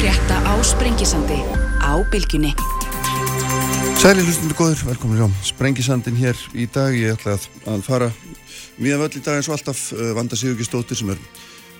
frétta 0.00 0.36
á 0.48 0.56
Sprengisandi 0.64 1.36
á 1.84 1.92
Bilginni. 2.08 2.54
Sæli 4.00 4.24
hlustundu 4.24 4.56
góður, 4.56 4.80
velkomin 4.88 5.20
á 5.20 5.28
Sprengisandin 5.44 6.16
hér 6.16 6.38
í 6.56 6.64
dag. 6.72 6.96
Ég 6.96 7.18
ætla 7.18 7.36
að, 7.36 7.82
fara 7.84 8.08
mjög 8.80 9.02
völd 9.02 9.18
í 9.18 9.20
dag 9.20 9.36
eins 9.36 9.50
og 9.50 9.58
alltaf 9.58 9.82
uh, 9.92 10.14
Vanda 10.16 10.38
Sigurgistóttir 10.40 10.96
sem 10.96 11.12
er 11.12 11.20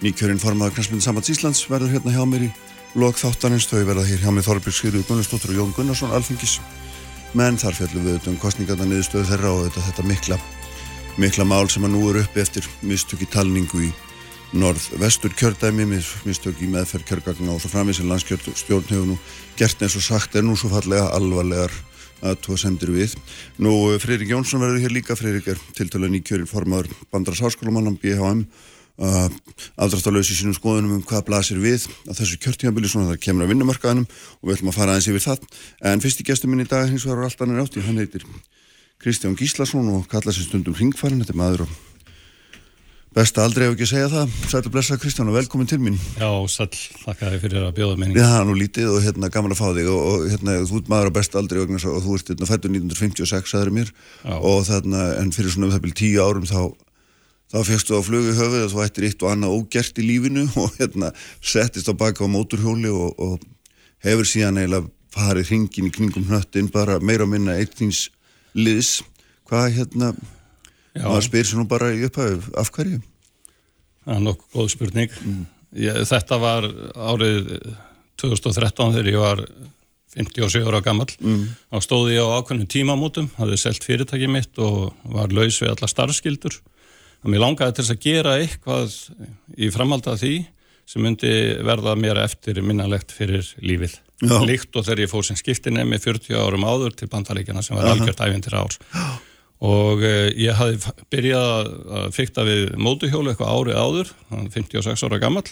nýkjörinn 0.04 0.42
formadur 0.42 0.76
Knastmyndin 0.76 1.06
Sambands 1.06 1.32
Íslands 1.32 1.64
verður 1.70 1.94
hérna 1.94 2.12
hjá 2.12 2.20
mér 2.28 2.44
í 2.44 2.50
lok 3.00 3.16
þáttanins. 3.16 3.70
Þau 3.72 3.88
verða 3.88 4.04
hér 4.04 4.20
hjá 4.20 4.34
mér 4.36 4.48
Þorbjörg 4.50 4.76
Sigurður 4.76 5.08
Gunnarsdóttir 5.08 5.54
og 5.54 5.62
Jón 5.62 5.72
Gunnarsson 5.78 6.12
Alfingis. 6.12 6.58
Menn 7.32 7.56
þar 7.56 7.78
fjallum 7.78 8.04
við 8.04 8.28
um 8.28 8.38
kostningarna 8.42 8.90
niðurstöðu 8.90 9.30
þeirra 9.32 9.56
og 9.56 9.64
þetta, 9.70 9.86
þetta 9.88 10.08
mikla, 10.12 10.40
mikla 11.24 11.48
mál 11.48 11.72
sem 11.72 11.88
að 11.88 11.96
nú 11.96 12.04
eru 12.12 12.26
uppi 12.26 12.44
eftir 12.44 12.68
mistök 12.84 13.24
í 13.24 13.32
talningu 13.32 13.86
í 13.88 13.92
norð-vestur 14.56 15.34
kjördæmi 15.38 15.86
mistök 15.86 16.58
í 16.64 16.68
meðferð 16.70 17.06
kjörgagna 17.06 17.54
og 17.54 17.60
svo 17.62 17.70
framins 17.70 18.00
en 18.02 18.10
landskjörstjórn 18.10 18.88
hefur 18.88 19.06
nú 19.12 19.18
gert 19.58 19.82
eins 19.82 19.94
og 19.98 20.02
sagt 20.02 20.34
er 20.34 20.42
nú 20.46 20.56
svo 20.58 20.72
fallega 20.72 21.06
alvarlegar 21.14 21.70
að 22.20 22.40
tóa 22.44 22.58
semdir 22.60 22.90
við. 22.92 23.14
Nú 23.62 23.72
Freyrik 24.02 24.32
Jónsson 24.32 24.60
verður 24.60 24.82
hér 24.82 24.92
líka, 24.92 25.16
Freyrik 25.16 25.46
er 25.48 25.60
tiltölu 25.78 26.10
nýkjöril 26.10 26.48
formadur 26.50 26.90
bandars 27.12 27.40
háskólumann 27.40 27.88
á 27.88 27.94
BHM 27.94 28.42
uh, 29.00 29.28
aldrastalauðs 29.80 30.32
í 30.34 30.38
sínum 30.40 30.56
skoðunum 30.56 30.98
um 30.98 31.04
hvað 31.06 31.26
blasir 31.30 31.60
við 31.62 31.86
að 32.08 32.20
þessu 32.20 32.40
kjörtíðanbili 32.44 32.90
svona 32.90 33.12
það 33.12 33.22
kemur 33.26 33.46
að 33.46 33.54
vinnumarkaðanum 33.54 34.08
og 34.10 34.48
við 34.48 34.56
ætlum 34.56 34.72
að 34.72 34.78
fara 34.80 34.96
aðeins 34.96 35.10
yfir 35.12 35.26
það 35.26 35.46
en 35.92 36.04
fyrst 36.04 36.20
í 36.20 36.26
gestum 36.28 36.52
minn 36.52 36.64
í 36.64 36.68
dag 36.70 36.90
hins 36.90 37.06
vegar 37.06 37.24
alltaf 37.28 37.46
hann 37.46 37.56
er 37.56 37.64
átti, 37.64 37.84
hann 37.86 38.00
heitir 38.02 38.26
Kristján 39.00 39.38
Gíslason 39.38 39.88
og 39.94 40.10
kalla 40.10 40.34
sér 40.34 40.50
stundum 40.50 40.76
Ringfærin, 40.76 41.22
þetta 41.22 41.36
er 41.36 41.40
maður 41.40 41.64
og 41.64 41.78
Besta 43.10 43.42
aldrei 43.42 43.64
ef 43.66 43.72
ekki 43.74 43.86
að 43.88 43.90
segja 43.90 44.08
það. 44.12 44.34
Sættu 44.46 44.70
blessa 44.70 44.96
Kristján 45.02 45.26
og 45.26 45.34
velkomin 45.34 45.66
til 45.66 45.80
mín. 45.82 45.96
Já, 46.14 46.28
sæl, 46.46 46.68
þakka 47.02 47.32
þér 47.32 47.40
fyrir 47.42 47.64
að 47.66 47.72
bjóða 47.74 47.96
minni. 47.98 48.14
Já, 48.14 48.44
nú 48.46 48.54
lítið 48.54 48.86
og 48.92 49.02
hérna 49.02 49.30
gaman 49.34 49.50
að 49.50 49.58
fá 49.58 49.66
þig 49.74 49.88
og, 49.90 49.98
og 50.06 50.26
hérna 50.30 50.54
þú 50.68 50.78
ert 50.78 50.90
maður 50.92 51.10
á 51.10 51.16
besta 51.16 51.40
aldrei 51.40 51.58
og 51.64 51.72
þú 51.74 52.14
ert 52.14 52.30
hérna 52.30 52.46
fættur 52.46 52.70
1956 52.70 53.56
aðra 53.58 53.74
mér 53.74 53.90
Já. 53.90 54.36
og 54.38 54.62
þarna 54.68 55.02
en 55.18 55.34
fyrir 55.34 55.50
svona 55.50 55.66
um 55.66 55.74
það 55.74 55.82
byrju 55.88 55.98
tíu 55.98 56.22
árum 56.22 56.46
þá 56.46 56.62
þá 57.50 57.58
fegstu 57.66 57.98
á 57.98 58.00
flögu 58.06 58.30
höfuð 58.38 58.62
að 58.62 58.74
þú 58.76 58.82
ættir 58.86 59.06
eitt 59.08 59.24
og 59.26 59.34
annað 59.34 59.58
ógert 59.58 59.98
í 59.98 60.06
lífinu 60.06 60.46
og 60.62 60.78
hérna 60.78 61.10
settist 61.42 61.90
á 61.90 61.94
baka 61.98 62.22
á 62.22 62.30
móturhjóli 62.30 62.94
og, 62.94 63.18
og 63.18 63.42
hefur 64.06 64.22
síðan 64.22 64.62
eiginlega 64.62 64.86
farið 65.10 65.50
hringin 65.50 65.90
í 65.90 65.96
kningum 65.98 66.30
hnöttin 66.30 66.70
bara 66.70 67.02
meira 67.02 67.26
að 67.26 67.34
minna 67.34 67.58
eitt 67.58 67.74
hérna 70.94 71.14
maður 71.14 71.26
spyr 71.28 71.48
sér 71.48 71.60
nú 71.60 71.66
bara 71.70 71.92
í 71.94 72.04
upphæðu 72.08 72.54
af 72.60 72.72
hverju? 72.74 73.00
Það 74.04 74.14
er 74.16 74.24
nokkuð 74.26 74.56
góð 74.56 74.70
spurning 74.74 75.18
mm. 75.20 75.42
ég, 75.84 76.00
þetta 76.10 76.40
var 76.42 76.68
árið 77.10 77.52
2013 78.20 78.96
þegar 78.96 79.12
ég 79.12 79.22
var 79.22 79.44
57 80.16 80.66
ára 80.66 80.82
gammal 80.82 81.08
mm. 81.20 81.42
þá 81.70 81.86
stóði 81.86 82.16
ég 82.16 82.26
á 82.26 82.34
ákveðnum 82.40 82.70
tímamótum 82.70 83.30
hafði 83.36 83.60
selgt 83.62 83.86
fyrirtækið 83.86 84.32
mitt 84.34 84.62
og 84.62 84.90
var 85.06 85.30
laus 85.34 85.60
við 85.62 85.70
alla 85.74 85.90
starfskildur 85.90 86.56
og 87.20 87.30
mér 87.30 87.44
langaði 87.44 87.76
til 87.76 87.84
þess 87.84 87.94
að 87.94 88.06
gera 88.06 88.38
eitthvað 88.40 88.96
í 89.60 89.70
framhald 89.74 90.08
af 90.10 90.20
því 90.22 90.34
sem 90.90 91.04
myndi 91.04 91.32
verða 91.62 91.94
mér 91.98 92.18
eftir 92.24 92.58
minnalegt 92.66 93.12
fyrir 93.14 93.46
lífið 93.62 94.00
Já. 94.20 94.36
líkt 94.44 94.74
og 94.76 94.84
þegar 94.84 95.04
ég 95.04 95.12
fór 95.12 95.24
sem 95.24 95.38
skiptinni 95.38 95.84
með 95.86 96.08
40 96.10 96.40
árum 96.42 96.66
áður 96.66 96.96
til 96.98 97.08
bandaríkjana 97.12 97.62
sem 97.64 97.78
var 97.78 97.92
algjört 97.92 98.20
æfintir 98.26 98.56
árs 98.58 98.80
og 99.60 100.04
eh, 100.06 100.30
ég 100.40 100.56
hafði 100.56 100.94
byrjað 101.12 101.72
að 102.00 102.06
fykta 102.16 102.44
við 102.48 102.70
mótuhjólu 102.80 103.32
eitthvað 103.32 103.56
árið 103.56 103.80
áður, 103.80 104.14
56 104.56 105.04
ára 105.04 105.20
gammal 105.20 105.44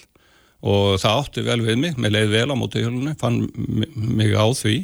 og 0.59 0.97
það 0.98 1.20
átti 1.20 1.45
vel 1.47 1.61
við 1.62 1.77
mig, 1.78 1.98
með 2.01 2.14
leið 2.17 2.33
vel 2.33 2.48
á 2.51 2.56
mótuhjólunni, 2.59 3.14
fann 3.20 3.45
mig 3.95 4.33
á 4.34 4.47
því. 4.59 4.79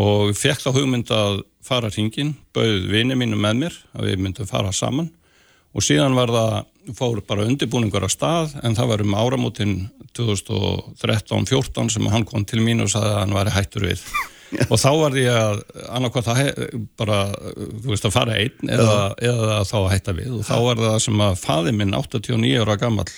Og 0.00 0.32
fekk 0.38 0.64
þá 0.64 0.70
hugmynd 0.74 1.12
að 1.14 1.42
fara 1.66 1.90
hringin, 1.90 2.32
bauð 2.54 2.88
vini 2.90 3.14
mínu 3.18 3.38
með 3.38 3.62
mér 3.64 3.78
að 3.94 4.08
við 4.08 4.24
myndum 4.24 4.50
fara 4.50 4.72
saman. 4.74 5.10
Og 5.70 5.86
síðan 5.86 6.16
var 6.18 6.32
það, 6.34 6.56
fór 6.98 7.22
bara 7.26 7.46
undirbúningur 7.46 8.06
á 8.06 8.10
stað 8.10 8.56
en 8.64 8.74
það 8.74 8.90
var 8.90 9.04
um 9.04 9.14
áramótin 9.14 9.74
2013-14 10.18 11.92
sem 11.94 12.10
hann 12.10 12.26
kom 12.26 12.42
til 12.48 12.62
mín 12.64 12.82
og 12.82 12.90
sagði 12.90 13.12
að 13.12 13.20
hann 13.20 13.36
væri 13.36 13.54
hættur 13.54 13.86
við 13.86 14.02
og 14.66 14.76
þá 14.80 14.90
var 14.98 15.18
ég 15.20 15.30
að 15.34 15.60
annarkvæmt 15.86 16.30
að 16.32 16.40
bara, 16.98 17.18
þú 17.54 17.92
veist, 17.92 18.06
að 18.08 18.14
fara 18.14 18.38
einn 18.40 18.72
eða, 18.76 18.96
eða 19.30 19.58
þá 19.68 19.76
að 19.80 19.90
hætta 19.94 20.16
við. 20.16 20.32
Og 20.38 20.46
þá 20.48 20.54
var 20.66 20.82
það 20.84 20.98
sem 21.06 21.24
að 21.26 21.36
faði 21.44 21.74
minn 21.78 21.96
89 21.98 22.64
ára 22.64 22.78
gammal 22.80 23.08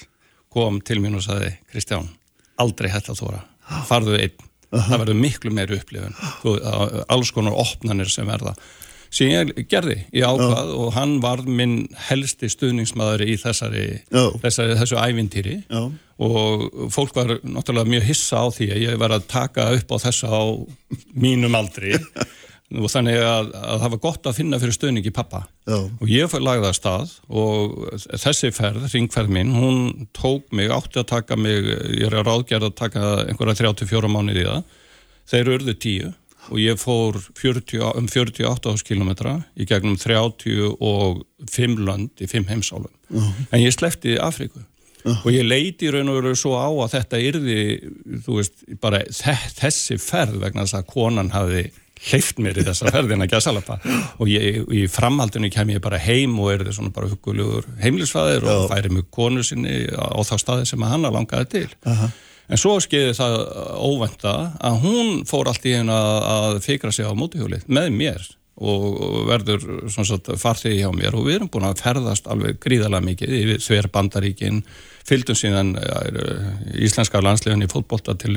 kom 0.52 0.80
til 0.84 1.00
mín 1.00 1.16
og 1.16 1.24
sagði 1.24 1.54
Kristján, 1.72 2.10
aldrei 2.60 2.90
hætta 2.92 3.16
þóra 3.16 3.42
farðu 3.88 4.18
einn, 4.20 4.48
það 4.72 4.98
verður 5.04 5.20
miklu 5.20 5.52
meir 5.54 5.72
upplifun, 5.78 6.16
alls 7.12 7.30
konar 7.32 7.56
opnanir 7.62 8.10
sem 8.12 8.28
verða 8.28 8.52
sem 9.12 9.28
ég 9.28 9.66
gerði 9.70 9.98
í 10.08 10.22
ákvað 10.24 10.72
og 10.76 10.92
hann 10.96 11.18
var 11.22 11.42
minn 11.44 11.82
helsti 12.08 12.48
stuðningsmaður 12.52 13.26
í 13.26 13.36
þessari, 13.40 13.86
þessari 14.42 14.78
þessu 14.80 15.00
ævintýri. 15.00 15.58
Já. 15.68 15.82
Og 16.22 16.68
fólk 16.94 17.16
var 17.16 17.34
náttúrulega 17.42 17.90
mjög 17.92 18.06
hissa 18.06 18.44
á 18.44 18.46
því 18.54 18.68
að 18.72 18.84
ég 18.86 19.00
var 19.02 19.16
að 19.16 19.26
taka 19.32 19.72
upp 19.76 19.92
á 19.92 19.96
þessa 20.06 20.30
á 20.32 20.42
mínum 21.12 21.58
aldri. 21.58 21.98
Og 22.72 22.88
þannig 22.88 23.18
að, 23.20 23.50
að 23.52 23.82
það 23.82 23.90
var 23.92 24.00
gott 24.00 24.28
að 24.28 24.36
finna 24.38 24.58
fyrir 24.62 24.72
stöðningi 24.72 25.10
pappa 25.12 25.42
Já. 25.68 25.76
og 25.76 26.06
ég 26.08 26.30
fyrir 26.32 26.46
lagða 26.46 26.70
að 26.72 27.10
og 27.28 27.74
þessi 28.22 28.48
ferð, 28.56 28.86
ringferð 28.94 29.34
minn, 29.36 29.50
hún 29.52 30.06
tók 30.16 30.46
mig, 30.56 30.72
átti 30.72 31.02
að 31.02 31.10
taka 31.10 31.36
mig, 31.36 31.68
ég 31.68 32.06
er 32.08 32.16
að 32.22 32.30
ráðgerða 32.30 32.70
að 32.70 32.78
taka 32.78 33.02
einhverja 33.26 33.58
34 33.60 34.12
mánuði 34.14 34.46
í 34.46 34.48
það, 34.48 34.80
þeir 35.34 35.52
urðu 35.58 35.76
tíu 35.84 36.14
og 36.50 36.58
ég 36.58 36.80
fór 36.80 37.18
40, 37.38 37.80
um 37.98 38.08
48 38.10 38.72
áskilometra 38.72 39.36
í 39.54 39.66
gegnum 39.68 39.96
35 40.00 41.86
lönd 41.86 42.22
í 42.22 42.28
5 42.30 42.50
heimsálum, 42.50 42.92
uh 43.10 43.22
-huh. 43.22 43.46
en 43.50 43.60
ég 43.60 43.72
slefti 43.72 44.18
Afriku 44.18 44.60
uh. 45.04 45.26
og 45.26 45.32
ég 45.32 45.46
leiti 45.46 45.90
raun 45.90 46.08
og 46.08 46.22
veru 46.22 46.34
svo 46.34 46.56
á 46.58 46.68
að 46.70 46.92
þetta 46.96 47.22
yrði, 47.28 47.60
þú 48.26 48.40
veist, 48.40 48.66
bara 48.80 49.04
þessi 49.04 49.98
ferð 49.98 50.40
vegna 50.40 50.66
þess 50.66 50.80
að 50.80 50.86
konan 50.86 51.30
hafi 51.30 51.70
hleyft 52.02 52.40
mér 52.42 52.58
í 52.58 52.64
þessa 52.66 52.90
ferðina 52.90 53.28
gæsalapa 53.30 53.78
og 54.18 54.30
ég, 54.30 54.64
í 54.74 54.86
framhaldinu 54.90 55.50
kem 55.54 55.70
ég 55.74 55.82
bara 55.84 56.00
heim 56.02 56.34
og 56.42 56.50
er 56.52 56.64
það 56.66 56.76
svona 56.78 56.94
bara 56.94 57.10
hugulegur 57.12 57.68
heimlisfæðir 57.82 58.46
og 58.50 58.68
færi 58.72 58.90
mjög 58.90 59.08
konu 59.14 59.44
sinni 59.46 59.84
á 59.94 60.18
þá 60.26 60.34
staði 60.40 60.68
sem 60.72 60.82
að 60.82 60.94
hanna 60.96 61.12
langaði 61.14 61.50
til 61.54 61.68
uh 61.86 62.02
-huh. 62.02 62.16
En 62.52 62.60
svo 62.60 62.76
skeiði 62.84 63.16
það 63.16 63.38
óvenda 63.80 64.36
að 64.60 64.78
hún 64.84 65.10
fór 65.28 65.50
allt 65.50 65.66
í 65.68 65.74
einu 65.78 65.96
að, 65.96 66.60
fikra 66.64 66.92
sig 66.92 67.08
á 67.08 67.12
mótihjólið 67.16 67.66
með 67.72 67.90
mér 67.96 68.30
og 68.62 69.26
verður 69.30 69.64
farþið 70.38 70.76
hjá 70.76 70.90
mér 70.94 71.16
og 71.16 71.26
við 71.26 71.38
erum 71.38 71.50
búin 71.50 71.66
að 71.66 71.80
ferðast 71.82 72.28
alveg 72.30 72.60
gríðarlega 72.62 73.06
mikið 73.08 73.32
í 73.34 73.42
Sver 73.64 73.88
bandaríkin 73.92 74.60
fylgdum 75.08 75.38
síðan 75.38 75.72
íslenska 76.76 77.22
landslegun 77.24 77.64
í 77.64 77.70
fótbolta 77.72 78.14
til, 78.20 78.36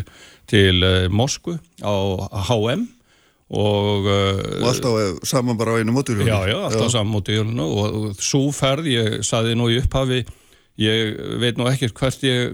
til 0.49 0.79
uh, 0.79 1.05
Moskvu 1.11 1.57
á 1.83 1.93
HM 2.47 2.87
og, 3.53 4.07
uh, 4.07 4.39
og 4.63 4.69
alltaf 4.71 5.27
saman 5.27 5.59
bara 5.59 5.75
á 5.77 5.83
einu 5.83 5.93
móturhjólinu 5.93 6.31
já, 6.31 6.47
já, 6.49 6.57
alltaf 6.63 6.87
já. 6.87 6.95
saman 6.95 7.13
móturhjólinu 7.13 7.67
og, 7.67 7.99
og 7.99 8.23
svo 8.23 8.47
ferð, 8.55 8.89
ég 8.95 9.19
saði 9.27 9.53
nú 9.59 9.69
í 9.69 9.77
upphafi 9.83 10.23
ég 10.81 11.15
veit 11.41 11.59
nú 11.59 11.67
ekkert 11.69 11.97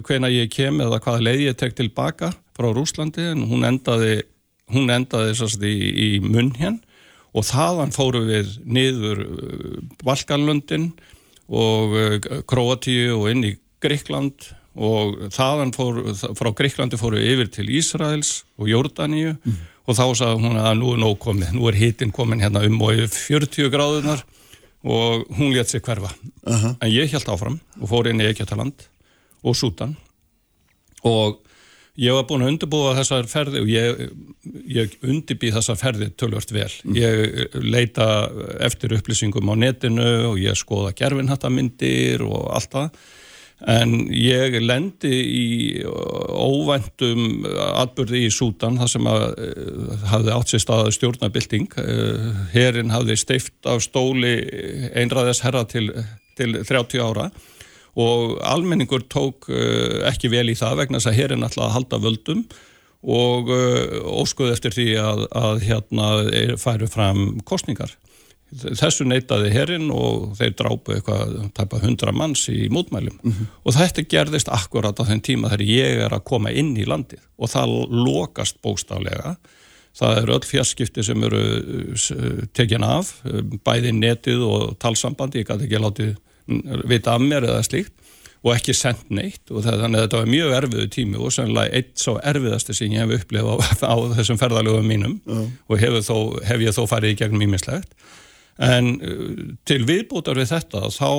hvena 0.07 0.29
ég 0.31 0.51
kem 0.53 0.81
eða 0.83 1.01
hvaða 1.01 1.25
leið 1.25 1.47
ég 1.47 1.57
tek 1.57 1.75
tilbaka 1.77 2.31
frá 2.57 2.69
Rúslandi 2.69 3.31
en 3.31 3.47
hún 3.49 3.65
endaði 3.67 4.21
hún 4.71 4.91
endaði 4.93 5.35
í, 5.67 5.75
í 5.91 6.09
munn 6.23 6.53
hér 6.59 6.77
og 7.31 7.47
þaðan 7.47 7.93
fóru 7.95 8.25
við 8.27 8.55
niður 8.63 9.23
Valkanlundin 10.03 10.91
og 11.51 12.27
Kroatíu 12.47 13.17
og 13.17 13.29
inn 13.31 13.45
í 13.47 13.53
Greikland 13.83 14.51
og 14.71 15.27
þaðan 15.35 15.73
fór, 15.75 15.99
frá 16.37 16.51
Greiklandi 16.55 16.99
fóru 16.99 17.19
yfir 17.19 17.49
til 17.51 17.67
Ísraels 17.75 18.43
og 18.59 18.69
Jórdaníu 18.71 19.33
mm. 19.35 19.57
og 19.87 19.97
þá 19.97 20.05
sagði 20.21 20.45
hún 20.45 20.59
að 20.61 20.77
nú 20.79 20.93
er 20.93 21.01
nóg 21.01 21.17
komið, 21.23 21.51
nú 21.57 21.67
er 21.67 21.79
hitin 21.79 22.13
komin 22.15 22.43
hérna 22.43 22.63
um 22.67 22.79
og 22.85 22.95
yfir 22.95 23.41
40 23.43 23.73
gráðunar 23.73 24.23
og 24.83 25.27
hún 25.37 25.53
létt 25.53 25.69
sig 25.69 25.81
hverfa. 25.81 26.13
Uh 26.47 26.63
-huh. 26.63 26.75
En 26.81 26.91
ég 26.91 27.11
held 27.11 27.29
áfram 27.29 27.59
og 27.81 27.89
fór 27.89 28.09
inn 28.09 28.21
í 28.21 28.29
Ekjataland 28.29 28.73
og 29.43 29.55
Sútan 29.55 29.95
og 31.03 31.39
ég 31.97 32.13
var 32.13 32.23
búin 32.23 32.41
að 32.41 32.47
undirbúa 32.47 32.95
þessar 32.95 33.27
ferði 33.27 33.61
og 33.61 33.67
ég, 33.67 34.11
ég 34.67 34.97
undirbýð 35.01 35.53
þessar 35.53 35.77
ferði 35.77 36.09
tölvört 36.09 36.51
vel. 36.51 36.71
Mm. 36.83 36.95
Ég 36.95 37.47
leita 37.53 38.29
eftir 38.59 38.93
upplýsingum 38.95 39.49
á 39.51 39.55
netinu 39.55 40.31
og 40.31 40.39
ég 40.39 40.55
skoða 40.55 40.93
gerfinhattamindir 40.93 42.21
og 42.21 42.51
allt 42.55 42.71
það 42.71 42.89
En 43.69 44.07
ég 44.09 44.55
lendi 44.63 45.11
í 45.13 45.49
óvæntum 45.85 47.43
atbyrði 47.45 48.23
í 48.25 48.31
Sútan 48.33 48.79
þar 48.81 48.89
sem 48.89 49.09
að 49.09 49.25
uh, 49.29 50.07
hafði 50.09 50.33
átt 50.33 50.53
sér 50.53 50.63
staðað 50.63 50.95
stjórnabilding. 50.97 51.67
Uh, 51.77 52.41
Herin 52.55 52.93
hafði 52.93 53.19
steift 53.21 53.69
af 53.69 53.83
stóli 53.85 54.33
einræðis 54.97 55.43
herra 55.45 55.61
til, 55.69 55.91
til 56.39 56.57
30 56.57 57.05
ára 57.05 57.29
og 58.01 58.39
almenningur 58.47 59.05
tók 59.11 59.49
uh, 59.51 60.01
ekki 60.09 60.31
vel 60.33 60.47
í 60.49 60.57
það 60.57 60.81
vegna 60.81 60.97
þess 61.01 61.11
að 61.11 61.19
herin 61.19 61.45
alltaf 61.45 61.67
að 61.67 61.75
halda 61.75 62.01
völdum 62.01 62.45
og 63.01 63.51
uh, 63.53 63.99
óskuð 64.23 64.55
eftir 64.55 64.73
því 64.73 64.87
að, 65.03 65.27
að 65.37 65.65
hérna 65.67 66.09
færu 66.61 66.89
fram 66.89 67.27
kostningar. 67.45 67.93
Þessu 68.51 69.05
neytaði 69.07 69.51
herrin 69.53 69.87
og 69.95 70.33
þeir 70.35 70.55
drápu 70.59 70.95
eitthvað 70.97 71.37
tæpa 71.55 71.79
hundra 71.79 72.11
manns 72.11 72.43
í 72.51 72.65
mótmælum 72.73 73.15
mm 73.21 73.31
-hmm. 73.31 73.51
og 73.63 73.75
þetta 73.77 74.03
gerðist 74.11 74.51
akkurat 74.51 74.99
á 74.99 75.07
þenn 75.07 75.23
tíma 75.23 75.51
þegar 75.53 75.67
ég 75.67 76.03
er 76.05 76.11
að 76.11 76.25
koma 76.27 76.51
inn 76.51 76.75
í 76.75 76.85
landið 76.85 77.23
og 77.37 77.49
það 77.49 77.75
lokast 77.89 78.59
bóstaflega. 78.61 79.37
Það 79.95 80.17
eru 80.21 80.33
öll 80.33 80.47
fjarskipti 80.47 81.03
sem 81.03 81.23
eru 81.23 81.41
tekin 82.53 82.83
af, 82.83 83.21
bæði 83.63 83.91
netið 83.91 84.43
og 84.47 84.77
talsambandi, 84.79 85.39
ég 85.39 85.47
gæti 85.47 85.67
ekki 85.67 85.79
látið 85.83 86.15
vita 86.87 87.15
af 87.15 87.21
mér 87.21 87.43
eða 87.43 87.63
slíkt 87.63 87.93
og 88.41 88.55
ekki 88.55 88.73
sendt 88.73 89.11
neitt 89.13 89.51
og 89.53 89.61
það, 89.65 89.83
þannig 89.83 89.99
að 89.99 90.05
þetta 90.05 90.21
var 90.21 90.31
mjög 90.33 90.55
erfiðu 90.57 90.87
tími 90.95 91.19
og 91.21 91.33
sannlega 91.35 91.77
eitt 91.77 91.91
svo 92.01 92.15
erfiðasti 92.31 92.73
sem 92.73 92.95
ég 92.95 93.03
hef 93.05 93.21
upplifað 93.21 93.61
á, 93.85 93.93
á 93.93 93.95
þessum 94.17 94.39
ferðalögum 94.41 94.87
mínum 94.89 95.19
uh. 95.29 95.43
og 95.69 95.81
hef, 95.81 95.99
þó, 96.07 96.17
hef 96.47 96.63
ég 96.65 96.75
þó 96.75 96.81
farið 96.89 97.13
í 97.13 97.19
gegnum 97.21 97.45
ímislegt 97.45 97.93
en 98.61 98.91
uh, 98.97 99.29
til 99.67 99.81
viðbútar 99.87 100.39
við 100.39 100.51
þetta 100.53 100.87
þá 100.93 101.11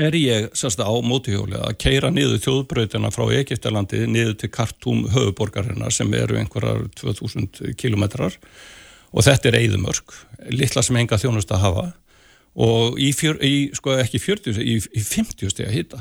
er 0.00 0.14
ég 0.16 0.46
sérst 0.56 0.80
á 0.80 0.88
mótihjóli 1.04 1.58
að 1.60 1.74
keira 1.82 2.10
niður 2.12 2.40
þjóðbröytina 2.40 3.10
frá 3.12 3.26
Egiptalandi 3.36 4.06
niður 4.08 4.38
til 4.40 4.52
Kartúm 4.52 5.02
höfuborgarinnar 5.12 5.92
sem 5.92 6.12
eru 6.16 6.38
einhverjar 6.40 6.86
2000 6.96 7.74
kilometrar 7.76 8.38
og 9.12 9.26
þetta 9.26 9.50
er 9.50 9.58
eigðumörk, 9.60 10.14
litla 10.48 10.80
sem 10.84 10.96
enga 10.96 11.18
þjónust 11.20 11.50
að 11.52 11.66
hafa. 11.66 11.84
Og 12.52 12.96
í, 13.00 13.10
fjör, 13.16 13.36
í 13.44 13.68
sko 13.76 13.98
ekki 14.00 14.20
40, 14.20 14.56
í, 14.60 14.78
í 14.80 15.02
50 15.04 15.52
steg 15.52 15.68
að 15.68 15.76
hýta 15.76 16.00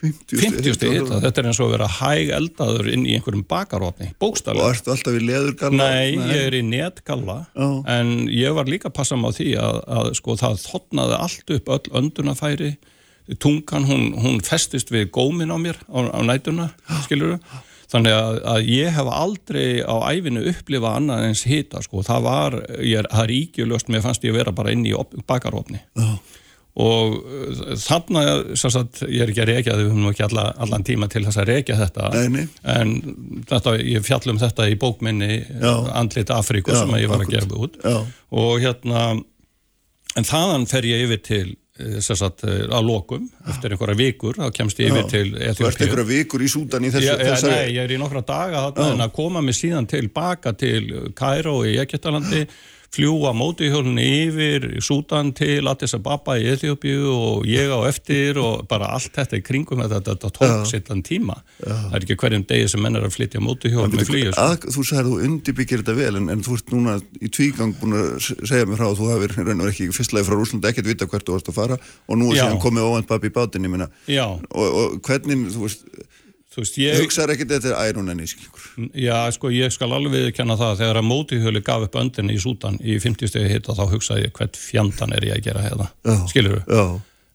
50 0.00 0.76
steg 0.76 0.90
að 0.90 0.96
hýta, 0.96 1.20
þetta 1.26 1.42
er 1.42 1.48
eins 1.50 1.60
og 1.60 1.66
að 1.68 1.74
vera 1.74 1.88
hæg 1.98 2.32
eldaður 2.36 2.90
inn 2.94 3.06
í 3.06 3.16
einhverjum 3.18 3.46
bakarofni 3.50 4.10
bókstæðlega. 4.22 4.66
Og 4.66 4.76
ertu 4.76 4.94
alltaf 4.94 5.18
í 5.18 5.24
leðurgalla? 5.24 5.88
Nei, 5.90 6.16
Nei, 6.16 6.30
ég 6.32 6.44
er 6.48 6.56
í 6.56 6.62
netgalla 6.66 7.38
oh. 7.54 7.80
en 7.90 8.14
ég 8.32 8.56
var 8.56 8.70
líka 8.70 8.88
að 8.88 8.96
passa 9.00 9.18
mig 9.20 9.34
á 9.34 9.36
því 9.36 9.50
að, 9.60 9.80
að 10.00 10.12
sko 10.20 10.38
það 10.40 10.62
þotnaði 10.64 11.18
allt 11.20 11.56
upp 11.56 11.74
öll 11.76 11.98
öndunafæri 12.00 12.70
tungan, 13.40 13.84
hún, 13.86 14.06
hún 14.18 14.40
festist 14.42 14.90
við 14.90 15.10
gómin 15.14 15.52
á 15.52 15.58
mér 15.60 15.78
á, 15.86 15.98
á 16.16 16.20
nætuna, 16.26 16.72
skiluru 17.04 17.36
Þannig 17.90 18.14
að, 18.14 18.36
að 18.52 18.68
ég 18.70 18.92
hef 18.94 19.08
aldrei 19.10 19.64
á 19.82 19.94
æfinu 20.14 20.44
upplifað 20.46 20.98
annað 21.00 21.24
eins 21.26 21.40
hita 21.48 21.80
sko. 21.82 22.04
Það 22.06 22.26
var, 22.26 22.56
ég 22.86 23.00
er, 23.00 23.08
það 23.10 23.24
er 23.24 23.32
ígjulöst, 23.34 23.90
mér 23.90 24.04
fannst 24.04 24.26
ég 24.26 24.34
að 24.34 24.38
vera 24.38 24.54
bara 24.54 24.74
inn 24.76 24.84
í 24.86 24.92
bakarofni. 25.26 25.80
Oh. 25.98 26.12
Og 26.80 27.16
þannig 27.82 28.28
að, 28.30 28.42
sagt, 28.62 29.00
ég 29.10 29.24
er 29.24 29.32
ekki 29.32 29.42
að 29.42 29.50
reykja, 29.50 29.78
við 29.80 29.88
höfum 29.90 30.10
ekki 30.12 30.26
alla, 30.28 30.44
allan 30.62 30.84
tíma 30.86 31.08
til 31.10 31.24
þess 31.26 31.40
að 31.42 31.50
reykja 31.50 31.78
þetta. 31.80 32.10
Neini. 32.14 32.44
En 32.76 32.92
þetta, 33.50 33.74
ég 33.82 34.06
fjallum 34.06 34.38
þetta 34.40 34.68
í 34.70 34.76
bókminni 34.80 35.32
Já. 35.40 35.72
Andlit 35.98 36.30
Afríku 36.34 36.72
Já, 36.72 36.84
sem 36.84 36.94
ég 37.02 37.10
var 37.10 37.24
að 37.26 37.34
gefa 37.34 37.58
út. 37.66 37.80
Já. 37.82 37.98
Og 38.30 38.52
hérna, 38.62 39.08
en 40.16 40.30
þaðan 40.30 40.68
fer 40.70 40.88
ég 40.92 41.08
yfir 41.08 41.24
til 41.26 41.48
Eh, 41.80 42.00
sagt, 42.02 42.42
eh, 42.44 42.66
að 42.68 42.84
lokum 42.84 43.28
eftir 43.48 43.72
einhverja 43.72 43.96
vikur, 43.96 44.36
þá 44.36 44.50
kemst 44.52 44.80
ég 44.82 44.90
yfir 44.90 45.06
til 45.08 45.28
Þú 45.32 45.68
ert 45.68 45.80
einhverja 45.80 46.08
vikur 46.08 46.42
í 46.44 46.48
Súdan 46.50 46.84
í 46.84 46.90
þessu? 46.92 47.06
Já, 47.06 47.14
já, 47.24 47.36
nei, 47.46 47.70
ég 47.72 47.86
er 47.86 47.94
í 47.94 48.00
nokkra 48.00 48.20
daga 48.26 48.66
þarna 48.66 48.96
en 48.98 49.04
að 49.06 49.14
koma 49.16 49.40
mig 49.40 49.56
síðan 49.56 49.88
tilbaka 49.88 50.52
til 50.60 51.12
Kæró 51.16 51.60
í 51.64 51.78
Egyptalandi 51.80 52.42
fljúa 52.90 53.30
mótihjólunni 53.36 54.06
yfir 54.26 54.66
Sútan 54.82 55.30
til 55.36 55.68
Addis 55.70 55.94
Ababa 55.94 56.34
í 56.40 56.48
Eþjópiu 56.50 57.12
og 57.12 57.46
ég 57.46 57.70
á 57.70 57.78
eftir 57.86 58.40
og 58.42 58.66
bara 58.70 58.90
allt 58.96 59.14
þetta 59.14 59.38
í 59.38 59.44
kringum 59.46 59.82
þetta, 59.84 60.00
þetta 60.08 60.30
tók 60.34 60.66
sittan 60.70 61.04
tíma 61.06 61.38
Já. 61.60 61.70
það 61.70 61.94
er 61.94 62.06
ekki 62.06 62.18
hverjum 62.24 62.46
degi 62.50 62.68
sem 62.72 62.82
menn 62.82 62.98
er 62.98 63.06
að 63.06 63.14
flytja 63.14 63.42
mótihjól 63.44 63.86
með 63.92 64.10
flýjus. 64.10 64.34
Sko. 64.38 64.74
Þú 64.74 64.86
sagði 64.88 65.02
að 65.02 65.10
þú 65.10 65.28
undirbyggir 65.28 65.84
þetta 65.84 65.96
vel 66.00 66.20
en, 66.20 66.28
en 66.34 66.44
þú 66.46 66.58
ert 66.58 66.74
núna 66.74 66.96
í 67.20 67.32
tvígang 67.38 67.76
búin 67.78 67.98
að 68.00 68.10
segja 68.26 68.66
mig 68.66 68.80
frá 68.80 68.88
að 68.88 68.98
þú 68.98 69.10
hafið 69.14 69.36
reynur 69.38 69.70
ekki 69.70 69.90
fyrstlega 69.94 70.26
frá 70.26 70.38
Rúsland 70.40 70.70
ekkert 70.70 70.90
vita 70.90 71.10
hvert 71.10 71.28
þú 71.28 71.36
varst 71.38 71.52
að 71.52 71.60
fara 71.60 71.78
og 71.80 72.18
nú 72.18 72.32
er 72.32 72.42
síðan 72.42 72.62
komið 72.62 72.90
óvænt 72.90 73.10
babi 73.10 73.30
í 73.30 73.36
bátinni 73.38 73.70
og, 73.70 74.40
og 74.50 74.98
hvernig, 75.06 75.46
þú 75.54 75.68
veist 75.68 75.86
Veist, 76.56 76.78
ég 76.82 76.98
hugsaður 76.98 77.36
ekkert 77.36 77.52
þetta 77.54 77.68
er 77.70 77.92
æruninni 77.92 78.26
já 78.98 79.14
sko 79.36 79.52
ég 79.54 79.70
skal 79.70 79.92
alveg 79.94 80.16
viðkjanna 80.16 80.56
það 80.58 80.80
þegar 80.80 80.98
að 80.98 81.06
mótihjölu 81.06 81.62
gaf 81.66 81.84
upp 81.86 82.00
öndinni 82.00 82.34
í 82.34 82.40
Sútan 82.42 82.80
í 82.82 82.96
50 82.98 83.30
stegi 83.30 83.52
hitta 83.52 83.76
þá 83.78 83.84
hugsaði 83.92 84.24
ég 84.26 84.34
hvert 84.34 84.58
fjandan 84.58 85.14
er 85.14 85.28
ég 85.28 85.36
að 85.36 85.46
gera 85.46 85.62
hérna. 85.68 85.86
Skilur 86.32 86.64
þú 86.64 86.88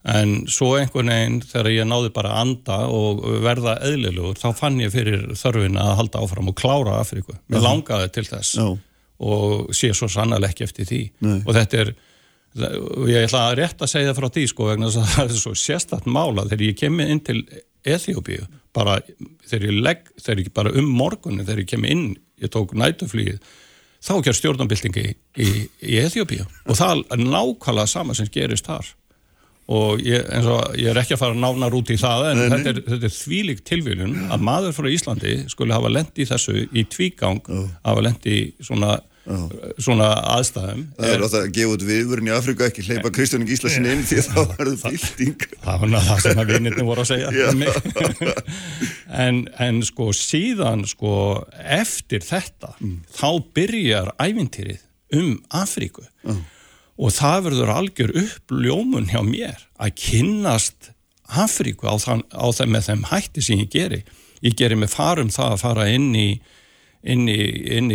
en 0.06 0.34
svo 0.52 0.76
einhvern 0.78 1.10
veginn 1.10 1.38
þegar 1.42 1.72
ég 1.74 1.88
náði 1.90 2.12
bara 2.14 2.36
að 2.36 2.42
anda 2.44 2.80
og 2.94 3.24
verða 3.42 3.78
eðlilugur 3.88 4.38
þá 4.38 4.50
fann 4.58 4.82
ég 4.84 4.92
fyrir 4.94 5.24
þörfin 5.38 5.80
að 5.82 5.96
halda 6.02 6.22
áfram 6.22 6.52
og 6.52 6.58
klára 6.60 7.00
Afríku. 7.02 7.38
Mér 7.50 7.64
langaði 7.66 8.12
til 8.14 8.26
þess 8.28 8.60
já. 8.60 8.68
og 9.32 9.72
sé 9.74 9.90
svo 9.98 10.10
sannlega 10.12 10.52
ekki 10.52 10.68
eftir 10.68 10.90
því. 10.92 11.02
Nei. 11.26 11.40
og 11.42 11.56
þetta 11.58 11.82
er 11.82 11.96
ég 13.10 13.26
ætla 13.26 13.48
að 13.50 13.58
rétt 13.60 13.82
að 13.82 13.92
segja 13.92 14.14
frá 14.16 14.30
því 14.32 14.46
sko 14.52 14.70
vegna 14.70 14.92
þess 14.92 15.02
að 15.02 15.10
það 15.16 15.32
er 15.34 15.42
svo 15.42 15.56
sérstatt 15.60 16.06
mála 16.06 16.46
þegar 16.46 16.68
ég 16.70 16.78
kemur 16.84 17.16
inn 17.16 17.24
til 17.26 17.42
Eþjópíu 17.86 18.48
bara 18.76 18.98
þegar 19.48 19.70
ég 19.70 19.80
legg, 19.86 20.10
þegar 20.20 20.42
ég 20.44 20.52
bara 20.56 20.74
um 20.76 20.90
morgunin 20.98 21.46
þegar 21.46 21.64
ég 21.64 21.72
kem 21.72 21.88
inn, 21.88 22.10
ég 22.42 22.52
tók 22.52 22.76
nætuflýið 22.78 23.40
þá 24.06 24.14
ger 24.26 24.38
stjórnambildingi 24.38 25.08
í, 25.08 25.50
í, 25.82 25.98
Eþjópíu 26.04 26.46
og 26.46 26.78
það 26.78 27.06
er 27.16 27.24
nákvæmlega 27.24 27.90
sama 27.90 28.16
sem 28.18 28.30
gerist 28.32 28.70
þar. 28.70 28.92
Og 29.66 30.02
ég, 30.06 30.22
og 30.46 30.76
ég 30.78 30.92
er 30.92 31.00
ekki 31.02 31.16
að 31.16 31.24
fara 31.24 31.38
nánar 31.42 31.74
út 31.74 31.90
í 31.90 31.98
það 31.98 32.28
en 32.30 32.42
þetta 32.44 32.70
er, 32.70 32.82
þetta 32.86 33.08
er 33.08 33.16
þvílig 33.16 33.64
tilvílun 33.66 34.14
að 34.30 34.44
maður 34.46 34.76
frá 34.78 34.90
Íslandi 34.94 35.32
skulle 35.50 35.74
hafa 35.74 35.90
lendi 35.90 36.22
í 36.22 36.30
þessu 36.30 36.68
í 36.70 36.84
tvígang, 36.86 37.42
hafa 37.82 38.04
lendi 38.06 38.36
í 38.36 38.44
svona 38.68 39.00
svona 39.82 40.08
aðstæðum 40.36 40.82
Það 41.00 41.12
er 41.12 41.24
átt 41.26 41.36
að 41.40 41.48
gefa 41.56 41.74
út 41.74 41.86
viðvörun 41.88 42.30
í 42.30 42.34
Afrika 42.36 42.68
ekki 42.68 42.84
hleypa 42.86 43.10
Kristján 43.16 43.46
Gíslasin 43.50 43.88
inn 43.90 44.04
því 44.06 44.22
þá 44.28 44.40
verður 44.52 44.76
bilding 44.84 45.46
Það 45.64 45.80
var 45.82 45.94
það 46.10 46.22
sem 46.26 46.42
að 46.44 46.52
vinnirni 46.54 46.86
voru 46.86 47.06
að 47.06 47.10
segja. 47.10 48.36
En, 49.16 49.46
en 49.62 49.80
sko 49.86 50.10
síðan 50.18 50.84
sko 50.90 51.14
eftir 51.56 52.24
þetta 52.26 52.74
mm. 52.82 52.96
þá 53.16 53.30
byrjar 53.56 54.10
ævintýrið 54.20 54.82
um 55.16 55.38
Afriku 55.56 56.04
mm. 56.26 56.42
og 57.00 57.14
það 57.16 57.46
verður 57.46 57.72
algjör 57.76 58.14
uppljómun 58.26 59.08
hjá 59.14 59.22
mér 59.24 59.62
að 59.80 59.96
kynnast 60.02 60.92
Afriku 61.26 61.88
á, 61.90 61.96
þann, 62.02 62.26
á 62.30 62.46
þeim 62.54 62.76
með 62.76 62.90
þeim 62.90 63.08
hætti 63.10 63.46
sem 63.46 63.62
ég 63.64 63.72
geri. 63.74 64.02
Ég 64.46 64.58
geri 64.60 64.78
með 64.78 64.94
farum 64.94 65.32
það 65.34 65.56
að 65.56 65.64
fara 65.64 65.88
inn 65.94 66.12
í 66.18 66.28
inn 67.06 67.28
í, 67.30 67.40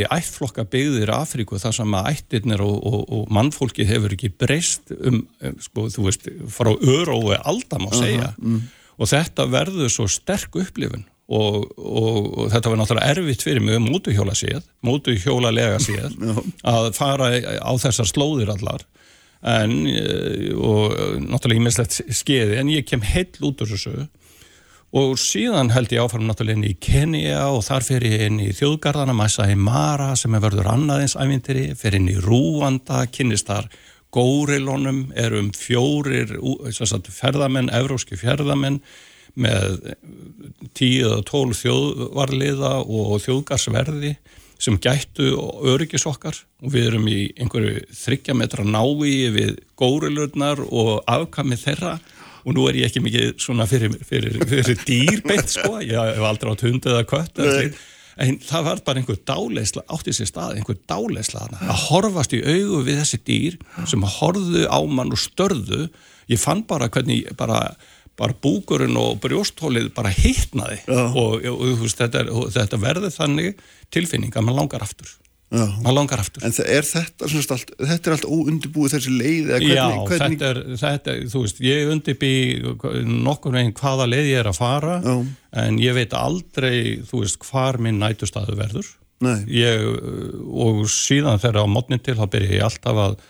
í 0.01 0.05
ættflokka 0.07 0.65
byggðir 0.70 1.11
Afríku 1.15 1.58
þar 1.58 1.77
sem 1.81 1.96
að 1.99 2.11
ættirnir 2.13 2.63
og, 2.65 2.77
og, 2.87 3.01
og 3.11 3.32
mannfólki 3.34 3.87
hefur 3.89 4.15
ekki 4.15 4.32
breyst 4.39 4.93
um, 4.96 5.25
sko, 5.63 5.89
þú 5.91 6.06
veist, 6.06 6.29
frá 6.55 6.70
örói 6.75 7.39
aldam 7.41 7.89
að 7.89 8.05
segja. 8.05 8.29
uh 8.31 8.37
-huh, 8.37 8.53
mm. 8.53 8.61
og 8.99 9.11
þetta 9.11 9.49
verður 9.51 9.91
svo 9.91 10.06
sterk 10.08 10.61
upplifun 10.63 11.05
og, 11.31 11.67
og 11.79 12.49
þetta 12.51 12.70
var 12.70 12.81
náttúrulega 12.81 13.11
erfitt 13.15 13.43
fyrir 13.43 13.63
mig 13.63 13.77
um 13.79 13.87
mótuhjóla 13.87 14.34
séð, 14.34 14.65
mótuhjóla 14.82 15.53
lega 15.55 15.79
séð 15.79 16.17
að 16.67 16.91
fara 16.96 17.31
á 17.63 17.73
þessar 17.79 18.08
slóðir 18.11 18.51
allar. 18.51 18.87
En, 19.41 19.87
eh, 19.87 20.53
og 20.53 20.93
náttúrulega 21.23 21.61
ég 21.61 21.65
mislegt 21.65 22.01
skeiði 22.13 22.58
en 22.61 22.69
ég 22.69 22.84
kem 22.84 23.01
heil 23.01 23.31
út 23.41 23.63
úr 23.63 23.70
þessu 23.70 24.08
og 24.97 25.15
síðan 25.23 25.70
held 25.70 25.93
ég 25.94 26.03
áfram 26.03 26.27
náttúrulega 26.27 26.59
inn 26.59 26.67
í 26.67 26.77
Kenya 26.82 27.44
og 27.53 27.63
þar 27.67 27.87
fer 27.87 28.06
ég 28.09 28.25
inn 28.27 28.41
í 28.43 28.49
þjóðgarðana 28.56 29.15
Masai 29.15 29.55
Mara 29.55 30.17
sem 30.19 30.35
er 30.35 30.43
verður 30.43 30.73
annaðins 30.73 31.15
ævintiri, 31.15 31.69
fer 31.79 31.94
inn 31.99 32.11
í 32.11 32.19
Rúanda 32.19 33.05
kynist 33.13 33.51
þar 33.51 33.70
górilónum 34.11 35.05
er 35.15 35.37
um 35.39 35.53
fjórir 35.55 36.35
sagt, 36.75 37.13
ferðamenn, 37.15 37.70
evróski 37.70 38.19
ferðamenn 38.19 38.81
með 39.39 39.93
tíu 40.75 41.06
eða 41.06 41.23
tól 41.29 41.55
þjóðvarliða 41.55 42.75
og 42.82 43.20
þjóðgarsverði 43.23 44.17
sem 44.61 44.77
gættu 44.82 45.31
öryggis 45.70 46.05
okkar. 46.11 46.37
Og 46.61 46.75
við 46.75 46.91
erum 46.91 47.06
í 47.09 47.20
einhverju 47.39 47.85
þryggja 47.97 48.35
metra 48.37 48.67
nái 48.67 49.31
við 49.32 49.55
górilurnar 49.79 50.61
og 50.67 50.99
afkamið 51.09 51.63
þeirra 51.69 51.94
og 52.44 52.56
nú 52.56 52.67
er 52.70 52.81
ég 52.81 52.91
ekki 52.91 53.03
mikið 53.05 53.31
svona 53.43 53.67
fyrir, 53.70 53.94
fyrir, 54.06 54.37
fyrir 54.49 54.82
dýrbeint 54.87 55.55
sko, 55.56 55.79
ég 55.85 55.97
hef 55.97 56.27
aldrei 56.27 56.53
átt 56.55 56.67
hund 56.67 56.89
eða 56.91 57.06
kött 57.09 57.43
en 58.20 58.37
það 58.44 58.67
var 58.67 58.82
bara 58.85 59.01
einhver 59.01 59.20
dáleisla 59.29 59.85
átt 59.93 60.11
í 60.11 60.15
sér 60.17 60.29
stað, 60.29 60.59
einhver 60.59 60.79
dáleisla 60.91 61.47
að 61.61 61.87
horfast 61.87 62.35
í 62.37 62.43
augu 62.44 62.82
við 62.89 63.01
þessi 63.01 63.20
dýr 63.29 63.56
sem 63.89 64.05
horfðu 64.19 64.67
á 64.69 64.81
mann 64.85 65.15
og 65.15 65.23
störðu. 65.23 65.87
Ég 66.31 66.41
fann 66.43 66.63
bara 66.69 66.91
hvernig 66.93 67.31
bara, 67.39 67.63
bara 68.20 68.37
búkurinn 68.44 68.99
og 69.01 69.19
brjósthólið 69.25 69.89
bara 69.97 70.13
hittnaði 70.15 70.82
og, 70.91 71.17
og, 71.17 71.49
og, 71.55 71.65
og 71.81 71.97
þetta, 71.97 72.27
þetta 72.59 72.82
verði 72.82 73.13
þannig 73.15 73.65
tilfinning 73.94 74.37
að 74.37 74.47
mann 74.47 74.61
langar 74.61 74.85
aftur. 74.85 75.17
Maður 75.51 75.97
langar 75.97 76.23
aftur. 76.23 76.45
En 76.47 76.55
er 76.63 76.87
þetta, 76.87 77.27
allt, 77.27 77.73
þetta 77.79 78.11
er 78.11 78.15
allt 78.17 78.29
óundibúið 78.29 78.95
þessi 78.95 79.15
leið 79.17 79.49
eða 79.57 79.59
Já, 79.65 79.83
hvernig, 79.83 80.13
hvernig, 80.13 80.39
þetta 80.39 80.51
er, 80.51 80.61
þetta 80.83 81.13
er, 81.15 81.25
þú 81.33 81.43
veist, 81.45 81.63
ég 81.67 81.91
undibý 81.91 82.33
nokkur 83.11 83.57
veginn 83.57 83.75
hvaða 83.81 84.07
leið 84.13 84.31
ég 84.31 84.45
er 84.45 84.51
að 84.53 84.61
fara 84.61 85.01
Já. 85.03 85.17
en 85.65 85.81
ég 85.83 85.97
veit 85.99 86.15
aldrei, 86.15 86.79
þú 87.09 87.25
veist, 87.25 87.43
hvar 87.51 87.81
minn 87.83 87.99
nætustæðu 88.03 88.57
verður. 88.61 88.95
Ég, 89.53 89.85
og 90.49 90.87
síðan 90.89 91.43
þegar 91.43 91.67
á 91.67 91.73
mótnin 91.73 92.01
til 92.01 92.17
þá 92.17 92.25
byrja 92.33 92.55
ég 92.55 92.65
alltaf 92.65 93.01
að 93.03 93.21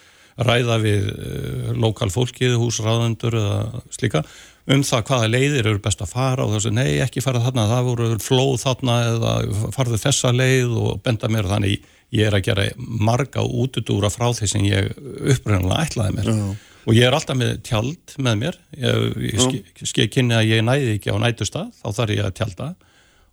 ræða 0.40 0.76
við 0.80 1.08
uh, 1.10 1.72
lokal 1.76 2.08
fólkið, 2.12 2.54
húsráðendur 2.60 3.36
eða 3.40 3.80
slíka, 3.92 4.22
um 4.70 4.84
það 4.86 5.06
hvaða 5.08 5.30
leiðir 5.32 5.68
eru 5.72 5.80
best 5.82 6.04
að 6.04 6.12
fara 6.14 6.46
og 6.46 6.54
þessu, 6.54 6.72
nei 6.76 7.00
ekki 7.02 7.24
fara 7.24 7.42
þarna, 7.42 7.66
það 7.72 7.88
voru 7.88 8.10
flóð 8.22 8.60
þarna 8.62 8.98
eða 9.08 9.32
farðu 9.74 9.98
þessa 10.00 10.32
leið 10.36 10.76
og 10.78 11.02
benda 11.04 11.32
mér 11.32 11.48
þannig 11.50 11.88
ég 12.16 12.26
er 12.26 12.36
að 12.36 12.46
gera 12.48 12.66
marga 12.78 13.44
útudúra 13.44 14.10
frá 14.12 14.28
því 14.34 14.50
sem 14.50 14.66
ég 14.66 14.90
uppröðanlega 14.96 15.86
ætlaði 15.86 16.16
mér. 16.18 16.30
Já. 16.34 16.44
og 16.86 16.96
ég 16.96 17.06
er 17.06 17.16
alltaf 17.16 17.38
með 17.38 17.56
tjald 17.66 18.14
með 18.18 18.42
mér. 18.44 18.60
Ég, 18.76 19.08
ég 19.28 19.40
ske, 19.44 19.90
ske 19.92 20.08
kynni 20.10 20.38
að 20.38 20.50
ég 20.50 20.66
næði 20.66 20.96
ekki 20.96 21.14
á 21.14 21.22
nætustað 21.22 21.70
þá 21.78 21.88
þarf 22.00 22.16
ég 22.16 22.26
að 22.26 22.36
tjalda. 22.40 22.70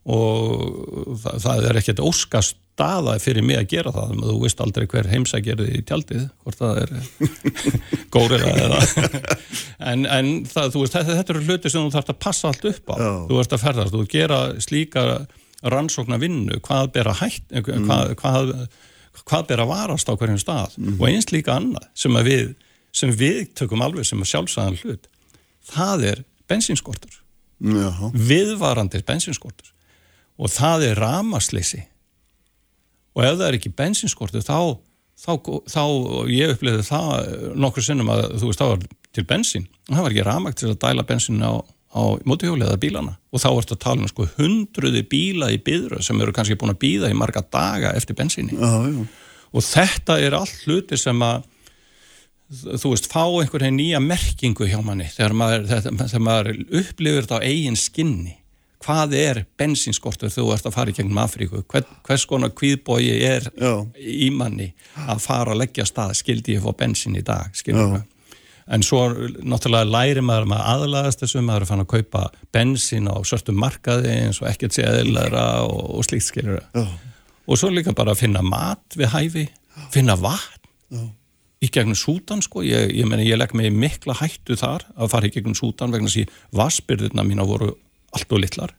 Og 0.07 1.17
það, 1.19 1.39
það 1.43 1.65
er 1.67 1.79
ekkert 1.81 2.03
óska 2.05 2.41
staða 2.45 3.17
fyrir 3.19 3.43
mig 3.43 3.57
að 3.59 3.71
gera 3.73 3.91
það. 3.95 4.13
Þú 4.21 4.35
veist 4.43 4.61
aldrei 4.63 4.85
hver 4.91 5.09
heimsækjerði 5.09 5.67
í 5.73 5.81
tjaldið 5.89 6.27
hvort 6.45 6.61
það 6.61 6.83
er 6.83 6.93
górið 8.13 8.45
eða 8.53 8.83
en, 9.89 10.05
en 10.05 10.31
það, 10.47 10.77
veist, 10.77 10.93
þetta, 10.93 11.17
þetta 11.17 11.33
eru 11.33 11.43
hluti 11.47 11.73
sem 11.73 11.81
þú 11.81 11.95
þarfst 11.97 12.13
að 12.13 12.21
passa 12.27 12.51
allt 12.51 12.69
upp 12.69 12.93
á. 12.93 12.95
Já. 13.01 13.11
þú 13.31 13.41
ert 13.41 13.57
að 13.57 13.63
ferðast, 13.65 13.97
þú 13.97 14.07
gera 14.13 14.39
slíka 14.63 15.09
rannsóknar 15.63 16.21
vinnu, 16.21 16.59
hvað 16.65 16.91
ber 16.93 17.09
að 17.11 17.21
hætt 17.23 17.57
hvað, 17.65 18.13
hvað, 18.19 18.53
hvað 19.23 19.47
ber 19.49 19.63
að 19.63 19.71
varast 19.71 20.09
á 20.09 20.13
hverjum 20.13 20.41
stað. 20.41 20.75
Og 20.99 21.05
eins 21.09 21.31
líka 21.33 21.57
annað 21.57 21.87
sem 21.97 22.17
við 22.27 22.55
sem 22.97 23.13
við 23.13 23.45
tökum 23.57 23.83
alveg 23.85 24.07
sem 24.07 24.21
að 24.21 24.31
sjálfsæðan 24.31 24.79
hlut 24.81 25.07
það 25.67 26.05
er 26.11 26.23
bensinskortur 26.49 27.21
Já, 27.57 27.89
viðvarandi 28.13 29.01
bensinskortur 29.05 29.71
og 30.37 30.51
það 30.53 30.91
er 30.91 31.01
ramasleysi 31.01 31.81
og 33.17 33.23
ef 33.25 33.39
það 33.39 33.47
er 33.47 33.57
ekki 33.57 33.73
bensinskortur 33.73 34.45
þá, 34.45 34.77
þá, 35.17 35.31
þá 35.65 35.83
ég 36.29 36.53
upplifði 36.53 36.85
það 36.85 37.31
nokkur 37.57 37.87
sinnum 37.87 38.13
að 38.13 38.27
þú 38.37 38.51
veist 38.51 38.61
það 38.61 38.73
var 38.73 38.85
til 39.17 39.25
bensin 39.31 39.65
og 39.87 39.95
það 39.95 40.05
var 40.05 40.15
ekki 40.15 40.27
ramagt 40.27 40.61
til 40.61 40.69
að 40.69 40.79
dæla 40.85 41.07
bensin 41.09 41.41
á, 41.41 41.53
á 41.93 42.01
mótuhjóli 42.27 42.65
eða 42.67 42.79
bílana. 42.81 43.13
Og 43.31 43.41
þá 43.41 43.49
ertu 43.51 43.75
að 43.77 43.83
tala 43.83 44.03
um 44.03 44.09
sko 44.11 44.27
hundruði 44.37 45.03
bíla 45.07 45.51
í 45.53 45.59
byðru 45.63 46.01
sem 46.05 46.19
eru 46.21 46.33
kannski 46.35 46.57
búin 46.59 46.73
að 46.73 46.81
býða 46.83 47.11
í 47.11 47.17
marga 47.17 47.43
daga 47.43 47.93
eftir 47.97 48.17
bensinni 48.17 48.57
já, 48.57 48.71
já. 48.91 49.05
og 49.51 49.63
þetta 49.65 50.17
er 50.23 50.35
allt 50.37 50.65
hluti 50.65 50.99
sem 50.99 51.23
að 51.23 51.45
þú 52.47 52.93
veist, 52.93 53.07
fá 53.11 53.23
einhvern 53.25 53.65
veginn 53.65 53.79
nýja 53.81 54.01
merkingu 54.03 54.67
hjá 54.69 54.79
manni 54.83 55.07
þegar 55.11 55.35
maður, 55.35 55.65
þegar 55.67 56.23
maður 56.23 56.51
upplifir 56.79 57.25
þetta 57.25 57.39
á 57.43 57.47
eigin 57.47 57.79
skinni. 57.79 58.37
Hvað 58.87 59.15
er 59.17 59.39
bensinskortur 59.57 60.31
þú 60.31 60.51
ert 60.53 60.67
að 60.69 60.75
fara 60.75 60.93
í 60.93 60.95
gegnum 60.95 61.17
Afríku? 61.19 61.63
Hvern, 61.65 61.87
hvers 62.07 62.27
konar 62.29 62.53
kvíðbói 62.55 63.09
er 63.25 63.49
Já. 63.57 63.73
í 63.97 64.29
manni 64.31 64.69
að 65.07 65.23
fara 65.23 65.55
að 65.55 65.63
leggja 65.63 65.87
stað 65.89 66.13
skildi 66.19 66.55
ég 66.55 66.63
fá 66.63 66.77
bensin 66.77 67.17
í 67.17 67.25
dag 67.25 67.49
skildi 67.57 68.03
en 68.67 68.83
svo 68.83 69.01
náttúrulega 69.47 69.87
læri 69.87 70.23
maður 70.25 70.49
maður 70.51 70.71
aðlagast 70.73 71.23
þessu, 71.23 71.43
maður 71.45 71.65
er 71.65 71.69
fann 71.69 71.83
að 71.83 71.91
kaupa 71.93 72.23
bensin 72.55 73.07
á 73.07 73.15
svörtum 73.27 73.59
markaði 73.61 74.13
eins 74.25 74.41
og 74.41 74.49
ekkert 74.51 74.75
sé 74.75 74.85
eðlæra 74.87 75.45
og, 75.67 75.83
og 75.97 76.07
slíkt 76.07 76.27
skilur 76.27 76.59
Já. 76.75 76.83
og 77.47 77.59
svo 77.59 77.71
líka 77.71 77.95
bara 77.95 78.15
að 78.15 78.25
finna 78.25 78.43
mat 78.43 78.99
við 78.99 79.13
hæfi, 79.13 79.45
finna 79.95 80.17
vatn 80.19 80.67
Já. 80.97 81.03
í 81.63 81.71
gegnum 81.71 81.97
sútan 81.97 82.43
sko, 82.43 82.65
ég, 82.67 82.91
ég 82.97 83.07
meni 83.09 83.29
ég 83.29 83.39
legg 83.39 83.55
mig 83.57 83.71
mikla 83.71 84.17
hættu 84.19 84.59
þar 84.59 84.85
að 84.97 85.13
fara 85.15 85.31
í 85.31 85.33
gegnum 85.35 85.57
sútan 85.57 85.95
vegna 85.95 86.11
þess 86.11 86.27
að 86.27 86.61
vassbyrðina 86.61 87.27
mína 87.27 87.47
voru 87.47 87.73
allt 88.15 88.31
og 88.31 88.43
litlar. 88.43 88.75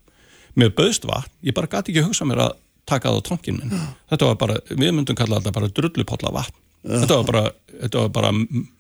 Með 0.59 0.73
bauðst 0.79 1.05
vatn, 1.09 1.33
ég 1.45 1.55
bara 1.57 1.69
gæti 1.71 1.93
ekki 1.93 2.07
hugsa 2.07 2.27
mér 2.27 2.49
að 2.49 2.57
taka 2.89 3.11
það 3.11 3.21
á 3.21 3.27
tronkin 3.27 3.59
minn. 3.61 3.83
Þetta 4.09 4.31
var 4.31 4.39
bara, 4.41 4.55
við 4.71 4.95
myndum 4.97 5.17
kalla 5.17 5.39
þetta 5.39 5.53
bara 5.55 5.69
drullupotla 5.77 6.33
vatn 6.35 6.57
þetta 6.87 7.19
var 7.19 7.27
bara, 7.33 7.45
þetta 7.83 8.05
var 8.05 8.15
bara 8.19 8.33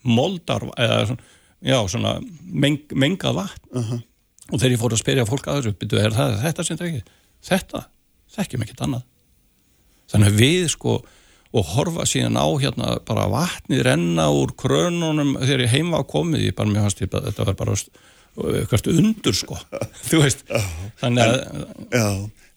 moldar 0.06 0.66
eða 0.76 1.02
svona, 1.10 1.36
já, 1.64 1.78
svona 1.90 2.14
meng, 2.44 2.80
mengað 2.94 3.38
vatn. 3.42 4.02
Og 4.48 4.56
þegar 4.56 4.74
ég 4.74 4.80
fór 4.80 4.96
að 4.96 5.02
spyrja 5.02 5.28
fólk 5.28 5.48
að 5.48 5.60
þessu 5.60 5.76
byrju, 5.82 6.00
er 6.00 6.16
það 6.16 6.36
þetta 6.46 6.64
sem 6.64 6.80
það 6.80 6.90
ekki 6.90 7.16
þetta, 7.48 7.84
þekkjum 8.36 8.66
ekkert 8.66 8.84
annað. 8.86 9.06
Þannig 10.08 10.30
að 10.32 10.42
við 10.42 10.68
sko 10.72 10.98
og 11.48 11.70
horfa 11.72 12.04
síðan 12.08 12.36
á 12.36 12.46
hérna 12.60 12.94
bara 13.08 13.28
vatnið 13.32 13.82
renna 13.86 14.28
úr 14.36 14.52
krönunum 14.58 15.34
þegar 15.40 15.64
ég 15.64 15.72
heim 15.72 15.92
var 15.96 16.04
komið, 16.08 16.48
ég 16.48 16.56
bara 16.56 16.72
mjög 16.72 16.88
hans 16.88 16.98
þetta 16.98 17.46
var 17.48 17.56
bara 17.56 17.76
eitthvað 18.58 18.90
undur 18.92 19.36
sko. 19.36 19.56
Þú 20.08 20.20
veist, 20.22 20.44
þannig 21.00 21.24
að 21.24 21.38
Já, 21.92 22.08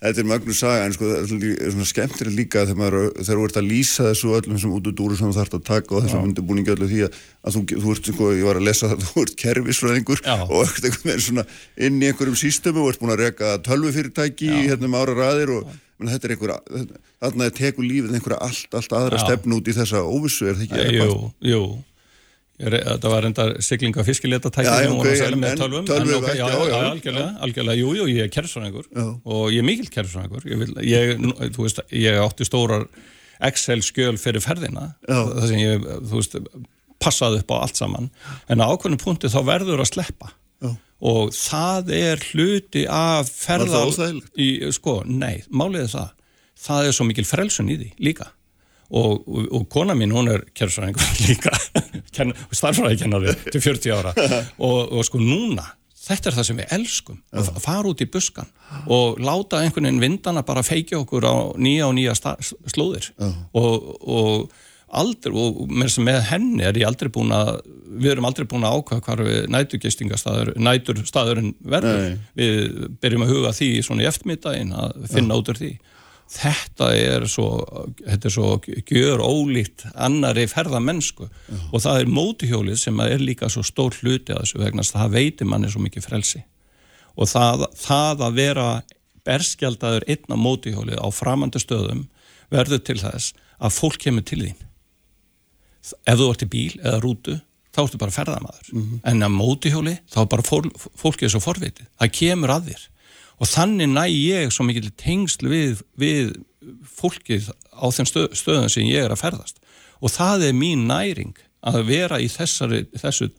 þetta 0.01 0.22
er 0.24 0.27
Magnús 0.31 0.60
saga 0.62 0.86
en 0.88 0.93
sko 0.96 1.05
það 1.05 1.20
er 1.22 1.72
svona- 1.75 1.88
skemmtilega 1.91 2.34
líka 2.38 2.63
þegar 2.65 2.96
þú 3.22 3.43
ert 3.46 3.60
að 3.62 3.67
lýsa 3.70 4.08
þessu 4.10 4.31
öllum 4.38 4.55
þessum 4.58 4.74
út 4.77 4.88
úr 4.89 4.96
dúru 4.98 5.17
sem 5.20 5.29
þú 5.29 5.36
þarfst 5.38 5.58
að 5.60 5.63
taka 5.67 5.96
og 5.96 6.03
þessum 6.08 6.25
undirbúningi 6.29 6.74
öllu 6.74 6.88
því 6.89 7.03
að, 7.05 7.20
að 7.46 7.58
þú, 7.58 7.62
þú 7.84 7.93
ert 7.93 8.10
sko, 8.10 8.31
ég 8.34 8.48
var 8.50 8.58
að 8.62 8.65
lesa 8.70 8.89
það, 8.89 9.05
þú 9.12 9.25
ert 9.25 9.36
kerfisfræðingur 9.43 10.24
og 10.41 10.58
ert 10.65 10.89
einhvern 10.89 11.08
veginn 11.12 11.25
svona 11.27 11.46
inn 11.77 12.01
í 12.01 12.10
einhverjum 12.10 12.39
sístömu 12.41 12.81
og 12.81 12.89
ert 12.96 13.03
búin 13.03 13.13
að 13.13 13.24
reka 13.27 13.53
tölvufyrirtæki 13.67 14.50
í 14.50 14.65
hérna 14.72 14.89
um 14.89 14.98
ára 14.98 15.17
raðir 15.22 15.53
og 15.60 15.70
menn, 16.01 16.10
þetta 16.15 16.27
er 16.27 16.36
einhverja, 16.36 16.60
þarna 17.22 17.46
er 17.46 17.55
teku 17.62 17.86
lífið 17.86 18.17
einhverja 18.17 18.41
allt, 18.41 18.74
allt 18.74 18.98
aðra 18.98 19.22
Já. 19.22 19.25
stefn 19.27 19.53
út 19.53 19.70
í 19.70 19.77
þessa 19.77 20.01
óvissu, 20.01 20.50
er 20.50 20.58
það 20.58 20.65
ekki? 20.65 20.98
Jú, 20.98 21.17
jú 21.46 21.63
Þetta 22.62 23.10
var 23.13 23.24
reyndar 23.25 23.53
siglinga 23.65 24.03
fiskileta 24.06 24.51
tæki 24.53 24.68
Já, 24.68 24.74
já, 24.75 24.88
sem 24.88 24.91
voru 24.96 25.00
ok, 25.01 25.12
að 25.12 25.22
selja 25.22 25.38
en- 25.38 25.44
en 25.51 25.62
tölvum 25.62 25.86
tölvu 25.89 26.12
en 26.12 26.18
ok, 26.20 26.27
ekki, 26.30 26.38
já, 26.38 26.48
já, 26.51 26.60
já, 26.72 26.82
algjörlega, 26.91 27.30
algjörlega, 27.48 27.77
jú, 27.82 27.94
jú, 27.98 28.06
ég 28.12 28.22
er 28.27 28.34
kerfsfræðingur 28.36 28.86
Já. 28.96 29.06
og 29.25 29.46
ég 29.51 29.58
er 29.63 29.68
mikill 29.72 29.89
kerfsfræðingur 29.96 30.46
ég, 30.51 30.75
ég, 30.86 31.25
þú 31.56 31.65
veist, 31.65 31.82
ég 31.91 32.20
átti 32.22 32.46
stórar 32.48 32.86
Excel 33.41 33.80
skjöl 33.82 34.20
fyrir 34.22 34.44
ferðina 34.46 34.91
það 35.10 35.48
sem 35.50 35.58
ég, 35.63 35.88
þú 36.06 36.20
veist 36.20 36.36
passaði 37.01 37.39
upp 37.41 37.50
á 37.50 37.65
allt 37.65 37.80
saman. 37.80 38.12
En 38.48 38.62
á 38.62 38.70
ákveðnum 38.70 39.00
punkti 39.01 39.25
þá 39.34 39.39
verður 39.48 39.82
að 39.82 39.89
sleppa. 39.89 40.27
Og 41.01 41.32
það 41.34 41.88
er 41.98 42.20
hluti 42.30 42.84
af 42.86 43.25
ferða 43.34 43.65
Var 43.65 43.74
það 43.74 43.88
óþægilegt? 43.89 44.74
sko, 44.77 44.94
nei, 45.10 45.41
málið 45.50 45.88
er 45.88 45.89
það. 45.96 46.12
Það 46.62 46.86
er 46.86 46.94
svo 46.94 47.08
mikil 47.10 47.25
frelsun 47.25 47.72
í 47.74 47.77
því 47.82 47.88
líka 48.06 48.27
og, 48.91 49.21
og, 49.27 49.45
og 49.55 49.67
kona 49.71 49.95
mín, 49.98 50.12
hún 50.15 50.27
er 50.33 50.43
kjærfræðingur 50.57 51.19
líka 51.27 51.53
starfræðikennari 52.55 53.36
til 53.51 53.62
40 53.63 53.93
ára. 53.95 54.13
Og, 54.60 54.91
og 54.98 55.05
sko 55.07 55.21
núna 55.21 55.67
þetta 56.01 56.31
er 56.31 56.36
það 56.39 56.48
sem 56.48 56.57
við 56.63 56.71
elskum 56.75 57.19
að 57.38 57.45
fa- 57.51 57.62
fara 57.62 57.91
út 57.91 58.01
í 58.03 58.07
buskan 58.10 58.48
og 58.91 59.19
láta 59.21 59.60
einhvern 59.62 59.86
veginn 59.86 60.01
vindana 60.01 60.41
bara 60.48 60.63
feikja 60.65 60.98
okkur 61.03 61.27
á 61.29 61.36
nýja 61.62 61.88
og 61.91 61.95
nýja 62.00 62.15
slóðir. 62.74 63.12
Og, 63.53 63.86
og 64.01 64.50
aldrei, 64.91 65.31
og 65.38 65.69
með, 65.71 65.93
með 66.03 66.17
henni 66.31 66.65
er 66.67 66.79
ég 66.81 66.89
aldrei 66.89 67.12
búin 67.13 67.31
að 67.36 67.62
við 68.01 68.15
erum 68.15 68.25
aldrei 68.27 68.48
búin 68.50 68.65
að 68.67 68.79
ákvæða 68.81 69.05
hvar 69.05 69.21
við 69.27 69.45
næturgistingastaður 69.53 70.51
næturstaðurinn 70.57 71.53
verður. 71.62 72.01
Nei. 72.01 72.19
við 72.41 72.89
byrjum 73.03 73.25
að 73.27 73.31
huga 73.36 73.53
því 73.55 73.69
svona 73.86 74.03
í 74.03 74.10
eftirmiddaginn 74.10 74.74
að 74.81 74.98
finna 75.13 75.38
út 75.39 75.51
úr 75.53 75.60
því 75.62 75.71
þetta 76.31 76.88
er 76.95 77.25
svo 77.29 77.47
þetta 78.00 78.29
er 78.29 78.33
svo 78.33 78.47
gjör 78.88 79.23
ólíkt 79.23 79.85
annari 79.93 80.47
ferðamennsku 80.50 81.27
og 81.27 81.83
það 81.83 82.00
er 82.00 82.13
mótuhjólið 82.15 82.79
sem 82.79 83.03
er 83.03 83.23
líka 83.23 83.50
svo 83.51 83.63
stór 83.67 83.97
hluti 84.00 84.33
að 84.33 84.45
þessu 84.45 84.63
vegna 84.63 84.88
það 84.88 85.13
veitir 85.17 85.50
manni 85.51 85.71
svo 85.71 85.83
mikið 85.83 86.07
frelsi. 86.07 86.43
Og 87.19 87.27
það, 87.27 87.67
það 87.75 88.25
að 88.27 88.39
vera 88.39 88.67
berskjaldaður 89.27 90.07
einn 90.09 90.33
á 90.33 90.38
mótuhjólið 90.39 91.01
á 91.03 91.07
framandi 91.13 91.61
stöðum 91.61 92.05
verður 92.51 92.83
til 92.88 93.00
þess 93.01 93.35
að 93.61 93.75
fólk 93.77 94.00
kemur 94.01 94.25
til 94.25 94.41
þín. 94.45 94.59
Ef 96.07 96.17
þú 96.17 96.29
ert 96.31 96.45
í 96.45 96.51
bíl 96.51 96.73
eða 96.79 97.01
rútu 97.03 97.38
þá 97.71 97.83
ertu 97.85 98.00
bara 98.00 98.15
ferðamaður. 98.15 98.71
En 99.07 99.23
að 99.23 99.35
mótuhjóli 99.35 99.97
þá 100.11 100.23
er 100.23 100.31
bara 100.31 100.47
fól, 100.47 100.63
fólkið 101.00 101.33
svo 101.33 101.43
forvitið. 101.43 101.88
Það 102.00 102.15
kemur 102.19 102.55
að 102.55 102.71
þér 102.71 102.88
og 103.41 103.50
þannig 103.50 103.89
næ 103.89 104.03
ég 104.13 104.51
svo 104.53 104.65
mikil 104.67 104.91
tengsl 105.01 105.50
við, 105.50 105.81
við 105.98 106.36
fólkið 107.00 107.50
á 107.74 107.86
þeim 107.89 108.10
stöð, 108.10 108.27
stöðum 108.38 108.69
sem 108.69 108.86
ég 108.89 109.07
er 109.07 109.13
að 109.15 109.24
ferðast. 109.24 109.57
Og 110.01 110.13
það 110.13 110.48
er 110.50 110.57
mín 110.57 110.86
næring 110.89 111.33
að 111.65 111.79
vera 111.89 112.17
í 112.21 112.27
þessari, 112.31 112.83
þessu 112.98 113.31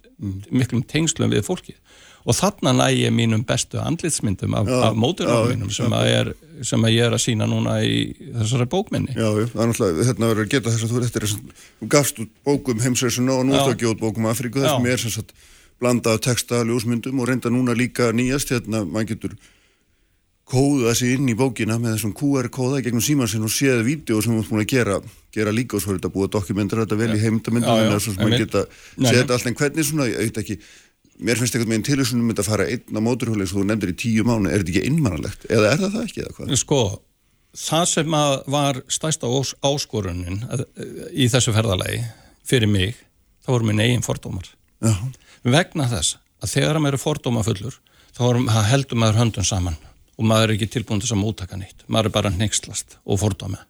miklum 0.51 0.83
tengslum 0.87 1.31
við 1.33 1.47
fólkið. 1.47 1.79
Og 2.23 2.37
þarna 2.39 2.71
næ 2.79 2.85
ég 2.95 3.11
mínum 3.15 3.43
bestu 3.47 3.81
andlitsmyndum 3.83 4.55
af, 4.55 4.69
af 4.71 4.95
móturhjólum 4.95 5.49
já, 5.49 5.55
mínum 5.57 5.71
sem, 5.75 5.95
að 5.99 6.11
er, 6.11 6.29
sem 6.63 6.85
að 6.87 6.93
ég 6.95 7.07
er 7.09 7.17
að 7.17 7.23
sína 7.25 7.49
núna 7.51 7.81
í 7.83 7.97
þessari 8.37 8.67
bókminni. 8.71 9.17
Já, 9.17 9.27
já, 9.27 9.49
það 9.51 9.63
er 9.65 9.71
náttúrulega, 9.73 10.05
hérna 10.07 10.29
verður 10.31 10.47
að 10.47 10.53
geta 10.53 10.71
þess 10.75 10.87
að 10.87 10.93
þú, 10.93 11.01
þetta 11.09 11.23
er, 11.23 11.27
sem- 11.33 11.57
þú 11.81 11.89
gafst 11.97 12.21
út 12.23 12.31
bókum 12.47 12.85
heimsreysuna 12.85 13.35
og 13.41 13.49
nú 13.49 13.59
að 13.59 13.73
gefa 13.81 13.97
út 13.97 14.05
bókum 14.05 14.29
Afríku, 14.31 14.63
þess 14.63 14.71
Já. 14.71 14.77
sem 14.79 14.87
er 14.93 15.03
sem 15.03 15.15
sagt 15.17 15.35
blanda 15.83 16.15
texta, 16.23 16.63
ljósmyndum 16.63 17.19
og 17.25 17.27
reynda 17.33 17.51
núna 17.51 17.75
líka 17.75 18.13
nýjast, 18.15 18.55
hérna, 18.55 18.85
maður 18.87 19.17
getur 19.17 19.35
kóða 20.49 20.95
sig 20.99 21.17
inn 21.17 21.29
í 21.31 21.37
bókina 21.39 21.79
með 21.81 21.97
þessum 21.97 22.15
QR-kóða 22.19 22.83
gegnum 22.85 23.05
símansinn 23.05 23.45
og 23.47 23.53
séðu 23.53 23.85
vídeo 23.87 24.23
sem 24.23 24.35
þú 24.35 24.43
ert 24.43 24.51
búin 24.53 24.65
að 24.65 24.73
gera, 24.73 24.97
gera 25.35 25.55
líka 25.55 25.79
og 25.79 25.85
svo 25.85 25.93
er 25.93 26.01
þetta 26.01 26.13
búið 26.15 26.29
að 26.29 26.33
dokumentera 26.37 26.87
þetta 26.87 26.99
vel 27.01 27.13
í 27.15 27.21
heimdamindunum 27.23 27.95
og 27.97 28.03
svo 28.03 28.15
sem 28.15 28.25
maður 28.25 28.43
geta 28.43 28.65
séð 28.67 29.21
þetta 29.21 29.37
alltaf 29.37 29.51
en 29.53 29.59
hvernig 29.61 29.87
svona, 29.89 30.09
ég 30.11 30.27
veit 30.27 30.41
ekki 30.43 30.59
mér 31.23 31.39
finnst 31.39 31.55
eitthvað 31.55 31.71
með 31.71 31.79
einn 31.79 31.87
tilvísunum 31.87 32.27
myndi 32.29 32.43
að 32.43 32.51
fara 32.51 32.67
einn 32.73 32.99
á 32.99 33.01
móturhjóli 33.07 33.45
eins 33.45 33.55
og 33.55 33.63
þú 33.63 33.69
nefndir 33.71 33.93
í 33.93 33.97
tíu 34.03 34.27
mánu, 34.27 34.51
er 34.51 34.65
þetta 34.65 34.75
ekki 34.75 34.91
innmannalegt 34.91 35.47
eða 35.49 35.71
er 35.71 35.83
það 35.85 35.95
það 35.97 36.09
ekki 36.09 36.25
eða 36.25 36.35
hvað? 36.39 36.55
Sko, 36.63 36.81
það 37.63 37.87
sem 37.93 38.19
var 38.57 38.83
stæsta 38.97 39.31
áskorunin 39.71 40.43
í 41.13 41.29
þessu 41.33 41.55
ferðalagi 41.55 42.03
fyrir 42.49 42.73
mig, 42.73 42.99
það 43.45 43.55
voru 43.55 43.71
minn 43.71 43.85
eigin 43.85 44.05
fordómar. 44.05 44.51
Já. 44.83 44.97
vegna 45.47 45.87
þess 45.91 46.19
að 46.43 46.55
þegar 46.57 46.81
maður 46.83 46.99
er 46.99 47.03
fordóma 47.03 47.47
fullur 47.47 47.79
þá 48.13 48.23
heldur 48.73 48.99
maður 48.99 49.21
höndun 49.21 49.47
saman 49.47 49.79
og 50.19 50.29
maður 50.29 50.51
er 50.51 50.57
ekki 50.57 50.71
tilbúin 50.77 51.01
til 51.01 51.09
þess 51.09 51.17
að 51.17 51.23
mótaka 51.23 51.59
nýtt 51.59 51.85
maður 51.87 52.11
er 52.11 52.17
bara 52.17 52.33
nextlast 52.35 52.99
og 53.05 53.21
fordóma. 53.23 53.63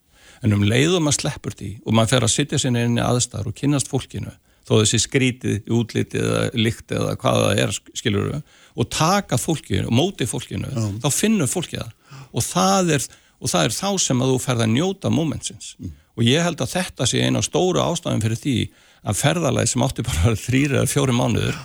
En 0.43 0.57
um 0.57 0.65
leiðum 0.67 1.07
maður 1.07 1.21
sleppur 1.21 1.55
því 1.59 1.75
og 1.85 1.95
maður 1.95 2.17
fer 2.17 2.27
að 2.27 2.35
sitja 2.35 2.63
sinni 2.63 2.83
inn 2.87 2.99
í 2.99 3.05
aðstæðar 3.05 3.51
og 3.53 3.59
kynast 3.59 3.91
fólkinu 3.91 4.33
þó 4.67 4.75
þessi 4.79 5.01
skrítið, 5.03 5.57
útlitið 5.75 6.27
eða 6.27 6.43
líkt 6.59 6.95
eða 6.95 7.17
hvað 7.21 7.41
það 7.45 7.63
er, 7.65 7.75
skilur 7.99 8.29
við 8.29 8.59
og 8.73 8.89
taka 8.89 9.37
fólkinu, 9.37 9.89
og 9.91 9.97
móti 9.97 10.29
fólkinu 10.29 10.71
Já. 10.71 10.85
þá 11.03 11.09
finnur 11.13 11.51
fólkið 11.51 11.83
það. 11.83 12.23
Og 12.33 12.47
það 12.47 12.95
er, 12.97 13.07
og 13.43 13.53
það 13.53 13.67
er 13.67 13.77
þá 13.77 13.89
sem 14.07 14.23
að 14.23 14.33
þú 14.33 14.39
ferð 14.47 14.65
að 14.65 14.73
njóta 14.77 15.13
momentsins 15.13 15.75
mm. 15.79 15.93
og 16.17 16.25
ég 16.25 16.47
held 16.47 16.65
að 16.65 16.75
þetta 16.79 17.09
sé 17.11 17.27
eina 17.27 17.43
stóru 17.45 17.83
ástæðum 17.83 18.25
fyrir 18.25 18.41
því 18.41 18.57
að 19.03 19.19
ferðalagi 19.19 19.73
sem 19.73 19.85
átti 19.85 20.07
bara 20.07 20.35
þrýri 20.39 20.79
eða 20.79 20.91
fjóri 20.91 21.17
mánuður, 21.19 21.59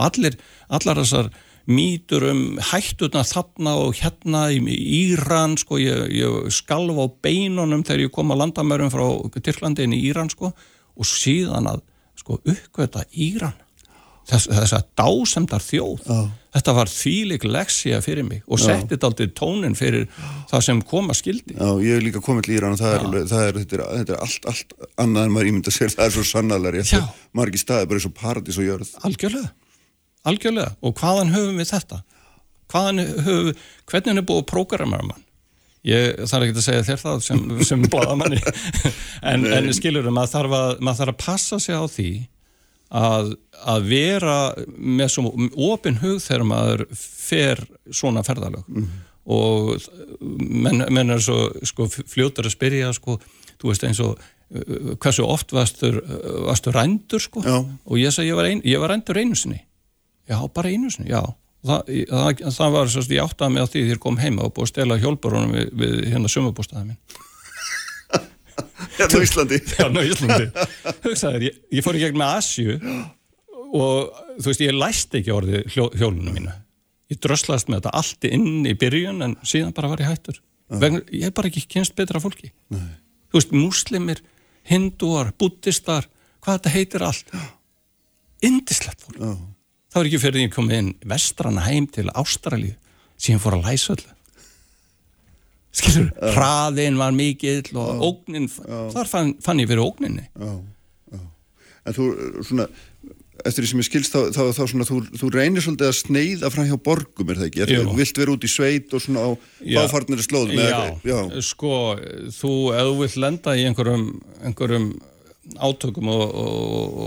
og 0.00 0.08
allir, 0.08 0.40
allar 0.72 1.04
þessar 1.04 1.30
mýtur 1.70 2.24
um 2.30 2.42
hættuna 2.70 3.22
þarna 3.26 3.76
og 3.84 3.94
hérna 4.00 4.48
í 4.50 4.58
Íran 5.04 5.56
sko, 5.60 5.78
ég, 5.80 6.08
ég 6.16 6.50
skalf 6.54 6.98
á 6.98 7.06
beinunum 7.22 7.84
þegar 7.86 8.06
ég 8.06 8.14
kom 8.14 8.32
að 8.32 8.44
landamörum 8.44 8.92
frá 8.92 9.06
Tyrklandin 9.38 9.94
í 9.94 10.02
Íran 10.08 10.32
sko 10.32 10.50
og 10.50 11.06
síðan 11.08 11.70
að 11.70 11.84
sko 12.18 12.40
uppgöta 12.40 13.04
Íran. 13.12 13.56
Þess, 14.30 14.50
þess 14.52 14.74
að 14.76 14.90
dásemdar 15.00 15.62
þjóð. 15.64 16.02
Já. 16.06 16.18
þetta 16.54 16.72
var 16.76 16.90
þýlik 16.92 17.46
leksja 17.48 18.00
fyrir 18.04 18.26
mig 18.26 18.42
og 18.46 18.60
setti 18.60 18.92
þetta 18.92 19.08
aldrei 19.08 19.30
tónin 19.34 19.74
fyrir 19.78 20.04
það 20.50 20.64
sem 20.66 20.82
koma 20.86 21.16
skildi 21.16 21.56
Já, 21.56 21.70
ég 21.82 21.96
hef 21.96 22.04
líka 22.04 22.22
komið 22.22 22.46
til 22.46 22.54
Íran 22.58 22.76
og 22.76 22.82
það 22.82 22.94
er, 22.98 23.06
það 23.32 23.46
er, 23.46 23.58
þetta, 23.62 23.78
er, 23.78 23.82
þetta 24.02 24.14
er 24.14 24.22
allt, 24.26 24.48
allt 24.52 24.76
annað 25.02 25.26
en 25.26 25.34
maður 25.34 25.50
ímynda 25.50 25.74
sér, 25.74 25.94
það 25.94 26.04
er 26.06 26.14
svo 26.14 26.26
sannalari 26.28 26.84
margir 27.40 27.64
staði 27.64 27.90
bara 27.90 28.02
eins 28.02 28.08
og 28.10 28.14
paradís 28.20 28.60
og 28.60 28.68
jörð. 28.68 28.92
Algjörlega 29.08 29.50
algjörlega. 30.28 30.74
Og 30.84 30.94
hvaðan 31.00 31.34
höfum 31.34 31.60
við 31.60 31.72
þetta? 31.72 32.02
Hvaðan 32.70 33.02
höfum 33.26 33.50
við, 33.50 33.66
hvernig 33.90 34.22
er 34.22 34.28
búið 34.30 34.46
prógramar 34.50 35.04
mann? 35.06 35.26
Ég 35.86 36.18
þarf 36.28 36.44
ekki 36.44 36.58
að 36.60 36.66
segja 36.66 36.86
þér 36.90 36.98
það 37.00 37.22
sem, 37.24 37.44
sem 37.64 37.84
bladamanni 37.88 38.40
en, 39.30 39.46
en 39.48 39.70
skilurum 39.72 40.12
maður 40.12 40.34
þarf, 40.34 40.56
að, 40.58 40.72
maður 40.84 40.98
þarf 41.00 41.14
að 41.14 41.22
passa 41.22 41.58
sig 41.64 41.72
á 41.72 41.84
því 41.88 42.10
að, 43.00 43.30
að 43.64 43.86
vera 43.88 44.34
með 44.76 45.14
svo 45.14 45.32
ofin 45.70 45.96
hug 46.02 46.18
þegar 46.20 46.44
maður 46.50 46.84
fer 47.00 47.64
svona 47.96 48.26
ferðalög. 48.26 48.68
Mm 48.68 48.90
og 49.30 49.76
menn, 50.20 50.84
menn 50.90 51.14
er 51.14 51.22
svo 51.22 51.48
sko, 51.66 51.88
fljótar 51.90 52.48
að 52.48 52.56
spyrja 52.56 52.92
sko, 52.96 53.18
þú 53.60 53.72
veist 53.72 53.84
eins 53.86 54.00
og 54.04 54.20
hversu 55.00 55.26
oft 55.26 55.52
varstu, 55.54 55.92
varstu 56.48 56.72
rændur 56.74 57.22
sko? 57.22 57.42
Já. 57.44 57.60
og 57.62 58.00
ég 58.00 58.14
sagði 58.14 58.32
ég 58.32 58.38
var, 58.40 58.48
ein, 58.50 58.62
ég 58.66 58.82
var 58.82 58.90
rændur 58.90 59.20
einu 59.20 59.38
sinni 59.38 59.60
Já, 60.30 60.38
bara 60.54 60.70
einu 60.70 60.90
sinni, 60.92 61.10
já. 61.10 61.24
Það, 61.66 61.90
það, 62.08 62.42
það 62.56 62.76
var 62.76 62.90
sérst, 62.92 63.10
ég 63.12 63.24
áttaði 63.24 63.52
mig 63.52 63.64
á 63.66 63.68
því 63.68 63.80
því 63.80 63.90
þér 63.90 63.98
kom 64.00 64.20
heima 64.20 64.46
og 64.46 64.52
búið 64.56 64.66
að 64.68 64.70
stela 64.70 64.96
hjálparunum 65.02 65.56
við, 65.56 65.72
við 65.80 65.96
hérna 66.12 66.30
sömubústaðið 66.32 66.92
minn. 66.92 67.00
Hérna 68.96 69.20
Íslandi? 69.24 69.58
Hérna 69.76 70.04
Íslandi. 70.06 70.46
Hugsaður, 71.04 71.44
ég, 71.48 71.58
ég 71.76 71.84
fór 71.84 71.98
í 71.98 72.02
gegn 72.04 72.20
með 72.20 72.32
Asju 72.38 72.78
og 73.76 74.22
þú 74.38 74.46
veist, 74.46 74.64
ég 74.64 74.76
læst 74.76 75.18
ekki 75.18 75.36
hljó, 75.74 75.90
hjólunum 75.98 76.32
mínu. 76.38 76.56
Ég 77.10 77.20
dröslast 77.20 77.68
með 77.68 77.82
þetta 77.82 77.94
allt 78.00 78.30
inn 78.30 78.64
í 78.70 78.74
byrjun 78.78 79.26
en 79.26 79.36
síðan 79.42 79.74
bara 79.76 79.92
var 79.92 80.04
ég 80.04 80.10
hættur. 80.12 80.40
Vegna, 80.70 81.02
ég 81.10 81.28
hef 81.28 81.36
bara 81.36 81.50
ekki 81.50 81.66
kynst 81.74 81.96
betra 81.98 82.22
fólki. 82.22 82.52
Nei. 82.72 82.90
Þú 83.32 83.40
veist, 83.40 83.54
muslimir, 83.56 84.24
hindúar, 84.70 85.34
buddistar, 85.38 86.06
hvað 86.40 86.60
þetta 86.60 86.76
heitir 86.76 87.06
allt. 87.10 87.34
Indislegt 88.46 89.02
fólk. 89.04 89.18
Já 89.18 89.34
það 89.90 90.00
var 90.00 90.10
ekki 90.10 90.22
fyrir 90.22 90.38
því 90.38 90.42
að 90.42 90.48
ég 90.48 90.56
kom 90.56 90.72
inn 90.74 90.94
vestrana 91.12 91.66
heim 91.66 91.86
til 91.90 92.08
Ástralju 92.14 92.74
síðan 93.20 93.42
fór 93.42 93.58
að 93.58 93.68
læsa 93.68 93.94
öllu 93.96 94.16
skilur, 95.80 96.10
uh. 96.16 96.34
hraðin 96.34 96.98
var 96.98 97.14
mikill 97.14 97.70
og 97.76 97.88
uh. 97.94 98.04
ógnin 98.10 98.50
uh. 98.66 98.86
þar 98.94 99.10
fann, 99.10 99.34
fann 99.42 99.62
ég 99.62 99.70
fyrir 99.70 99.86
ógninni 99.86 100.28
En 101.88 101.94
þú, 101.96 102.06
svona 102.44 102.66
eftir 103.40 103.64
því 103.64 103.68
sem 103.70 103.80
ég 103.80 103.86
skilst, 103.86 104.14
þá, 104.14 104.34
þá, 104.34 104.40
þá 104.56 104.62
svona, 104.68 104.86
þú, 104.88 104.98
þú 105.16 105.30
reynir 105.34 105.64
svolítið 105.64 105.88
að 105.88 105.96
sneiða 105.96 106.50
frá 106.52 106.64
hjá 106.68 106.76
borgum 106.84 107.30
er 107.32 107.40
það 107.40 107.46
ekki? 107.48 107.62
Er 107.64 107.70
það 107.72 107.94
vilt 108.00 108.20
vera 108.20 108.34
út 108.34 108.44
í 108.44 108.50
sveit 108.52 108.96
og 108.96 109.04
svona 109.04 109.22
á 109.24 109.30
áfarnari 109.84 110.26
slóð? 110.26 110.52
Já, 110.58 110.80
já, 111.08 111.18
sko, 111.46 111.72
þú, 112.36 112.52
ef 112.76 112.90
þú 112.90 112.98
vilt 113.00 113.16
lenda 113.24 113.56
í 113.56 113.64
einhverjum, 113.70 114.04
einhverjum 114.44 114.90
átökum 115.58 116.10
og, 116.12 116.22
og, 116.44 117.00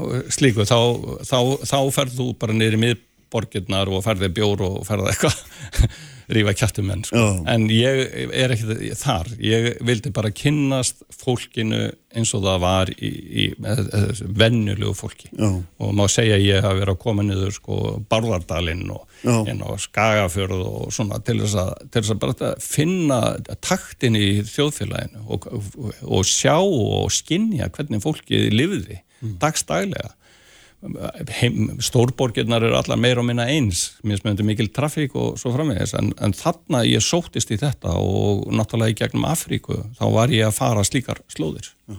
og 0.00 0.32
slíku 0.32 0.66
þá, 0.68 0.78
þá, 1.26 1.38
þá 1.66 1.78
ferð 1.94 2.16
þú 2.20 2.28
bara 2.40 2.56
niður 2.56 2.78
í 2.78 2.82
miðborgirnar 2.84 3.92
og 3.92 4.04
ferðið 4.06 4.34
bjór 4.38 4.64
og 4.68 4.80
ferðið 4.88 5.12
eitthvað 5.14 5.42
rífa 6.30 6.54
kjættum 6.56 6.86
menn 6.90 7.04
sko. 7.06 7.22
en 7.50 7.66
ég 7.72 8.30
er 8.36 8.54
ekki 8.54 8.92
þar 8.98 9.30
ég 9.42 9.70
vildi 9.86 10.12
bara 10.14 10.32
kynnast 10.34 11.02
fólkinu 11.14 11.88
eins 12.10 12.32
og 12.34 12.42
það 12.42 12.62
var 12.64 12.90
í, 12.90 13.10
í 13.10 13.44
vennulegu 13.60 14.94
fólki 14.98 15.30
Já. 15.30 15.50
og 15.50 15.92
má 15.96 16.04
segja 16.10 16.38
ég 16.40 16.62
hafa 16.64 16.78
verið 16.80 16.94
að 16.96 17.02
koma 17.04 17.26
niður 17.26 17.54
sko 17.54 17.78
Barðardalinn 18.10 18.88
og 18.94 19.20
inn 19.50 19.62
á 19.62 19.70
Skagafjörð 19.78 20.64
og 20.66 20.94
svona 20.94 21.20
til 21.24 21.38
þess 21.42 21.58
að, 21.62 21.72
til 21.86 22.02
þess 22.02 22.14
að 22.14 22.22
bara 22.24 22.52
finna 22.64 23.20
taktin 23.62 24.18
í 24.18 24.30
þjóðfélaginu 24.48 25.26
og, 25.26 25.50
og, 25.50 25.92
og 26.06 26.26
sjá 26.26 26.56
og 26.58 27.10
skinja 27.14 27.70
hvernig 27.74 28.02
fólkið 28.02 28.48
lifiði 28.54 29.02
mm. 29.20 29.36
dagstælega 29.42 30.14
stórborgirnar 30.80 32.64
eru 32.64 32.76
allar 32.78 32.96
meira 33.00 33.20
og 33.20 33.26
minna 33.28 33.44
eins 33.52 33.98
mér 34.06 34.22
smöndi 34.22 34.46
mikil 34.48 34.70
trafík 34.72 35.12
og 35.18 35.34
svo 35.40 35.52
framvegis 35.52 35.92
en, 35.98 36.14
en 36.16 36.32
þarna 36.32 36.86
ég 36.88 37.04
sóttist 37.04 37.52
í 37.52 37.58
þetta 37.60 37.98
og 38.00 38.46
náttúrulega 38.48 38.94
í 38.94 39.00
gegnum 39.02 39.26
Afríku 39.28 39.82
þá 39.98 40.06
var 40.14 40.32
ég 40.32 40.48
að 40.48 40.56
fara 40.56 40.84
slíkar 40.86 41.20
slóðir 41.28 41.68
Já. 41.84 41.98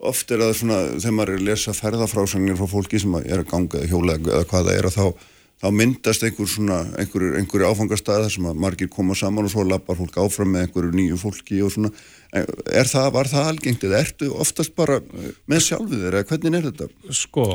Oft 0.00 0.30
er 0.32 0.40
það 0.40 0.54
svona 0.56 0.78
þegar 0.94 1.16
maður 1.16 1.34
er 1.34 1.40
að 1.40 1.48
lesa 1.50 1.74
ferðafrásanir 1.76 2.56
frá 2.56 2.70
fólki 2.70 3.00
sem 3.02 3.18
er 3.20 3.42
að 3.42 3.50
ganga 3.50 3.82
eða 3.82 3.90
hjóla 3.90 4.16
eða 4.16 4.46
hvað 4.48 4.68
það 4.70 4.78
er 4.78 4.88
þá, 4.94 5.26
þá 5.60 5.66
myndast 5.76 6.24
einhver 6.24 6.48
svona 6.48 6.78
einhverju 7.02 7.32
einhver 7.36 7.64
áfangastæð 7.66 8.22
þar 8.24 8.34
sem 8.36 8.46
að 8.48 8.62
margir 8.64 8.92
koma 8.94 9.16
saman 9.18 9.48
og 9.50 9.52
svo 9.52 9.66
lappar 9.68 9.98
fólk 9.98 10.16
áfram 10.22 10.54
með 10.54 10.68
einhverju 10.68 10.94
nýju 10.96 11.18
fólki 11.20 11.60
og 11.66 11.74
svona 11.74 11.90
er 12.30 12.88
það, 12.88 13.10
var 13.18 13.28
það 13.28 13.50
algengt 13.50 13.84
eða 13.90 14.00
ertu 14.06 14.30
oftast 14.32 14.72
bara 14.78 15.02
með 15.50 15.66
sjálfið 15.66 16.06
þeirra, 16.06 16.24
hvernig 16.30 16.56
er 16.62 16.70
þetta? 16.70 16.88
Sko 17.10 17.50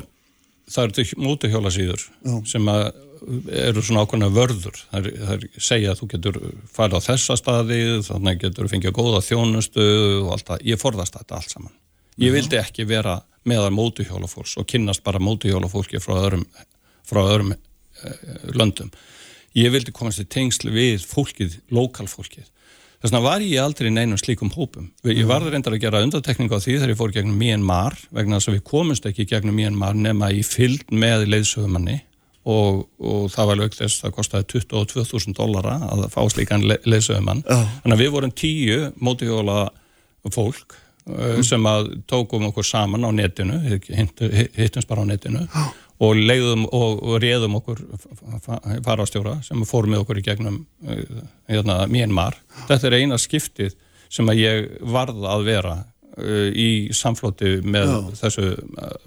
það 0.71 0.87
eru 0.87 1.05
mótuhjóla 1.25 1.71
síður 1.73 2.05
sem 2.49 2.69
eru 3.49 3.81
svona 3.83 4.03
ákveðna 4.05 4.29
vörður. 4.33 4.77
Það 4.91 5.07
er 5.35 5.45
segja 5.57 5.93
að 5.93 6.01
þú 6.01 6.09
getur 6.13 6.39
farið 6.75 6.99
á 7.01 7.07
þessa 7.07 7.37
staði, 7.39 7.79
þannig 8.05 8.41
getur 8.43 8.69
fengið 8.71 8.95
góða 8.95 9.21
þjónustu 9.25 9.85
og 10.23 10.31
allt 10.35 10.51
það. 10.51 10.65
Ég 10.71 10.81
forðast 10.81 11.17
þetta 11.17 11.39
allt 11.39 11.55
saman. 11.55 11.75
Ég 12.21 12.31
Já. 12.31 12.35
vildi 12.37 12.59
ekki 12.61 12.87
vera 12.87 13.19
meðar 13.45 13.73
mótuhjóla 13.75 14.29
fólks 14.29 14.55
og 14.59 14.67
kynnast 14.69 15.03
bara 15.05 15.21
mótuhjóla 15.21 15.69
fólki 15.69 16.01
frá 16.01 16.15
öðrum, 16.17 16.45
frá 17.05 17.21
öðrum 17.25 17.53
eh, 17.55 18.27
löndum. 18.55 18.91
Ég 19.55 19.71
vildi 19.71 19.93
komast 19.95 20.21
í 20.23 20.27
tengslu 20.27 20.73
við 20.75 21.05
fólkið, 21.07 21.59
lokalfólkið 21.75 22.49
Þess 23.05 23.13
vegna 23.13 23.21
var 23.21 23.43
ég 23.45 23.61
aldrei 23.61 23.91
neinum 23.93 24.17
slíkum 24.17 24.49
hópum. 24.49 24.87
Ég 25.05 25.27
varði 25.29 25.51
reyndar 25.53 25.75
að 25.75 25.83
gera 25.83 25.99
undartekninga 26.01 26.57
á 26.57 26.63
því 26.63 26.77
þegar 26.79 26.93
ég 26.95 26.97
fór 26.97 27.11
gegnum 27.13 27.35
Myanmar 27.37 27.99
vegna 28.09 28.39
þess 28.39 28.49
að 28.49 28.55
við 28.55 28.63
komumst 28.71 29.05
ekki 29.05 29.27
gegnum 29.29 29.53
Myanmar 29.59 29.93
nema 29.93 30.31
í 30.33 30.39
fylg 30.41 30.89
með 30.89 31.27
leiðsögumanni 31.29 31.99
og, 32.49 32.87
og 32.97 33.27
það 33.35 33.51
var 33.51 33.61
lögt 33.61 33.77
þess 33.77 33.99
að 33.99 34.07
það 34.07 34.15
kostiði 34.17 34.49
22.000 34.55 35.37
dollara 35.37 35.77
að 35.85 36.07
fá 36.15 36.19
slíkan 36.33 36.65
le 36.65 36.79
leiðsögumann. 36.89 37.45
Oh. 37.45 37.69
Þannig 37.83 37.99
að 37.99 38.03
við 38.07 38.11
vorum 38.17 38.35
tíu 38.41 38.81
mótíhjóla 38.97 39.59
fólk 40.33 40.79
mm. 41.05 41.45
sem 41.45 41.69
að 41.69 41.93
tókum 42.09 42.49
okkur 42.49 42.65
saman 42.65 43.05
á 43.05 43.13
netinu, 43.13 43.61
hittumst 44.57 44.89
bara 44.89 45.05
á 45.05 45.11
netinu 45.13 45.45
oh 45.45 45.73
og 46.03 46.19
leiðum 46.19 46.65
og, 46.67 47.01
og 47.05 47.17
réðum 47.23 47.57
okkur 47.61 47.81
farastjóra 48.85 49.37
sem 49.45 49.63
fór 49.67 49.87
með 49.91 50.03
okkur 50.03 50.19
í 50.19 50.25
gegnum 50.25 50.61
uh, 50.87 51.25
hérna, 51.51 51.83
Myanmar. 51.91 52.37
Þetta 52.67 52.89
er 52.91 52.99
eina 53.01 53.19
skiptið 53.21 53.75
sem 54.11 54.31
að 54.31 54.41
ég 54.43 54.69
varð 54.91 55.23
að 55.31 55.47
vera 55.47 55.75
uh, 55.79 56.47
í 56.51 56.69
samflóti 56.95 57.57
með 57.63 57.91
Já. 57.93 57.97
þessu, 58.25 58.51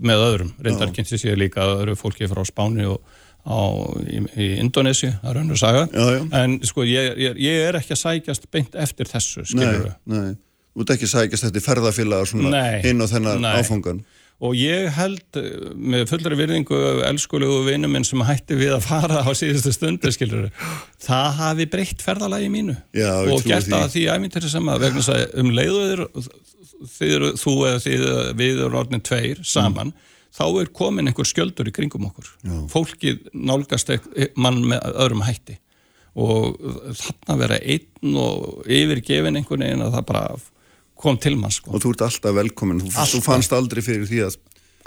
með 0.00 0.26
öðrum. 0.30 0.52
Reyndar 0.64 0.92
kynst 0.96 1.18
ég 1.20 1.38
líka 1.40 1.66
öðru 1.76 1.96
fólki 1.98 2.28
frá 2.30 2.44
Spáni 2.48 2.88
og 2.88 3.02
á, 3.48 3.58
í, 4.04 4.20
í 4.36 4.48
Indonési, 4.62 5.10
það 5.22 5.30
er 5.32 5.40
önnur 5.42 5.60
saga 5.60 5.86
Já, 5.92 6.04
já. 6.16 6.20
en 6.40 6.58
sko 6.66 6.84
ég, 6.86 7.10
ég, 7.20 7.40
ég 7.42 7.64
er 7.68 7.78
ekki 7.80 7.94
að 7.94 8.02
sækjast 8.02 8.48
beint 8.52 8.76
eftir 8.78 9.08
þessu, 9.10 9.44
skilur 9.48 9.90
Nei, 10.04 10.14
nei, 10.18 10.36
þú 10.74 10.84
ert 10.84 10.94
ekki 10.96 11.10
sækjast 11.10 11.48
þetta 11.48 11.64
ferðafélaga 11.64 12.28
svona 12.32 12.52
Nei. 12.54 12.80
inn 12.90 13.00
á 13.00 13.06
þennan 13.10 13.44
Nei. 13.46 13.52
áfangan 13.60 14.02
og 14.38 14.54
ég 14.54 14.86
held 14.94 15.38
eh, 15.40 15.70
með 15.74 16.04
fullari 16.12 16.38
virðingu 16.38 16.78
elskulegu 17.08 17.62
vinnu 17.66 17.90
minn 17.90 18.06
sem 18.06 18.22
hætti 18.26 18.58
við 18.58 18.76
að 18.76 18.84
fara 18.86 19.22
á 19.26 19.30
síðustu 19.34 19.72
stundu 19.74 20.12
skilur 20.14 20.50
það 21.02 21.30
hafi 21.40 21.66
breytt 21.72 22.04
ferðalagi 22.04 22.50
mínu 22.52 22.76
Já, 22.94 23.10
og 23.26 23.42
gert 23.46 23.66
því. 23.66 23.78
að 23.80 23.88
því 23.96 24.04
æmyndir 24.14 24.50
sem 24.52 24.70
að 24.70 24.84
vegna 24.86 25.06
að 25.16 25.40
um 25.42 25.50
leiðuður 25.58 26.04
þú 27.42 27.54
eða 27.66 27.80
þið 27.82 28.04
við 28.38 28.62
erum 28.62 28.78
orðin 28.78 29.06
tveir 29.08 29.42
saman 29.42 29.94
þá 30.38 30.44
er 30.60 30.70
komin 30.76 31.10
einhver 31.10 31.26
skjöldur 31.26 31.70
í 31.70 31.74
kringum 31.74 32.06
okkur 32.10 32.28
Já. 32.46 32.58
fólkið 32.70 33.32
nálgast 33.34 33.90
mann 34.38 34.60
með 34.70 34.86
öðrum 34.94 35.24
hætti 35.26 35.58
og 36.18 36.54
þarna 36.98 37.36
vera 37.42 37.58
einn 37.62 38.16
og 38.18 38.62
yfirgefin 38.66 39.38
einhvern 39.38 39.66
veginn 39.66 39.84
að 39.86 39.98
það 39.98 40.06
bara 40.12 40.22
kom 40.98 41.18
til 41.22 41.36
mann 41.38 41.54
sko. 41.54 41.70
Og 41.76 41.82
þú 41.84 41.92
ert 41.94 42.06
alltaf 42.08 42.34
velkomin, 42.34 42.80
þú, 42.82 42.90
þú 42.92 43.02
Alltaf. 43.04 43.24
fannst 43.28 43.52
aldrei 43.54 43.82
fyrir 43.86 44.08
því 44.10 44.22
að 44.26 44.38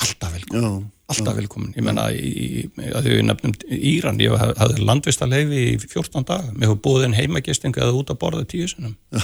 alltaf 0.01 0.33
velkomin. 0.35 0.63
Já, 0.65 0.71
alltaf 1.15 1.35
velkomin, 1.37 1.73
ég 1.77 1.83
menna 1.87 2.05
að 2.11 3.05
þau 3.07 3.21
nefnum 3.29 3.53
Íran, 3.79 4.19
ég 4.23 4.35
haf- 4.39 4.55
hafði 4.59 4.85
landvist 4.87 5.21
að 5.23 5.33
leifi 5.37 5.61
í 5.73 5.77
14 5.81 6.25
dag, 6.27 6.49
mér 6.55 6.67
hefur 6.71 6.81
búið 6.87 7.05
en 7.09 7.17
heimagistingu 7.19 7.79
eða 7.83 7.95
út 7.99 8.11
að 8.13 8.19
borða 8.23 8.43
tíu 8.47 8.67
sinum 8.71 8.95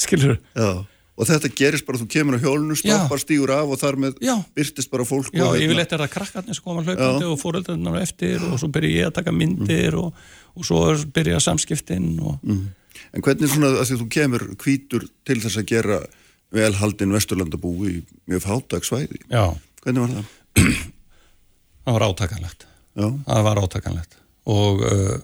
skilur 0.00 0.38
já. 0.56 0.70
og 1.20 1.28
þetta 1.28 1.50
gerist 1.58 1.84
bara, 1.86 1.98
þú 2.00 2.06
kemur 2.14 2.38
á 2.38 2.40
hjólinu 2.40 2.76
stoppar, 2.80 3.20
stígur 3.20 3.52
af 3.52 3.68
og 3.74 3.80
þar 3.82 3.98
með 4.00 4.20
Já. 4.24 4.36
byrtist 4.56 4.90
bara 4.92 5.04
fólk 5.04 5.28
já, 5.34 5.44
hérna- 5.44 5.60
yfirleitt 5.66 5.92
er 5.92 6.00
það 6.06 6.12
krakkarnir 6.14 6.56
sem 6.56 6.64
koma 6.64 6.84
hlaupandi 6.86 7.28
og 7.28 7.40
fóröldarnar 7.42 7.98
eftir 8.00 8.40
og 8.48 8.56
svo 8.62 8.70
byrja 8.72 8.94
ég 9.02 9.10
að 9.10 9.16
taka 9.20 9.34
myndir 9.36 9.98
og, 10.00 10.14
og 10.56 10.64
svo 10.64 10.80
byrja 11.12 11.42
samskiptin 11.44 12.14
og 12.24 12.38
en 13.14 13.24
hvernig 13.24 13.50
svona 13.52 13.72
að 13.76 13.90
því 13.90 13.98
þú 14.00 14.08
kemur 14.16 14.46
hvítur 14.60 15.06
til 15.28 15.38
þess 15.42 15.60
að 15.60 15.70
gera 15.70 16.00
velhaldin 16.54 17.14
vesturlandabú 17.14 17.74
í 17.88 17.96
mjög 18.30 18.46
fátagsvæði 18.46 19.20
já, 19.30 19.44
hvernig 19.84 20.06
var 20.06 20.16
það? 20.16 20.30
það 21.84 21.96
var 21.96 22.06
átakanlegt. 22.08 22.66
Já, 22.98 23.08
það 23.26 23.44
var 23.46 23.60
átakanlegt. 23.64 24.16
Og 24.50 24.86
uh, 24.86 25.18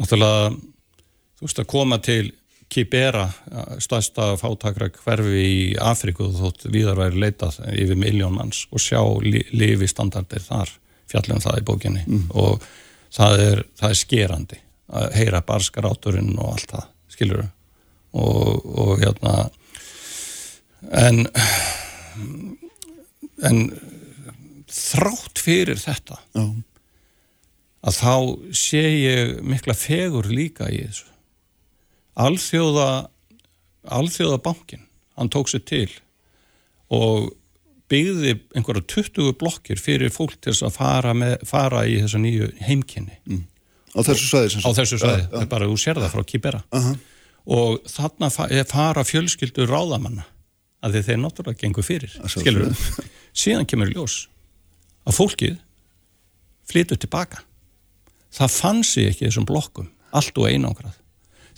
náttúrulega 0.00 0.52
þú 0.52 1.48
veist 1.48 1.60
að 1.62 1.68
koma 1.72 1.98
til 2.02 2.24
Kibera, 2.72 3.26
stærsta 3.84 4.30
fátakra 4.40 4.86
hverfi 4.96 5.40
í 5.44 5.56
Afriku 5.76 6.30
þótt 6.32 6.70
viðar 6.72 6.96
væri 6.96 7.20
leitað 7.20 7.58
yfir 7.68 7.98
miljón 8.00 8.38
manns 8.38 8.62
og 8.72 8.80
sjá 8.80 9.02
li, 9.20 9.42
lifi 9.52 9.88
standardir 9.90 10.40
þar 10.46 10.72
fjallum 11.12 11.42
það 11.44 11.58
í 11.58 11.66
bókinni. 11.68 12.04
Og 12.32 12.64
það 13.12 13.42
er, 13.44 13.62
það 13.76 13.90
er 13.90 14.00
skerandi 14.00 14.60
að 14.92 15.18
heyra 15.18 15.42
barskaráturinn 15.44 16.32
og 16.38 16.54
allt 16.54 16.72
það, 16.72 16.88
skilur 17.22 17.46
og, 18.12 18.66
og 18.66 19.00
hérna 19.02 19.50
en 20.90 21.26
en 23.42 23.64
þrátt 24.72 25.40
fyrir 25.42 25.80
þetta 25.80 26.18
já, 26.34 26.44
að 27.82 27.98
þá 27.98 28.14
sé 28.56 28.82
ég 28.82 29.34
mikla 29.44 29.74
fegur 29.76 30.28
líka 30.30 30.70
í 30.70 30.84
þessu. 30.86 31.08
Alþjóða, 32.22 32.88
alþjóða 33.88 34.40
bankin, 34.44 34.84
hann 35.18 35.30
tók 35.32 35.50
sér 35.50 35.64
til 35.66 35.88
og 36.92 37.32
byggði 37.92 38.36
einhverja 38.56 38.84
20 38.94 39.32
blokkir 39.40 39.80
fyrir 39.80 40.12
fólk 40.12 40.36
til 40.38 40.52
þess 40.52 40.66
að 40.68 40.76
fara, 40.76 41.14
með, 41.16 41.34
fara 41.48 41.86
í 41.88 41.98
þessa 42.04 42.20
nýju 42.20 42.52
heimkynni. 42.64 43.18
Á 43.92 44.00
þessu 44.06 44.28
svæði 44.28 44.62
á 44.64 44.70
þessu 44.76 45.00
svæði, 45.00 45.24
það 45.32 45.42
er 45.42 45.50
bara 45.50 45.68
þú 45.68 45.80
sér 45.80 46.00
það 46.00 46.14
frá 46.14 46.22
Kibera 46.28 46.62
Aha. 46.72 46.94
Og 47.46 47.80
þarna 47.90 48.28
fa- 48.30 48.48
fara 48.70 49.02
fjölskyldur 49.06 49.70
ráðamanna 49.70 50.24
að 50.82 50.96
þeir 50.98 51.06
þeir 51.08 51.20
náttúrulega 51.22 51.60
gengur 51.62 51.86
fyrir 51.86 52.14
Að 52.22 52.32
síðan 53.44 53.66
kemur 53.70 53.90
ljós 53.92 54.16
að 55.06 55.16
fólkið 55.18 55.56
flytur 56.70 56.98
tilbaka. 57.02 57.42
Það 58.32 58.54
fann 58.54 58.82
sig 58.86 59.08
ekki 59.10 59.26
þessum 59.28 59.46
blokkum 59.48 59.88
allt 60.12 60.38
og 60.38 60.46
einangrað. 60.48 60.94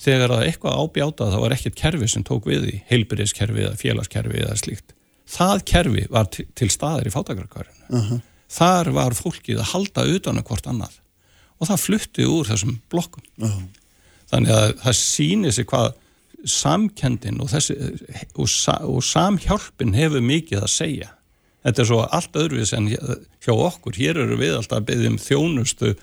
Þegar 0.00 0.32
það 0.34 0.46
eitthvað 0.48 0.78
ábjátað 0.82 1.32
þá 1.34 1.38
var 1.44 1.54
ekkert 1.54 1.76
kerfi 1.78 2.08
sem 2.10 2.24
tók 2.26 2.48
við 2.50 2.64
í 2.72 2.74
heilbyrðiskerfi 2.90 3.62
eða 3.68 3.78
félagskerfi 3.78 4.40
eða 4.42 4.56
slíkt. 4.58 4.94
Það 5.30 5.62
kerfi 5.70 6.06
var 6.10 6.26
til, 6.34 6.68
staðar 6.72 7.06
í 7.08 7.12
fátakarkvarinu 7.14 8.20
þar 8.54 8.90
var 8.96 9.14
fólkið 9.16 9.60
að 9.62 9.70
halda 9.72 10.02
utan 10.16 10.38
um 10.40 10.44
hvort 10.46 10.66
annað. 10.70 10.98
Og 11.62 11.68
það 11.70 11.80
flutti 11.84 12.26
úr 12.26 12.48
þessum 12.50 12.74
blokkum. 12.90 13.22
Já. 13.38 13.50
Þannig 14.32 14.54
að 14.54 14.72
það 14.84 14.96
sýnir 15.00 15.54
sig 15.56 15.68
hvað 15.70 15.92
samkendin 16.44 17.40
og, 17.40 17.48
þessi, 17.52 17.74
og, 18.37 18.48
sa, 18.52 18.78
og 18.84 19.04
samhjálpin 19.06 19.94
hefur 19.96 20.24
mikið 20.24 20.64
að 20.64 20.72
segja. 20.72 21.10
Þetta 21.64 21.80
er 21.80 21.88
svo 21.88 22.00
allt 22.04 22.37
öðruvís 22.37 22.74
en 22.76 22.90
hjá 22.92 23.52
okkur, 23.54 23.96
hér 23.96 24.20
eru 24.26 24.37
við 24.40 24.58
alltaf 24.58 24.82
að 24.82 24.88
byggja 24.90 25.12
um 25.14 25.20
þjónustu 25.22 25.94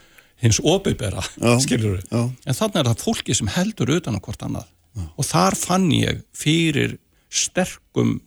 hins 0.41 0.57
opibera, 0.65 1.21
Já, 1.37 1.51
skilur 1.61 1.99
við 1.99 2.07
já. 2.09 2.21
en 2.49 2.57
þannig 2.57 2.79
er 2.81 2.87
það 2.89 3.03
fólki 3.05 3.35
sem 3.37 3.51
heldur 3.53 3.91
utan 3.93 4.17
á 4.17 4.23
hvort 4.25 4.45
annað. 4.47 4.71
Og 5.13 5.27
þar 5.27 5.55
fann 5.55 5.85
ég 5.93 6.23
fyrir 6.35 6.97
sterkum 7.29 8.17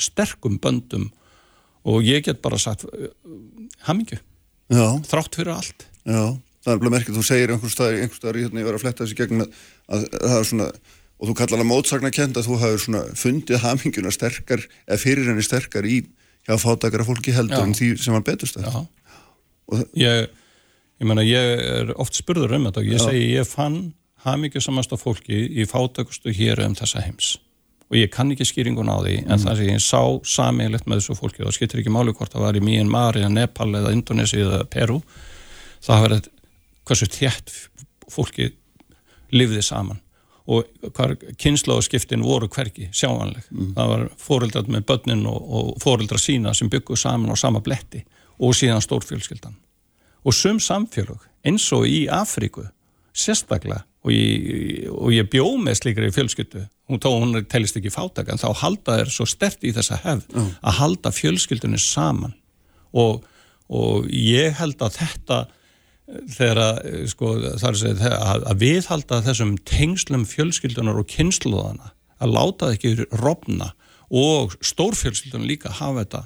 sterkum 0.00 0.60
böndum. 0.62 1.10
Og 1.84 2.04
ég 2.06 2.22
get 2.24 2.38
bara 2.44 2.58
sagt 2.60 2.86
hamingju, 3.88 4.20
já, 4.70 4.86
þrátt 5.10 5.36
fyrir 5.40 5.56
allt. 5.56 5.86
Já 6.06 6.38
það 6.64 6.72
er 6.74 6.80
bara 6.84 6.94
merkið, 6.96 7.16
þú 7.18 7.24
segir 7.26 7.52
einhvers 7.54 7.74
staðar, 7.76 7.98
einhvers 8.00 8.20
staðar 8.20 8.40
hérna, 8.42 8.60
ég 8.62 8.68
var 8.68 8.78
að 8.78 8.84
fletta 8.84 9.04
þessi 9.04 9.18
gegnum 9.20 9.44
að, 9.44 9.60
að, 9.88 10.06
að 10.20 10.26
það 10.32 10.38
er 10.40 10.48
svona 10.50 10.70
og 11.20 11.28
þú 11.28 11.34
kallar 11.36 11.60
hana 11.60 11.68
mótsagna 11.68 12.10
kend 12.16 12.38
að 12.40 12.46
þú 12.48 12.58
hafur 12.62 12.80
svona 12.80 13.02
fundið 13.20 13.60
haminguna 13.64 14.12
sterkar 14.14 14.62
eða 14.88 15.00
fyrir 15.02 15.28
henni 15.28 15.44
sterkar 15.44 15.84
í 15.88 15.98
hjá 16.48 16.54
fátakara 16.60 17.04
fólki 17.04 17.34
heldur 17.36 17.60
Já. 17.60 17.64
en 17.66 17.74
því 17.76 17.88
sem 18.00 18.16
var. 18.16 18.86
Og- 19.70 19.84
Ég, 19.94 20.30
ég 21.00 21.06
meina, 21.06 21.22
ég 21.22 21.60
er 21.60 21.92
oft 22.00 22.16
spurður 22.16 22.56
um 22.56 22.64
þetta 22.70 22.80
og 22.80 22.88
ég 22.88 22.96
Já. 22.98 23.04
segi, 23.04 23.26
ég 23.36 23.46
fann 23.46 23.92
hamingjusamasta 24.24 24.96
fólki 25.00 25.44
í 25.60 25.66
fátakustu 25.68 26.32
hér 26.32 26.64
um 26.64 26.74
þessa 26.74 27.04
heims 27.04 27.36
og 27.90 27.96
ég 27.98 28.10
kann 28.14 28.30
ekki 28.32 28.46
skýringun 28.46 28.88
á 28.90 28.96
því 29.02 29.14
en 29.26 29.38
það 29.40 29.56
sem 29.60 29.70
ég 29.72 29.80
sá 29.82 30.00
sameiglegt 30.24 30.86
með 30.86 31.00
þessu 31.00 31.16
fólki 31.18 31.42
og 31.42 31.48
það 31.50 31.56
skiptir 31.56 31.80
ekki 31.82 31.92
máli 31.94 32.12
hvort 32.14 32.32
það 32.32 32.44
var 32.46 32.58
í 32.58 32.62
Myanmar 32.64 33.16
eða 33.18 33.30
Nepal 33.34 33.72
eða 33.74 33.92
Indonesi 33.92 34.38
eða 34.44 34.60
Peru 34.70 35.00
það 35.82 36.04
var 36.04 36.14
þetta 36.16 36.30
hversu 36.90 37.08
þétt 37.10 37.52
fólki 38.10 38.50
lifði 39.30 39.62
saman 39.64 40.00
og 40.50 40.66
hvar 40.96 41.14
kynnslóðskiptin 41.38 42.24
voru 42.26 42.48
hvergi 42.50 42.88
sjáanleg. 42.96 43.44
Það 43.76 43.90
var 43.92 44.00
fóreldrar 44.18 44.70
með 44.72 44.86
börnin 44.88 45.26
og, 45.30 45.36
og 45.38 45.68
fóreldrar 45.82 46.18
sína 46.18 46.54
sem 46.56 46.70
bygguð 46.72 46.98
saman 47.04 47.30
á 47.30 47.36
sama 47.38 47.60
bletti 47.62 48.02
og 48.40 48.56
síðan 48.58 48.82
stórfjölskyldan. 48.82 49.54
Og 50.26 50.34
sum 50.34 50.58
samfélög 50.58 51.22
eins 51.46 51.68
og 51.76 51.86
í 51.86 52.02
Afríku 52.10 52.66
sérstaklega 53.14 53.84
og 54.00 54.12
ég, 54.14 54.88
og 54.90 55.12
ég 55.12 55.28
bjó 55.30 55.46
með 55.60 55.80
slíkri 55.80 56.10
fjölskyldu 56.14 56.64
hún 56.90 57.00
tó 57.02 57.12
hún 57.12 57.36
telist 57.50 57.76
ekki 57.76 57.92
fátaka 57.92 58.32
en 58.32 58.40
þá 58.40 58.48
halda 58.62 58.98
þeir 59.00 59.12
svo 59.12 59.26
stert 59.28 59.64
í 59.66 59.72
þessa 59.76 60.00
hefð 60.04 60.38
að 60.40 60.78
halda 60.80 61.12
fjölskyldunni 61.14 61.80
saman 61.82 62.34
og, 62.96 63.26
og 63.68 64.08
ég 64.08 64.56
held 64.58 64.80
að 64.82 64.96
þetta 65.02 65.40
þegar 66.30 66.62
að, 66.64 66.78
eh, 66.90 67.06
sko, 67.10 67.32
segja, 67.60 68.12
að, 68.18 68.46
viðhalda 68.60 69.22
þessum 69.26 69.56
tengslum 69.68 70.26
fjölskyldunar 70.28 71.00
og 71.00 71.08
kynsluðana 71.10 71.92
að 72.20 72.34
láta 72.36 72.68
það 72.68 72.76
ekki 72.76 73.08
rofna 73.20 73.72
og 74.10 74.56
stórfjölskyldunar 74.64 75.46
líka 75.46 75.74
hafa 75.80 76.04
þetta 76.04 76.24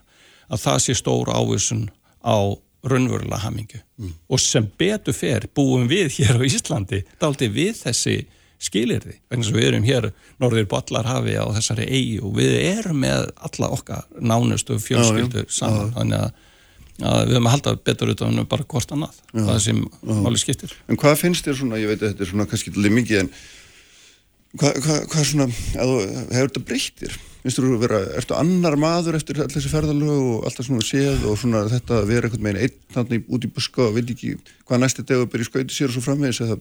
að 0.48 0.62
það 0.64 0.78
sé 0.84 0.96
stór 0.98 1.32
ávísun 1.32 1.88
á 2.24 2.36
raunverulega 2.84 3.40
hamingu 3.44 3.80
og 4.28 4.40
sem 4.40 4.66
betur 4.78 5.16
fer 5.16 5.46
búum 5.56 5.86
við 5.88 6.18
hér 6.18 6.40
á 6.40 6.44
Íslandi 6.44 7.04
daldi 7.20 7.48
við 7.52 7.78
þessi 7.80 8.16
skilirði 8.64 9.18
vegna 9.30 9.46
sem 9.46 9.56
við 9.56 9.68
erum 9.70 9.86
hér 9.86 10.08
norður 10.42 10.68
Ballarhafi 10.70 11.36
á 11.36 11.46
þessari 11.56 11.86
eigi 11.88 12.18
og 12.24 12.34
við 12.38 12.56
erum 12.60 13.00
með 13.04 13.30
alla 13.48 13.70
okkar 13.76 14.04
nánustu 14.20 14.78
fjölskyldu 14.82 15.46
saman. 15.52 15.92
Þannig 15.96 16.22
að, 16.22 16.43
að 17.02 17.20
við 17.26 17.34
höfum 17.34 17.48
að 17.48 17.54
halda 17.56 17.74
betur 17.88 18.14
utan 18.14 18.40
um 18.42 18.48
bara 18.50 18.66
hvort 18.70 18.94
annað. 18.94 19.20
Það 19.34 19.60
sem 19.66 19.82
máli 20.06 20.40
skiptir. 20.40 20.74
En 20.88 21.00
hvað 21.00 21.20
finnst 21.24 21.46
þér 21.46 21.60
svona, 21.60 21.82
ég 21.82 21.90
veit 21.90 22.02
að 22.02 22.12
þetta 22.12 22.26
er 22.26 22.32
svona 22.32 22.48
kannski 22.50 22.74
mikið 22.74 23.22
en 23.24 23.30
hvað, 24.60 24.82
hvað, 24.84 24.98
hvað 25.12 25.30
svona, 25.30 25.48
að 25.74 25.92
þú 25.92 25.96
hefur 26.04 26.50
þetta 26.50 26.66
breytt 26.68 27.00
þér? 27.02 27.16
Finnst 27.44 27.60
þú 27.60 27.72
að 27.74 27.82
vera, 27.82 27.98
ertu 28.16 28.36
annar 28.38 28.76
maður 28.80 29.18
eftir 29.18 29.40
allir 29.42 29.52
þessi 29.52 29.72
ferðalög 29.72 30.28
og 30.30 30.46
alltaf 30.48 30.68
svona 30.68 30.84
séð 30.86 31.26
og 31.28 31.34
svona 31.40 31.64
þetta 31.68 31.98
að 31.98 32.06
vera 32.08 32.30
einhvern 32.30 32.46
veginn 32.46 32.62
einn 32.64 32.78
þannig 32.94 33.26
út 33.28 33.44
í 33.44 33.50
buska 33.52 33.82
og 33.84 33.98
veit 33.98 34.12
ekki 34.14 34.38
hvað 34.64 34.80
næsti 34.80 35.04
dag 35.04 35.24
að 35.24 35.32
byrja 35.34 35.50
skauti 35.50 35.76
sér 35.76 35.90
og 35.90 35.96
svo 35.98 36.04
framvegis 36.06 36.40
eða? 36.46 36.56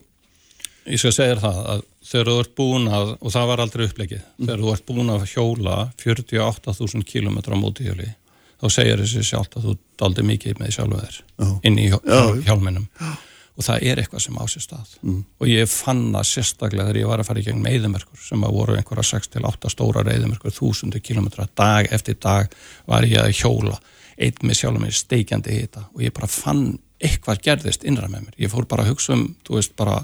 Ég 0.84 1.00
skal 1.00 1.14
segja 1.16 1.38
það 1.40 1.60
að 1.72 1.86
þegar 2.10 2.30
þú 2.30 2.36
ert 2.42 2.56
búin 2.60 2.90
að, 2.92 3.14
og 3.24 3.32
það 3.32 3.48
var 3.54 3.64
aldrei 3.64 3.86
upplegið, 3.88 4.26
þegar 4.42 4.64
þú 4.66 4.74
ert 4.74 4.86
búin 4.90 5.14
að 5.14 5.24
hjóla 5.32 5.78
48.000 6.04 7.08
km 7.08 7.38
á 7.40 7.56
mótihjóli, 7.56 8.10
þá 8.64 8.78
segir 8.78 9.04
þessi 9.04 9.28
sjálft 9.28 9.60
að 9.60 9.68
þú 9.68 9.76
daldi 10.00 10.26
mikið 10.32 10.60
með 10.62 10.74
sjálfu 10.78 11.04
þér 11.04 11.20
Já. 11.20 11.48
inn 11.70 11.80
í 11.80 11.88
hjá, 11.92 12.00
Já. 12.08 12.22
hjálminum. 12.48 12.88
Og 13.54 13.62
það 13.68 13.84
er 13.86 14.00
eitthvað 14.02 14.24
sem 14.24 14.38
á 14.40 14.46
sér 14.50 14.64
stað. 14.64 14.94
Mm. 15.04 15.18
og 15.38 15.50
ég 15.52 15.68
fann 15.70 16.06
það 16.16 16.24
sérstaklega 16.32 16.88
þegar 16.88 16.98
ég 17.04 17.10
var 17.12 17.22
að 17.22 17.28
fara 17.28 17.42
í 17.44 17.44
gegn 17.46 17.68
eðimerkur 17.70 18.24
sem 18.24 18.46
að 18.48 18.56
voru 18.56 18.78
einhverja 18.80 19.20
6-8 19.20 19.70
stóra 19.70 20.06
eðimerkur 20.10 20.56
þúsundu 20.56 21.02
kilometra, 21.04 21.46
dag 21.54 21.92
eftir 21.94 22.18
dag 22.18 22.50
var 22.90 23.06
ég 23.06 23.22
að 23.22 23.36
hjóla 23.38 23.78
einn 24.18 24.48
með 24.48 24.58
sjálfum 24.58 24.88
mér 24.88 24.98
steikjandi 24.98 25.60
hita. 25.60 25.86
Og 25.94 26.02
ég 26.06 26.16
bara 26.16 26.30
fann 26.32 26.80
eitthvað 27.04 27.44
gerðist 27.46 27.86
innra 27.86 28.10
með 28.10 28.28
mér. 28.28 28.40
Ég 28.46 28.52
fór 28.54 28.66
bara 28.70 28.86
að 28.86 28.94
hugsa 28.94 29.14
um, 29.18 29.28
veist, 29.50 29.76
bara 29.78 30.00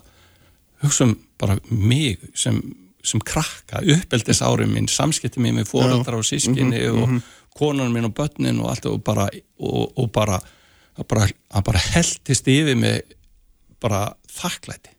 hugsa 0.84 1.08
um 1.08 1.16
bara 1.40 1.58
mig 1.72 2.20
sem, 2.38 2.60
sem 3.04 3.22
krakka, 3.24 3.82
uppeldis 3.96 4.42
árum 4.44 4.74
mín 4.76 4.90
samskipti 4.92 5.42
mér 5.44 5.60
með 5.60 5.70
fóreldra 5.72 6.20
og 6.20 6.28
sískinni 6.28 6.82
og 6.92 7.20
konan 7.58 7.94
mín 7.94 8.08
og 8.10 8.16
börnin 8.18 8.62
og 8.62 8.72
allt 8.74 8.86
og 8.90 9.02
bara, 9.04 9.30
og, 9.60 9.98
og 9.98 10.12
bara 10.12 10.40
bara, 11.08 11.28
bara 11.66 11.82
heldist 11.94 12.48
yfir 12.50 12.78
mig 12.78 13.04
bara 13.80 14.10
þakklæti. 14.34 14.96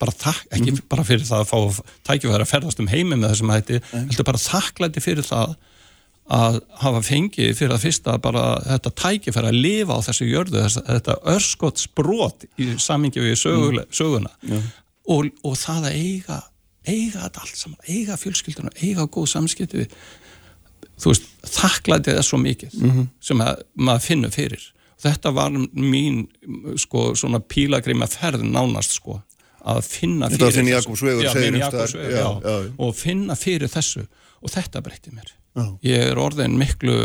Bara 0.00 0.14
þakk, 0.16 0.46
ekki 0.56 0.74
bara 0.88 1.04
fyrir 1.04 1.26
það 1.28 1.42
að 1.42 1.50
fá 1.50 1.88
tækifæri 2.08 2.44
að 2.44 2.48
ferðast 2.48 2.80
um 2.80 2.88
heimi 2.88 3.18
með 3.18 3.34
þessum 3.34 3.52
hætti 3.52 3.80
heldur 3.92 4.26
bara 4.30 4.40
þakklæti 4.40 5.02
fyrir 5.04 5.26
það 5.28 5.56
að 6.30 6.60
hafa 6.80 7.02
fengið 7.04 7.50
fyrir 7.58 7.74
að 7.74 7.84
fyrsta 7.84 8.14
bara 8.22 8.44
þetta 8.64 8.92
tækifæri 9.02 9.50
að 9.50 9.58
lifa 9.66 9.98
á 9.98 10.06
þessu 10.06 10.28
jörðu, 10.30 10.62
þess, 10.62 10.80
þetta 10.86 11.16
örskott 11.34 11.82
sprót 11.82 12.46
í 12.56 12.70
samingi 12.80 13.20
við 13.24 13.36
sögule, 13.42 13.84
söguna. 13.92 14.32
Og, 15.10 15.28
og 15.44 15.58
það 15.58 15.90
að 15.90 15.98
eiga 15.98 16.40
eiga 16.88 17.26
þetta 17.26 17.42
allt 17.44 17.60
saman, 17.60 17.80
eiga 17.88 18.16
fjölskylduna 18.16 18.72
eiga 18.80 19.04
góð 19.12 19.28
samskipti 19.34 19.82
við 19.82 19.96
þú 21.00 21.12
veist, 21.14 21.26
þakklætið 21.56 22.18
er 22.20 22.26
svo 22.26 22.38
mikið 22.42 22.76
sem 23.24 23.40
að 23.44 23.62
maður 23.74 24.06
finnur 24.06 24.34
fyrir 24.34 24.66
þetta 25.00 25.30
var 25.32 25.54
mín 25.80 26.26
sko 26.76 27.10
svona 27.16 27.40
pílagrima 27.40 28.08
ferð 28.12 28.42
nánast 28.44 28.98
sko 28.98 29.20
að 29.60 29.78
finna 29.84 30.28
Þetta 30.32 30.46
fyrir 30.46 30.56
þinn 30.56 30.68
þessu. 30.68 30.76
Jakobs 30.76 31.02
vegur, 31.04 31.24
Já, 31.24 31.30
segir 31.32 31.52
minn 31.52 31.60
einhvers 31.62 31.74
Jakobs 31.74 31.90
staðar. 31.90 32.06
vegur, 32.06 32.16
Já, 32.16 32.24
já, 32.24 32.50
já, 32.50 32.64
já. 32.64 32.72
og 32.86 32.94
finna 32.96 33.36
fyrir 33.36 33.68
þessu 33.72 34.02
og 34.40 34.52
þetta 34.54 34.82
breytti 34.84 35.12
mér 35.16 35.32
Já. 35.56 35.64
ég 35.84 36.04
er 36.12 36.20
orðin 36.20 36.54
miklu 36.60 36.96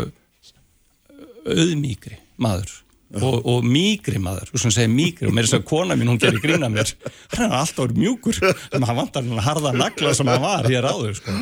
auðmíkri 1.46 2.16
maður 2.42 2.72
og, 3.22 3.36
og 3.46 3.64
mýgri 3.64 4.18
maður, 4.20 4.48
þú 4.50 4.60
sem 4.64 4.72
segir 4.74 4.90
mýgri 4.92 5.28
og 5.28 5.34
mér 5.36 5.44
er 5.46 5.50
þess 5.50 5.58
að 5.60 5.66
kona 5.70 5.96
mín, 5.98 6.08
hún 6.10 6.18
gerir 6.20 6.40
grína 6.42 6.68
mér 6.72 6.90
hann 7.36 7.46
er 7.46 7.54
alltaf 7.60 7.84
orðið 7.86 8.00
mjúkur 8.02 8.40
en 8.76 8.86
hann 8.88 8.98
vantar 8.98 9.24
hann 9.28 9.44
harða 9.46 9.72
nagla 9.76 10.14
sem 10.18 10.26
hann 10.32 10.42
var 10.42 10.66
hér 10.68 10.88
áður 10.90 11.14
sko. 11.20 11.36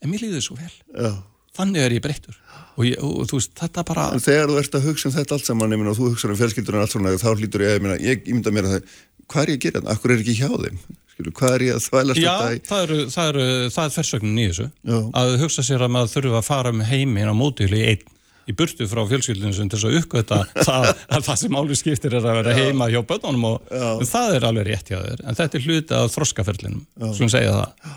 en 0.00 0.10
mér 0.14 0.24
líður 0.24 0.46
svo 0.46 0.56
vel 0.58 0.70
Já. 0.96 1.12
Þannig 1.58 1.84
er 1.84 1.96
ég 1.96 2.04
breyttur 2.04 2.38
og, 2.76 2.84
ég, 2.86 2.96
og, 3.02 3.26
þú 3.30 3.40
veist, 3.40 3.52
þetta 3.58 3.84
bara 3.88 4.08
En 4.14 4.22
þegar 4.24 4.50
þú 4.52 4.58
ert 4.62 4.78
að 4.78 4.88
hugsa 4.88 5.10
um 5.10 5.14
þetta 5.16 5.36
allt 5.36 5.50
saman 5.50 5.76
og 5.80 5.98
þú 5.98 6.10
hugsa 6.12 6.30
um 6.30 6.38
fjölskyldur 6.38 6.78
og 6.78 6.84
allt 6.84 6.94
svona 6.94 7.14
þá 7.20 7.30
hlýtur 7.34 7.66
ég 7.66 7.86
að, 7.90 8.04
ég 8.06 8.28
ímynda 8.30 8.54
mér 8.54 8.68
að 8.68 8.76
það 8.76 8.98
hvað 9.30 9.44
er 9.44 9.52
ég 9.52 9.58
að 9.58 9.64
gera 9.64 9.80
þetta? 9.80 9.94
Akkur 9.94 10.14
er 10.14 10.22
ekki 10.22 10.36
hjá 10.38 10.48
þeim? 10.50 10.78
Skilu, 11.10 11.34
hvað 11.36 11.56
er 11.56 11.64
ég 11.66 11.76
að 11.76 11.84
þvælast 11.86 12.20
Já, 12.20 12.30
þetta 12.30 12.54
í? 12.54 12.62
það 12.70 12.84
eru, 12.86 13.00
það 13.14 13.32
eru, 13.32 13.44
það 13.74 13.84
er 13.84 13.94
þversögnin 13.96 14.40
í 14.40 14.46
þessu 14.48 14.66
Já. 14.70 14.96
að 15.20 15.34
hugsa 15.44 15.66
sér 15.66 15.84
að 15.84 15.92
maður 15.96 16.14
þurfa 16.14 16.40
að 16.40 16.48
fara 16.48 16.72
um 16.74 16.82
heiminn 16.90 17.30
á 17.30 17.34
mótíli 17.36 17.82
einn 17.90 18.16
í 18.48 18.54
burtu 18.56 18.86
frá 18.90 19.02
fjölskyldinu 19.06 19.54
sem 19.54 19.70
þess 19.70 19.86
að 19.86 19.98
uppgöta 20.00 20.40
það, 20.68 20.88
að 21.12 21.26
það 21.28 21.40
sem 21.42 21.58
álið 21.60 21.80
skiptir 21.82 22.16
er 22.18 22.24
að 22.26 22.38
vera 22.40 22.56
heima 22.56 22.88
hjá 22.90 23.00
bönnunum 23.06 23.48
og 23.52 23.70
Já. 23.70 23.90
það 24.10 24.36
er 24.38 24.48
alveg 24.48 24.70
rétt 24.70 24.90
hjá 24.90 24.98
þér 24.98 25.24
en 25.24 25.38
þetta 25.38 25.60
er 25.60 25.66
hluti 25.68 25.98
af 26.00 26.14
þroskaferlinum 26.16 27.12
sem 27.18 27.30
segja 27.30 27.54
það 27.58 27.94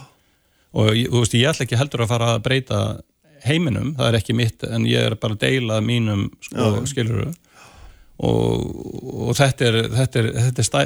og 0.74 0.92
þú 0.98 1.20
veist, 1.22 1.36
ég 1.38 1.50
ætla 1.50 1.68
ekki 1.68 1.80
heldur 1.80 2.04
að 2.06 2.14
fara 2.14 2.30
að 2.36 2.46
breyta 2.46 2.84
heiminum, 3.44 3.94
það 3.98 4.10
er 4.10 4.20
ekki 4.20 4.36
mitt 4.38 4.66
en 4.68 4.86
ég 4.90 5.10
er 5.10 5.16
bara 5.20 5.38
að 5.38 5.46
deila 5.46 5.80
mínum 5.84 6.28
sko, 6.44 6.70
skiluru 6.90 7.30
og, 8.24 8.68
og 9.28 9.32
þetta 9.38 9.70
er 9.70 9.80
þetta 9.94 10.22
er, 10.22 10.30
þetta, 10.38 10.62
er 10.64 10.68
stæ, 10.70 10.82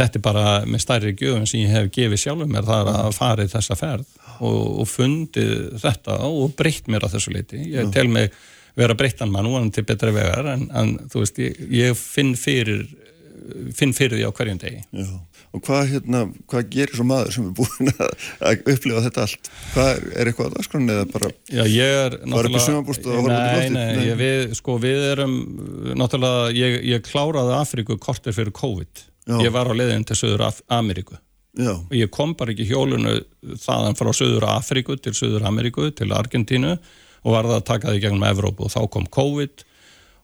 þetta 0.00 0.20
er 0.20 0.26
bara 0.26 0.50
með 0.68 0.84
stærri 0.84 1.14
gjöfum 1.16 1.46
sem 1.48 1.64
ég 1.64 1.72
hef 1.74 1.88
gefið 1.94 2.22
sjálfum 2.22 2.52
mér 2.52 2.68
það 2.68 2.92
er 2.92 3.00
að 3.06 3.16
farið 3.16 3.54
þessa 3.56 3.78
ferð 3.80 4.20
og, 4.36 4.60
og 4.82 4.90
fundið 4.90 5.56
þetta 5.82 6.20
og 6.28 6.54
breytt 6.58 6.92
mér 6.92 7.08
að 7.08 7.16
þessu 7.16 7.34
leiti 7.34 7.64
ég 7.72 7.90
tel 7.94 8.06
mig 8.12 8.30
vera 8.76 8.94
breyttan 8.94 9.32
mann 9.32 9.48
og 9.48 9.70
til 9.72 9.86
betra 9.88 10.12
vegar 10.12 10.52
en, 10.52 10.68
en 10.76 10.96
þú 11.08 11.24
veist, 11.24 11.40
ég, 11.40 11.60
ég 11.72 11.96
finn 11.96 12.34
fyrir 12.36 12.84
finn 13.76 13.94
fyrir 13.96 14.18
því 14.18 14.26
á 14.26 14.30
hverjum 14.34 14.60
degi. 14.60 14.82
Já. 14.90 15.08
Og 15.56 15.62
hvað, 15.64 15.82
hérna, 15.94 16.22
hvað 16.50 16.66
gerir 16.74 16.98
svo 16.98 17.06
maður 17.08 17.32
sem 17.32 17.46
er 17.48 17.52
búin 17.56 17.90
að, 17.94 18.64
upplifa 18.74 19.02
þetta 19.06 19.22
allt? 19.24 19.50
Hvað 19.72 19.90
er, 19.92 20.02
er 20.12 20.30
eitthvað 20.30 20.50
að 20.50 20.56
dagskránni 20.58 20.96
eða 20.96 21.06
bara 21.14 21.30
Já, 21.48 21.62
ég 21.64 22.00
er 22.02 22.16
í 22.20 22.56
Nei, 23.32 23.70
nei, 23.72 23.84
Nei. 23.96 24.02
ég, 24.10 24.18
við, 24.20 24.42
sko, 24.58 24.76
við 24.82 25.04
erum 25.14 25.36
náttúrulega, 25.96 26.50
ég, 26.56 26.76
ég 26.92 27.06
kláraði 27.06 27.54
Afríku 27.56 27.96
kortir 28.02 28.36
fyrir 28.36 28.52
COVID 28.56 29.06
Já. 29.26 29.38
ég 29.42 29.54
var 29.54 29.70
á 29.70 29.74
leiðin 29.74 30.04
til 30.06 30.18
Suður 30.20 30.44
Af 30.50 30.60
Ameríku 30.70 31.16
Já, 31.56 31.72
og 31.72 31.94
ég 31.96 32.12
kom 32.12 32.36
bara 32.36 32.52
ekki 32.52 32.68
hjólunu 32.68 33.16
þaðan 33.62 33.96
frá 33.96 34.12
Suður 34.14 34.44
Afríku 34.52 34.98
til 35.00 35.14
Suður 35.16 35.48
Ameríku 35.48 35.88
til 35.96 36.12
Argentínu 36.12 36.76
og 36.76 37.32
var 37.32 37.48
það 37.48 37.56
að 37.56 37.68
taka 37.72 37.94
því 37.94 38.02
gegnum 38.04 38.28
Evrópu 38.28 38.68
og 38.68 38.74
þá 38.74 38.82
kom 38.92 39.08
COVID 39.16 39.65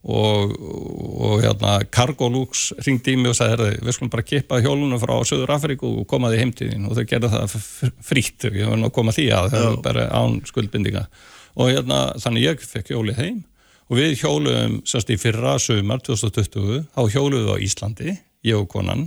og, 0.02 0.54
og 0.58 1.42
hérna 1.44 1.76
Cargolux 1.94 2.72
ringdi 2.82 3.14
í 3.14 3.20
mig 3.20 3.30
og 3.30 3.36
sagði 3.38 3.52
"Heyrðu, 3.54 3.84
við 3.86 3.94
skulum 3.94 4.10
bara 4.10 4.26
kippa 4.26 4.58
hjólunum 4.64 4.98
frá 4.98 5.14
Suður 5.22 5.54
Afríku 5.54 5.92
og 6.00 6.08
koma 6.10 6.30
því 6.32 6.40
heimtíðin 6.40 6.88
og 6.88 6.96
þau 6.96 7.04
gerðu 7.06 7.30
það 7.30 7.54
frítt 8.02 8.48
var 8.50 8.76
nú 8.80 8.88
að 8.88 8.96
koma 8.98 9.14
því 9.14 9.28
að 9.30 9.48
það 9.52 9.68
var 9.68 9.78
bara 9.86 10.08
án 10.10 10.40
skuldbindinga. 10.48 11.06
Og 11.54 11.70
hérna 11.70 12.00
þannig 12.18 12.48
ég 12.48 12.66
fekk 12.66 12.90
hjólið 12.90 13.22
heim. 13.22 13.44
Og 13.90 13.98
við 13.98 14.18
hjóluðum 14.22 14.80
sérst 14.88 15.10
í 15.12 15.18
fyrra 15.20 15.58
sumar 15.60 16.00
2020 16.00 16.86
þá 16.96 17.02
hjóluðum 17.12 17.46
við 17.46 17.54
á 17.54 17.64
Íslandi 17.68 18.18
ég 18.48 18.58
og 18.58 18.68
konan 18.72 19.06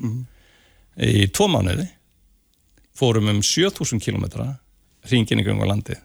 í 0.96 1.28
tvo 1.28 1.50
mánuði. 1.52 1.90
Fórum 2.96 3.28
um 3.34 3.42
7000 3.44 4.00
kilometra 4.00 4.54
hringin 5.10 5.42
í 5.42 5.44
kringu 5.44 5.68
landi 5.68 5.98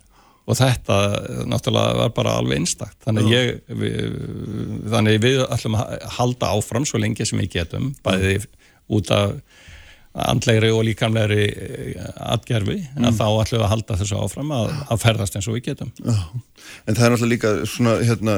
og 0.50 0.58
þetta 0.58 0.98
eh, 1.16 1.42
náttúrulega 1.50 1.98
var 2.02 2.14
bara 2.16 2.36
alveg 2.40 2.60
einstakt. 2.60 2.98
Þannig 3.06 3.30
ég 3.30 3.50
við, 3.80 4.14
þannig 4.92 5.20
við 5.22 5.42
ætlum 5.46 5.78
að 5.80 6.06
halda 6.18 6.54
áfram 6.56 6.86
svo 6.88 7.00
lengi 7.02 7.26
sem 7.28 7.40
við 7.42 7.52
getum 7.60 7.92
bæði 8.04 8.40
út 8.90 9.12
af 9.14 9.36
andlegri 10.10 10.72
og 10.74 10.82
líkamlegri 10.88 11.44
atgerfi 12.26 12.80
en 12.98 13.06
að 13.06 13.20
þá 13.20 13.26
ætlum 13.28 13.60
við 13.60 13.66
að 13.66 13.72
halda 13.74 13.98
þessu 14.00 14.18
áfram 14.18 14.50
að, 14.56 14.72
að 14.90 15.04
ferðast 15.04 15.38
eins 15.38 15.46
og 15.46 15.54
við 15.54 15.68
getum. 15.68 15.92
Já. 16.02 16.16
En 16.86 16.98
það 16.98 17.04
er 17.06 17.14
náttúrulega 17.14 17.34
líka 17.36 17.52
svona, 17.70 17.94
hérna, 18.08 18.34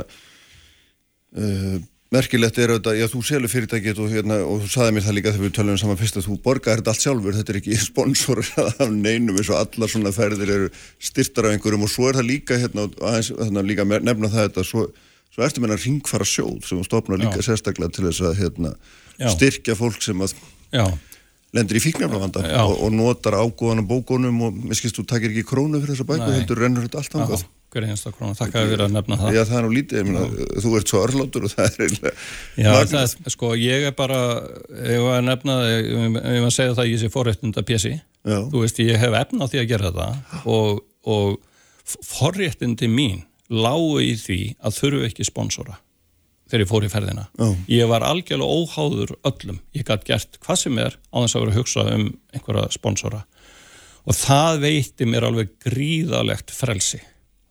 uh, 1.41 1.79
merkilegt 2.13 2.59
er 2.61 2.73
auðvitað, 2.75 2.99
já, 3.01 3.07
þú 3.09 3.21
selur 3.25 3.51
fyrirtækið 3.53 4.01
og, 4.05 4.11
hérna, 4.13 4.39
og 4.45 4.65
þú 4.65 4.71
saði 4.75 4.95
mér 4.97 5.07
það 5.07 5.17
líka 5.17 5.33
þegar 5.33 5.47
við 5.47 5.55
tölum 5.57 5.79
saman 5.81 6.01
fyrst 6.01 6.19
að 6.21 6.27
þú 6.27 6.35
borgar 6.45 6.81
þetta 6.81 6.93
allt 6.93 7.05
sjálfur, 7.07 7.37
þetta 7.39 7.55
er 7.55 7.61
ekki 7.63 7.79
sponsor 7.87 8.43
af 8.61 8.83
neinum 8.93 9.39
eins 9.41 9.53
og 9.53 9.61
allar 9.63 9.93
svona 9.93 10.13
ferðir 10.13 10.53
eru 10.57 10.69
styrtar 11.01 11.49
af 11.49 11.57
einhverjum 11.57 11.87
og 11.87 11.93
svo 11.93 12.11
er 12.11 12.21
það 12.21 12.29
líka, 12.29 12.59
hérna, 12.61 12.85
aðeins, 13.01 13.33
hérna 13.39 13.65
líka 13.65 13.87
nefna 13.89 14.33
það 14.35 14.51
þetta, 14.51 14.67
svo, 14.69 14.85
svo 15.33 15.47
ertu 15.47 15.65
meina 15.65 15.81
ringfara 15.81 16.29
sjóð 16.29 16.61
sem 16.69 16.83
þú 16.83 16.89
stopnar 16.91 17.23
líka 17.23 17.41
Já. 17.41 17.47
sérstaklega 17.49 17.97
til 17.97 18.07
þess 18.11 18.27
að 18.29 18.37
hérna, 18.43 18.75
styrkja 19.33 19.79
fólk 19.81 20.05
sem 20.05 20.21
að 20.21 20.37
Já, 20.73 20.85
lendir 21.57 21.81
í 21.81 21.85
fíknefnavanda 21.85 22.45
Já. 22.45 22.61
og, 22.67 22.77
og 22.77 22.93
notar 22.93 23.41
ágóðan 23.41 23.85
á 23.85 23.89
bókunum 23.89 24.45
og 24.49 24.61
mér 24.69 24.77
skilst 24.77 25.01
þú 25.01 25.09
takir 25.09 25.33
ekki 25.33 25.49
krónu 25.49 25.81
fyrir 25.81 25.97
þessa 25.97 26.09
bæku, 26.13 26.31
heldur 26.37 26.61
rennur 26.61 26.85
þetta 26.89 27.01
allt 27.01 27.21
ángað. 27.21 27.49
Hver 27.73 27.87
einsta 27.89 28.13
krónu, 28.13 28.37
þakka 28.39 28.61
að 28.63 28.71
vera 28.73 28.87
að 28.89 28.95
nefna 28.99 29.17
það 29.21 29.37
Já, 29.37 29.43
það 29.49 29.59
er 29.59 29.65
nú 29.67 29.73
lítið, 29.77 29.99
ég 30.03 30.09
meina, 30.09 30.49
þú 30.65 30.73
ert 30.79 30.93
svo 30.93 31.03
örlótur 31.07 31.47
og 31.49 31.53
það 31.55 31.65
er 31.69 31.85
eiginlega 31.87 32.13
Já, 32.13 32.71
magnað. 32.73 32.91
það, 32.93 33.15
er- 33.27 33.35
sko, 33.37 33.53
ég 33.63 33.87
er 33.89 33.95
bara, 33.99 34.19
var 35.07 35.19
að 35.19 35.27
nefna, 35.31 35.57
var 36.19 36.49
að 36.49 36.57
segja 36.59 36.75
það 36.77 36.83
að 36.85 36.91
ég 36.93 37.01
sé 37.05 37.13
forréttunda 37.15 37.65
pjessi, 37.73 37.95
þú 38.27 38.63
veist, 38.67 38.83
ég 38.85 39.01
hef 39.03 39.17
efna 39.23 39.49
á 39.49 39.51
því 39.53 39.63
að 39.65 39.71
gera 39.73 39.93
það 39.97 40.45
og, 40.57 40.83
og 41.09 41.39
f- 41.87 41.99
forréttindi 42.13 42.91
mín 42.93 43.25
lágu 43.53 43.99
í 44.05 44.13
því 44.21 44.41
að 44.65 44.77
þurfu 44.79 45.03
ekki 45.09 45.27
sponsora 45.29 45.79
þegar 46.53 46.63
ég 46.67 46.69
fór 46.69 46.85
í 46.85 46.89
ferðina. 46.93 47.23
Já. 47.41 47.47
Ég 47.73 47.87
var 47.89 48.05
algjörlega 48.05 48.45
óháður 48.61 49.15
öllum, 49.25 49.59
ég 49.73 49.87
gætt 49.89 50.03
gert 50.05 50.37
hvað 50.45 50.59
sem 50.61 50.79
er 50.85 50.99
á 51.09 51.17
þess 51.25 51.37
að 51.39 51.45
vera 51.47 51.53
að 51.55 51.59
hugsa 51.63 51.85
um 51.95 52.03
einhverja 52.37 52.65
sponsora 52.75 53.21
og 54.03 54.17
það 54.19 54.59
veitti 54.67 55.07
mér 55.09 55.25
alveg 55.31 55.53
gríðalegt 55.65 56.53
frelsi. 56.53 56.99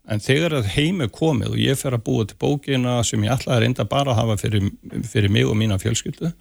En 0.10 0.22
þegar 0.22 0.56
að 0.58 0.72
heim 0.74 1.04
er 1.06 1.12
komið 1.14 1.54
og 1.54 1.62
ég 1.62 1.78
fer 1.78 1.94
að 1.94 2.06
búa 2.08 2.26
til 2.26 2.38
bókina 2.42 2.98
sem 3.06 3.22
ég 3.22 3.36
ætlaði 3.36 3.58
að 3.58 3.64
reynda 3.66 3.86
bara 3.90 4.16
að 4.16 4.22
hafa 4.24 4.38
fyrir, 4.42 4.72
fyrir 5.08 5.32
mig 5.34 5.46
og 5.46 5.54
mína 5.60 5.78
fjölskyldu, 5.82 6.32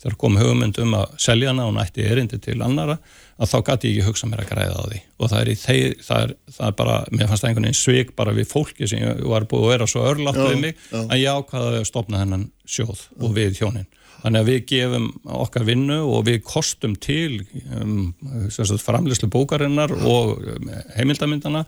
þegar 0.00 0.16
kom 0.22 0.38
hugmynd 0.40 0.80
um 0.80 0.96
að 0.96 1.12
selja 1.20 1.50
hana 1.52 1.66
og 1.68 1.74
nætti 1.76 2.06
erindi 2.08 2.40
til 2.40 2.56
annara, 2.64 2.96
að 3.36 3.52
þá 3.52 3.58
gæti 3.68 3.90
ég 3.90 4.00
ekki 4.00 4.08
hugsa 4.08 4.30
mér 4.30 4.42
að 4.46 4.50
græða 4.54 4.80
á 4.80 4.84
því. 4.86 5.02
Og 5.20 5.30
það 5.32 5.42
er, 5.42 5.52
þeir, 5.60 5.94
það 6.06 6.24
er, 6.24 6.34
það 6.56 6.66
er 6.70 6.74
bara, 6.80 6.96
mér 7.12 7.28
fannst 7.28 7.44
það 7.44 7.50
einhvern 7.50 7.68
veginn 7.68 7.80
svik 7.82 8.16
bara 8.16 8.36
við 8.40 8.50
fólki 8.50 8.88
sem 8.88 9.04
ég 9.04 9.22
var 9.34 9.48
búið 9.52 9.66
að 9.66 9.72
vera 9.74 9.90
svo 9.92 10.08
örlátt 10.08 10.40
Já, 10.40 10.46
við 10.48 10.64
mig, 10.64 10.82
já. 10.88 11.00
að 11.04 11.20
ég 11.20 11.40
ákvaði 11.40 11.80
að 11.82 11.88
stopna 11.92 12.24
hennan 12.24 12.48
sjóð 12.64 13.06
og 13.20 13.36
við 13.36 13.60
hjónin. 13.60 13.88
Þannig 14.20 14.42
að 14.42 14.50
við 14.50 14.60
gefum 14.68 15.06
okkar 15.40 15.64
vinnu 15.68 16.02
og 16.08 16.26
við 16.28 16.42
kostum 16.44 16.96
til 17.00 17.40
um, 17.76 18.10
framlýslu 18.48 19.30
bókarinnar 19.32 19.94
og 19.96 20.40
um, 20.56 20.68
heimildamyndana 20.96 21.64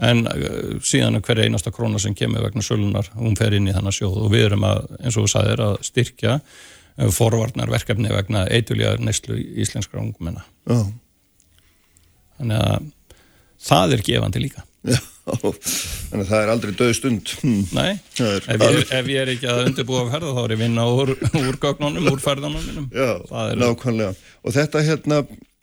en 0.00 0.24
uh, 0.30 0.78
síðan 0.86 1.20
hver 1.24 1.42
einasta 1.44 1.72
króna 1.74 2.00
sem 2.02 2.14
kemur 2.16 2.44
vegna 2.46 2.62
sölunar, 2.64 3.10
hún 3.18 3.36
fer 3.38 3.56
inn 3.58 3.68
í 3.68 3.74
þannig 3.76 3.98
sjóð 3.98 4.16
og 4.24 4.30
við 4.32 4.46
erum 4.50 4.64
að, 4.68 4.86
eins 5.00 5.16
og 5.20 5.26
þú 5.26 5.32
sagðir, 5.34 5.62
að 5.66 5.76
styrkja 5.90 6.38
uh, 6.40 7.10
forvarnar 7.14 7.72
verkefni 7.72 8.12
vegna 8.14 8.46
eitulíðar 8.48 9.02
neyslu 9.04 9.36
íslenskra 9.60 10.00
ungmenna. 10.04 10.46
Já. 10.70 10.80
Þannig 12.40 12.64
að 12.64 12.90
það 13.70 13.96
er 13.98 14.04
gefandi 14.08 14.44
líka. 14.46 14.64
Já, 14.88 14.96
þannig 15.28 16.22
að 16.22 16.28
það 16.30 16.38
er 16.40 16.50
aldrei 16.54 16.70
döð 16.78 16.92
stund. 16.96 17.32
Hm. 17.42 17.58
Nei, 17.76 17.90
er 18.24 18.46
ef 18.54 18.62
ég, 18.64 18.78
ef 18.96 19.10
ég 19.12 19.20
er 19.26 19.32
ekki 19.34 19.50
að 19.52 19.66
undirbúa 19.68 20.06
að 20.06 20.14
ferða 20.14 20.32
þá 20.38 20.40
er 20.46 20.54
ég 20.54 20.60
vinna 20.62 20.86
úr, 20.88 21.12
úr 21.42 21.58
gögnunum, 21.60 22.08
úr 22.14 22.22
ferðunum 22.24 22.64
mínum. 22.64 22.86
Já, 22.96 23.10
er- 23.20 23.60
nákvæmlega. 23.60 24.14
Og 24.40 24.56
þetta 24.56 24.82
hérna, 24.86 25.18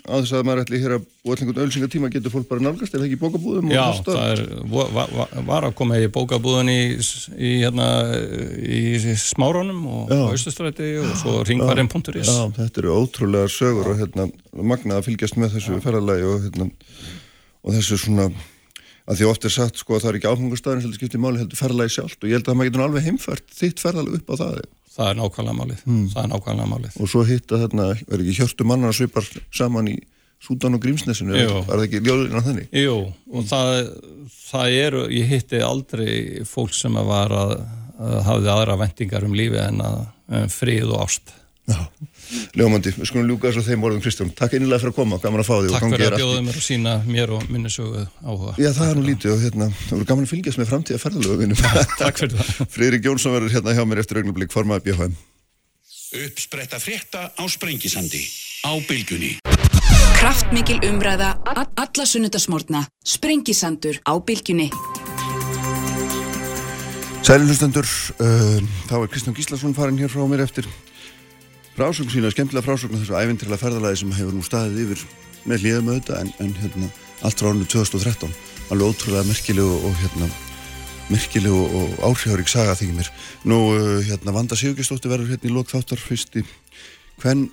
á 0.08 0.13
þess 0.24 0.34
að 0.38 0.46
maður 0.48 0.62
ætli 0.63 0.80
hér 0.84 0.93
að 0.98 1.04
búa 1.06 1.34
allir 1.36 1.43
einhvern 1.43 1.63
ölsingatíma 1.67 2.10
getur 2.13 2.32
fólk 2.34 2.48
bara 2.48 2.63
nálgast, 2.63 2.93
er 2.96 3.02
það 3.02 3.08
ekki 3.10 3.20
bókabúðum? 3.22 3.67
og 3.67 3.76
Já, 3.76 3.84
það 4.08 4.32
er, 4.32 4.41
va- 4.72 4.88
va- 4.96 5.08
va- 5.17 5.43
var 5.50 5.67
að 5.67 5.76
koma 5.82 6.00
í 6.00 6.08
bókabúðun 6.15 6.72
í, 6.72 6.78
í, 7.36 7.52
hérna, 7.65 7.88
í 8.63 8.82
smárónum 9.20 9.82
og 9.91 10.13
Östustræti 10.34 10.89
og 11.04 11.12
svo 11.20 11.38
ringvarinn.is. 11.48 12.28
Já, 12.32 12.48
þetta 12.58 12.84
eru 12.84 12.96
ótrúlega 13.02 13.52
sögur 13.52 13.91
og 13.93 14.00
hérna, 14.02 14.30
magnað 14.58 15.02
að 15.02 15.10
fylgjast 15.12 15.38
með 15.41 15.58
þessu 15.58 15.82
ferðalagi 15.84 16.28
og 16.32 16.46
hérna, 16.48 16.70
og 17.67 17.76
þessu 17.76 18.00
svona, 18.00 18.30
að 19.08 19.20
því 19.22 19.30
oft 19.34 19.46
er 19.48 19.54
sagt 19.60 19.80
sko 19.84 19.98
að 19.98 20.04
það 20.06 20.10
er 20.13 20.20
ekki 20.22 20.32
áfengastæðin 20.32 20.82
sem 20.88 20.96
skiptir 20.98 21.22
máli 21.24 21.39
heldur 21.43 21.60
ferðalagi 21.60 21.96
sjálft 21.98 22.24
og 22.24 22.32
ég 22.32 22.39
held 22.39 22.48
að 22.52 22.58
maður 22.60 22.72
getur 22.72 22.86
alveg 22.88 23.06
heimfært 23.08 23.56
þitt 23.56 23.84
ferðalag 23.84 24.17
upp 24.22 24.32
á 24.32 24.36
það 24.41 24.58
Það 24.97 25.10
er 25.12 25.17
nákvæmlega 25.19 25.57
málið. 25.60 25.81
Það 26.13 26.21
er 26.23 26.29
nákvæmlega 26.33 26.69
málið. 26.73 26.99
og 27.01 27.10
svo 27.12 27.23
hitta 27.27 27.60
þarna, 27.63 27.88
er 28.01 28.23
ekki 28.23 28.38
hjörtu 28.39 28.65
mannar 28.65 28.93
að 28.93 28.99
svipar 29.01 29.27
saman 29.53 29.91
í 29.91 29.97
Súdan 30.41 30.77
og 30.77 30.81
Grímsnesinu, 30.83 31.33
er 31.33 31.49
það 31.65 31.83
ekki 31.88 31.99
ljóðurinn 32.05 32.38
á 32.38 32.45
þenni? 32.45 32.65
Jú, 32.77 32.97
og 33.33 33.45
það, 33.49 33.71
það 34.51 34.75
eru, 34.83 34.99
ég 35.10 35.31
hitti 35.31 35.62
aldrei 35.65 36.12
fólk 36.45 36.75
sem 36.77 36.97
að 36.99 37.10
var 37.10 37.33
að, 37.33 37.53
að 37.97 38.19
hafði 38.27 38.51
aðra 38.53 38.75
vendingar 38.83 39.25
um 39.25 39.33
lífi 39.38 39.57
en 39.63 39.81
að 39.81 39.97
um 40.38 40.51
frið 40.53 40.91
og 40.93 41.05
ást. 41.07 41.33
Já, 41.67 41.79
ljómandi, 42.57 42.93
við 42.97 43.09
skulum 43.09 43.27
ljúka 43.29 43.51
þessu 43.51 43.63
þeim 43.67 43.85
orðum 43.87 44.03
Kristján, 44.03 44.31
takk 44.37 44.57
einnilega 44.57 44.81
fyrir 44.83 44.93
að 44.93 44.97
koma, 44.99 45.19
gaman 45.23 45.43
að 45.43 45.49
fá 45.49 45.55
og 45.57 45.69
Takk 45.73 45.87
fyrir 45.93 46.15
að 46.15 46.21
bjóða 46.21 46.43
mér 46.47 46.59
og 46.59 46.65
sína 46.67 46.95
mér 47.07 47.33
og 47.37 47.47
minni 47.51 47.71
sögu 47.73 48.05
áhuga. 48.23 48.55
Já, 48.61 48.71
það 48.77 48.91
er 48.91 48.99
nú 48.99 49.05
lítið 49.07 49.33
og 49.35 49.43
hérna, 49.45 49.69
það 49.87 49.95
voru 49.97 50.09
gaman 50.11 50.27
að 50.27 50.33
fylgjast 50.33 50.61
með 50.61 50.71
framtíða 50.71 51.03
ferðalögunum. 51.05 51.63
Takk 51.97 52.21
fyrir 52.23 52.37
það. 52.37 52.53
Friðrik 52.75 53.09
Jónsson 53.09 53.35
verður 53.37 53.55
hérna 53.57 53.77
hjá 53.77 53.83
mér 53.87 54.03
eftir 54.03 54.21
augnablik 54.21 54.53
formaði 54.55 54.89
BHM. 54.89 55.17
Uppspretta 56.27 56.79
frétta 56.79 57.29
á 57.35 57.43
Sprengisandi 57.51 58.23
á 58.67 58.71
Bylgjunni. 58.87 59.37
Kraftmikil 60.17 60.79
umræða, 60.89 61.35
alla 61.53 62.05
sunnudasmórna, 62.09 62.81
sprengisandur 63.05 63.99
á 64.01 64.17
bylgjunni. 64.17 64.71
Sælilustendur, 67.21 67.85
uh, 68.23 68.57
þá 68.89 68.95
er 68.97 69.09
Kristján 69.13 69.37
Gíslason 69.37 69.75
farin 69.77 69.99
hér 70.01 70.09
frá 70.09 70.23
mér 70.25 70.45
eftir 70.47 70.65
frásögn 71.77 72.09
sína, 72.09 72.31
skemmtilega 72.33 72.65
frásögn 72.65 72.97
þessu 72.97 73.13
ævintrilega 73.13 73.61
ferðalagi 73.61 74.01
sem 74.01 74.13
hefur 74.17 74.33
nú 74.33 74.43
staðið 74.45 74.83
yfir 74.87 75.03
með 75.47 75.63
hlýðum 75.63 75.91
auðvitað 75.93 76.21
en, 76.23 76.31
en 76.41 76.53
hérna, 76.57 76.89
allt 77.21 77.41
frá 77.41 77.51
árinu 77.51 77.67
2013 77.69 78.33
alveg 78.73 78.89
ótrúlega 78.91 79.27
merkilegu 79.29 79.77
og 79.85 79.97
hérna 80.01 80.29
merkilegu 81.07 81.61
og 81.79 81.93
áhrifarík 82.03 82.49
saga 82.51 82.75
þykir 82.75 82.97
mér. 82.97 83.11
Nú, 83.47 83.59
uh, 83.77 83.99
hérna, 84.03 84.33
Vanda 84.35 84.57
Sigurgestóttir 84.59 85.13
verður 85.13 85.35
hérna 85.35 85.47
í 85.47 85.53
lok 85.53 85.69
þáttar 85.71 86.01
fyrst 86.01 86.35
í 86.35 86.43
hvern 87.21 87.47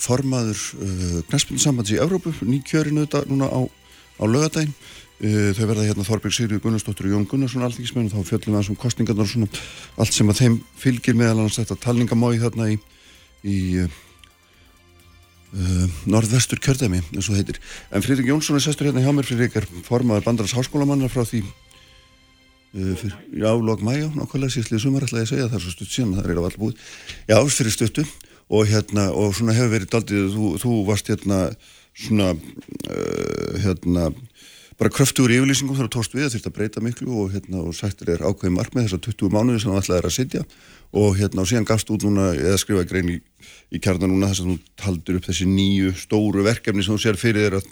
formaður 0.00 0.60
uh, 0.78 1.18
knæspinsambands 1.28 1.92
í 1.92 2.00
Evrópu, 2.00 2.32
nýkjörinu 2.46 3.04
þetta 3.04 3.26
núna 3.28 3.50
á, 3.50 3.60
á 3.60 4.24
lögadaginn 4.24 4.76
Uh, 5.22 5.54
þau 5.54 5.68
verða 5.70 5.84
hérna 5.86 6.04
Þorbjörg 6.04 6.34
Sigriður 6.34 6.62
Gunnarsdóttir 6.64 7.06
og 7.06 7.12
Jón 7.14 7.26
Gunnarsson 7.30 7.62
alþingismenn 7.62 8.08
og 8.08 8.16
þá 8.16 8.30
fjöllum 8.32 8.48
við 8.50 8.56
aðeins 8.58 8.70
um 8.72 8.78
kostningarnar 8.82 9.22
og 9.22 9.30
svona. 9.30 9.60
Allt 10.02 10.16
sem 10.16 10.32
að 10.32 10.40
þeim 10.40 10.56
fylgir 10.82 11.14
meðal 11.14 11.36
annars 11.36 11.58
þetta 11.60 11.76
talningamói 11.84 12.40
þarna 12.42 12.66
í, 12.74 12.80
í 13.44 13.58
uh, 13.84 13.92
norðvestur 16.10 16.60
kjördæmi 16.64 17.02
eins 17.04 17.28
og 17.28 17.38
heitir. 17.38 17.60
En 17.92 18.04
Friðrik 18.04 18.30
Jónsson 18.32 18.58
er 18.58 18.64
sestur 18.64 18.88
hérna 18.88 19.04
hjá 19.04 19.12
mér 19.14 19.28
fyrir 19.28 19.50
ykkar 19.50 19.68
formaður 19.86 20.26
bandarans 20.28 20.56
háskólamannar 20.56 21.12
frá 21.12 21.22
því 21.28 21.44
uh, 21.44 22.94
fyrir, 23.00 23.16
já, 23.44 23.50
lok 23.52 23.84
mæjá, 23.84 24.08
nákvæmlega 24.16 24.56
síðstlið 24.56 24.84
sumar 24.86 25.06
ætla 25.06 25.22
ég 25.22 25.28
að 25.28 25.32
segja, 25.34 25.48
það 25.52 25.58
er 25.60 25.64
svo 25.66 25.74
stutt 25.76 25.94
síðan, 25.94 26.16
það 26.18 26.30
er 26.34 26.40
á 26.40 26.46
all 26.48 26.60
búið. 26.64 26.84
Já, 27.30 27.38
fyrir 27.58 27.76
stuttu. 27.76 28.08
Og 28.52 28.68
hérna, 28.68 29.08
og 29.16 29.32
svona 29.32 29.54
hefur 29.56 29.72
verið 29.72 29.92
daldið, 29.94 30.26
þú, 30.34 30.48
þú 30.60 30.72
varst 30.84 31.08
hérna 31.08 31.38
svona 31.94 32.34
uh, 32.34 33.54
hérna 33.62 34.10
bara 34.78 34.90
kröftugur 34.90 35.30
í 35.30 35.38
yfirlýsingum 35.38 35.76
þar 35.78 35.86
að 35.86 35.94
tóst 35.94 36.14
við 36.16 36.26
að 36.26 36.32
þurft 36.34 36.48
að 36.50 36.54
breyta 36.56 36.82
miklu 36.82 37.18
og 37.22 37.34
hérna 37.34 37.62
og 37.62 37.76
sættir 37.78 38.10
er 38.14 38.24
ákveðin 38.26 38.56
markmið 38.56 38.88
þessar 38.88 39.02
20 39.06 39.34
mánuði 39.34 39.62
sem 39.62 39.70
það 39.70 39.82
ætlaði 39.82 40.00
er 40.00 40.08
að 40.08 40.16
sitja 40.16 40.42
og 40.94 41.16
hérna 41.18 41.42
og 41.42 41.50
síðan 41.50 41.66
gafst 41.66 41.90
út 41.90 42.04
núna 42.06 42.30
eða 42.36 42.58
skrifaði 42.60 42.90
grein 42.90 43.10
í, 43.10 43.16
í 43.74 43.80
kjarnar 43.82 44.10
núna 44.10 44.30
þess 44.30 44.44
að 44.44 44.50
þú 44.52 44.56
taldur 44.78 45.18
upp 45.18 45.26
þessi 45.28 45.48
nýju 45.50 45.94
stóru 45.98 46.44
verkefni 46.46 46.84
sem 46.86 46.94
þú 46.94 47.02
sér 47.02 47.18
fyrir 47.18 47.48
þér 47.48 47.58
að 47.58 47.68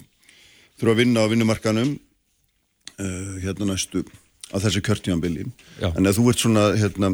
þurfa 0.81 0.93
að 0.93 0.99
vinna 0.99 1.23
á 1.23 1.31
vinnumarkanum 1.31 1.93
uh, 1.95 3.33
hérna 3.43 3.69
næstu 3.71 4.03
á 4.51 4.57
þessi 4.59 4.83
kjörtímanbili 4.83 5.47
en 5.47 6.11
þú 6.11 6.27
ert 6.33 6.43
svona 6.43 6.65
hérna 6.75 7.13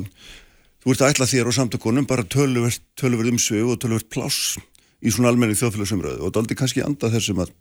þú 0.81 0.95
ert 0.95 1.03
að 1.05 1.13
ætla 1.13 1.29
þér 1.29 1.51
og 1.51 1.57
samtökunum 1.59 2.09
bara 2.09 2.25
töluvert, 2.25 2.81
töluvert 2.97 3.33
umsvið 3.33 3.73
og 3.73 3.81
töluvert 3.83 4.09
pláss 4.09 4.57
í 4.99 5.13
svona 5.13 5.31
almenni 5.31 5.57
þjóðfélagsumröðu 5.59 6.25
og 6.25 6.33
daldi 6.35 6.57
kannski 6.57 6.83
anda 6.83 7.11
þessum 7.13 7.43
að 7.45 7.53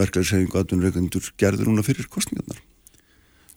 verkefnishefingu 0.00 0.58
aðtunreikundur 0.60 1.30
gerður 1.40 1.70
núna 1.70 1.84
fyrir 1.86 2.08
kostningarnar. 2.10 2.60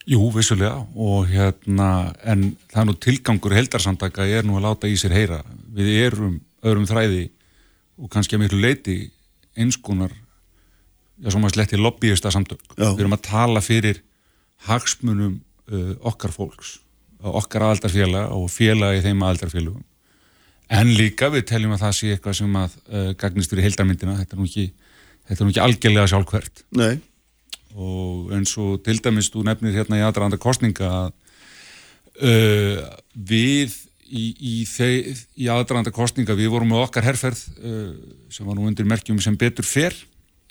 Jú, 0.09 0.19
vissulega 0.35 0.81
og 0.99 1.29
hérna 1.31 2.11
en 2.27 2.49
það 2.71 2.81
er 2.81 2.89
nú 2.89 2.95
tilgangur 3.05 3.55
heldarsamtaka 3.55 4.25
er 4.27 4.43
nú 4.47 4.57
að 4.59 4.65
láta 4.67 4.89
í 4.91 4.97
sér 4.99 5.15
heyra. 5.15 5.39
Við 5.71 5.93
erum 6.03 6.41
öðrum 6.63 6.87
þræði 6.89 7.23
og 8.01 8.11
kannski 8.11 8.37
að 8.37 8.45
miklu 8.45 8.59
leiti 8.63 8.97
einskonar 9.59 10.13
já, 11.21 11.29
svo 11.29 11.41
maður 11.41 11.57
sletti 11.57 11.79
lobbyista 11.79 12.31
samtök 12.33 12.61
Já. 12.75 12.89
við 12.91 13.05
erum 13.05 13.17
að 13.17 13.25
tala 13.27 13.61
fyrir 13.63 14.01
hagsmunum 14.67 15.39
uh, 15.71 15.93
okkar 16.09 16.33
fólks 16.33 16.77
okkar 17.23 17.69
aðaldarfélaga 17.69 18.35
og 18.35 18.49
félaga 18.51 18.97
í 18.97 19.03
þeim 19.05 19.23
aðaldarfélagum 19.23 19.83
en 20.73 20.93
líka 20.97 21.29
við 21.33 21.47
teljum 21.51 21.75
að 21.75 21.85
það 21.85 21.97
sé 21.99 22.13
eitthvað 22.15 22.39
sem 22.41 22.59
að 22.59 22.77
uh, 22.87 23.09
gagnist 23.19 23.53
fyrir 23.53 23.67
heldarmyndina 23.69 24.17
þetta 24.21 24.35
er 24.35 24.41
nú 24.41 24.49
ekki, 24.49 24.67
þetta 25.29 25.39
er 25.39 25.45
nú 25.45 25.53
ekki 25.53 25.65
algjörlega 25.67 26.11
sjálfkvært 26.13 26.63
Nei, 26.79 26.93
og 27.73 28.33
eins 28.35 28.53
og 28.61 28.83
til 28.85 28.99
dæmis 29.01 29.31
þú 29.33 29.45
nefnir 29.47 29.75
hérna 29.77 29.99
í 29.99 30.05
aðranda 30.05 30.37
kostninga 30.41 30.89
að 30.89 31.11
uh, 32.21 32.81
við 33.13 33.75
í, 34.13 34.25
í, 34.37 34.55
þei, 34.69 35.13
í 35.41 35.49
aðranda 35.51 35.93
kostninga 35.93 36.37
við 36.37 36.51
vorum 36.53 36.73
með 36.73 36.83
okkar 36.85 37.07
herrferð 37.07 37.41
uh, 37.57 37.93
sem 38.33 38.47
var 38.47 38.57
nú 38.57 38.67
undir 38.69 38.87
merkjum 38.89 39.21
sem 39.23 39.37
betur 39.39 39.65
fer. 39.65 39.95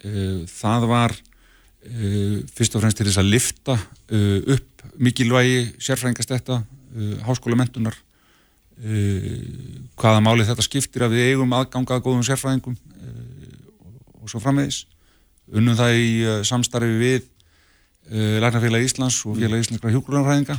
Uh, 0.02 0.42
það 0.50 0.88
var 0.90 1.14
uh, 1.14 2.38
fyrst 2.54 2.74
og 2.76 2.82
fremst 2.82 2.98
til 2.98 3.06
þess 3.08 3.22
að 3.22 3.30
lifta 3.30 3.78
uh, 3.78 4.38
upp 4.56 4.86
mikilvægi 5.02 5.60
uh, 5.78 6.64
háskólamentunar 7.28 7.94
uh, 7.94 9.36
hvaða 9.94 10.24
máli 10.24 10.48
þetta 10.48 10.66
skiptir 10.66 11.06
að 11.06 11.14
við 11.16 11.32
eigum 11.32 11.54
aðganga 11.54 12.00
að 12.00 12.08
góðum 12.08 12.26
sérfræðingum 12.26 12.76
og 14.22 14.30
svo 14.30 14.38
framvegis 14.42 14.84
unnum 15.52 15.78
það 15.78 16.00
í 16.00 16.10
uh, 16.24 16.40
samstarfi 16.46 16.98
við 17.00 17.22
uh, 17.22 18.38
Læknafélag 18.42 18.86
Íslands 18.86 19.22
og 19.28 19.38
Félag 19.40 19.64
Íslenskra 19.64 19.92
hjúgrunarfræðinga 19.92 20.58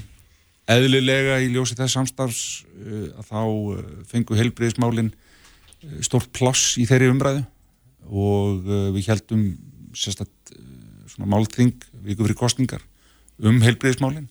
eðlilega 0.72 1.40
í 1.44 1.50
ljósi 1.52 1.76
þess 1.76 1.98
samstarfs 1.98 2.44
uh, 2.64 3.10
að 3.20 3.28
þá 3.28 3.42
uh, 3.44 3.82
fengu 4.08 4.38
heilbriðismálin 4.40 5.12
uh, 5.12 5.98
stórt 6.06 6.32
pláss 6.36 6.78
í 6.80 6.88
þeirri 6.90 7.12
umræðu 7.12 7.44
og 8.04 8.66
við 8.68 9.08
heldum 9.08 9.44
sérstætt 9.96 10.54
uh, 10.56 10.64
svona 11.12 11.30
málþing 11.36 11.76
viku 12.06 12.26
fyrir 12.26 12.40
kostningar 12.40 12.84
um 13.44 13.60
heilbriðismálin 13.64 14.30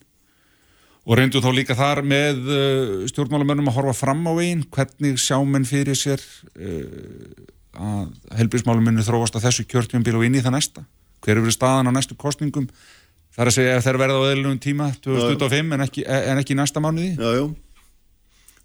og 1.03 1.19
reyndum 1.19 1.43
þá 1.43 1.51
líka 1.51 1.75
þar 1.75 1.99
með 2.07 2.45
stjórnmálamönnum 3.11 3.67
að 3.67 3.75
horfa 3.75 3.95
fram 3.97 4.21
á 4.23 4.31
veginn 4.37 4.61
hvernig 4.71 5.17
sjá 5.19 5.35
menn 5.43 5.65
fyrir 5.67 5.97
sér 5.99 6.21
að 7.73 8.37
helbriðsmálum 8.39 8.87
muni 8.89 9.05
þróast 9.05 9.37
á 9.37 9.43
þessu 9.43 9.65
kjörtjumbíl 9.69 10.17
og 10.19 10.25
inn 10.27 10.37
í 10.37 10.43
það 10.43 10.57
næsta. 10.57 10.85
Hver 11.23 11.37
er 11.37 11.45
verið 11.45 11.57
staðan 11.57 11.89
á 11.89 11.95
næstu 11.95 12.17
kostningum 12.19 12.67
þar 13.33 13.49
að 13.49 13.57
segja 13.57 13.77
ef 13.77 13.85
þeir 13.85 13.99
verða 14.01 14.19
á 14.19 14.31
eðlunum 14.33 14.59
tíma 14.61 14.89
2025 15.03 15.77
en 15.77 15.85
ekki, 15.87 16.03
en 16.05 16.41
ekki 16.41 16.57
næsta 16.59 16.83
mánuði? 16.83 17.13
Já, 17.17 17.39
já, 17.39 17.45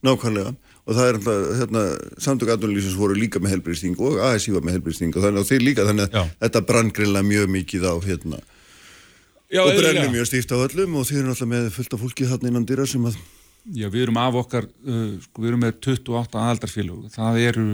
nákvæmlega. 0.09 0.57
Og 0.89 0.97
það 0.97 1.09
er 1.09 1.17
alltaf, 1.19 1.49
hérna, 1.59 1.81
samtök 2.25 2.51
aðdunlýsins 2.55 2.95
voru 2.97 3.17
líka 3.17 3.41
með 3.45 3.59
helbriðsting 3.59 3.99
og 4.01 4.23
ASI 4.25 4.55
var 4.55 4.63
með 4.65 4.79
helbriðsting 4.79 5.17
og 5.17 5.25
þannig 5.25 5.43
að 5.43 5.51
þeir 5.51 5.65
líka, 5.67 5.85
þannig 5.85 6.07
að 6.07 6.15
Já. 6.17 6.37
þetta 6.47 6.63
brann 6.71 6.93
greinlega 6.97 7.29
mjög 7.29 7.51
mikið 7.53 7.85
á, 7.85 7.95
hérna, 8.07 8.39
Já, 9.53 9.61
og 9.65 9.77
brennur 9.77 10.15
mjög 10.15 10.31
stíft 10.31 10.53
á 10.53 10.57
öllum 10.57 10.97
og 10.97 11.05
þeir 11.09 11.21
eru 11.21 11.35
alltaf 11.35 11.51
með 11.51 11.69
fullt 11.77 11.97
af 11.97 12.01
fólki 12.05 12.29
þarna 12.31 12.51
innan 12.53 12.65
dýra 12.69 12.89
sem 12.89 13.05
að, 13.09 13.21
Já, 13.77 13.87
við 13.93 14.07
erum 14.07 14.21
af 14.23 14.41
okkar, 14.41 14.71
uh, 14.89 15.13
sko, 15.27 15.45
við 15.45 15.51
erum 15.53 15.63
með 15.67 15.77
28 15.85 16.41
aðaldarfélög, 16.41 17.05
það 17.13 17.41
eru, 17.51 17.67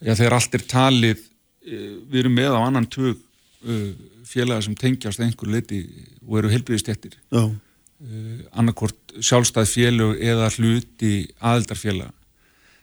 já, 0.00 0.14
þegar 0.14 0.36
allt 0.36 0.56
er 0.56 0.66
talið, 0.70 1.24
uh, 1.66 1.96
við 2.10 2.22
erum 2.24 2.38
með 2.38 2.56
á 2.56 2.60
annan 2.60 2.88
tug 2.90 3.16
uh, 3.16 3.90
félaga 4.28 4.64
sem 4.66 4.76
tengjast 4.78 5.22
einhver 5.22 5.52
leiti 5.52 5.82
og 6.26 6.40
eru 6.40 6.52
helbriðistjættir 6.52 7.16
Já, 7.18 7.44
uh, 7.48 8.40
annarkvort 8.52 9.16
sjálfstæð 9.18 9.74
félög 9.74 10.22
eða 10.22 10.50
hluti 10.56 11.14
aðildarfélaga. 11.38 12.14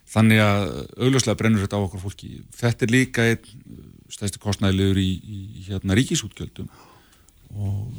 Þannig 0.07 0.39
að 0.39 0.61
augljóslega 1.03 1.35
brennur 1.35 1.63
þetta 1.65 1.79
á 1.79 1.83
okkur 1.83 1.99
fólki. 1.99 2.29
Þetta 2.55 2.85
er 2.85 2.91
líka 2.93 3.25
einn 3.27 3.81
stæðstu 4.07 4.39
kostnæðilegur 4.39 5.01
í, 5.01 5.09
í 5.19 5.65
hérna 5.65 5.97
ríkisútgjöldum. 5.99 6.69
Og 7.59 7.89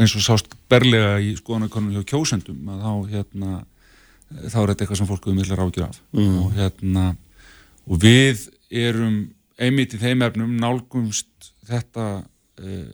eins 0.00 0.14
og 0.16 0.24
sást 0.24 0.54
berlega 0.70 1.18
í 1.22 1.34
skoðanakonum 1.38 1.94
hjá 1.94 2.06
kjósendum 2.14 2.70
að 2.72 2.82
þá 2.82 2.92
hérna 3.14 3.50
þá 4.30 4.58
er 4.62 4.70
þetta 4.72 4.84
eitthvað 4.84 5.00
sem 5.00 5.10
fólk 5.10 5.28
um 5.30 5.40
vilja 5.40 5.58
rákjur 5.58 5.86
af. 5.88 6.00
Mm. 6.14 6.36
og 6.40 6.56
hérna 6.56 7.04
og 7.90 8.02
við 8.02 8.46
erum 8.70 9.22
einmitt 9.60 9.96
í 9.96 10.00
þeim 10.00 10.22
efnum 10.24 10.52
nálgumst 10.60 11.50
þetta 11.68 12.06
uh, 12.22 12.84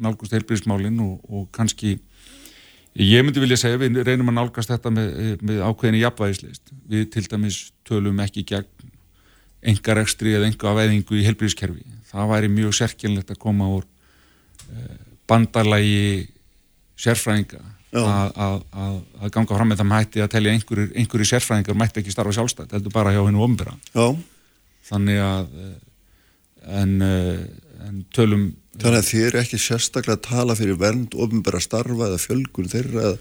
nálgumst 0.00 0.34
heilbríðismálinn 0.36 1.00
og, 1.04 1.16
og 1.28 1.48
kannski 1.54 1.96
Ég 2.94 3.24
myndi 3.26 3.42
vilja 3.42 3.56
segja, 3.58 3.78
við 3.82 3.96
reynum 4.06 4.28
að 4.30 4.36
nálgast 4.36 4.70
þetta 4.70 4.90
með, 4.94 5.08
með 5.42 5.62
ákveðinni 5.66 6.02
jafnvægislist. 6.04 6.70
Við 6.86 7.08
til 7.10 7.24
dæmis 7.26 7.56
tölum 7.82 8.20
ekki 8.22 8.44
gegn 8.46 8.92
enga 9.66 9.96
rekstri 9.98 10.36
eða 10.36 10.46
enga 10.46 10.74
veðingu 10.76 11.18
í 11.18 11.24
helbriðskerfi. 11.26 11.82
Það 12.06 12.30
væri 12.30 12.50
mjög 12.52 12.76
sérkjönlegt 12.78 13.32
að 13.34 13.40
koma 13.42 13.66
úr 13.74 13.88
eh, 14.70 15.00
bandalagi 15.26 16.28
sérfræðinga 17.00 17.64
að, 17.94 18.98
ganga 19.34 19.58
fram 19.58 19.70
með 19.70 19.82
það 19.82 19.90
mætti 19.92 20.22
að 20.24 20.30
telja 20.34 20.54
einhverju, 20.54 20.86
einhverju 20.98 21.28
sérfræðingar 21.30 21.78
mætti 21.78 22.02
ekki 22.02 22.14
starfa 22.14 22.34
sjálfstætt, 22.34 22.74
heldur 22.74 22.94
bara 22.94 23.14
hjá 23.14 23.22
hennu 23.22 23.48
já. 23.94 24.06
Þannig 24.84 25.20
að 25.24 25.52
eh, 25.64 25.76
en, 26.80 26.96
eh, 27.02 27.44
en 27.88 28.04
tölum 28.12 28.52
Þannig 28.74 28.98
að 28.98 29.06
þið 29.06 29.24
eru 29.28 29.38
ekki 29.38 29.58
sérstaklega 29.62 30.18
að 30.18 30.24
tala 30.26 30.54
fyrir 30.58 30.78
vernd, 30.80 31.14
ofnbæra 31.14 31.60
starfa 31.62 32.08
eða 32.08 32.18
fjölgun 32.18 32.70
þeirra 32.72 33.04
eða, 33.04 33.18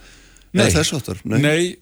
Nei. 0.49 0.63
eða 0.63 0.71
þess 0.79 0.95
áttar. 0.97 1.19
Nei, 1.29 1.75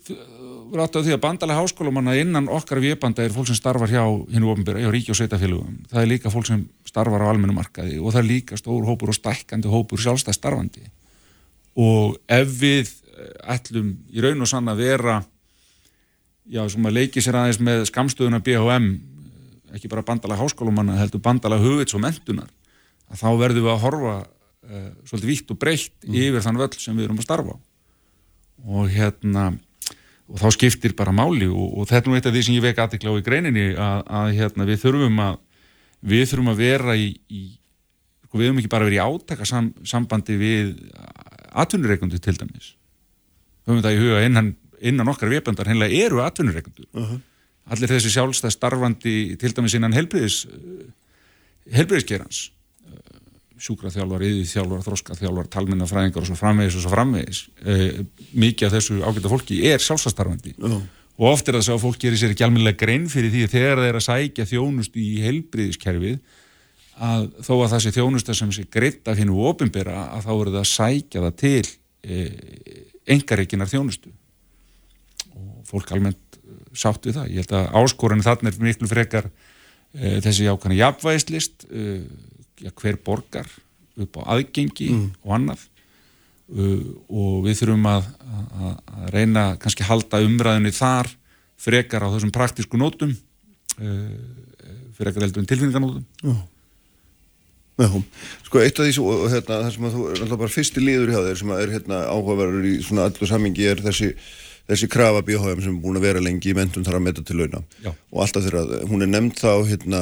rátt 0.75 0.95
á 0.95 1.03
því 1.03 1.13
að 1.15 1.21
bandalega 1.23 1.61
háskólumanna 1.61 2.15
innan 2.19 2.49
okkar 2.51 2.81
viðbanda 2.83 3.23
er 3.23 3.31
fólk 3.35 3.47
sem 3.47 3.55
starfar 3.55 3.91
hjá 3.91 4.03
hinnu 4.03 4.51
ofnbyrja, 4.51 4.83
hjá 4.83 4.91
ríki 4.91 5.13
og 5.13 5.19
sveitafélugum. 5.19 5.77
Það 5.91 6.03
er 6.03 6.11
líka 6.11 6.33
fólk 6.33 6.49
sem 6.49 6.65
starfar 6.87 7.23
á 7.23 7.31
almennu 7.31 7.55
markaði 7.55 7.99
og 8.01 8.11
það 8.11 8.21
er 8.23 8.29
líka 8.29 8.59
stór 8.59 8.87
hópur 8.87 9.13
og 9.13 9.19
stækkandi 9.21 9.71
hópur 9.71 10.03
sjálfstæð 10.03 10.35
starfandi. 10.35 10.83
Og 11.79 12.17
ef 12.31 12.57
við 12.59 12.89
eh, 12.89 13.55
ætlum 13.55 13.93
í 14.11 14.23
raun 14.23 14.43
og 14.43 14.49
sann 14.51 14.67
að 14.71 14.83
vera, 14.83 15.21
já, 16.51 16.65
sem 16.69 16.89
að 16.89 16.97
leiki 16.97 17.23
sér 17.23 17.39
aðeins 17.39 17.61
með 17.63 17.85
skamstöðuna 17.91 18.41
BHM, 18.43 18.91
ekki 19.75 19.91
bara 19.91 20.03
bandalega 20.05 20.43
háskólumanna, 20.43 20.99
heldur 20.99 21.23
bandalega 21.23 21.63
hugvits 21.63 21.95
og 21.95 22.03
mentunar, 22.03 22.51
að 23.07 23.23
þá 23.23 23.27
verðum 23.39 23.67
við 23.67 23.73
að 23.73 23.83
horfa 23.85 24.15
uh, 24.21 24.87
svolítið 25.07 25.31
vítt 25.31 25.53
og 25.53 25.59
breytt 25.61 26.07
yfir 26.07 26.43
þann 26.43 26.59
völl 26.59 26.73
sem 26.75 26.97
við 26.97 27.07
erum 27.07 27.21
að 27.21 27.27
starfa 27.29 27.59
og 28.67 28.91
hérna 28.93 29.51
og 30.31 30.39
þá 30.39 30.51
skiptir 30.55 30.93
bara 30.97 31.13
máli 31.15 31.47
og, 31.49 31.79
og 31.81 31.87
þetta 31.89 32.07
er 32.07 32.11
nú 32.11 32.17
eitt 32.17 32.27
af 32.29 32.35
því 32.35 32.43
sem 32.45 32.57
ég 32.57 32.65
vek 32.65 32.79
aðtikla 32.79 33.15
á 33.15 33.19
í 33.19 33.25
greininni 33.25 33.65
að, 33.73 34.03
að 34.21 34.35
hérna, 34.37 34.67
við 34.69 34.83
þurfum 34.85 35.23
að 35.25 35.39
við 36.11 36.23
þurfum 36.29 36.51
að 36.53 36.61
vera 36.61 36.95
í, 36.97 37.09
í 37.29 37.41
sko, 38.25 38.39
við 38.39 38.47
höfum 38.47 38.61
ekki 38.61 38.71
bara 38.71 38.87
verið 38.87 38.99
í 38.99 39.03
átaka 39.03 39.47
sam, 39.49 39.71
sambandi 39.87 40.37
við 40.39 40.71
atvinnureikundi 41.51 42.19
til 42.19 42.37
dæmis 42.39 42.73
höfum 43.67 43.81
þetta 43.81 43.93
í 43.93 43.99
huga 43.99 44.23
innan, 44.25 44.55
innan 44.79 45.11
okkar 45.11 45.31
viðböndar 45.31 45.69
hennilega 45.69 46.07
eru 46.07 46.23
atvinnureikundur 46.25 46.87
uh 46.93 47.11
-huh. 47.11 47.19
allir 47.73 47.91
þessi 47.91 48.13
sjálfstæð 48.15 48.55
starfandi 48.57 49.35
til 49.37 49.53
dæmis 49.55 49.75
innan 49.75 49.93
helbriðis 49.93 50.47
helbriðiskerans 51.71 52.51
sjúkraþjálfar, 53.61 54.23
yðiðþjálfar, 54.25 54.81
þróskaþjálfar, 54.85 55.49
talmennafræðingar 55.53 56.23
og 56.23 56.29
svo 56.29 56.37
framvegis 56.39 56.77
og 56.79 56.81
svo 56.85 56.93
framvegis 56.93 57.41
e, 57.61 58.05
mikið 58.33 58.67
af 58.67 58.75
þessu 58.77 59.01
ágæta 59.05 59.31
fólki 59.31 59.59
er 59.69 59.83
sjálfsastarfandi 59.83 60.55
Já. 60.57 60.77
og 60.81 61.25
oft 61.29 61.49
er 61.49 61.59
það 61.59 61.75
að 61.75 61.83
fólk 61.83 61.99
gerir 62.01 62.17
sér 62.17 62.33
ekki 62.33 62.45
almennilega 62.47 62.81
grein 62.81 63.05
fyrir 63.11 63.33
því 63.33 63.43
þegar 63.51 63.83
þeir 63.85 63.99
að 63.99 64.07
sækja 64.07 64.47
þjónust 64.49 64.97
í 64.97 65.09
heilbriðiskerfið 65.27 66.17
að 67.01 67.27
þó 67.41 67.53
að 67.57 67.69
það 67.73 67.83
sé 67.83 67.93
þjónusta 67.97 68.35
sem 68.37 68.51
sé 68.55 68.65
greitt 68.69 69.07
af 69.09 69.19
hennu 69.19 69.37
ofinbera 69.49 70.07
að 70.15 70.27
þá 70.27 70.31
eru 70.33 70.55
það 70.55 70.59
að 70.61 70.71
sækja 70.71 71.23
það 71.25 71.39
til 71.41 71.63
e, 72.01 72.19
engareikinar 73.15 73.71
þjónustu 73.71 74.11
og 75.35 75.63
fólk 75.69 75.95
almennt 75.95 76.39
sátt 76.77 77.03
við 77.07 77.17
það. 77.17 77.31
Ég 77.31 77.43
held 77.43 77.55
að 77.57 77.71
áskoran 77.81 78.23
þannig 78.25 78.53
er 78.53 78.67
miklu 78.67 78.91
frekar 78.91 79.27
e, 79.27 80.19
þessi 80.23 80.47
ákvæmna 80.47 80.77
jafnvægislist 80.77 81.65
e, 81.67 81.87
já, 82.61 82.71
hver 82.77 82.99
borgar 83.01 83.49
upp 83.99 84.21
á 84.21 84.37
aðgengi 84.37 84.89
mm. 84.93 85.07
og 85.25 85.35
annað 85.37 85.65
uh, 86.55 86.85
og 87.09 87.41
við 87.47 87.59
þurfum 87.61 87.89
að, 87.91 88.07
að, 88.21 88.71
að 88.95 89.09
reyna 89.15 89.45
kannski 89.61 89.87
halda 89.87 90.21
umræðinni 90.25 90.73
þar 90.75 91.11
frekar 91.61 92.05
á 92.07 92.11
þessum 92.13 92.33
praktísku 92.35 92.79
nótum 92.79 93.13
uh, 93.13 94.15
frekar 94.97 95.27
eldur 95.27 95.43
en 95.43 95.49
tilfinninganótum 95.51 96.05
Já. 97.81 97.89
Sko 98.45 98.61
eitt 98.61 98.79
af 98.79 98.87
því 98.87 99.03
og 99.07 99.25
hérna, 99.31 99.57
það 99.65 99.73
sem 99.75 99.87
að 99.87 99.97
þú 99.97 100.05
er 100.05 100.23
alltaf 100.25 100.41
bara 100.43 100.55
fyrsti 100.55 100.83
liður 100.83 101.11
hjá 101.13 101.19
þér 101.27 101.41
sem 101.41 101.53
að 101.55 101.61
er 101.65 101.75
hérna 101.75 101.99
áhugaverður 102.11 102.69
í 102.69 102.77
svona 102.85 103.07
allu 103.09 103.29
samingi 103.29 103.67
er 103.71 103.83
þessi 103.83 104.11
þessi 104.71 104.89
krafa 104.91 105.23
BHM 105.25 105.63
sem 105.63 105.75
er 105.75 105.81
búin 105.83 105.99
að 105.99 106.05
vera 106.07 106.23
lengi 106.23 106.51
í 106.51 106.55
mentum 106.57 106.85
þar 106.87 106.99
að 106.99 107.05
metta 107.07 107.23
til 107.27 107.39
launa 107.41 107.63
Já. 107.83 107.91
og 107.91 108.23
alltaf 108.23 108.45
þegar 108.45 108.85
hún 108.89 109.03
er 109.03 109.11
nefnd 109.11 109.39
þá 109.41 109.53
hérna 109.67 110.01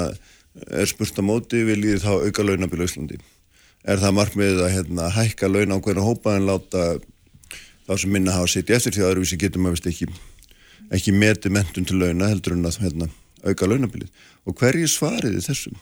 er 0.68 0.90
spurt 0.90 1.22
á 1.22 1.24
móti 1.26 1.64
við 1.66 1.84
líðið 1.84 2.04
þá 2.06 2.12
auka 2.28 2.46
launabíl 2.46 2.84
á 2.84 2.88
Íslandi 2.88 3.20
er 3.90 4.02
það 4.02 4.18
markmiðið 4.18 4.66
að 4.66 4.74
hérna, 4.76 5.08
hækka 5.16 5.50
launa 5.50 5.80
á 5.80 5.84
hverja 5.86 6.06
hópa 6.06 6.36
en 6.36 6.50
láta 6.50 6.84
þá 7.88 7.94
sem 8.04 8.12
minna 8.14 8.36
hafa 8.36 8.52
sitt 8.52 8.70
eftir 8.70 8.94
því 8.94 9.06
að 9.06 9.12
öðruvísi 9.14 9.40
getur 9.40 9.64
maður 9.64 9.80
vist 9.80 9.90
ekki 9.90 10.10
ekki 10.94 11.16
meti 11.16 11.54
mentun 11.54 11.88
til 11.88 12.00
launa 12.02 12.30
heldur 12.32 12.58
en 12.58 12.68
að 12.68 12.82
hérna, 12.84 13.10
auka 13.46 13.70
launabílið 13.70 14.10
og 14.46 14.58
hverju 14.60 14.90
svariði 14.92 15.44
þessum? 15.46 15.78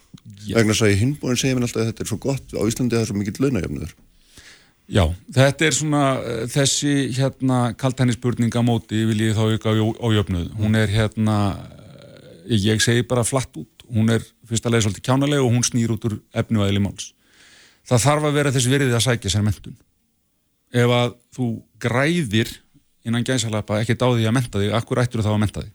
Já. 0.45 0.57
vegna 0.57 0.75
að 0.75 0.93
í 0.93 0.99
hinbúin 0.99 1.39
segja 1.39 1.55
mér 1.55 1.67
alltaf 1.67 1.83
að 1.83 1.89
þetta 1.91 2.03
er 2.03 2.11
svo 2.11 2.19
gott 2.27 2.53
á 2.53 2.61
Íslandi 2.67 2.95
að 2.95 2.99
það 2.99 3.05
er 3.05 3.11
svo 3.11 3.21
mikill 3.21 3.45
launajöfnur 3.45 3.95
Já, 4.87 5.03
þetta 5.35 5.65
er 5.67 5.73
svona 5.75 6.03
uh, 6.21 6.43
þessi 6.47 6.91
hérna 7.17 7.57
kaltænisspurninga 7.79 8.61
móti 8.63 9.01
vil 9.09 9.19
ég 9.25 9.35
þá 9.35 9.57
auka 9.57 9.73
á, 9.75 10.07
jöfnuð 10.15 10.53
hún 10.59 10.79
er 10.79 10.91
hérna 10.91 11.37
ég 12.47 12.79
segi 12.83 13.03
bara 13.07 13.27
flatt 13.27 13.51
út 13.59 13.77
hún 13.91 14.11
er 14.11 14.23
fyrsta 14.47 14.71
leið 14.71 14.87
svolítið 14.87 15.05
kjánaleg 15.07 15.43
og 15.43 15.53
hún 15.53 15.65
snýr 15.65 15.93
út 15.95 16.07
úr 16.07 16.17
efnu 16.35 16.61
og 16.61 16.69
eðli 16.69 16.83
máls. 16.83 17.11
Það 17.87 18.03
þarf 18.03 18.27
að 18.27 18.37
vera 18.39 18.53
þess 18.55 18.71
virðið 18.71 18.97
að 18.97 19.05
sækja 19.05 19.33
sér 19.33 19.45
mentun. 19.47 19.77
Ef 20.75 20.93
að 20.97 21.13
þú 21.35 21.49
græðir 21.83 22.51
innan 23.07 23.25
gæsalapa 23.27 23.81
ekkert 23.81 24.03
á 24.03 24.07
því 24.11 24.27
að 24.27 24.35
menta 24.35 24.61
þig, 24.61 24.73
akkur 24.75 25.01
ættur 25.03 25.23
þá 25.23 25.31
að 25.33 25.41
menta 25.45 25.63
þig? 25.63 25.73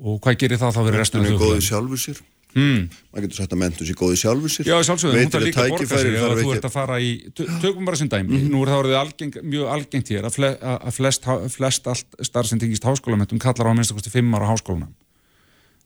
Og 0.00 0.20
hvað 0.24 0.38
gerir 0.40 0.60
það 0.60 0.76
þá 0.76 0.82
verið 0.86 1.00
restur 1.02 1.20
af 1.20 1.24
Mentun 1.26 1.40
er 1.40 1.46
góðið 1.46 1.66
sjálfur 1.70 2.04
sér 2.08 2.20
Hmm. 2.50 2.88
maður 3.14 3.22
getur 3.28 3.36
sagt 3.38 3.52
að 3.54 3.58
mentun 3.62 3.86
sé 3.86 3.94
góðið 3.94 4.16
sjálfur 4.24 4.50
sér 4.50 4.66
Já, 4.66 4.74
sjálfsögum, 4.82 5.18
hún 5.20 5.28
þarf 5.30 5.44
líka 5.46 5.60
að 5.62 5.68
borga 5.70 5.98
sig 6.00 6.08
ef 6.10 6.22
þarf 6.24 6.40
þú 6.42 6.54
ert 6.56 6.64
að 6.66 6.72
fara 6.74 6.96
í, 6.98 7.10
tö- 7.30 7.46
tökum 7.62 7.84
bara 7.86 7.96
sem 8.00 8.08
dæmi, 8.10 8.40
nú 8.50 8.62
er 8.64 8.72
það 8.72 8.80
orðið 8.82 8.96
algeng, 8.98 9.36
mjög 9.52 9.68
algengt 9.70 10.10
hér 10.10 10.26
að, 10.26 10.34
fle, 10.34 10.50
að 10.58 10.96
flest, 10.96 11.28
flest 11.54 11.86
allt 11.92 12.18
starf 12.26 12.48
sem 12.50 12.58
tengist 12.58 12.82
háskólamentum 12.82 13.38
kallar 13.38 13.70
á 13.70 13.74
minnst 13.78 13.94
okkur 13.94 14.10
fimm 14.16 14.34
ára 14.34 14.50
háskólanam. 14.50 14.90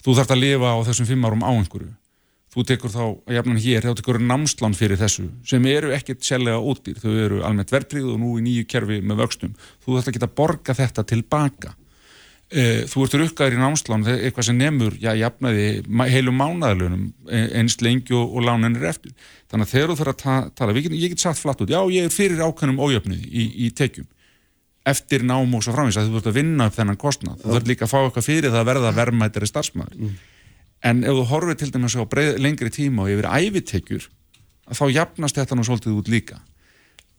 Þú 0.00 0.16
þarft 0.16 0.32
að 0.32 0.40
lifa 0.40 0.72
á 0.72 0.78
þessum 0.88 1.10
fimm 1.12 1.28
árum 1.28 1.44
á 1.44 1.52
einhverju. 1.52 1.92
Þú 2.56 2.64
tekur 2.72 2.92
þá, 2.96 3.04
jafnan 3.36 3.60
hér, 3.60 3.84
þá 3.84 3.94
tekur 4.00 4.20
námslán 4.24 4.72
fyrir 4.80 4.96
þessu, 5.04 5.28
sem 5.44 5.68
eru 5.68 5.92
ekkert 5.92 6.24
sérlega 6.24 6.64
ódýr, 6.64 6.96
þau 6.96 7.12
eru 7.12 7.42
almennt 7.44 7.68
verðtryggð 7.76 8.12
og 8.16 8.20
nú 8.24 8.38
í 8.40 8.44
nýju 8.48 8.64
kerfi 8.72 9.02
með 9.04 9.20
vöxtum. 9.20 9.52
Þú 9.84 9.98
þarft 9.98 10.08
að 10.08 10.16
geta 10.16 10.32
borga 10.40 10.72
þetta 10.80 11.04
tilbaka. 11.12 11.74
Eh, 12.52 12.84
þú 12.90 13.06
ert 13.06 13.14
rukkaður 13.18 13.56
í 13.56 13.60
námslán 13.62 14.04
eitthvað 14.06 14.48
sem 14.50 14.58
nemur, 14.60 14.94
já, 15.00 15.14
jafnaði 15.16 15.68
heilum 16.12 16.36
mánaðalunum 16.38 17.06
einst 17.32 17.80
lengi 17.82 18.14
og, 18.14 18.36
og 18.36 18.44
lánin 18.44 18.76
er 18.78 18.90
eftir. 18.92 19.14
Þannig 19.50 19.66
að 19.66 19.72
þegar 19.72 19.90
þú 19.90 19.96
þarf 20.00 20.12
að 20.12 20.20
ta 20.20 20.34
tala, 20.60 20.74
getum, 20.76 20.98
ég 21.00 21.14
get 21.14 21.24
sagt 21.24 21.40
flatt 21.40 21.64
út, 21.64 21.72
já, 21.72 21.80
ég 21.90 22.06
er 22.06 22.14
fyrir 22.14 22.44
ákveðnum 22.44 22.82
ójöfnið 22.84 23.24
í, 23.24 23.48
í 23.64 23.70
tekjum 23.74 24.06
eftir 24.84 25.24
nám 25.24 25.56
og 25.56 25.64
svo 25.64 25.72
framvís 25.72 25.96
að 25.96 26.10
þú 26.10 26.18
þurft 26.18 26.28
að 26.28 26.36
vinna 26.36 26.68
upp 26.68 26.76
þennan 26.76 27.00
kostnað, 27.00 27.38
þú 27.40 27.54
þurft 27.54 27.70
líka 27.70 27.86
að 27.86 27.92
fá 27.94 27.98
eitthvað 28.02 28.26
fyrir 28.26 28.52
það 28.52 28.60
að 28.60 28.68
verða 28.68 28.90
verðmættari 28.98 29.48
starfsmæður 29.48 30.10
en 30.84 31.00
ef 31.08 31.16
þú 31.16 31.24
horfir 31.30 31.58
til 31.60 31.70
dæmis 31.72 31.96
á 31.96 32.04
breið, 32.04 32.34
lengri 32.44 32.72
tíma 32.72 33.06
og 33.06 33.14
yfir 33.14 33.28
ævitekjur 33.32 34.08
þá 34.68 34.84
jafnast 34.92 35.38
þetta 35.40 35.56
nú 35.56 35.64
svolítið 35.64 35.96
út 35.98 36.10
líka. 36.12 36.40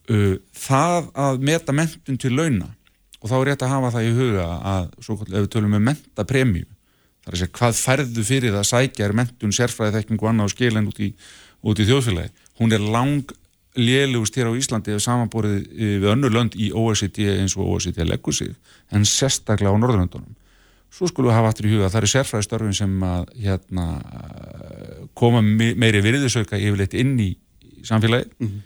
Uh, 0.06 0.38
það 0.54 1.08
að 1.18 1.40
meta 1.48 1.74
mentun 1.74 2.18
til 2.22 2.30
launa 2.34 2.70
og 3.26 3.32
þá 3.32 3.36
er 3.40 3.48
rétt 3.50 3.64
að 3.66 3.72
hafa 3.74 3.92
það 3.96 4.06
í 4.06 4.14
huga 4.14 4.46
að 4.72 4.88
svo, 5.02 5.18
ef 5.26 5.34
við 5.34 5.48
tölum 5.56 5.74
um 5.74 5.88
mentapremju 5.90 6.66
þar 7.26 7.32
er 7.32 7.34
að 7.34 7.40
segja 7.42 7.56
hvað 7.58 7.80
færðu 7.80 8.24
fyrir 8.26 8.54
það 8.54 8.62
að 8.62 8.70
sækja 8.70 9.08
er 9.08 9.16
mentun, 9.18 9.56
sérfræði 9.56 9.96
þekking 9.98 10.22
og 10.22 10.30
annað 10.30 10.48
og 10.48 10.54
skilin 10.54 10.86
út 10.86 11.02
í, 11.02 11.10
út 11.66 11.82
í 11.82 11.88
þjóðfélagi 11.88 12.30
hún 12.60 12.76
er 12.76 12.86
lang 12.94 13.34
lélugust 13.76 14.38
hér 14.38 14.48
á 14.48 14.56
Íslandi 14.56 14.94
ef 14.94 15.02
samanborið 15.04 15.56
eh, 15.74 15.96
við 16.00 16.10
önnur 16.14 16.32
lönd 16.32 16.54
í 16.56 16.70
OECD 16.70 17.26
eins 17.34 17.56
og 17.58 17.74
OECD 17.74 18.06
leggur 18.06 18.36
sig 18.36 18.54
en 18.94 19.04
sérstaklega 19.08 19.74
á 19.74 19.80
Norðurlöndunum 19.82 20.36
svo 20.94 21.10
skulum 21.10 21.32
við 21.32 21.36
hafa 21.40 21.50
aftur 21.50 21.68
í 21.68 21.74
huga 21.74 21.88
að 21.88 21.96
það 21.96 22.00
eru 22.00 22.12
sérfræðistörfin 22.12 22.78
sem 22.78 22.94
að 23.04 23.34
hérna 23.42 23.86
koma 25.18 25.42
meiri 25.42 26.00
virðisauka 26.04 26.56
yfirleitt 26.56 26.94
inn 26.96 27.18
í 27.20 27.32
samfélagi 27.84 28.30
mm 28.30 28.46
-hmm. 28.46 28.62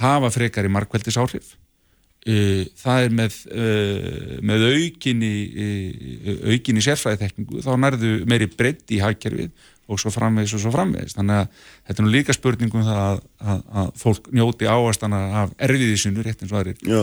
hafa 0.00 0.30
frekar 0.30 0.64
í 0.64 0.72
markveldis 0.72 1.18
áhrif 1.20 1.56
það 2.24 3.02
er 3.04 3.12
með, 3.12 3.34
uh, 3.52 4.36
með 4.48 4.62
aukinni 4.70 5.32
uh, 5.52 6.46
aukinni 6.54 6.84
sérfræðitekningu 6.84 7.60
þá 7.64 7.70
nærðu 7.82 8.12
meiri 8.30 8.48
breytt 8.48 8.88
í 8.96 9.00
hagkerfið 9.02 9.52
og 9.84 10.00
svo 10.00 10.08
framvegis 10.14 10.54
og 10.56 10.62
svo 10.62 10.72
framvegis. 10.72 11.18
Þannig 11.18 11.42
að 11.42 11.68
þetta 11.84 12.00
er 12.00 12.06
nú 12.06 12.12
líka 12.14 12.36
spurningum 12.36 12.86
það 12.86 13.02
að, 13.02 13.22
að, 13.44 13.62
að 13.82 13.90
fólk 14.00 14.30
njóti 14.32 14.68
áastana 14.70 15.20
af 15.42 15.52
erfiðisinu 15.68 16.24
rétt 16.24 16.40
eins 16.40 16.54
og 16.54 16.62
aðrir. 16.62 16.80
Já. 16.88 17.02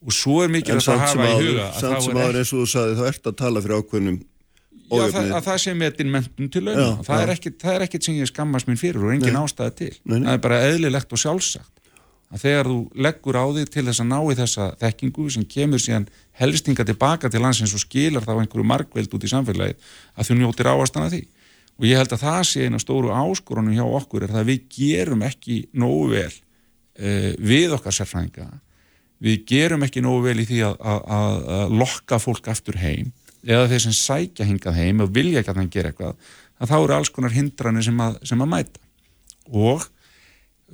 og 0.00 0.14
svo 0.16 0.38
er 0.44 0.52
mikilvægt 0.54 0.88
að 0.88 1.02
hafa 1.02 1.26
í 1.26 1.32
huga 1.42 1.66
að 1.66 1.80
samt 1.82 2.04
sem 2.06 2.20
aður 2.22 2.38
eins 2.40 2.52
og 2.54 2.62
þú 2.62 2.68
sagði 2.72 2.94
þá 3.00 3.02
ert 3.10 3.26
að 3.26 3.34
tala 3.42 3.64
fyrir 3.64 3.82
ákveðnum 3.82 4.20
Já, 4.90 5.02
það, 5.12 5.26
að 5.36 5.44
það 5.46 5.58
sé 5.62 5.74
metin 5.78 6.08
mentun 6.10 6.48
til 6.50 6.62
launum 6.66 7.02
það, 7.04 7.34
það 7.60 7.74
er 7.74 7.84
ekkert 7.84 8.06
sem 8.06 8.16
ég 8.16 8.30
skammast 8.30 8.66
minn 8.70 8.80
fyrir 8.80 9.04
og 9.04 9.12
engin 9.12 9.36
nei. 9.36 9.42
ástæði 9.44 9.74
til. 9.78 9.90
Nei. 10.02 10.16
það 10.24 10.32
er 10.32 10.40
bara 10.46 10.62
eðlilegt 10.70 11.14
og 11.14 11.20
sjálfsagt 11.20 11.79
að 12.30 12.44
þegar 12.44 12.68
þú 12.70 12.78
leggur 13.06 13.38
á 13.38 13.44
því 13.50 13.64
til 13.66 13.84
þess 13.88 14.02
að 14.02 14.08
ná 14.10 14.18
í 14.22 14.38
þessa 14.38 14.66
þekkingu 14.80 15.26
sem 15.34 15.46
kemur 15.50 15.82
síðan 15.82 16.06
helstinga 16.38 16.86
tilbaka 16.86 17.30
til 17.30 17.42
landsins 17.42 17.74
og 17.74 17.82
skilar 17.82 18.26
þá 18.26 18.36
einhverju 18.36 18.66
markveld 18.70 19.16
út 19.16 19.26
í 19.26 19.30
samfélagi 19.30 19.76
að 20.14 20.30
þú 20.30 20.38
njótir 20.38 20.70
áastana 20.70 21.10
því. 21.10 21.24
Og 21.80 21.86
ég 21.88 21.96
held 21.96 22.14
að 22.14 22.22
það 22.22 22.40
sé 22.46 22.66
eina 22.68 22.80
stóru 22.80 23.10
áskorunum 23.10 23.74
hjá 23.74 23.84
okkur 23.84 24.26
er 24.26 24.34
það 24.34 24.42
að 24.42 24.50
við 24.52 24.64
gerum 24.76 25.24
ekki 25.26 25.56
nógu 25.72 26.10
vel 26.12 26.32
uh, 26.32 27.30
við 27.40 27.74
okkar 27.76 27.96
sérfræðinga. 27.96 28.50
Við 29.20 29.46
gerum 29.48 29.86
ekki 29.86 30.02
nógu 30.04 30.26
vel 30.28 30.42
í 30.42 30.46
því 30.48 30.60
að, 30.68 30.76
að, 30.92 31.40
að 31.56 31.74
lokka 31.82 32.20
fólk 32.22 32.50
aftur 32.52 32.78
heim. 32.80 33.10
Eða 33.42 33.70
þeir 33.72 33.82
sem 33.86 33.96
sækja 33.96 34.46
hingað 34.46 34.76
heim 34.76 35.00
og 35.02 35.14
vilja 35.16 35.40
ekki 35.40 35.54
að 35.54 35.62
það 35.62 35.72
gera 35.74 35.90
eitthvað 35.90 36.30
að 36.60 36.70
þá 36.70 36.76
eru 36.76 36.96
alls 36.98 37.10
konar 37.16 37.34
hindranir 37.34 37.86
sem 37.86 38.02
að, 38.04 38.18
sem 38.28 38.44
að 38.44 38.52
mæta. 38.52 38.82
Og 39.50 39.86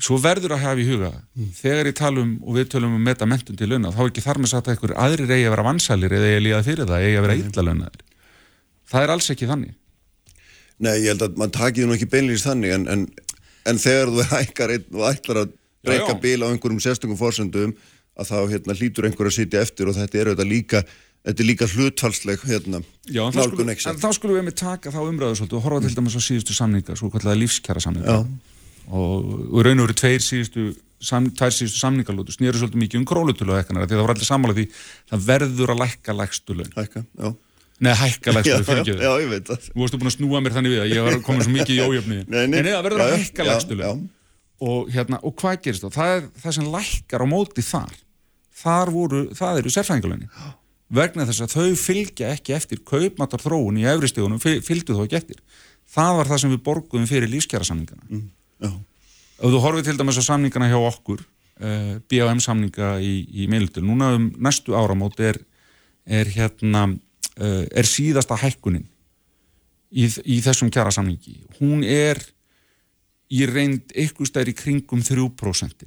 svo 0.03 0.19
verður 0.21 0.57
að 0.57 0.63
hafa 0.65 0.83
í 0.83 0.87
huga 0.87 1.11
mm. 1.15 1.51
þegar 1.57 1.91
ég 1.91 1.97
talum 1.97 2.33
og 2.45 2.59
við 2.59 2.69
talum 2.75 2.97
um 2.99 3.07
metamentun 3.07 3.59
til 3.59 3.69
launa 3.71 3.93
þá 3.95 4.01
er 4.03 4.11
ekki 4.11 4.25
þar 4.25 4.41
með 4.43 4.53
satt 4.53 4.69
að 4.69 4.75
einhver 4.75 4.95
aðrir 5.07 5.33
eigi 5.33 5.47
að 5.47 5.55
vera 5.55 5.67
vansælir 5.67 6.17
eða 6.17 6.29
eigi 6.29 6.37
að 6.37 6.45
líða 6.47 6.63
fyrir 6.67 6.91
það, 6.91 7.07
eigi 7.07 7.17
að 7.17 7.27
vera 7.27 7.37
illa 7.41 7.67
launaðir. 7.69 8.05
Það 8.87 9.07
er 9.07 9.13
alls 9.15 9.31
ekki 9.33 9.51
þannig. 9.51 9.77
Nei, 10.77 10.93
ég 11.01 11.09
held 11.13 11.25
að 11.25 11.41
mann 11.41 11.55
takir 11.55 11.89
nú 11.89 11.97
ekki 11.97 12.11
beinleins 12.13 12.45
þannig 12.45 12.77
en, 12.77 12.87
en, 12.93 13.07
en 13.71 13.81
þegar 13.81 14.13
þú 14.13 14.29
hækkar 14.35 14.75
einn 14.77 14.99
og 14.99 15.09
ætlar 15.09 15.43
að 15.47 15.57
breyka 15.87 16.19
bíl 16.21 16.39
á 16.45 16.51
einhverjum 16.51 16.83
sérstökum 16.85 17.19
fórsöndum 17.19 17.73
að 18.17 18.31
þá 18.33 18.39
hérna, 18.53 18.77
hlýtur 18.77 19.09
einhver 19.09 19.31
að 19.31 19.39
sitja 19.39 19.65
eftir 19.65 19.89
og 19.89 19.97
þetta 19.97 20.21
er 20.21 20.33
auðvitað 20.33 20.53
líka 20.53 20.85
Þetta 21.27 21.43
er 21.43 21.49
líka 21.49 21.67
hlutfalsleg 21.67 22.43
hérna, 22.47 22.79
Já, 23.11 23.25
en 23.27 23.35
þá 23.35 24.13
skulum, 24.15 24.37
við 24.37 24.45
með 24.47 24.55
taka 24.61 24.93
þá 24.95 25.01
umræðu 25.03 25.41
svolítið 25.41 25.57
og 25.59 25.65
horfa 25.65 25.81
til 25.83 25.97
dæmis 25.97 26.15
á 26.15 26.23
síðustu 26.23 26.55
samninga 26.55 26.95
svo 26.95 27.09
kallega 27.11 27.41
lífskjara 27.41 27.83
samninga 27.83 28.15
og, 28.21 28.29
og 28.91 29.65
raun 29.67 29.81
og 29.81 29.89
veru 29.89 29.97
tveir 29.99 30.23
síðustu 30.23 30.69
sam, 31.03 31.31
tvær 31.31 31.55
síðustu 31.55 31.81
samningalótu 31.81 32.35
snýru 32.35 32.61
svolítið 32.61 32.83
mikið 32.85 33.03
um 33.03 33.09
królutölu 33.09 33.57
því 33.57 33.91
það 33.91 34.03
var 34.03 34.15
allir 34.15 34.29
samála 34.29 34.57
því 34.57 34.69
það 35.11 35.27
verður 35.27 35.75
að 35.75 35.83
lækka 35.85 36.17
lækstu 36.21 36.57
laun 36.57 36.73
Hækka, 36.77 37.05
já 37.19 37.35
Nei, 37.77 37.93
hækkalægstöðu 37.93 38.65
fyrir 38.65 38.79
ekki 38.81 38.93
þau. 38.97 39.03
Já, 39.05 39.11
ég 39.21 39.33
veit 39.33 39.49
það. 39.51 39.65
Þú 39.67 39.83
varstu 39.83 39.99
búin 40.01 40.09
að 40.09 40.15
snúa 40.15 40.41
mér 40.41 40.55
þannig 40.55 40.73
við 40.73 40.83
að 40.83 40.93
ég 40.95 41.07
var 41.07 41.17
komin 41.27 41.45
svo 41.45 41.53
mikið 41.53 41.75
í 41.75 41.83
ójöfni. 41.85 42.21
Nei, 42.25 42.45
nei. 42.49 42.59
En 42.63 42.69
það 42.71 42.87
verður 42.87 43.03
að 43.05 43.17
hækkalægstöðu. 43.21 43.91
Og 44.67 44.93
hérna, 44.95 45.19
og 45.21 45.35
hvað 45.37 45.59
gerist 45.67 45.85
þá? 45.85 45.91
Það 45.99 46.13
er 46.15 46.23
það 46.41 46.57
sem 46.57 46.71
lækkar 46.73 47.25
á 47.25 47.27
móti 47.29 47.65
þar. 47.67 47.99
Þar 48.57 48.93
voru, 48.95 49.21
það 49.37 49.61
eru 49.61 49.73
sérfæðingalögni. 49.75 50.31
Vegna 50.97 51.27
þess 51.29 51.45
að 51.45 51.53
þau 51.53 51.83
fylgja 51.83 52.33
ekki 52.33 52.57
eftir 52.57 52.81
kaupmatar 52.89 53.45
þróun 53.45 53.83
í 53.83 53.85
efristíðunum, 53.91 54.41
fylgdu 54.41 54.97
þó 54.97 55.05
ekki 55.05 55.21
eftir. 55.21 55.43
Það 55.93 56.13
var 56.17 56.31
það 56.31 56.43
sem 56.43 56.55
við 56.55 56.63
borguðum 56.65 57.11
fyrir 57.11 57.33
lífskjærasamningana. 57.35 58.09
Mm, 58.09 58.25
og 58.65 59.51
þú 59.53 59.65
horfið 59.65 59.91
til 59.91 59.99
dæmis 60.01 60.21
á 60.21 60.25
samningana 60.25 60.71
hjá 60.71 60.79
okkur, 60.81 61.21
uh, 61.21 61.67
eh, 61.67 61.97
BAM 62.09 62.41
samninga 62.41 62.97
í, 63.05 63.27
í 63.45 63.51
meildil. 63.53 63.85
Núna 63.85 64.15
um 64.17 64.31
næstu 64.41 64.77
áramót 64.79 65.21
er, 65.21 65.41
er 66.07 66.31
hérna 66.31 66.89
Eh, 67.37 67.67
er 67.69 67.85
síðasta 67.85 68.39
hækkunin 68.41 68.87
í, 69.93 70.07
í 70.09 70.39
þessum 70.41 70.71
kjara 70.73 70.89
samningi 70.95 71.35
hún 71.59 71.83
er 71.85 72.17
í 73.29 73.43
reynd 73.51 73.93
eitthvað 73.93 74.31
stær 74.31 74.49
í 74.49 74.55
kringum 74.57 75.03
3% 75.05 75.85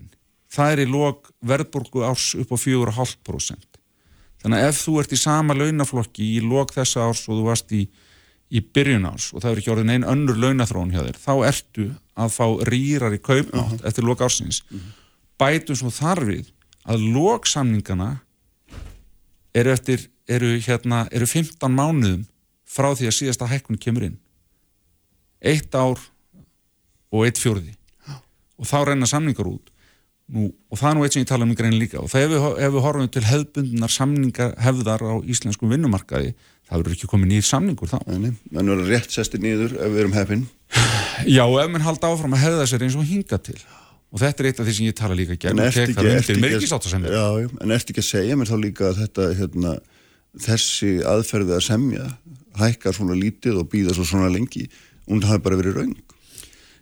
það 0.54 0.74
er 0.76 0.82
í 0.84 0.86
lok 0.92 1.32
verðborgu 1.42 2.04
árs 2.06 2.36
upp 2.38 2.54
á 2.54 2.58
4,5% 2.62 3.80
þannig 4.44 4.60
að 4.60 4.68
ef 4.68 4.84
þú 4.84 4.94
ert 5.02 5.18
í 5.18 5.20
sama 5.24 5.58
launaflokki 5.58 6.28
í 6.36 6.44
lok 6.46 6.76
þessa 6.76 7.08
árs 7.08 7.24
og 7.26 7.40
þú 7.40 7.48
varst 7.48 7.74
í, 7.74 7.82
í 8.54 8.62
byrjun 8.62 9.10
árs 9.10 9.32
og 9.34 9.42
það 9.42 9.50
er 9.50 9.64
ekki 9.64 9.74
orðin 9.74 9.94
einn 9.96 10.08
önnur 10.14 10.38
launathróun 10.38 10.94
hjá 10.94 11.02
þér 11.02 11.22
þá 11.26 11.34
ertu 11.50 11.88
að 12.20 12.36
fá 12.36 12.46
rýrar 12.70 13.16
í 13.16 13.22
kaupnátt 13.24 13.74
uh 13.74 13.78
-huh. 13.80 13.88
eftir 13.88 14.04
lok 14.04 14.22
ársins 14.22 14.64
uh 14.70 14.78
-huh. 14.78 14.92
bætum 15.40 15.76
svo 15.76 15.90
þarfið 15.90 16.52
að 16.86 17.06
loksamningana 17.14 18.20
eru 19.54 19.72
eftir 19.72 20.10
eru, 20.30 20.54
hérna, 20.62 21.08
eru 21.12 21.26
15 21.26 21.74
mánuðum 21.74 22.26
frá 22.70 22.92
því 22.94 23.10
að 23.10 23.18
síðasta 23.18 23.50
hækkun 23.50 23.82
kemur 23.82 24.06
inn. 24.10 24.20
Eitt 25.42 25.74
ár 25.74 26.00
og 27.10 27.26
eitt 27.26 27.42
fjörði 27.42 27.76
og 28.60 28.68
þá 28.68 28.80
reyna 28.90 29.08
samningar 29.08 29.48
út. 29.48 29.72
Nú, 30.30 30.52
og 30.70 30.78
það 30.78 30.90
er 30.90 30.98
nú 30.98 31.04
eitt 31.06 31.16
sem 31.16 31.24
ég 31.24 31.30
tala 31.32 31.46
um 31.48 31.54
í 31.54 31.58
grein 31.58 31.78
líka. 31.80 32.02
Og 32.04 32.12
það 32.12 32.26
ef 32.26 32.32
við, 32.34 32.44
ef 32.66 32.74
við 32.76 32.84
horfum 32.86 33.08
til 33.10 33.24
hefðbundunar 33.26 33.94
samningar 33.94 34.52
hefðar 34.62 35.02
á 35.02 35.14
íslenskum 35.26 35.72
vinnumarkaði 35.74 36.36
það 36.70 36.82
verður 36.82 36.96
ekki 36.96 37.10
komið 37.10 37.32
nýð 37.34 37.46
samningur 37.50 37.92
þá. 37.92 38.00
Þannig, 38.06 38.40
menn 38.54 38.72
verður 38.74 38.92
rétt 38.94 39.14
sestir 39.14 39.44
nýður 39.44 39.76
ef 39.76 39.94
við 39.94 40.02
erum 40.04 40.18
hefðin 40.18 40.48
Já, 41.28 41.44
ef 41.44 41.70
mann 41.74 41.86
halda 41.86 42.12
áfram 42.14 42.36
að 42.38 42.44
hefða 42.46 42.68
sér 42.70 42.86
eins 42.86 42.98
og 43.00 43.08
hinga 43.10 43.40
til. 43.44 43.58
Og 44.10 44.22
þetta 44.22 44.44
er 44.44 44.50
eitt 44.50 44.60
af 44.62 44.68
því 44.68 44.76
sem 44.78 44.90
ég 44.90 44.98
tala 44.98 45.18
líka 45.18 45.38
gegn 45.38 45.62
og 45.62 45.74
tek 45.74 45.94
það 45.94 46.12
undir 46.16 46.44
myrkisáttasendin 46.44 47.58
En 47.62 47.74
ert 47.76 47.92
ekki 47.92 48.02
að 48.02 48.08
segja 48.10 48.38
mér 48.40 48.50
þá 48.50 48.58
líka 48.62 48.88
að 48.90 49.02
þetta 49.04 49.28
hérna 49.38 49.74
þessi 50.46 50.94
aðferði 51.10 51.58
að 51.58 51.66
semja 51.68 52.06
hækkar 52.60 52.96
svona 52.98 53.18
lítið 53.18 53.60
og 53.62 53.70
býða 53.70 53.94
svo 53.98 54.08
svona 54.10 54.32
lengi? 54.34 54.66
Og 55.10 55.22
það 55.22 55.34
hafi 55.34 55.46
bara 55.46 55.60
verið 55.60 55.78
raung 55.78 55.98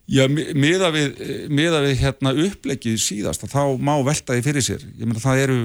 Já, 0.08 0.24
miða 0.32 0.88
við, 0.96 1.18
miða 1.52 1.82
við 1.84 1.98
hérna 2.00 2.32
upplegið 2.32 2.96
síðast 3.04 3.44
þá 3.52 3.76
má 3.76 3.98
veltaði 4.08 4.44
fyrir 4.46 4.64
sér. 4.64 4.86
Ég 4.96 5.04
meina 5.04 5.20
það 5.20 5.42
eru 5.44 5.58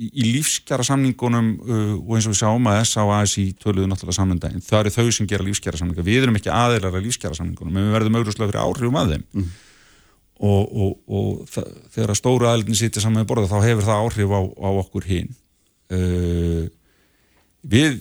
í, 0.00 0.08
í 0.08 0.26
lífskjara 0.34 0.86
samningunum 0.86 1.50
uh, 1.60 1.94
og 2.00 2.14
eins 2.16 2.28
og 2.28 2.34
við 2.34 2.40
sjáum 2.40 2.68
að 2.70 2.80
SA 2.88 3.04
og 3.06 3.14
ASI 3.18 3.46
töluðu 3.60 3.90
náttúrulega 3.90 4.18
samnendaginn, 4.18 4.64
það 4.64 4.80
eru 4.84 4.94
þau 4.96 5.16
sem 5.16 5.28
gera 5.30 5.46
lífskjara 5.46 5.80
samninga, 5.80 6.06
við 6.06 6.26
erum 6.26 6.40
ekki 6.40 6.52
aðeinar 6.54 6.96
að 6.96 7.06
lífskjara 7.08 7.38
samningunum 7.38 7.76
en 7.76 7.88
við 7.88 7.96
verðum 7.98 8.18
auðvitað 8.18 8.50
fyrir 8.50 8.62
áhrifum 8.64 9.00
að 9.00 9.14
þeim. 9.14 9.28
Mm. 9.36 9.52
og, 10.50 10.74
og, 10.86 10.98
og 11.20 11.54
þegar 11.94 12.14
að 12.14 12.20
stóru 12.22 12.50
aðeilin 12.50 12.80
sýttir 12.80 13.04
saman 13.04 13.20
með 13.20 13.30
borða 13.32 13.52
þá 13.52 13.68
hefur 13.68 13.88
það 13.88 14.04
áhrif 14.06 14.36
á, 14.36 14.40
á 14.40 14.68
okkur 14.84 15.08
hinn 15.10 15.32
uh, 15.92 16.68
við 17.60 18.00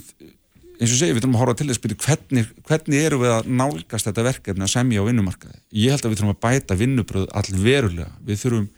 eins 0.80 0.94
og 0.94 1.00
segi, 1.02 1.12
við 1.12 1.24
þurfum 1.24 1.36
að 1.36 1.42
horfa 1.44 1.56
til 1.60 1.68
þess 1.68 1.82
byrju 1.84 1.98
hvernig, 2.06 2.52
hvernig 2.68 3.02
eru 3.04 3.18
við 3.20 3.34
að 3.36 3.48
nálgast 3.52 4.08
þetta 4.08 4.24
verkefni 4.30 4.64
að 4.64 4.72
semja 4.72 5.04
á 5.04 5.08
vinnumarkaði? 5.10 5.58
Ég 5.76 5.92
held 5.92 6.06
að 6.06 6.14
við 6.14 6.22
þurfum 6.22 6.36
að 6.36 6.44
bæta 6.46 6.78
vinnubröð 6.80 7.26
allverulega. 7.36 8.12
Við 8.24 8.40
þurfum 8.46 8.70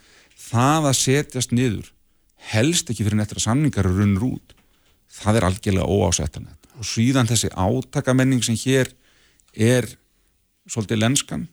það 0.41 0.87
að 0.89 0.97
setjast 0.97 1.53
niður 1.53 1.91
helst 2.51 2.89
ekki 2.91 3.05
fyrir 3.05 3.19
nettra 3.19 3.41
samningar 3.43 3.89
og 3.89 3.99
runnur 3.99 4.27
út. 4.33 4.55
Það 5.11 5.39
er 5.39 5.47
algjörlega 5.49 5.87
óásættanett 5.87 6.57
og 6.81 6.87
síðan 6.87 7.29
þessi 7.29 7.51
átakamenning 7.53 8.41
sem 8.45 8.57
hér 8.57 8.89
er 9.53 9.85
svolítið 10.69 11.01
lenskan 11.03 11.47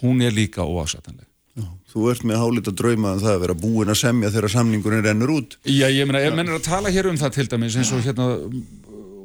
hún 0.00 0.20
er 0.24 0.34
líka 0.34 0.66
óásættanleg. 0.66 1.26
Já, 1.58 1.66
þú 1.92 2.10
ert 2.12 2.26
með 2.28 2.40
hálita 2.40 2.72
drauma 2.76 3.14
um 3.16 3.22
það 3.22 3.32
að 3.34 3.42
vera 3.42 3.56
búin 3.58 3.90
að 3.90 3.98
semja 4.00 4.30
þegar 4.30 4.52
samningurinn 4.52 5.02
rennur 5.06 5.32
út. 5.34 5.56
Já, 5.66 5.88
ég 5.90 6.06
meina, 6.06 6.22
ef 6.22 6.36
menn 6.36 6.50
er 6.50 6.60
að 6.60 6.68
tala 6.68 6.92
hér 6.94 7.08
um 7.10 7.18
það 7.18 7.34
til 7.36 7.46
dæmis 7.50 7.78
eins 7.80 7.90
og 7.96 8.04
hérna 8.04 8.28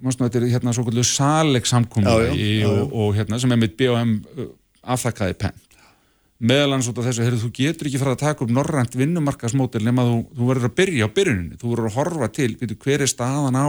mannstu, 0.06 0.26
þetta 0.26 0.41
er 0.41 0.48
hérna 0.56 0.74
svo 0.76 0.86
kvöldu 0.88 1.06
saleg 1.08 1.70
samkominni 1.70 2.66
og, 2.68 2.93
og 2.93 3.14
hérna 3.18 3.39
sem 3.41 3.54
er 3.54 3.62
með 3.62 3.78
BOM 3.80 4.16
uh, 4.36 4.50
afþakkaði 4.96 5.38
penn 5.46 5.62
meðalans 6.44 6.90
út 6.92 6.98
af 7.00 7.08
þessu, 7.08 7.24
heyrðu, 7.24 7.42
þú 7.46 7.52
getur 7.56 7.90
ekki 7.90 8.00
fara 8.02 8.16
að 8.16 8.24
taka 8.26 8.44
upp 8.44 8.52
norrænt 8.52 8.98
vinnumarkasmótil 9.00 9.84
nema 9.86 10.04
þú, 10.08 10.18
þú 10.36 10.50
verður 10.50 10.70
að 10.70 10.76
byrja 10.80 11.08
á 11.08 11.16
byrjuninni, 11.16 11.60
þú 11.62 11.70
verður 11.72 11.90
að 11.90 11.96
horfa 12.00 12.32
til 12.36 12.50
veitu, 12.60 12.78
hver 12.84 13.06
er 13.06 13.12
staðan 13.12 13.56
á, 13.56 13.68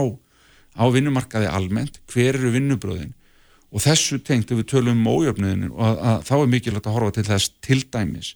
á 0.74 0.84
vinnumarkaði 0.90 1.50
almennt, 1.52 2.00
hver 2.10 2.40
eru 2.40 2.50
vinnubröðin 2.56 3.14
og 3.70 3.82
þessu 3.82 4.18
tengt 4.24 4.50
ef 4.50 4.60
við 4.60 4.68
tölum 4.72 4.98
um 4.98 5.10
ójöfniðinu 5.10 5.72
og 5.74 5.82
að, 5.84 6.02
að, 6.10 6.20
þá 6.26 6.34
er 6.36 6.52
mikilvægt 6.52 6.88
að 6.88 6.96
horfa 6.96 7.14
til 7.16 7.26
þess 7.26 7.52
til 7.64 7.80
dæmis. 7.92 8.30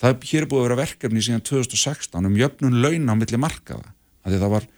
Það 0.00 0.26
hér 0.30 0.44
er 0.44 0.48
búið 0.50 0.62
að 0.62 0.66
vera 0.66 0.78
verkefni 0.82 1.24
síðan 1.24 1.44
2016 1.46 2.28
um 2.28 2.38
jöfnun 2.38 2.80
launa 2.84 3.16
á 3.16 3.18
milli 3.18 3.40
markaða. 3.40 3.90
Það 4.26 4.46
var, 4.52 4.68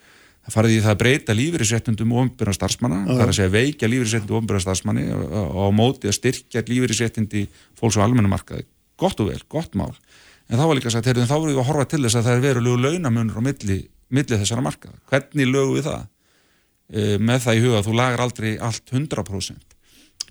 það 0.46 0.56
farið 0.56 0.74
í 0.74 0.80
það 0.84 0.94
að 0.94 1.02
breyta 1.02 1.36
lífeyrisréttundum 1.36 2.14
og 2.14 2.24
umbyrja 2.24 2.56
starfsmanna 2.56 3.02
það 3.08 3.22
er 3.24 3.32
að 3.32 3.38
segja 3.38 3.54
veikja 3.54 3.92
lífeyrisréttundu 3.92 4.36
og 4.36 4.42
umbyrja 4.42 4.64
starfsmanni 4.64 5.06
og 5.12 5.62
á 5.64 5.70
móti 5.74 6.10
að 6.10 6.18
styrkja 6.18 6.64
lífeyrisréttundi 6.68 7.46
fólks 7.78 8.00
á 8.00 8.04
almenna 8.04 8.32
markaði 8.32 8.66
gott 9.00 9.22
og 9.22 9.30
vel, 9.30 9.40
gott 9.50 9.78
mál 9.78 9.94
en 10.48 10.58
þá 10.58 10.64
var 10.64 10.78
líka 10.78 10.92
sagt, 10.92 11.08
heyrðum, 11.08 11.28
þá 11.28 11.36
voruð 11.36 11.54
við 11.54 11.62
að 11.62 11.70
horfa 11.70 11.88
til 11.92 12.02
þess 12.04 12.18
að 12.18 12.28
það 12.28 12.36
er 12.36 12.44
verulegu 12.46 12.82
launamunur 12.84 13.40
á 13.40 13.42
milli, 13.48 13.78
milli 14.14 14.38
þessara 14.42 14.64
markaða 14.64 15.00
hvernig 15.10 15.50
lögu 15.50 15.78
við 15.78 15.88
það 15.88 16.04
e, 16.04 17.08
með 17.20 17.42
það 17.46 17.58
í 17.58 17.64
huga 17.66 17.80
að 17.80 17.88
þú 17.88 17.96
lagar 18.00 18.24
aldrei 18.24 18.50
allt 18.68 18.94
100% 18.94 19.76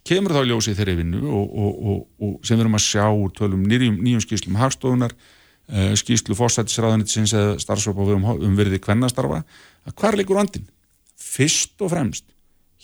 kemur 0.07 0.36
þá 0.36 0.41
ljósið 0.47 0.80
þeirri 0.80 0.95
vinnu 1.01 1.24
og, 1.28 1.57
og, 1.57 1.97
og, 2.22 2.38
sem 2.45 2.57
við 2.57 2.65
erum 2.65 2.80
að 2.80 2.86
sjá 2.86 3.05
úr 3.11 3.34
tölum 3.36 3.65
nýjum, 3.68 3.99
nýjum 4.03 4.24
skýslum 4.24 4.57
hagstofunar 4.59 5.13
uh, 5.13 5.93
skýslu 5.99 6.38
fórsættisræðanitsins 6.39 7.36
eða 7.36 7.57
starfsvöpa 7.63 8.07
um, 8.15 8.28
um 8.47 8.57
virði 8.57 8.80
kvennastarfa 8.84 9.43
að 9.88 9.97
hvar 9.99 10.18
leikur 10.20 10.39
vandin? 10.39 10.68
Fyrst 11.18 11.76
og 11.84 11.91
fremst 11.91 12.28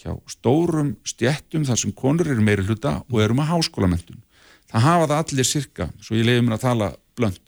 hjá 0.04 0.16
stórum 0.28 0.96
stjettum 1.08 1.66
þar 1.68 1.80
sem 1.80 1.94
konur 1.96 2.28
eru 2.28 2.44
meiri 2.44 2.66
hluta 2.66 3.00
og 3.08 3.22
eru 3.24 3.38
með 3.38 3.52
háskólamentun. 3.54 4.20
Það 4.74 4.86
hafa 4.88 5.09
það 5.09 5.19
allir 5.21 5.47
cirka, 5.47 5.89
svo 6.01 6.17
ég 6.17 6.26
leiði 6.28 6.45
mér 6.45 6.57
að 6.57 6.65
tala 6.65 6.88
blönd. 7.17 7.41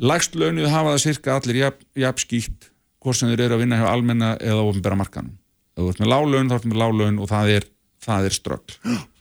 Lægst 0.00 0.34
launuð 0.34 0.72
hafa 0.72 0.94
það 0.96 1.04
cirka 1.04 1.36
allir 1.36 1.60
jafn, 1.62 2.24
skýtt 2.24 2.70
hvort 3.00 3.16
sem 3.16 3.30
þeir 3.30 3.46
eru 3.46 3.56
að 3.56 3.62
vinna 3.64 3.78
hjá 3.80 3.86
almenna 3.88 4.34
eða 4.42 4.64
ofinbæra 4.66 4.98
markanum 4.98 5.36
ef 5.80 5.80
þú 5.80 5.92
ert 5.92 6.02
með 6.02 6.10
lálaun 6.12 6.50
þá 6.50 6.56
ert 6.56 6.68
með 6.68 6.80
lálaun 6.82 7.20
og 7.20 7.30
það 7.30 7.52
er, 7.54 7.66
það 8.04 8.28
er 8.28 8.36
ströggl 8.36 8.76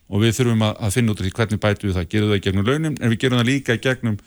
og 0.09 0.23
við 0.23 0.35
þurfum 0.39 0.65
að, 0.65 0.73
að 0.85 0.95
finna 0.95 1.13
út 1.13 1.23
í 1.23 1.33
hvernig 1.37 1.61
bætu 1.63 1.87
við 1.87 1.95
það, 1.99 2.09
gerum 2.13 2.33
það 2.33 2.43
gegnum 2.47 2.67
launum 2.67 2.97
en 2.97 3.13
við 3.13 3.21
gerum 3.23 3.39
það 3.39 3.49
líka 3.51 3.77
gegnum 3.79 4.17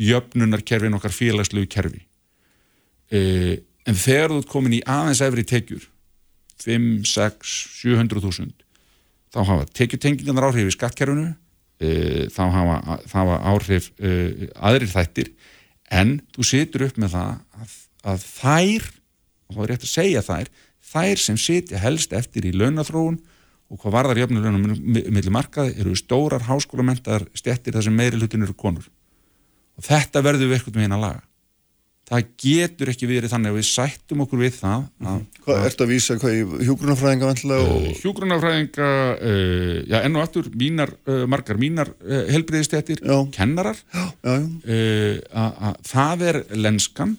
jöfnunarkerfin 0.00 0.96
okkar 0.96 1.12
félagslegu 1.12 1.68
kerfi. 1.68 2.00
E, 3.12 3.20
en 3.84 3.98
þegar 3.98 4.32
þú 4.32 4.38
ert 4.40 4.52
komin 4.52 4.76
í 4.78 4.82
aðeins 4.88 5.20
efri 5.26 5.44
tekjur 5.44 5.88
5, 6.62 6.86
6, 7.10 7.56
700.000 7.82 8.54
þá 9.34 9.40
hafa 9.48 9.66
tekjutengingarnar 9.74 10.48
áhrif 10.48 10.70
í 10.70 10.76
skattkerfinu 10.76 11.32
þá 12.32 12.42
hafa, 12.56 12.98
hafa 13.12 13.38
áhrif 13.52 13.90
e, 13.98 14.48
aðrir 14.56 14.92
þættir. 14.92 15.32
En 15.92 16.20
þú 16.34 16.46
situr 16.48 16.86
upp 16.88 17.00
með 17.00 17.16
það 17.16 17.32
að, 17.62 17.74
að 18.12 18.26
þær 18.28 18.88
og 18.92 19.56
þá 19.56 19.62
er 19.64 19.72
rétt 19.72 19.86
að 19.86 19.92
segja 19.92 20.24
þær 20.26 20.52
þær 20.92 21.22
sem 21.22 21.38
sitja 21.40 21.80
helst 21.80 22.14
eftir 22.16 22.46
í 22.48 22.54
launathróun 22.56 23.18
og 23.72 23.80
hvað 23.80 23.94
varðar 23.96 24.22
jöfnur 24.22 24.44
launum 24.44 24.72
millir 24.84 25.32
markaði 25.32 25.78
eru 25.80 25.94
stórar 25.96 26.44
háskólamendar 26.48 27.24
stjættir 27.36 27.76
þar 27.76 27.86
sem 27.86 27.96
meiri 27.96 28.20
hlutin 28.20 28.44
eru 28.44 28.56
konur. 28.56 28.88
Og 29.78 29.86
þetta 29.86 30.20
verður 30.24 30.50
við 30.50 30.58
ekkert 30.58 30.76
með 30.76 30.90
eina 30.90 31.00
laga 31.00 31.22
það 32.12 32.28
getur 32.42 32.90
ekki 32.92 33.08
verið 33.08 33.32
þannig 33.32 33.52
að 33.52 33.58
við 33.58 33.66
sættum 33.70 34.22
okkur 34.26 34.40
við 34.42 34.54
það 34.58 34.84
að, 35.08 35.18
Hvað, 35.42 35.60
ertu 35.68 35.84
að 35.84 35.92
vísa 35.92 36.16
hvað 36.20 36.34
í 36.36 36.42
hjúgrunafræðinga 36.68 37.28
vantilega 37.30 37.66
og... 37.66 37.86
uh, 37.88 37.98
hjúgrunafræðinga 38.02 38.88
uh, 39.16 39.76
já, 39.88 39.96
enn 40.02 40.18
og 40.18 40.24
aftur, 40.26 40.50
mínar, 40.60 40.92
uh, 41.08 41.24
margar 41.32 41.60
mínar 41.60 41.92
uh, 42.04 42.24
helbriðistjættir, 42.32 43.02
Já. 43.02 43.16
kennarar. 43.34 43.80
Já, 43.94 44.04
já, 44.28 44.36
að 45.32 45.62
að 45.68 45.78
það 45.88 46.26
er 46.28 46.40
lenskan 46.68 47.14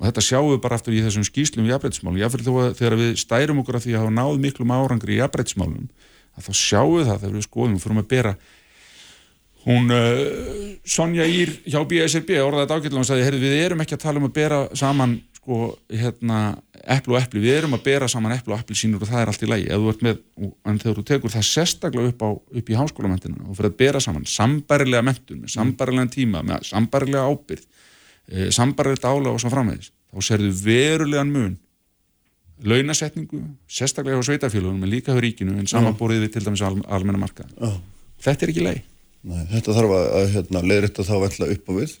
og 0.00 0.06
þetta 0.08 0.24
sjáum 0.24 0.54
við 0.54 0.62
bara 0.64 0.78
aftur 0.80 0.96
í 0.96 1.02
þessum 1.04 1.26
skýslum 1.28 1.66
í 1.68 1.72
jafnbrettismálum, 1.74 2.20
jáfnveg 2.22 2.46
þó 2.46 2.54
að 2.62 2.70
þegar 2.78 2.96
við 3.02 3.10
stærum 3.20 3.60
okkur 3.60 3.76
að 3.76 3.84
því 3.84 3.92
að 3.96 4.04
hafa 4.06 4.14
náð 4.16 4.38
miklum 4.46 4.72
árangri 4.72 5.18
í 5.18 5.20
jafnbrettismálum, 5.20 5.90
að 6.38 6.48
þá 6.48 6.52
sjáum 6.56 6.94
við 6.96 7.10
það 7.10 7.20
þegar 7.26 7.36
við 7.36 7.46
skoðum 7.50 7.76
og 7.76 7.84
fyrir 7.84 8.00
að 8.00 8.08
bera 8.14 8.34
hún 9.66 9.90
uh, 9.92 10.78
Sonja 10.84 11.26
Ír 11.28 11.52
hjá 11.66 11.80
BSRB 11.84 12.38
orðaði 12.42 12.76
ágætlega. 12.76 13.02
Og 13.02 13.08
sagði, 13.08 13.26
heyrðu 13.28 13.42
við 13.44 13.64
erum 13.64 13.84
ekki 13.84 13.98
að 13.98 14.04
tala 14.06 14.22
um 14.22 14.28
að 14.30 14.36
bera 14.38 14.60
saman 14.78 15.18
sko, 15.40 15.60
hérna, 15.88 16.40
eplu 16.96 17.16
og 17.16 17.22
epli, 17.22 17.40
við 17.42 17.58
erum 17.58 17.76
að 17.76 17.84
bera 17.86 18.08
saman 18.10 18.34
eplu 18.34 18.54
og 18.54 18.62
epli 18.62 18.76
sínur 18.76 19.04
og 19.04 19.10
það 19.10 19.22
er 19.22 19.32
allt 19.32 19.44
í 19.44 19.48
lægi, 19.48 19.78
með 20.04 20.20
en 20.68 20.80
þegar 20.80 20.98
þú 20.98 21.04
tekur 21.08 21.32
það 21.34 21.46
sérstaklega 21.48 22.12
upp, 22.12 22.24
á, 22.24 22.30
upp 22.60 22.70
í 22.70 22.76
háskólamentinu 22.78 23.48
og 23.48 23.56
fyrir 23.58 23.72
að 23.72 23.78
bera 23.80 24.02
saman 24.04 24.26
sambærilega 24.28 25.06
mentun, 25.06 25.40
með 25.44 25.54
sambærilega 25.54 26.12
tíma 26.14 26.44
með 26.46 26.68
sambærilega 26.70 27.24
ábyrð 27.28 27.64
e, 27.64 28.50
sambarlegt 28.54 29.06
álega 29.08 29.34
og 29.34 29.42
svo 29.42 29.52
framvegis 29.52 29.92
þá 30.10 30.28
serðu 30.28 30.52
verulegan 30.64 31.32
mun 31.34 31.58
launasetningu, 32.60 33.42
sérstaklega 33.70 34.20
á 34.20 34.24
sveitafélagunum 34.28 34.84
en 34.84 34.92
líka 34.92 35.16
á 35.16 35.18
ríkinu 35.20 35.56
en 35.56 35.68
samanbúrið 35.70 36.26
við 36.26 36.34
til 36.36 36.46
dæmis 36.48 36.64
al, 36.64 36.76
almenna 36.92 37.20
marka 37.20 37.48
Já. 37.56 37.72
þetta 38.26 38.46
er 38.46 38.54
ekki 38.54 38.66
leið 38.66 38.82
Nei, 39.20 39.44
þetta 39.50 39.76
þarf 39.76 39.94
að, 39.98 40.26
hérna, 40.34 40.64
leiðrætta 40.64 41.04
þá 41.04 41.14
vantla 41.26 41.50
upp 41.52 41.68
á 41.68 41.72
við 41.76 41.94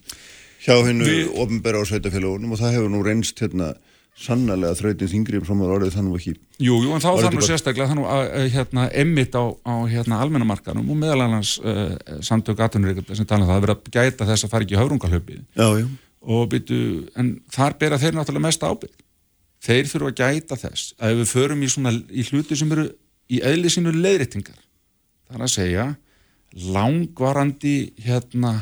hjá 0.60 0.74
hennu 0.84 1.14
ofinbera 1.40 1.80
á 1.80 1.88
sveitafélagunum 1.88 2.54
og 2.54 2.60
það 2.60 2.76
hefur 2.76 2.92
nú 2.92 3.00
reynst 3.04 3.40
hérna 3.40 3.74
sannarlega 4.20 4.76
þrautin 4.76 5.08
þingri 5.08 5.40
um 5.40 5.46
framöður 5.46 5.76
orðið 5.78 5.96
þannig 5.96 6.16
ekki 6.18 6.32
Jú, 6.60 6.76
jú, 6.84 6.90
en 6.92 7.02
þá 7.02 7.08
þarf 7.08 7.36
nú 7.36 7.44
sérstaklega 7.46 7.88
þannig 7.92 8.08
að, 8.12 8.24
að 8.40 8.48
hérna, 8.56 8.86
emmitt 9.02 9.36
á, 9.36 9.44
á 9.64 9.74
hérna, 9.88 10.20
almennamarkanum 10.24 10.90
og 10.92 10.98
meðal 11.00 11.24
annars 11.24 11.54
uh, 11.62 11.94
samtök 12.26 12.60
aðtunurreikabla 12.60 13.16
sem 13.16 13.28
tala 13.28 13.46
um 13.46 13.52
það 13.52 13.60
að 13.60 13.64
vera 13.66 13.76
að 13.78 13.92
gæta 13.96 14.28
þess 14.28 14.46
að 14.46 14.52
fara 14.52 14.66
ekki 14.66 14.76
í 14.76 14.80
já, 15.56 15.68
og 16.20 16.50
byrju, 16.52 16.80
en 17.16 17.30
þar 17.48 17.78
bera 17.80 17.98
þeir 18.00 18.18
náttúrulega 18.18 18.44
mest 18.44 18.64
ábyrg. 18.64 18.98
Þeir 19.64 19.88
þurfa 19.88 20.10
að 20.10 20.18
gæta 20.20 20.58
þess 20.60 20.92
að 21.00 21.14
ef 21.14 21.20
við 21.20 21.30
förum 21.30 21.64
í 21.64 21.70
svona 21.72 21.92
í 21.96 22.24
hluti 22.28 22.58
sem 22.60 22.74
eru 22.76 22.84
í 23.30 23.40
eðli 23.44 23.72
sínu 23.72 23.94
leiðréttingar, 23.96 24.60
það 25.28 25.38
er 25.38 25.46
að 25.46 25.52
segja 25.54 25.86
langvarandi 26.54 27.92
hérna 28.02 28.56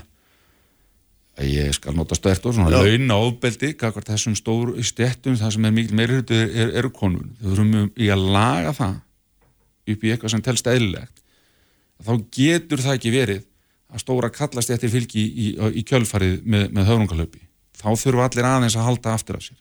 ég 1.39 1.71
skal 1.77 1.95
nota 1.95 2.17
stert 2.19 2.47
og 2.51 2.57
svona 2.57 2.73
launa 2.73 3.17
ofbeldi, 3.23 3.73
kakvart 3.79 4.11
þessum 4.11 4.35
stóru 4.35 4.83
stettum, 4.83 5.37
það 5.39 5.53
sem 5.55 5.69
er 5.69 5.75
mikil 5.77 6.01
hluti 6.03 6.35
er, 6.35 6.49
er, 6.51 6.73
eru 6.81 6.91
konur. 6.91 7.29
Þau 7.39 7.53
þurfum 7.53 7.93
í 7.95 8.09
að 8.11 8.25
laga 8.35 8.73
það 8.75 8.97
upp 9.89 10.03
í 10.05 10.11
eitthvað 10.13 10.35
sem 10.35 10.43
telst 10.45 10.67
eðlilegt. 10.69 11.23
Þá 12.03 12.13
getur 12.35 12.83
það 12.83 12.99
ekki 12.99 13.15
verið 13.15 13.45
að 13.89 14.03
stóra 14.03 14.33
kallast 14.35 14.75
eftir 14.75 14.91
fylgi 14.93 15.23
í, 15.23 15.29
í, 15.47 15.53
í 15.79 15.85
kjölfarið 15.87 16.43
með, 16.43 16.67
með 16.75 16.91
höfrungalöpi 16.91 17.45
þá 17.79 17.91
þurfa 17.95 18.27
allir 18.29 18.49
aðeins 18.49 18.77
að 18.79 18.89
halda 18.89 19.15
aftur 19.15 19.39
af 19.39 19.45
sér. 19.47 19.59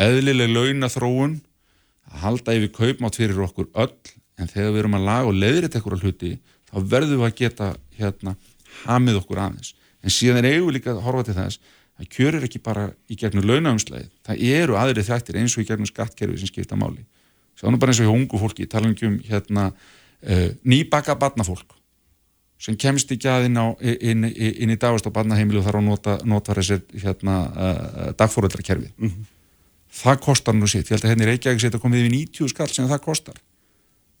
Eðlileg 0.00 0.50
launaþróun 0.50 1.36
að 2.10 2.24
halda 2.24 2.56
yfir 2.58 2.72
kaupmátt 2.74 3.18
fyrir 3.20 3.42
okkur 3.44 3.70
öll 3.78 3.94
en 4.40 4.50
þegar 4.50 4.72
við 4.72 4.82
erum 4.82 4.96
að 4.98 5.06
laga 5.06 5.30
og 5.30 5.38
leiðrið 5.38 5.76
ekkur 5.78 5.98
hluti 6.00 6.32
þá 6.70 6.78
verðum 6.94 7.20
við 7.20 7.28
að 7.28 7.36
geta 7.40 7.70
hérna 7.98 8.36
hamið 8.84 9.20
okkur 9.20 9.42
aðeins. 9.44 9.74
En 10.00 10.14
síðan 10.14 10.40
er 10.40 10.54
eigum 10.54 10.70
við 10.70 10.78
líka 10.78 10.94
að 10.94 11.02
horfa 11.04 11.26
til 11.28 11.36
þess 11.36 11.76
að 12.00 12.10
kjörir 12.14 12.46
ekki 12.46 12.62
bara 12.64 12.86
í 13.10 13.16
gegnum 13.20 13.44
launaumslæðið 13.44 14.08
það 14.26 14.44
eru 14.54 14.78
aðri 14.80 15.04
þættir 15.04 15.40
eins 15.40 15.56
og 15.56 15.64
í 15.64 15.68
gegnum 15.68 15.90
skattkerfi 15.90 16.40
sem 16.40 16.48
skipta 16.48 16.78
máli. 16.80 17.02
Sjá 17.58 17.68
nú 17.68 17.80
bara 17.80 17.92
eins 17.92 18.00
og 18.00 18.08
hjá 18.08 18.14
ungu 18.14 18.40
fólki, 18.40 18.68
tala 18.70 18.88
um 18.88 19.18
hérna 19.26 19.66
uh, 19.72 20.48
nýbaka 20.64 21.18
barnafólk 21.20 21.76
sem 22.60 22.76
kemst 22.76 23.08
ekki 23.14 23.28
að 23.30 23.46
inn, 23.48 23.56
á, 23.56 23.66
inn, 23.80 24.24
inn, 24.28 24.56
inn 24.64 24.72
í 24.74 24.78
dagast 24.80 25.06
á 25.08 25.14
barnaheimilu 25.16 25.62
og 25.62 25.64
þarf 25.64 25.80
að 25.80 25.86
nota, 25.86 26.16
nota 26.28 26.56
þessi 26.58 26.76
hérna, 27.00 27.36
uh, 27.48 28.08
dagfóröldarkerfi 28.20 28.90
það 30.00 30.20
kostar 30.26 30.56
nú 30.56 30.68
sitt, 30.68 30.88
ég 30.88 30.98
held 30.98 31.06
að 31.06 31.14
henni 31.14 31.28
Reykjavík 31.30 31.62
sitt 31.62 31.76
að 31.76 31.84
komið 31.84 32.04
yfir 32.04 32.14
90 32.16 32.52
skall 32.52 32.68
sem 32.72 32.90
það 32.90 33.00
kostar 33.06 33.40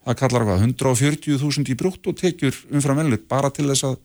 það 0.06 0.20
kallar 0.22 0.46
hvað, 0.48 0.64
140.000 0.68 1.72
í 1.72 1.76
brútt 1.78 2.08
og 2.10 2.16
tekjur 2.20 2.56
umfram 2.70 3.02
vellut 3.02 3.26
bara 3.28 3.50
til 3.54 3.68
þess 3.68 3.88
að 3.90 3.98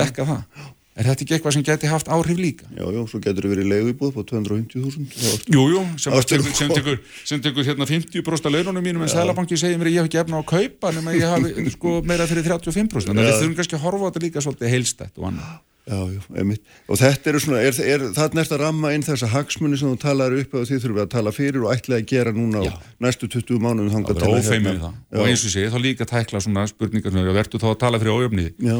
dekka 0.00 0.26
það. 0.26 0.72
Er 0.96 1.04
þetta 1.04 1.24
ekki 1.26 1.34
eitthvað 1.36 1.52
sem 1.52 1.64
geti 1.66 1.88
haft 1.90 2.08
áhrif 2.08 2.38
líka? 2.40 2.64
já, 2.72 2.80
já, 2.88 3.00
svo 3.04 3.18
getur 3.20 3.50
verið 3.52 3.66
leiguíbúð 3.68 4.14
på 4.14 4.22
250.000 4.30 5.52
Jú, 5.52 5.64
jú, 5.74 5.82
sem, 6.00 6.14
sem, 6.24 6.46
sem 6.56 6.70
tekur, 6.72 6.96
sem 7.20 7.42
tekur 7.44 7.66
hérna 7.68 7.84
50% 7.84 8.48
af 8.48 8.54
laununum 8.54 8.80
mínum 8.80 9.04
en 9.04 9.12
Sælabanki 9.12 9.58
segir 9.60 9.76
mér 9.76 9.90
að 9.90 9.92
ég 9.92 10.00
hef 10.00 10.08
ekki 10.08 10.22
efna 10.22 10.40
á 10.40 10.42
að 10.42 10.48
kaupa 10.54 10.94
nema 10.96 11.12
ég 11.12 11.28
hafi 11.28 11.68
sko, 11.74 11.98
meira 12.00 12.24
fyrir 12.30 12.48
35% 12.48 13.10
þannig 13.10 13.26
að 13.26 13.28
við 13.28 13.40
þurfum 13.42 13.58
kannski 13.60 13.76
að 13.76 13.84
horfa 13.84 14.00
á 14.00 14.06
þetta 14.08 14.24
líka 14.24 14.44
svolítið 14.46 14.72
heilstætt 14.72 15.20
og 15.20 15.28
annað 15.28 15.52
Já, 15.86 15.98
já, 16.10 16.18
einmitt. 16.34 16.62
Og 16.90 16.98
þetta 16.98 17.30
eru 17.30 17.40
svona, 17.44 17.58
er, 17.62 17.76
er 17.86 18.04
það 18.16 18.32
næst 18.34 18.52
að 18.56 18.62
ramma 18.64 18.90
inn 18.96 19.04
þessa 19.06 19.28
hagsmunni 19.30 19.76
sem 19.78 19.92
þú 19.92 19.98
talar 20.02 20.34
upp 20.34 20.56
og 20.58 20.64
því 20.66 20.78
þurfum 20.82 20.96
við 20.96 21.02
að 21.04 21.12
tala 21.12 21.32
fyrir 21.36 21.62
og 21.62 21.74
ætlaði 21.76 22.02
að 22.02 22.08
gera 22.10 22.32
núna 22.34 22.62
Já. 22.66 22.72
á 22.74 23.06
næstu 23.06 23.28
20 23.30 23.62
mánuðum 23.62 23.92
það 23.94 24.08
verður 24.08 24.26
að 24.26 24.34
ófeimið 24.40 24.66
hérna- 24.72 24.82
það. 24.82 24.96
Og 25.20 25.30
eins 25.30 25.44
og 25.46 25.54
sé, 25.54 25.68
þá 25.70 25.78
líka 25.84 26.08
tækla 26.10 26.42
svona 26.42 26.64
spurningar 26.66 27.14
sem 27.14 27.30
verður 27.38 27.62
þá 27.62 27.68
að 27.70 27.78
tala 27.84 28.02
fyrir 28.02 28.18
ójöfniði 28.18 28.52
Já, 28.66 28.78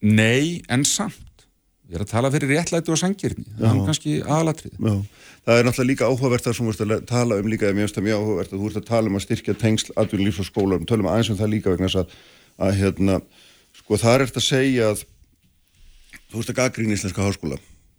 Nei, 0.00 0.62
en 0.70 0.86
samt. 0.86 1.26
Við 1.90 1.98
erum 1.98 2.06
að 2.06 2.14
tala 2.14 2.30
fyrir 2.30 2.52
réttlæti 2.54 2.92
og 2.94 2.98
sangirni 3.02 3.44
það 3.58 3.70
er 3.74 3.86
kannski 3.90 4.12
aðalatrið 4.22 4.74
já. 4.78 4.94
Það 5.42 5.58
er 5.58 5.66
náttúrulega 5.66 5.90
líka 5.90 6.06
áhugavert 6.06 6.46
það 6.46 6.54
sem 6.54 6.68
þú 6.68 6.74
ert 6.76 6.82
að 6.86 7.06
tala 7.10 7.38
um 7.42 7.48
líka, 7.50 7.72
mjög 7.74 7.90
áhugavert 8.14 8.52
að 8.54 8.60
þú 8.62 8.68
ert 8.70 8.78
að 8.78 8.86
tala 8.86 9.10
um 9.10 9.18
að 9.18 9.24
styrkja 9.26 9.54
tengsl 9.58 9.90
og 9.98 10.46
skóla, 10.46 10.78
um 10.78 10.86
þess 11.82 11.98
að, 11.98 12.14
að 12.62 12.78
hérna, 12.78 13.16
sko 13.74 13.98
að 14.38 14.46
segja 14.46 14.92
að 14.94 15.02
þú 16.30 16.40
ert 16.42 16.52
að 16.54 16.58
gaggrín 16.62 16.94
íslenska 16.96 17.26
háskóla. 17.26 17.58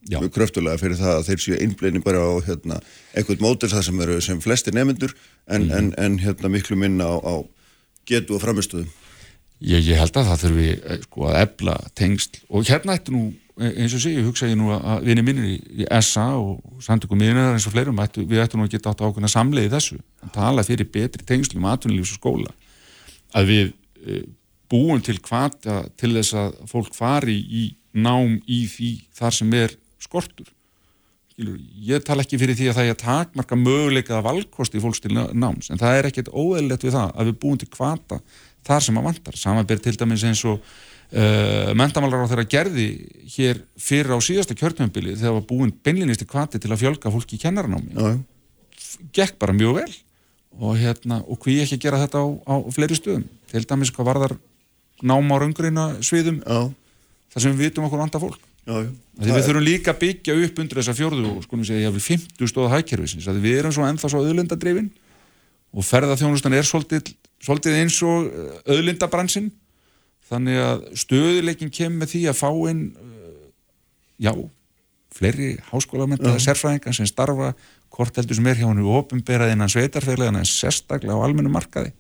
Já. 0.10 0.18
mjög 0.18 0.32
kröftulega 0.34 0.80
fyrir 0.82 0.98
það 0.98 1.12
að 1.20 1.28
þeir 1.28 1.42
séu 1.44 1.58
innbleini 1.62 2.00
bara 2.02 2.18
á 2.26 2.32
hérna, 2.42 2.80
eitthvað 3.14 3.44
mótil 3.44 3.70
það 3.70 3.84
sem 3.86 4.00
eru 4.02 4.16
sem 4.26 4.40
flesti 4.42 4.72
nefnendur 4.74 5.12
en, 5.48 5.68
Mhm. 5.68 5.72
en, 5.78 5.94
en 5.98 6.16
hérna 6.20 6.50
miklu 6.50 6.76
minna 6.76 7.06
á, 7.06 7.22
á 7.22 7.46
getu 8.10 8.34
og 8.34 8.42
framistöðum 8.42 8.90
Ég, 9.62 9.84
ég 9.86 10.00
held 10.02 10.16
að 10.18 10.26
það 10.32 10.42
þurfi 10.42 10.70
eh, 10.90 10.98
sko, 11.06 11.26
að 11.30 11.36
ebla 11.44 11.76
tengsl. 11.94 12.40
Og 12.50 12.66
hérna 12.66 12.96
ættu 12.98 13.14
nú 13.14 13.22
eh, 13.62 13.76
eins 13.78 13.94
og 13.94 14.02
sé, 14.02 14.10
ég 14.16 14.26
hugsa 14.26 14.48
ég 14.50 14.58
nú 14.58 14.72
að 14.74 15.04
vinni 15.06 15.22
mínir 15.22 15.46
í, 15.46 15.58
í 15.84 15.86
SA 16.02 16.24
og 16.34 16.82
samtökum 16.82 17.22
miðunar 17.22 17.54
eins 17.54 17.68
og 17.70 17.76
fleirum, 17.76 18.02
ættu, 18.02 18.26
við 18.26 18.42
ættu 18.42 18.58
nú 18.58 18.66
að 18.66 18.72
geta 18.74 18.90
átt 18.90 19.04
ákveðna 19.06 19.30
samleiði 19.30 19.70
þessu, 19.76 20.00
að 20.26 20.32
tala 20.34 20.66
fyrir 20.66 20.90
betri 20.90 21.22
tengslum 21.30 21.68
atvinnulífs 21.70 22.16
og 22.18 22.24
skóla. 22.24 22.56
Að 23.38 23.46
við 23.54 23.70
e, 24.02 24.18
búum 24.72 24.98
til 25.06 25.20
hvata 25.22 25.84
til 25.94 26.16
þess 26.18 26.34
að 26.42 26.58
fólk 26.74 26.98
fari 26.98 27.38
í 27.38 27.68
nám 27.94 28.38
í 28.48 28.64
því 28.72 28.92
þar 29.18 29.38
sem 29.38 29.56
er 29.58 29.76
skortur. 30.02 30.52
Skilur, 31.32 31.58
ég 31.88 32.06
tala 32.06 32.26
ekki 32.26 32.39
fyrir 32.42 32.58
því 32.60 32.70
að 32.70 32.78
það 32.78 32.88
er 32.89 32.96
að 32.96 33.02
takmarka 33.06 33.58
möguleika 33.60 34.18
að 34.18 34.28
valkosti 34.28 34.82
fólks 34.84 35.04
til 35.04 35.14
náms 35.16 35.72
en 35.72 35.80
það 35.82 35.98
er 35.98 36.10
ekkert 36.10 36.32
óeðlilegt 36.34 36.86
við 36.88 36.98
það 36.98 37.14
að 37.16 37.30
við 37.30 37.38
búum 37.44 37.60
til 37.62 37.70
kvata 37.72 38.20
þar 38.68 38.86
sem 38.86 39.00
að 39.00 39.08
vantar. 39.10 39.38
Samanbyrð 39.39 39.86
til 39.86 39.96
dæmis 40.02 40.26
eins 40.28 40.44
og 40.50 40.60
uh, 40.60 41.72
mentamálar 41.78 42.28
á 42.28 42.32
þeirra 42.32 42.48
gerði 42.52 42.88
hér 43.38 43.64
fyrir 43.80 44.14
á 44.14 44.20
síðasta 44.22 44.58
kjörtmjömbili 44.60 45.16
þegar 45.16 45.39
var 45.39 45.48
búin 45.50 45.74
beinlýnisti 45.84 46.28
kvati 46.30 46.62
til 46.62 46.72
að 46.72 46.84
fjölga 46.84 47.14
fólki 47.14 47.39
í 47.39 47.42
kennarnámi 47.42 47.96
Já, 47.96 48.20
gekk 49.16 49.39
bara 49.42 49.56
mjög 49.56 49.80
vel 49.80 49.92
og, 50.60 50.76
hérna, 50.78 51.22
og 51.26 51.39
hví 51.46 51.62
ekki 51.64 51.80
að 51.80 51.86
gera 51.86 52.02
þetta 52.04 52.22
á, 52.22 52.28
á 52.44 52.56
fleiri 52.76 52.98
stöðum 53.00 53.28
til 53.52 53.64
dæmis 53.68 53.92
hvað 53.96 54.10
varðar 54.12 54.38
náma 55.02 55.38
á 55.38 55.42
raungreina 55.42 55.86
sviðum. 56.06 56.42
Já, 56.44 56.70
þar 57.32 57.46
sem 57.46 57.56
við 57.56 57.70
vitum 57.70 57.88
okkur 57.88 58.02
vanda 58.02 58.22
fólk. 58.22 58.42
Já, 58.62 58.76
já. 58.78 58.90
Við 59.22 59.46
þurfum 59.48 59.66
líka 59.66 59.94
að 59.94 60.02
byggja 60.04 60.36
upp 60.46 60.60
undir 60.62 60.80
þessa 60.82 60.94
fjórðu 60.98 61.32
og 61.32 61.46
skulum 61.46 61.66
segja, 61.66 61.90
hafði 61.90 62.04
50 62.06 62.52
stóða 62.52 62.76
hækkerfisins 62.76 63.30
að 63.32 63.42
við 63.42 63.58
erum 63.62 63.74
svo 63.74 63.88
ennþá 63.88 64.12
svo 64.12 64.22
auðlindadrifin 64.22 64.92
og 65.72 65.88
ferðarþjónustan 65.88 66.58
er 66.58 66.68
svolítið, 66.68 67.12
svolítið 67.42 67.78
eins 67.80 67.98
og 68.06 68.30
auðlindabransin. 68.70 69.50
Þannig 70.32 70.62
að 70.64 70.84
stöðuleikin 71.02 71.74
kemur 71.74 72.04
með 72.04 72.14
því 72.14 72.22
að 72.32 72.38
fá 72.40 72.50
inn 72.72 72.84
uh, 72.96 73.48
já, 74.22 74.32
fleiri 75.12 75.50
háskólamentaða 75.72 76.40
sérfræðingar 76.40 76.96
sem 76.96 77.10
starfa 77.10 77.52
hvort 77.92 78.16
heldur 78.16 78.38
sem 78.38 78.48
er 78.48 78.62
hjá 78.62 78.70
hann 78.70 78.86
ofinberað 78.94 79.52
innan 79.56 79.72
sveitarfélagana 79.72 80.46
en 80.46 80.48
sérstaklega 80.48 81.18
á 81.18 81.26
almennu 81.26 81.52
markaði. 81.52 81.92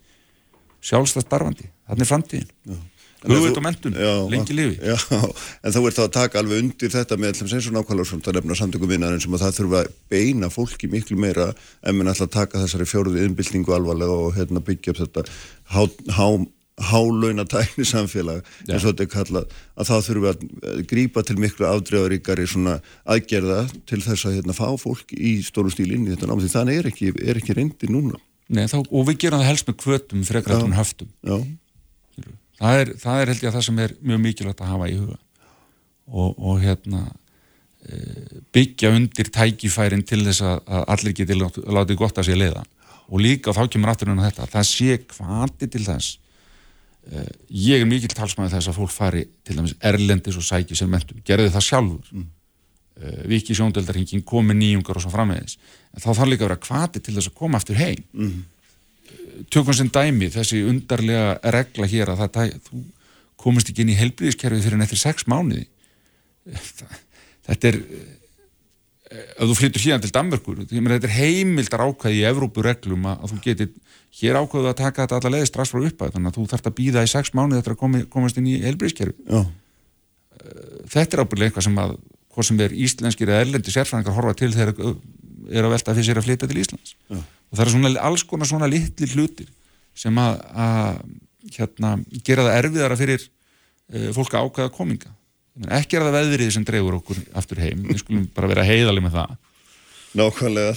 Sjálfstað 0.81 1.27
starfandi, 1.27 1.67
þannig 1.89 2.09
framtíðin 2.09 2.79
hugveit 3.27 3.57
og 3.59 3.65
mentun, 3.65 3.97
Já, 3.97 4.13
lengi 4.31 4.55
lifi. 4.55 4.77
Já, 4.81 4.97
en 5.65 5.75
þú 5.75 5.83
ert 5.87 5.99
þá 5.99 6.03
að 6.05 6.13
taka 6.15 6.41
alveg 6.41 6.63
undir 6.63 6.93
þetta 6.93 7.17
með 7.19 7.35
allum 7.35 7.51
sem 7.51 7.61
svo 7.61 7.75
nákvæmlega 7.75 8.09
svona 8.09 8.31
að 8.31 8.39
nefna 8.39 8.57
samtökum 8.57 8.93
vinnarinn 8.93 9.21
sem 9.21 9.35
að 9.37 9.43
það 9.45 9.59
þurfa 9.59 9.83
að 9.83 9.91
beina 10.13 10.49
fólki 10.53 10.89
miklu 10.91 11.19
meira 11.21 11.51
en 11.83 11.97
minn 11.97 12.09
alltaf 12.09 12.29
að 12.29 12.37
taka 12.39 12.63
þessari 12.63 12.89
fjóruðu 12.89 13.27
innbyltingu 13.27 13.75
alvarlega 13.77 14.17
og 14.25 14.33
hérna, 14.39 14.63
byggja 14.65 14.95
upp 14.95 15.03
þetta 15.03 15.25
há, 15.75 15.83
há, 16.17 16.27
hálauna 16.81 17.45
tækni 17.45 17.85
samfélag 17.85 18.41
eins 18.65 18.81
og 18.83 18.91
þetta 18.91 19.05
er 19.05 19.11
kallað 19.11 19.55
að 19.75 19.89
það 19.89 20.05
þurfa 20.07 20.33
að 20.33 20.81
grípa 20.89 21.23
til 21.27 21.37
miklu 21.41 21.67
afdreifaríkari 21.69 22.47
svona 22.49 22.77
aðgerða 23.05 23.65
til 23.89 24.01
þess 24.01 24.27
að 24.27 24.37
hérna, 24.39 24.57
fá 24.57 24.67
fólk 24.81 25.13
í 25.13 25.37
stóru 25.45 25.73
stíl 25.73 25.91
inn 25.91 26.07
í 26.07 26.13
þetta 26.15 26.29
nám 26.31 26.41
því 26.41 26.53
þannig 26.55 26.81
er 26.81 26.91
ekki, 26.91 27.11
er 27.21 27.41
ekki 27.41 27.57
reyndi 27.57 27.91
núna. 27.91 28.19
Nei, 28.51 28.65
þá, 28.67 28.81
og 28.83 29.05
við 29.07 29.19
gerum 29.25 29.41
það 29.41 29.51
helst 29.51 29.69
með 29.69 29.77
kvötum 29.83 30.23
frekar 30.27 30.57
eftir 30.57 30.71
en 30.71 30.79
höftum. 30.79 31.11
Já, 31.23 31.37
það 32.61 32.83
er, 32.83 32.93
það 33.01 33.21
er 33.21 33.31
held 33.31 33.43
ég 33.43 33.49
að 33.49 33.57
það 33.57 33.67
sem 33.67 33.81
er 33.83 33.95
mjög 34.11 34.23
mikilvægt 34.25 34.63
að 34.63 34.71
hafa 34.71 34.89
í 34.91 34.97
huga. 34.99 35.17
Og, 36.11 36.33
og 36.37 36.57
hérna 36.61 37.03
e, 37.85 37.99
byggja 38.53 38.91
undir 38.97 39.31
tækifærin 39.33 40.03
til 40.07 40.21
þess 40.25 40.43
að, 40.45 40.57
að 40.67 40.89
allir 40.95 41.15
geti 41.17 41.37
lát, 41.37 41.61
látið 41.79 42.01
gott 42.01 42.19
að 42.19 42.27
sé 42.29 42.37
leiða 42.37 42.65
og 43.11 43.19
líka 43.19 43.53
þá 43.55 43.65
kemur 43.71 43.91
afturinn 43.91 44.19
á 44.23 44.27
þetta 44.29 44.49
það 44.53 44.67
sé 44.69 44.97
kvati 45.03 45.67
til 45.71 45.81
þess. 45.87 46.17
E, 47.07 47.25
ég 47.63 47.83
er 47.83 47.89
mikil 47.89 48.11
talsmaður 48.13 48.57
þess 48.57 48.71
að 48.71 48.77
fólk 48.79 48.93
fari 48.93 49.25
til 49.47 49.57
dæmis 49.57 49.75
erlendis 49.87 50.37
og 50.39 50.45
sæki 50.47 50.77
sér 50.77 50.91
mentum, 50.91 51.23
gerði 51.27 51.51
það 51.55 51.67
sjálfur. 51.67 52.13
Mm. 52.15 52.29
e, 53.01 53.17
viki 53.31 53.57
sjóndeldarhingin 53.57 54.25
komi 54.27 54.55
nýjungar 54.57 54.99
og 54.99 55.05
svo 55.05 55.13
framvegis. 55.13 55.57
En 55.95 56.03
þá 56.03 56.09
þarf 56.11 56.31
líka 56.31 56.45
að 56.45 56.51
vera 56.51 56.63
kvati 56.67 57.03
til 57.03 57.17
þess 57.17 57.31
að 57.31 57.39
koma 57.39 57.61
aftur 57.61 57.79
heim. 57.79 58.03
Mm 58.11 58.41
tökum 59.53 59.75
sem 59.77 59.89
dæmi 59.93 60.31
þessi 60.33 60.63
undarlega 60.69 61.53
regla 61.55 61.89
hér 61.89 62.13
að 62.13 62.23
það, 62.23 62.55
þú 62.67 62.81
komist 63.41 63.71
ekki 63.71 63.85
inn 63.85 63.93
í 63.93 63.99
helbriðiskerfið 63.99 64.65
fyrir 64.67 64.83
eftir 64.85 65.01
sex 65.01 65.27
mánuði. 65.29 65.67
Þetta 67.47 67.71
er 67.71 67.79
ef 69.11 69.47
þú 69.49 69.55
flyttur 69.57 69.83
síðan 69.83 70.03
til 70.03 70.11
Danmörkur 70.15 70.61
þetta 70.69 71.07
er 71.09 71.15
heimildar 71.17 71.81
ákvæði 71.83 72.21
í 72.21 72.27
Evrópureglum 72.29 73.09
að, 73.11 73.17
að 73.17 73.31
þú 73.33 73.39
getur, 73.43 73.71
hér 74.21 74.37
ákvæðu 74.39 74.69
að 74.69 74.77
taka 74.79 75.03
þetta 75.03 75.17
allavega 75.17 75.49
strax 75.49 75.73
frá 75.73 75.81
uppæð, 75.81 76.13
þannig 76.13 76.29
að 76.29 76.37
þú 76.37 76.45
þarfst 76.53 76.69
að 76.69 76.75
býða 76.77 77.03
í 77.03 77.09
sex 77.11 77.33
mánuði 77.35 77.59
eftir 77.59 77.75
að 77.75 77.81
komi, 77.81 78.01
komast 78.13 78.39
inn 78.39 78.47
í 78.47 78.55
helbriðiskerfið 78.63 79.41
þetta 80.91 81.17
er 81.17 81.23
ábyrðilega 81.25 81.49
eitthvað 81.49 81.67
sem 81.67 81.81
að 81.81 81.97
hvað 82.31 82.47
sem 82.47 82.63
er 82.63 82.75
íslenskir 82.85 83.31
eða 83.31 83.43
erlendi 83.45 83.73
sérfræðingar 83.73 84.15
horfa 84.15 84.37
til 84.39 84.51
þegar 84.55 84.73
er 85.51 85.67
að 85.67 85.73
velta 85.75 85.95
fyrir 85.95 86.07
sér 86.07 86.21
að 86.21 86.27
flytja 86.27 86.49
til 86.49 86.61
Íslands. 86.61 86.95
Já. 87.11 87.19
Og 87.51 87.59
það 87.59 87.65
er 87.65 87.73
svona, 87.75 87.91
alls 88.07 88.23
konar 88.27 88.49
svona 88.49 88.69
litli 88.71 89.09
hlutir 89.11 89.51
sem 89.97 90.17
að, 90.21 90.39
að 90.55 91.01
hérna, 91.57 91.93
gera 92.23 92.47
það 92.47 92.59
erfiðara 92.61 92.99
fyrir 92.99 93.27
uh, 93.27 94.09
fólk 94.15 94.35
að 94.35 94.47
ákvæða 94.47 94.73
kominga. 94.75 95.13
Ekki 95.77 95.99
er 95.99 96.07
það 96.07 96.17
veðrið 96.17 96.51
sem 96.55 96.65
dreifur 96.65 96.99
okkur 97.01 97.23
aftur 97.37 97.59
heim, 97.59 97.81
við 97.89 98.03
skulum 98.05 98.27
bara 98.35 98.51
vera 98.53 98.67
heiðali 98.67 99.03
með 99.03 99.17
það. 99.19 99.39
Nákvæmlega 100.11 100.73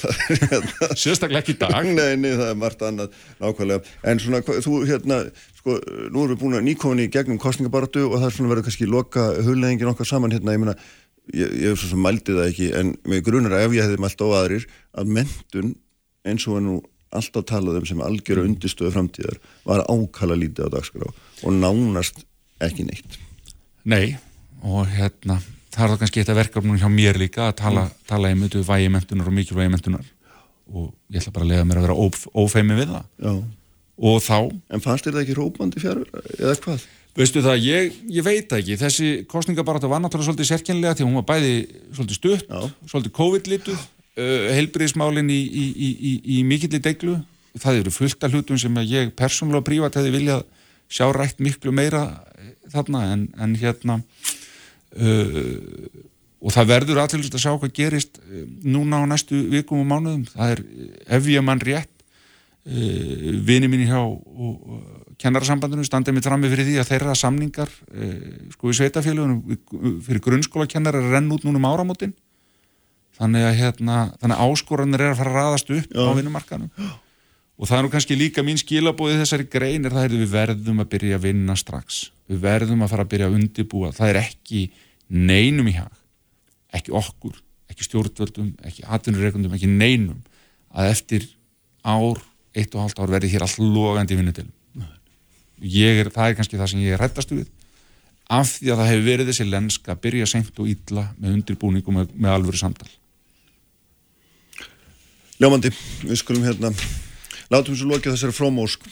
Sérstaklega 1.00 1.40
ekki 1.40 1.56
í 1.56 1.58
dag. 1.58 1.86
Nei, 1.86 2.14
nei, 2.18 2.34
það 2.38 2.50
er 2.52 2.58
margt 2.58 2.82
annað. 2.86 3.16
Nákvæmlega, 3.42 3.94
en 4.10 4.20
svona, 4.22 4.42
þú 4.46 4.82
hérna 4.86 5.20
sko, 5.58 5.78
nú 6.10 6.24
erum 6.24 6.34
við 6.34 6.42
búin 6.42 6.58
að 6.58 6.66
nýkofni 6.68 7.06
í 7.06 7.12
gegnum 7.14 7.40
kostningabaratu 7.42 8.04
og 8.10 8.18
það 8.18 8.28
er 8.28 8.36
svona 8.36 8.52
verið 8.52 8.68
kannski 8.68 8.90
loka 8.90 9.30
hulleðingin 9.46 9.90
okkar 9.90 10.10
saman 10.10 10.34
hérna, 10.34 10.54
ég 10.54 10.62
meina 10.62 10.76
ég, 11.32 11.48
ég 11.48 11.72
hef 11.72 11.80
svo 11.80 11.90
sem 11.92 12.02
mældi 12.04 12.36
það 12.36 12.50
ekki 12.50 12.70
en 12.78 12.92
með 13.08 13.24
grunar 13.28 13.56
ef 13.58 13.74
ég 13.74 13.86
hefði 13.86 14.02
mælt 14.04 14.22
á 14.22 14.26
aðrir 14.38 14.68
að 14.94 15.12
mentun 15.18 15.74
eins 16.24 16.46
og 16.48 16.62
nú 16.64 16.78
alltaf 17.14 17.46
talað 17.48 17.80
um 17.80 17.88
sem 17.88 18.02
algjöru 18.02 18.44
undistöðu 18.48 18.92
framtíðar 18.94 19.40
var 19.66 19.84
ákala 19.86 20.36
lítið 20.38 20.70
á 20.70 20.74
dagskrá 20.74 21.10
og 21.10 21.50
nánast 21.52 22.24
ekki 22.64 22.86
neitt 22.88 23.20
Nei, 23.84 24.16
og 24.64 24.88
hérna 24.88 25.38
það 25.74 25.84
er 25.84 25.92
það 25.92 26.00
kannski 26.02 26.22
eitt 26.22 26.32
af 26.32 26.38
verkefnum 26.38 26.80
hjá 26.80 26.88
mér 26.90 27.18
líka 27.20 27.48
að 27.50 27.58
tala, 27.60 27.86
mm. 27.88 28.02
tala 28.08 28.32
í 28.32 28.38
mötu 28.38 28.64
vægi 28.64 28.90
mentunar 28.94 29.30
og 29.30 29.36
mikilvægi 29.36 29.72
mentunar 29.74 30.10
og 30.72 30.90
ég 31.12 31.20
ætla 31.20 31.34
bara 31.34 31.46
að 31.46 31.52
lega 31.52 31.68
mér 31.68 31.80
að 31.80 31.86
vera 31.88 31.98
óf, 32.06 32.26
ófeimi 32.32 32.78
við 32.78 32.92
það 32.94 33.06
Já. 33.26 33.32
og 34.10 34.20
þá 34.24 34.36
En 34.74 34.84
fannst 34.84 35.06
þér 35.06 35.18
það 35.18 35.24
ekki 35.24 35.38
rópandi 35.38 35.82
fjárur 35.82 36.22
eða 36.38 36.60
hvað? 36.64 36.86
Veistu 37.14 37.44
það, 37.44 37.60
ég, 37.62 37.98
ég 38.10 38.24
veit 38.26 38.54
ekki 38.56 38.78
þessi 38.80 39.10
kostningabarata 39.30 39.90
var 39.90 40.00
náttúrulega 40.02 40.32
svolítið 40.32 40.48
sérkjænlega 40.48 40.96
því 40.98 41.06
hún 41.06 41.18
var 41.20 41.26
bæði 41.28 41.52
svolítið 41.94 42.18
stutt 42.18 42.48
Já. 42.48 42.64
svolítið 42.90 43.14
COVID-lituð 43.20 43.84
uh, 44.18 44.48
heilbriðismálin 44.54 45.30
í, 45.32 45.40
í, 45.40 45.64
í, 45.74 46.12
í 46.38 46.42
mikilli 46.46 46.80
deglu 46.82 47.18
það 47.60 47.82
eru 47.82 47.94
fullt 47.94 48.26
af 48.26 48.34
hlutum 48.34 48.58
sem 48.58 48.80
ég 48.88 49.12
persónulega 49.18 49.62
og 49.62 49.68
prívat 49.68 49.98
hefði 49.98 50.14
viljað 50.14 50.44
sjá 50.90 51.06
rætt 51.14 51.40
miklu 51.42 51.72
meira 51.74 52.02
þarna 52.72 53.04
en, 53.12 53.28
en 53.40 53.54
hérna. 53.58 54.00
Uh, 54.94 55.62
og 56.44 56.52
það 56.52 56.70
verður 56.70 57.00
aðtilust 57.00 57.34
að 57.34 57.44
sjá 57.46 57.52
hvað 57.54 57.72
gerist 57.74 58.18
núna 58.62 59.00
á 59.00 59.04
næstu 59.08 59.38
vikum 59.52 59.80
og 59.80 59.88
mánuðum. 59.88 60.26
Það 60.34 60.52
er, 60.54 60.62
ef 61.16 61.28
ég 61.32 61.46
mann 61.46 61.62
rétt 61.64 61.90
uh, 62.68 63.30
vini 63.48 63.70
mín 63.70 63.86
hjá 63.88 64.02
kennarasambandinu 65.22 65.86
standið 65.86 66.18
mitt 66.18 66.26
frammi 66.26 66.50
fyrir 66.50 66.68
því 66.68 66.76
að 66.82 66.90
þeirra 66.90 67.14
samningar 67.16 67.70
sko 68.52 68.72
í 68.72 68.76
sveitafélagunum 68.76 70.00
fyrir 70.04 70.22
grunnskóla 70.24 70.66
kennar 70.68 70.98
er 70.98 71.06
renn 71.14 71.30
út 71.32 71.46
núna 71.46 71.60
um 71.60 71.68
áramótin 71.70 72.12
þannig 73.18 73.46
að 73.48 73.56
hérna, 73.60 73.98
þannig 74.20 74.36
að 74.36 74.52
áskoranir 74.52 75.04
er 75.04 75.12
að 75.12 75.20
fara 75.20 75.32
að 75.32 75.38
raðast 75.38 75.72
upp 75.74 75.94
Já. 75.94 76.02
á 76.02 76.10
vinnumarkanum 76.18 76.70
og 77.54 77.70
það 77.70 77.76
er 77.76 77.86
nú 77.86 77.92
kannski 77.92 78.18
líka 78.18 78.42
mín 78.46 78.58
skilabóði 78.58 79.20
þessari 79.20 79.46
grein 79.50 79.86
er 79.86 79.94
það 79.94 80.08
að 80.08 80.16
við 80.18 80.32
verðum 80.32 80.82
að 80.82 80.90
byrja 80.96 81.18
að 81.20 81.26
vinna 81.28 81.54
strax. 81.58 82.00
Við 82.26 82.40
verðum 82.42 82.82
að 82.82 82.90
fara 82.90 83.04
að 83.06 83.12
byrja 83.12 83.28
að 83.28 83.36
undibúa 83.38 83.92
það 83.94 84.10
er 84.10 84.20
ekki 84.24 84.64
neinum 85.14 85.70
í 85.70 85.76
hag. 85.76 86.00
Ekki 86.74 86.96
okkur, 86.98 87.38
ekki 87.70 87.86
stjórnvöldum 87.86 88.50
ekki 88.66 88.82
atvinnureikundum, 88.96 89.54
ekki 89.54 89.70
neinum 89.70 90.24
að 90.74 90.90
eftir 90.90 91.28
ár 91.86 92.18
eitt 92.54 92.74
og 92.74 92.82
halvt 92.82 93.04
ár 93.04 93.14
verði 93.14 93.30
hér 93.36 93.46
all 93.46 93.70
logandi 93.70 94.18
vinnutilum 94.18 94.50
er, 95.62 96.10
það 96.10 96.28
er 96.28 96.36
kannski 96.38 96.58
það 96.58 96.70
sem 96.72 96.82
ég 96.82 96.96
er 96.96 97.00
rættastu 97.00 97.38
við. 97.38 97.48
Af 98.34 98.56
því 98.56 98.72
að 98.72 98.80
það 98.80 98.90
hefur 98.90 99.06
verið 99.06 99.30
þessi 99.30 99.46
lenska 99.48 99.96
byrja 100.00 100.26
seint 100.26 100.58
og 100.58 100.68
ítla 100.68 101.06
með 101.18 101.38
undirbúningum 101.38 101.98
með, 102.00 102.12
með 102.16 102.34
alvöru 102.34 102.60
samtal 102.60 102.88
Ljómandi, 105.42 105.70
við 106.04 106.20
skulum 106.20 106.44
hérna 106.46 106.70
látum 107.50 107.74
svo 107.76 107.88
lokið 107.90 108.14
þessari 108.14 108.34
frómósk 108.36 108.84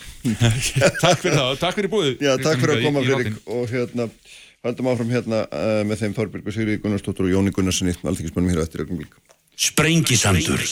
Takk 1.03 1.20
fyrir 1.22 1.36
það, 1.38 1.53
takk 1.61 1.76
fyrir 1.78 1.93
búið. 1.93 2.16
Já, 2.22 2.34
takk 2.43 2.62
fyrir 2.62 2.74
að 2.76 2.86
koma 2.88 3.05
fyrir 3.07 3.36
og 3.47 3.70
hérna 3.70 4.09
haldum 4.62 4.90
áfram 4.93 5.12
hérna 5.14 5.45
uh, 5.47 5.82
með 5.86 6.03
þeim 6.03 6.16
Þorbjörg 6.18 6.51
Sigri 6.55 6.80
Gunnarsdóttur 6.82 7.28
og 7.28 7.36
Jóni 7.36 7.55
Gunnarssoni 7.55 7.95
alltingismannum 8.03 8.53
hér 8.55 8.64
eftir 8.66 8.84
öllum 8.86 9.03
líka. 9.03 9.22
Sprengisandur. 9.62 10.62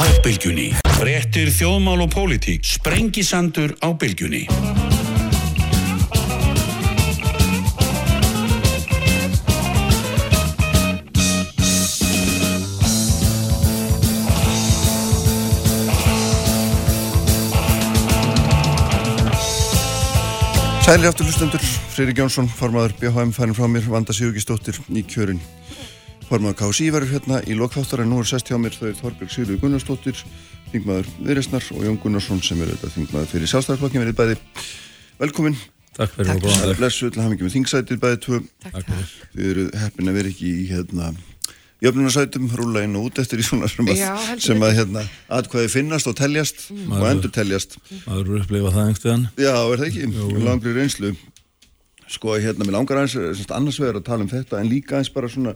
Á 0.00 0.04
bylgjunni. 0.24 0.70
Frettir 0.96 1.50
þjóðmál 1.52 2.06
og 2.06 2.12
pólitík. 2.14 2.64
Sprengisandur 2.64 3.76
á 3.84 3.92
Sælir 20.84 21.08
aftur 21.08 21.24
hlustundur, 21.24 21.62
Freyri 21.94 22.12
Gjónsson, 22.12 22.44
formadur 22.44 22.92
BHM 23.00 23.30
færin 23.32 23.54
frá 23.56 23.64
mér, 23.72 23.86
Vanda 23.88 24.12
Sigurgistóttir 24.12 24.76
í 24.92 25.00
kjörin. 25.08 25.38
Formadur 26.28 26.58
KSI 26.58 26.90
verður 26.92 27.14
hérna 27.14 27.38
í 27.48 27.56
lokþáttar 27.56 28.02
en 28.04 28.12
nú 28.12 28.18
er 28.20 28.28
sest 28.28 28.50
hjá 28.52 28.58
mér 28.60 28.76
þau 28.76 28.90
Þorbjörg 28.98 29.32
Sigurður 29.32 29.62
Gunnarsdóttir, 29.62 30.20
þingmaður 30.74 31.08
Viðresnar 31.24 31.70
og 31.72 31.86
Jón 31.88 31.96
Gunnarsson 32.02 32.44
sem 32.44 32.60
er 32.60 32.74
þetta 32.74 32.92
þingmaður 32.98 33.32
fyrir 33.32 33.52
sjálfstæðarflokkin 33.54 34.04
verið 34.04 34.18
bæði 34.20 34.36
velkomin 35.24 35.56
Takk 35.96 36.18
fyrir 36.18 36.34
og 36.34 36.44
góðan 36.44 36.68
dag. 36.68 36.76
Blessu 36.82 37.08
til 37.08 37.24
hafingjum 37.24 37.48
með 37.48 37.56
þingsætið 37.56 38.02
bæðið 38.04 38.22
tvö 38.26 38.42
Takk, 38.66 38.78
takk. 38.90 39.18
Þið 39.32 39.50
eru 39.54 39.66
heppin 39.86 40.12
að 40.12 40.20
vera 40.20 40.34
ekki 40.34 40.52
í 40.52 40.68
hérna 40.68 41.14
jöfnunarsætum, 41.84 42.48
rúla 42.58 42.82
inn 42.86 42.96
og 42.98 43.10
út 43.10 43.18
eftir 43.22 43.42
í 43.42 43.44
svona 43.46 43.68
sem 43.70 43.86
að, 43.92 44.00
Já, 44.00 44.14
sem 44.40 44.62
að 44.64 44.74
hérna, 44.78 45.02
atkvæði 45.38 45.70
finnast 45.74 46.08
og 46.10 46.16
teljast 46.18 46.66
og 46.72 46.80
Maður- 46.94 47.10
endur 47.12 47.32
teljast 47.36 47.76
Maður 48.06 48.24
eru 48.24 48.40
upplifa 48.40 48.72
það 48.74 48.88
einhvern 48.90 49.26
Já, 49.36 49.52
er 49.54 49.82
það 49.82 49.86
ekki? 49.90 50.08
Langri 50.46 50.74
reynslu. 50.78 51.12
Sko, 52.14 52.34
hérna, 52.40 52.66
mér 52.68 52.76
langar 52.76 53.00
aðeins 53.00 53.14
semst, 53.38 53.52
annars 53.56 53.78
vegar 53.80 53.96
að 54.00 54.04
tala 54.10 54.24
um 54.26 54.32
þetta 54.32 54.58
en 54.60 54.68
líka 54.70 54.98
aðeins 54.98 55.12
bara 55.14 55.30
svona 55.32 55.54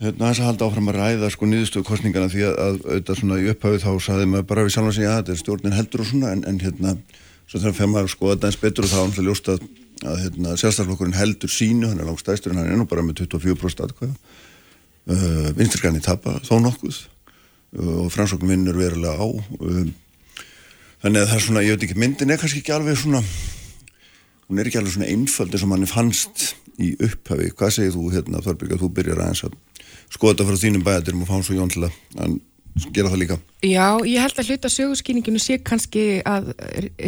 hérna, 0.00 0.20
aðeins 0.26 0.40
að 0.42 0.48
halda 0.50 0.66
áfram 0.68 0.90
að 0.92 0.98
ræða 1.00 1.30
sko 1.34 1.48
niðurstöðu 1.48 1.86
kostningana 1.88 2.28
því 2.32 2.44
að, 2.48 2.58
að 2.60 2.76
auðvitað 2.84 3.18
svona 3.20 3.38
í 3.40 3.48
upphafið 3.54 3.84
þá 3.86 3.90
saði 4.04 4.28
maður 4.30 4.46
bara 4.52 4.64
við 4.66 4.74
sjálf 4.76 4.90
að 4.92 4.96
segja 4.98 5.10
að 5.14 5.18
þetta 5.20 5.34
er 5.34 5.40
stjórnin 5.42 5.76
heldur 5.78 6.04
og 6.04 6.08
svona 6.10 6.32
en, 6.36 6.44
en 6.52 6.60
hérna, 6.64 6.94
svo 7.50 7.60
þegar 7.64 7.76
fyrir 7.80 7.92
maður 7.94 8.08
að 8.10 8.14
skoða 8.14 8.36
þetta 8.36 8.50
eins 8.52 8.60
betur 8.64 8.86
og 8.86 8.92
þá 8.92 8.98
er 9.00 9.08
náttúrulega 9.10 9.30
ljóst 9.32 9.50
að, 9.54 9.64
að 10.12 10.20
hérna, 10.24 10.54
sjálfstæðarflokkurinn 10.62 11.18
heldur 11.18 11.52
sínu, 11.56 11.90
hann 11.90 12.00
er 12.04 12.08
langt 12.12 12.22
stæstur 12.22 12.54
en 12.54 12.60
hann 12.62 12.70
er 12.70 12.78
nú 12.80 12.86
bara 12.92 13.04
með 13.08 13.24
24% 13.24 13.84
atkvæða 13.88 14.14
uh, 15.10 15.48
vinstirgræni 15.58 16.02
tapa 16.04 16.38
þó 16.46 16.56
nokkuð 16.64 17.00
uh, 17.00 18.04
og 18.04 18.12
framsókn 18.14 18.50
vinnur 18.50 18.78
verulega 18.78 19.18
á 19.18 19.26
um, 19.26 19.90
þannig 21.02 21.22
að 21.22 21.30
það 21.32 21.36
er 21.36 21.46
svona, 21.46 21.64
ég 21.66 21.76
veit 21.76 21.88
ekki, 21.88 21.98
myndin 22.00 22.32
er 22.32 22.40
kannski 22.40 22.62
ekki 22.62 22.76
alveg 22.76 22.98
svona 23.00 23.22
hún 24.50 24.60
er 24.60 24.68
ekki 24.70 24.80
alveg 24.80 24.96
svona 24.96 25.10
einföld 25.10 25.54
eins 25.54 25.64
og 25.66 25.72
manni 25.72 25.88
fannst 25.90 26.52
í 26.80 26.94
upphafi, 26.96 27.50
hvað 27.56 27.74
segir 27.76 27.96
þú 27.96 28.06
hérna 28.14 28.42
Þorbjörg 28.44 28.76
að 28.76 28.84
þú 28.84 28.92
byrjar 28.96 29.24
aðeins 29.24 29.44
að 29.46 29.58
skoða 30.10 30.32
þetta 30.32 30.46
frá 30.48 30.62
þínum 30.64 30.86
bæðaturum 30.86 31.24
og 31.24 31.30
fá 31.30 31.36
svo 31.44 31.56
Jón 31.56 31.72
til 31.72 31.84
að 31.86 32.38
gera 32.94 33.10
það 33.12 33.20
líka? 33.20 33.38
Já, 33.66 33.86
ég 34.06 34.22
held 34.24 34.40
að 34.40 34.52
hluta 34.52 34.70
sögurskýninginu 34.72 35.42
sé 35.42 35.58
kannski 35.62 36.04
að 36.26 36.52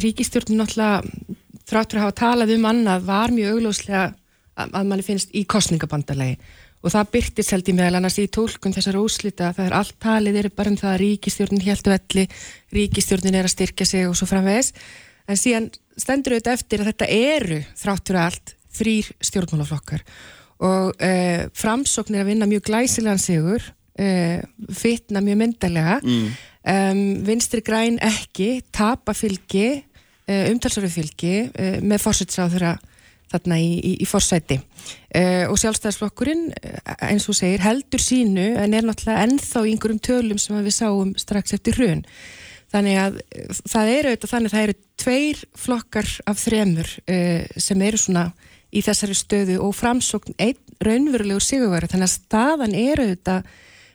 ríkistjórnum 0.03 0.61
náttúrulega 0.61 1.39
þráttur 1.69 2.01
að 2.01 2.07
hafa 2.07 2.19
talað 2.21 2.55
um 2.57 2.67
annað 2.69 3.07
var 3.09 3.33
mjög 3.35 3.57
augljóslega 3.57 4.03
að, 4.13 4.69
að 4.69 4.91
manni 4.91 5.07
finnst 5.07 5.33
í 5.33 5.45
kostningabandalegi 5.49 6.37
og 6.83 6.91
það 6.91 7.11
byrtist 7.15 7.55
held 7.55 7.69
ég 7.71 7.77
meðal 7.79 7.99
annars 8.01 8.19
í 8.19 8.27
tólkun 8.33 8.75
þessar 8.75 8.99
úslita 8.99 9.53
það 9.55 9.69
er 9.69 9.77
allt 9.79 9.97
talið 10.03 10.39
er 10.41 10.49
bara 10.55 10.73
um 10.73 10.79
það 10.81 10.93
að 10.93 11.01
ríkistjórnin 11.05 11.65
heldur 11.67 11.95
velli, 11.95 12.25
ríkistjórnin 12.75 13.39
er 13.39 13.47
að 13.47 13.55
styrkja 13.55 13.87
sig 13.87 14.09
og 14.09 14.17
svo 14.19 14.27
framvegis. 14.31 14.73
En 15.31 15.39
síðan 15.39 15.69
stendur 16.01 16.35
auðvitað 16.35 16.59
eftir 16.59 16.83
að 16.83 16.91
þetta 16.91 17.11
eru 17.19 17.61
þráttur 17.79 18.19
allt 18.23 18.55
þrýr 18.73 19.13
stjórnmálaflokkar. 19.23 20.03
Og 20.63 20.91
uh, 20.97 21.47
framsókn 21.59 22.17
er 22.17 22.25
að 22.25 22.33
vinna 22.33 22.51
mjög 22.51 22.67
glæsilegan 22.71 23.23
sigur 23.23 23.63
uh, 23.63 24.43
fitna 24.75 25.23
mjög 25.25 25.41
myndalega 25.43 25.99
mm. 26.03 26.29
um, 26.75 27.03
vinstri 27.27 27.63
græn 27.67 27.99
ekki 28.03 28.63
tapa 28.75 29.15
fylgi 29.17 29.69
uh, 29.83 30.51
umtalsöru 30.51 30.91
fylgi 30.93 31.35
uh, 31.47 31.79
með 31.83 32.03
fórsætsráðura 32.07 32.77
þarna 33.33 33.59
í, 33.63 33.73
í, 33.81 33.93
í 34.05 34.07
forsæti. 34.09 34.61
Uh, 35.13 35.49
og 35.51 35.59
sjálfstæðisflokkurinn 35.61 36.47
uh, 36.53 36.95
eins 37.09 37.29
og 37.31 37.39
segir 37.39 37.65
heldur 37.65 38.03
sínu 38.03 38.53
en 38.61 38.77
er 38.77 38.87
náttúrulega 38.87 39.27
ennþá 39.27 39.65
í 39.67 39.75
einhverjum 39.75 40.01
tölum 40.05 40.41
sem 40.41 40.63
við 40.63 40.77
sáum 40.79 41.13
strax 41.21 41.57
eftir 41.57 41.79
hrun. 41.79 42.05
Þannig 42.73 43.01
að 43.03 43.21
uh, 43.21 43.61
það 43.75 43.93
eru 43.97 44.15
þannig 44.25 44.51
að 44.51 44.57
það 44.57 44.67
eru 44.67 44.79
tveir 45.03 45.45
flokkar 45.65 46.15
af 46.31 46.43
þremur 46.43 46.95
uh, 47.05 47.61
sem 47.69 47.87
eru 47.89 48.01
svona 48.01 48.29
í 48.73 48.81
þessari 48.85 49.17
stöðu 49.17 49.59
og 49.65 49.75
framsókn 49.77 50.39
einn 50.41 50.61
raunverulegur 50.83 51.45
sigurveri 51.45 51.91
þannig 51.91 52.09
að 52.09 52.17
staðan 52.17 52.77
eru 52.79 53.09
auðvitað 53.11 53.51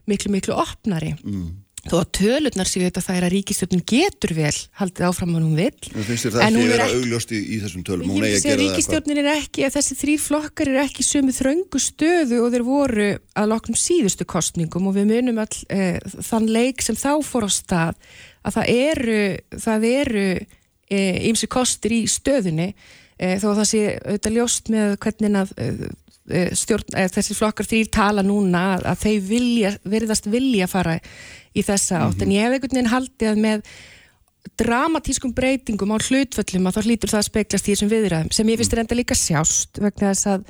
miklu 0.07 0.31
miklu 0.31 0.55
opnari. 0.55 1.15
Mm. 1.23 1.47
Þó 1.87 1.95
að 1.99 2.09
tölurnar 2.17 2.69
séu 2.69 2.81
auðvitað 2.83 3.05
það 3.07 3.17
er 3.17 3.25
að 3.27 3.33
ríkistjóðin 3.33 3.83
getur 3.91 4.33
vel 4.37 4.53
haldið 4.81 5.07
áfram 5.07 5.33
að 5.37 5.45
hún 5.47 5.57
vil 5.57 5.67
en 5.67 6.07
finnst 6.07 6.27
þér 6.27 6.35
það 6.35 6.43
hún 6.47 6.57
ekki 6.57 6.73
er 6.75 6.83
ekki- 6.83 6.97
augljóst 6.97 7.31
í, 7.31 7.39
í 7.39 7.59
þessum 7.63 7.85
tölum. 7.87 8.11
Ég 8.17 8.27
eigi 8.27 8.37
að 8.37 8.53
að 8.53 8.61
ríkistjórnin 8.63 9.21
er 9.23 9.29
ekki 9.33 9.65
að 9.67 9.75
þessi 9.77 9.97
þrýr 10.01 10.21
flokkar 10.25 10.71
eru 10.73 10.83
ekki 10.83 11.07
sömu 11.07 11.35
þröngu 11.37 11.81
stöðu 11.83 12.41
og 12.43 12.51
þeir 12.55 12.65
voru 12.67 13.09
að 13.37 13.49
loknum 13.53 13.79
síðustu 13.79 14.27
kostningum 14.27 14.87
og 14.91 14.97
við 14.97 15.09
munum 15.13 15.41
all 15.43 15.57
e, 15.71 15.99
þann 16.27 16.49
leik 16.51 16.83
sem 16.85 16.97
þá 16.99 17.11
fór 17.23 17.47
á 17.47 17.51
stað 17.51 17.95
að 18.43 18.59
það 18.59 18.71
eru 18.75 19.19
það 19.67 19.89
eru 19.93 20.27
ymsi 20.87 21.49
kostir 21.51 21.91
í 21.91 22.03
stöðunni 22.07 22.69
e, 22.71 23.35
þó 23.41 23.51
að 23.51 23.57
það 23.61 23.69
sé 23.71 23.81
auðvitað 23.97 24.37
ljóst 24.37 24.69
með 24.71 24.93
hvernig 25.03 25.39
að 25.41 25.51
e, 25.57 25.67
e, 25.67 25.89
stjórn, 26.27 26.95
e, 26.95 27.05
þessi 27.13 27.35
flokkar 27.37 27.67
þrýr 27.67 27.91
tala 27.93 28.23
núna 28.25 28.63
að, 28.75 28.87
að 28.91 29.03
þeir 29.03 29.19
vilja, 29.29 29.75
verðast 29.87 30.31
vilja 30.31 30.67
fara 30.71 30.97
í 31.55 31.63
þessa 31.65 32.03
átt. 32.07 32.23
En 32.25 32.33
ég 32.35 32.43
hef 32.43 32.57
einhvern 32.57 32.75
veginn 32.75 32.91
haldið 32.91 33.31
að 33.31 33.45
með 33.45 33.69
dramatískum 34.57 35.33
breytingum 35.35 35.93
á 35.95 35.97
hlutföllum 35.99 36.69
að 36.69 36.77
þá 36.77 36.87
hlýtur 36.87 37.11
það 37.11 37.21
að 37.21 37.29
speglast 37.29 37.67
í 37.67 37.73
þessum 37.73 37.91
viðræðum 37.91 38.33
sem 38.35 38.49
ég 38.51 38.59
finnst 38.61 38.75
er 38.75 38.81
enda 38.83 38.97
líka 38.97 39.17
sjást 39.17 39.81
vegna 39.81 40.11
þess 40.13 40.29
að 40.31 40.45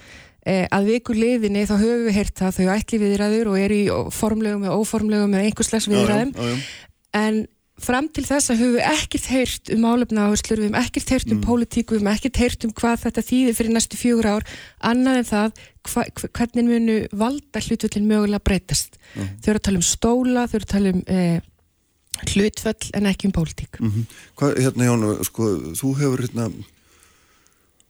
eh, 0.45 0.65
að 0.69 0.89
vikur 0.91 1.17
liðinni 1.17 1.65
þá 1.65 1.75
höfum 1.79 2.05
við 2.05 2.17
heyrt 2.19 2.35
það 2.37 2.59
þau 2.59 2.67
ætli 2.75 3.01
viðræður 3.01 3.51
og 3.51 3.59
eru 3.61 3.79
í 3.79 3.87
formlegum 4.13 4.67
og 4.69 4.83
óformlegum 4.83 5.33
eða 5.33 5.49
einhvers 5.49 5.71
slags 5.71 5.89
viðræðum 5.91 6.33
já, 6.35 6.43
já, 6.43 6.51
já. 6.53 6.91
en 7.23 7.41
fram 7.81 8.07
til 8.09 8.23
þess 8.25 8.51
að 8.51 8.61
höfum 8.61 8.75
við 8.77 8.87
ekkert 8.89 9.27
heyrt 9.31 9.71
um 9.73 9.83
álefna 9.85 10.27
áherslur, 10.27 10.61
við 10.61 10.69
höfum 10.69 10.79
ekkert 10.81 11.11
heyrt 11.13 11.33
um 11.33 11.41
pólitíku, 11.43 11.95
við 11.95 12.01
höfum 12.01 12.13
ekkert 12.13 12.39
heyrt 12.41 12.65
um 12.65 12.73
hvað 12.77 13.03
þetta 13.03 13.25
þýðir 13.27 13.57
fyrir 13.57 13.75
næstu 13.75 13.99
fjögur 13.99 14.29
ár, 14.37 14.47
annað 14.91 15.19
en 15.19 15.27
það 15.31 15.59
hva, 15.91 16.05
hvernig 16.39 16.71
munu 16.71 16.97
valda 17.23 17.61
hlutvöllin 17.63 18.09
mögulega 18.09 18.43
breytast. 18.49 18.97
Þau 19.13 19.51
eru 19.51 19.59
að 19.61 19.67
tala 19.69 19.81
um 19.81 19.85
stóla, 19.85 20.47
þau 20.47 20.57
eru 20.57 20.67
að 20.67 20.73
tala 20.73 20.95
um 20.95 21.03
eh, 21.05 21.37
hlutföll 22.33 22.95
en 22.97 23.11
ekki 23.11 23.29
um 23.29 23.37
pólitík. 23.37 23.77
Mhm. 23.83 24.09
Hvað, 24.39 24.57
hérna 24.65 24.89
Jón, 24.89 25.05
sko, 25.29 25.53
þú 25.77 25.93
hefur 26.01 26.25
hérna 26.25 26.49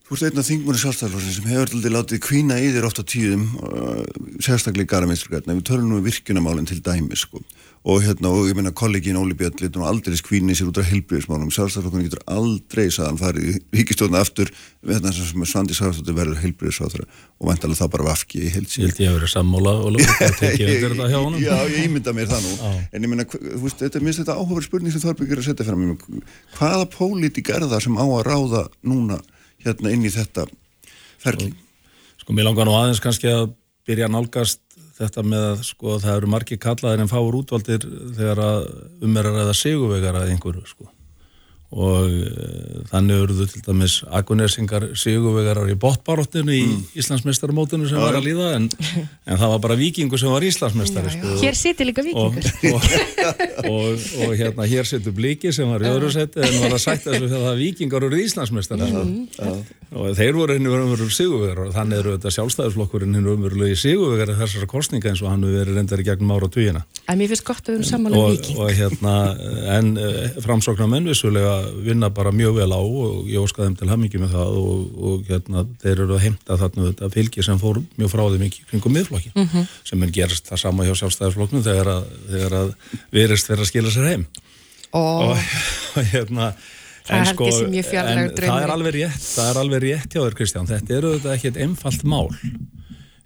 Þú 0.07 0.15
ert 0.15 0.23
einn 0.23 0.39
af 0.39 0.45
þingmúri 0.47 0.79
sjálfstæðarlósin 0.79 1.33
sem 1.35 1.47
hefur 1.51 1.73
aldrei 1.75 1.91
látið 1.91 2.19
kvína 2.23 2.57
í 2.63 2.69
þér 2.71 2.85
oft 2.87 3.01
á 3.03 3.11
tíðum 3.11 3.41
uh, 3.59 4.05
sérstaklega 4.39 4.87
í 4.87 4.91
garaminsturgætna 4.93 5.55
við 5.57 5.65
tölum 5.67 5.89
nú 5.91 5.97
um 5.99 6.05
virkjunamálinn 6.05 6.69
til 6.69 6.77
dæmis 6.79 7.25
sko. 7.25 7.41
Og 7.87 8.01
hérna, 8.03 8.31
og 8.33 8.47
ég 8.49 8.55
meina 8.57 8.71
kollegin 8.75 9.17
Óli 9.19 9.35
Björn 9.37 9.59
litur 9.61 9.81
nú 9.81 9.87
aldrei 9.87 10.17
skvíni 10.17 10.55
sér 10.57 10.69
út 10.71 10.79
af 10.81 10.87
heilbriðismálum 10.89 11.51
sjálfstæðarlokkurinn 11.53 12.07
getur 12.09 12.23
aldrei 12.27 12.87
saðan 12.91 13.19
farið 13.21 13.59
ríkistjóðna 13.75 14.21
aftur 14.25 14.51
við 14.81 14.97
hérna 14.97 15.13
sem 15.15 15.45
Svandi 15.47 15.77
Sárstóttir 15.77 16.17
verður 16.17 16.41
heilbriðisráþra 16.41 17.05
og 17.07 17.51
vantalega 17.51 17.81
það 17.81 17.93
bara 17.95 18.07
vafki 18.09 18.41
í 18.41 18.47
Ég 18.47 18.55
heilsíð 18.57 18.87
held 18.87 19.01
ég 19.03 19.11
að 19.11 19.17
vera 19.19 19.29
sammála 19.31 19.73
og 19.77 19.87
undir 19.93 20.07
þetta 20.17 21.09
hjá 21.11 21.19
honum. 21.21 21.39
Já, 21.43 21.55
ég 21.71 21.87
ímynda 21.87 22.15
mér 22.17 22.27
það 22.31 22.41
nú 22.47 22.53
Já. 22.57 22.71
En 22.91 23.07
ég 23.07 23.13
meina, 23.13 23.27
þú 23.29 23.63
veist, 23.63 23.79
þetta 23.83 23.99
er 23.99 24.03
minnst 24.07 24.23
þetta 24.23 24.37
áhugaverð 24.37 24.67
spurning 24.67 24.95
sem 24.95 25.03
Þorbjörg 25.05 25.31
er 25.31 25.43
að 25.43 25.47
setja 25.51 25.67
fram 25.67 25.85
Ég 25.85 26.27
Hvaða 26.57 26.85
pólitík 26.97 27.53
er 27.53 27.67
það 27.67 27.85
sem 27.87 27.99
á 27.99 28.05
að 28.05 28.25
ráða 28.27 28.63
núna 28.83 29.21
hérna 29.63 29.93
inn 29.93 30.05
í 30.07 30.11
þetta 30.13 30.47
ferli? 31.21 31.53
Sko, 32.21 32.33
þetta 34.97 35.23
með 35.23 35.47
að 35.51 35.63
sko, 35.67 35.97
það 36.03 36.19
eru 36.19 36.29
margir 36.33 36.61
kallaðir 36.61 37.03
en 37.03 37.11
fáur 37.11 37.39
útvaldir 37.39 37.87
þegar 38.17 38.43
að 38.43 38.69
um 39.07 39.17
er 39.17 39.29
að 39.29 39.41
ræða 39.41 39.57
sigurvegar 39.61 40.19
að 40.19 40.33
einhverju, 40.33 40.65
sko. 40.69 40.89
Og 41.67 42.07
e, 42.07 42.27
þannig 42.87 43.17
eruðu 43.25 43.45
til 43.51 43.61
dæmis 43.65 43.97
agunesingar 44.07 44.85
sigurvegarar 44.95 45.67
í 45.67 45.75
botbaróttinu 45.75 46.53
í 46.55 46.61
mm. 46.63 46.85
Íslandsmeistaramótinu 47.01 47.89
sem 47.89 47.99
var 47.99 48.15
að 48.15 48.29
líða 48.29 48.53
en, 48.55 48.69
en 49.27 49.35
það 49.41 49.51
var 49.51 49.59
bara 49.65 49.75
vikingur 49.75 50.21
sem 50.21 50.31
var 50.31 50.45
Íslandsmeistari, 50.47 51.11
sko. 51.11 51.33
Hér 51.41 51.57
sittir 51.59 51.89
líka 51.89 52.05
og, 52.07 52.37
vikingur. 52.37 52.47
og, 52.71 52.79
og, 53.67 54.05
og 54.23 54.31
hérna 54.39 54.63
hér 54.71 54.87
setur 54.87 55.11
bliki 55.17 55.51
sem 55.51 55.67
var 55.73 55.83
í 55.83 55.89
öðru 55.91 56.13
seti 56.15 56.39
en 56.39 56.55
var 56.63 56.77
að 56.77 56.85
sætta 56.85 57.11
þessu 57.11 57.27
þegar 57.33 57.43
það 57.49 57.59
vikingar 57.65 58.07
eru 58.07 58.21
Íslandsmeistar 58.23 58.79
og 59.97 60.15
þeir 60.15 60.33
voru 60.39 60.55
henni 60.55 60.71
umverulega 60.71 61.15
sigurvegar 61.19 61.59
og 61.65 61.75
þannig 61.75 61.99
eru 61.99 62.15
þetta 62.15 62.31
sjálfstæðisflokkurinn 62.37 63.15
henni 63.19 63.31
umverulega 63.35 63.75
sigurvegar 63.79 64.31
þessara 64.39 64.67
kostninga 64.71 65.11
eins 65.11 65.23
og 65.23 65.29
hann 65.31 65.43
hefur 65.43 65.59
verið 65.61 65.75
reyndar 65.81 65.99
í 65.99 66.07
gegnum 66.07 66.31
ára 66.35 66.47
tugina 66.51 66.81
En 67.07 67.19
mér 67.19 67.31
finnst 67.31 67.47
gott 67.47 67.63
að 67.63 67.71
við 67.71 67.77
erum 67.79 67.87
sammála 67.91 68.15
en 71.57 71.83
vinna 71.85 72.09
bara 72.13 72.31
mjög 72.35 72.55
vel 72.59 72.69
á 72.71 72.79
og 72.81 73.27
ég 73.29 73.41
óska 73.43 73.63
þeim 73.65 73.75
til 73.79 73.89
hamingi 73.91 74.21
með 74.21 74.33
það 74.37 74.57
og, 74.61 74.87
og 75.09 75.27
hérna 75.31 75.63
þeir 75.83 76.03
eru 76.05 76.15
að 76.17 76.23
heimta 76.25 76.57
þarna 76.61 76.87
þetta 76.91 77.09
fylgi 77.17 77.45
sem 77.47 77.59
fór 77.61 77.81
mjög 77.99 78.11
frá 78.13 78.23
þeim 78.33 78.47
í 78.47 78.51
kringum 78.71 78.95
miðflokki 78.97 79.31
Mhm. 79.35 79.67
sem 79.83 80.03
er 80.03 80.13
gerast 80.17 80.49
það 80.49 80.63
sama 80.63 80.87
hjá 80.87 80.93
sjálfstæðisflokknum 81.01 81.63
þegar 81.67 81.91
að, 81.97 82.09
þegar 82.31 82.57
að 82.61 82.73
verist 83.11 83.47
fyrir 83.51 83.63
að 83.65 83.71
skila 83.71 83.93
sér 83.93 84.09
heim. 84.13 84.25
Og 84.93 85.31
og, 85.31 85.37
og 85.97 86.11
hérna 86.13 86.51
Það 87.07 87.21
en 87.21 87.83
fjarlægur 87.87 88.43
en 88.43 88.49
það 88.51 88.63
er 88.65 88.71
alveg 88.73 88.95
rétt 88.97 89.27
það 89.31 89.49
er 89.53 89.57
alveg 89.61 89.83
rétt 89.85 90.11
hjá 90.11 90.19
þér 90.25 90.33
Kristján. 90.35 90.67
Þetta 90.67 90.95
er 90.97 91.05
auðvitað 91.07 91.35
ekki 91.37 91.47
eitt 91.47 91.59
einfalt 91.63 92.03
mál. 92.03 92.27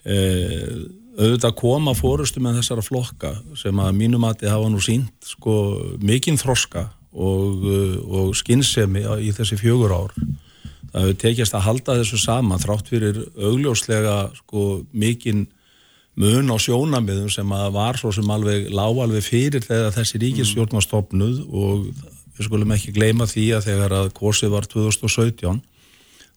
Uh, 0.06 0.86
auðvitað 1.18 1.56
koma 1.60 1.94
fórustu 1.98 2.42
með 2.42 2.60
þessara 2.62 2.84
flokka 2.86 3.32
sem 3.60 3.82
að 3.84 3.98
mínum 3.98 4.24
að 4.26 4.40
þið 4.44 4.54
hafa 4.54 4.70
nú 4.74 4.80
sínt 4.82 5.28
sko 5.34 5.56
mikinn 6.02 6.40
þroska 6.42 6.88
og, 7.12 7.66
uh, 7.68 7.96
og 8.22 8.36
skinnsemi 8.40 9.04
í 9.22 9.32
þessi 9.36 9.60
fjögur 9.60 9.96
ár. 9.96 10.14
Það 10.92 11.06
hefur 11.06 11.20
tekjast 11.24 11.56
að 11.56 11.66
halda 11.68 11.98
þessu 12.02 12.20
saman 12.20 12.62
þrátt 12.62 12.92
fyrir 12.92 13.20
augljóslega 13.40 14.16
sko 14.42 14.84
mikinn 14.92 15.46
mun 16.20 16.52
á 16.52 16.58
sjónamiðum 16.60 17.32
sem 17.32 17.52
að 17.56 17.70
var 17.78 18.00
svo 18.00 18.12
sem 18.16 18.28
alveg 18.34 18.68
lág 18.76 19.00
alveg 19.00 19.24
fyrir 19.24 19.64
þegar 19.64 19.96
þessi 19.96 20.20
ríkisstjórn 20.20 20.76
var 20.76 20.84
stopnuð 20.84 21.46
og 21.48 21.86
við 22.36 22.48
skulum 22.48 22.74
ekki 22.76 22.96
gleyma 22.96 23.28
því 23.30 23.46
að 23.56 23.70
þegar 23.70 23.96
að 24.02 24.12
kosið 24.18 24.52
var 24.56 24.68
2017 24.68 25.62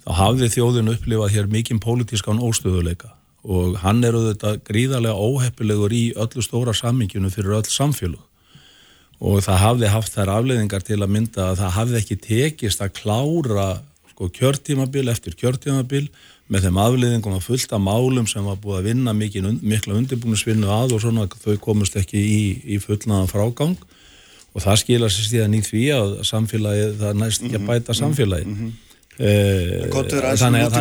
þá 0.05 0.11
hafði 0.21 0.51
þjóðin 0.53 0.93
upplifað 0.95 1.35
hér 1.35 1.51
mikinn 1.51 1.83
pólitískan 1.83 2.43
óstöðuleika 2.45 3.11
og 3.45 3.81
hann 3.83 4.05
er 4.07 4.17
auðvitað 4.17 4.63
gríðarlega 4.69 5.19
óheppilegur 5.19 5.93
í 5.93 6.05
öllu 6.15 6.45
stóra 6.45 6.75
samminginu 6.77 7.33
fyrir 7.33 7.59
öll 7.59 7.69
samfélug 7.69 8.23
og 9.21 9.43
það 9.45 9.61
hafði 9.63 9.91
haft 9.93 10.15
þær 10.15 10.33
afleiðingar 10.39 10.85
til 10.87 11.01
að 11.01 11.13
mynda 11.17 11.51
að 11.51 11.61
það 11.63 11.75
hafði 11.79 11.99
ekki 12.01 12.21
tekist 12.29 12.85
að 12.85 12.95
klára 13.01 13.69
sko, 14.11 14.31
kjörtímabil 14.31 15.09
eftir 15.13 15.37
kjörtímabil 15.39 16.07
með 16.53 16.67
þeim 16.67 16.79
afleiðingum 16.83 17.37
að 17.39 17.47
fullta 17.47 17.81
málum 17.81 18.27
sem 18.29 18.45
var 18.45 18.59
búið 18.61 18.81
að 18.81 18.89
vinna 18.91 19.15
mikil, 19.17 19.45
mikla 19.63 19.97
undirbúinusvinnu 19.97 20.71
að 20.71 20.97
og 20.97 21.05
svona 21.05 21.27
þau 21.31 21.57
komust 21.63 21.97
ekki 21.97 22.21
í, 22.21 22.41
í 22.77 22.81
fullnaðan 22.83 23.31
frágang 23.31 23.77
og 24.55 24.63
það 24.63 24.81
skilur 24.83 25.13
sér 25.13 25.31
síðan 25.31 25.57
í 25.57 25.63
því 25.65 25.85
að 25.97 26.13
samfélagið, 26.29 26.99
það 27.01 27.23
næst 27.23 27.47
ekki 27.47 27.59
að 27.59 27.71
bæta 27.71 27.97
samfélagið 27.97 28.51
mm 28.51 28.59
-hmm. 28.59 28.94
Uh, 29.15 29.85
þannig 30.35 30.65
að 30.65 30.73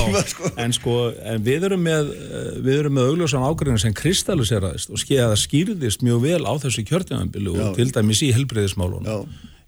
að 0.00 0.30
sko. 0.30 0.50
en 0.64 0.72
sko 0.72 0.94
en 1.28 1.42
við 1.44 1.66
erum 1.68 1.82
með 1.84 2.12
eh, 2.16 2.46
við 2.64 2.78
erum 2.78 2.94
með 2.96 3.10
augljósan 3.10 3.44
ágræðin 3.44 3.82
sem 3.82 3.96
kristalliseraðist 3.98 4.88
og 4.88 5.02
skeiða 5.02 5.36
skýrðist 5.36 6.00
mjög 6.06 6.22
vel 6.24 6.40
á 6.48 6.56
þessu 6.62 6.86
kjörtjáðanbili 6.88 7.52
og 7.52 7.76
til 7.76 7.90
dæmis 7.92 8.22
í 8.24 8.30
helbreyðismálun 8.32 9.10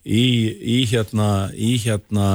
í, 0.09 0.25
í 0.57 0.79
hérna 0.89 1.29
í 1.53 1.75
hérna 1.83 2.29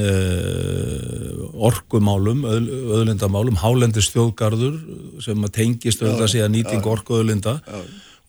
uh, 0.00 1.44
orkumálum 1.68 2.46
öðlindamálum, 2.48 3.60
hálendistjóðgarður 3.60 4.80
sem 5.28 5.44
tengist 5.52 6.00
síðan 6.32 6.56
nýting 6.56 6.88
orkuöðlinda 6.88 7.58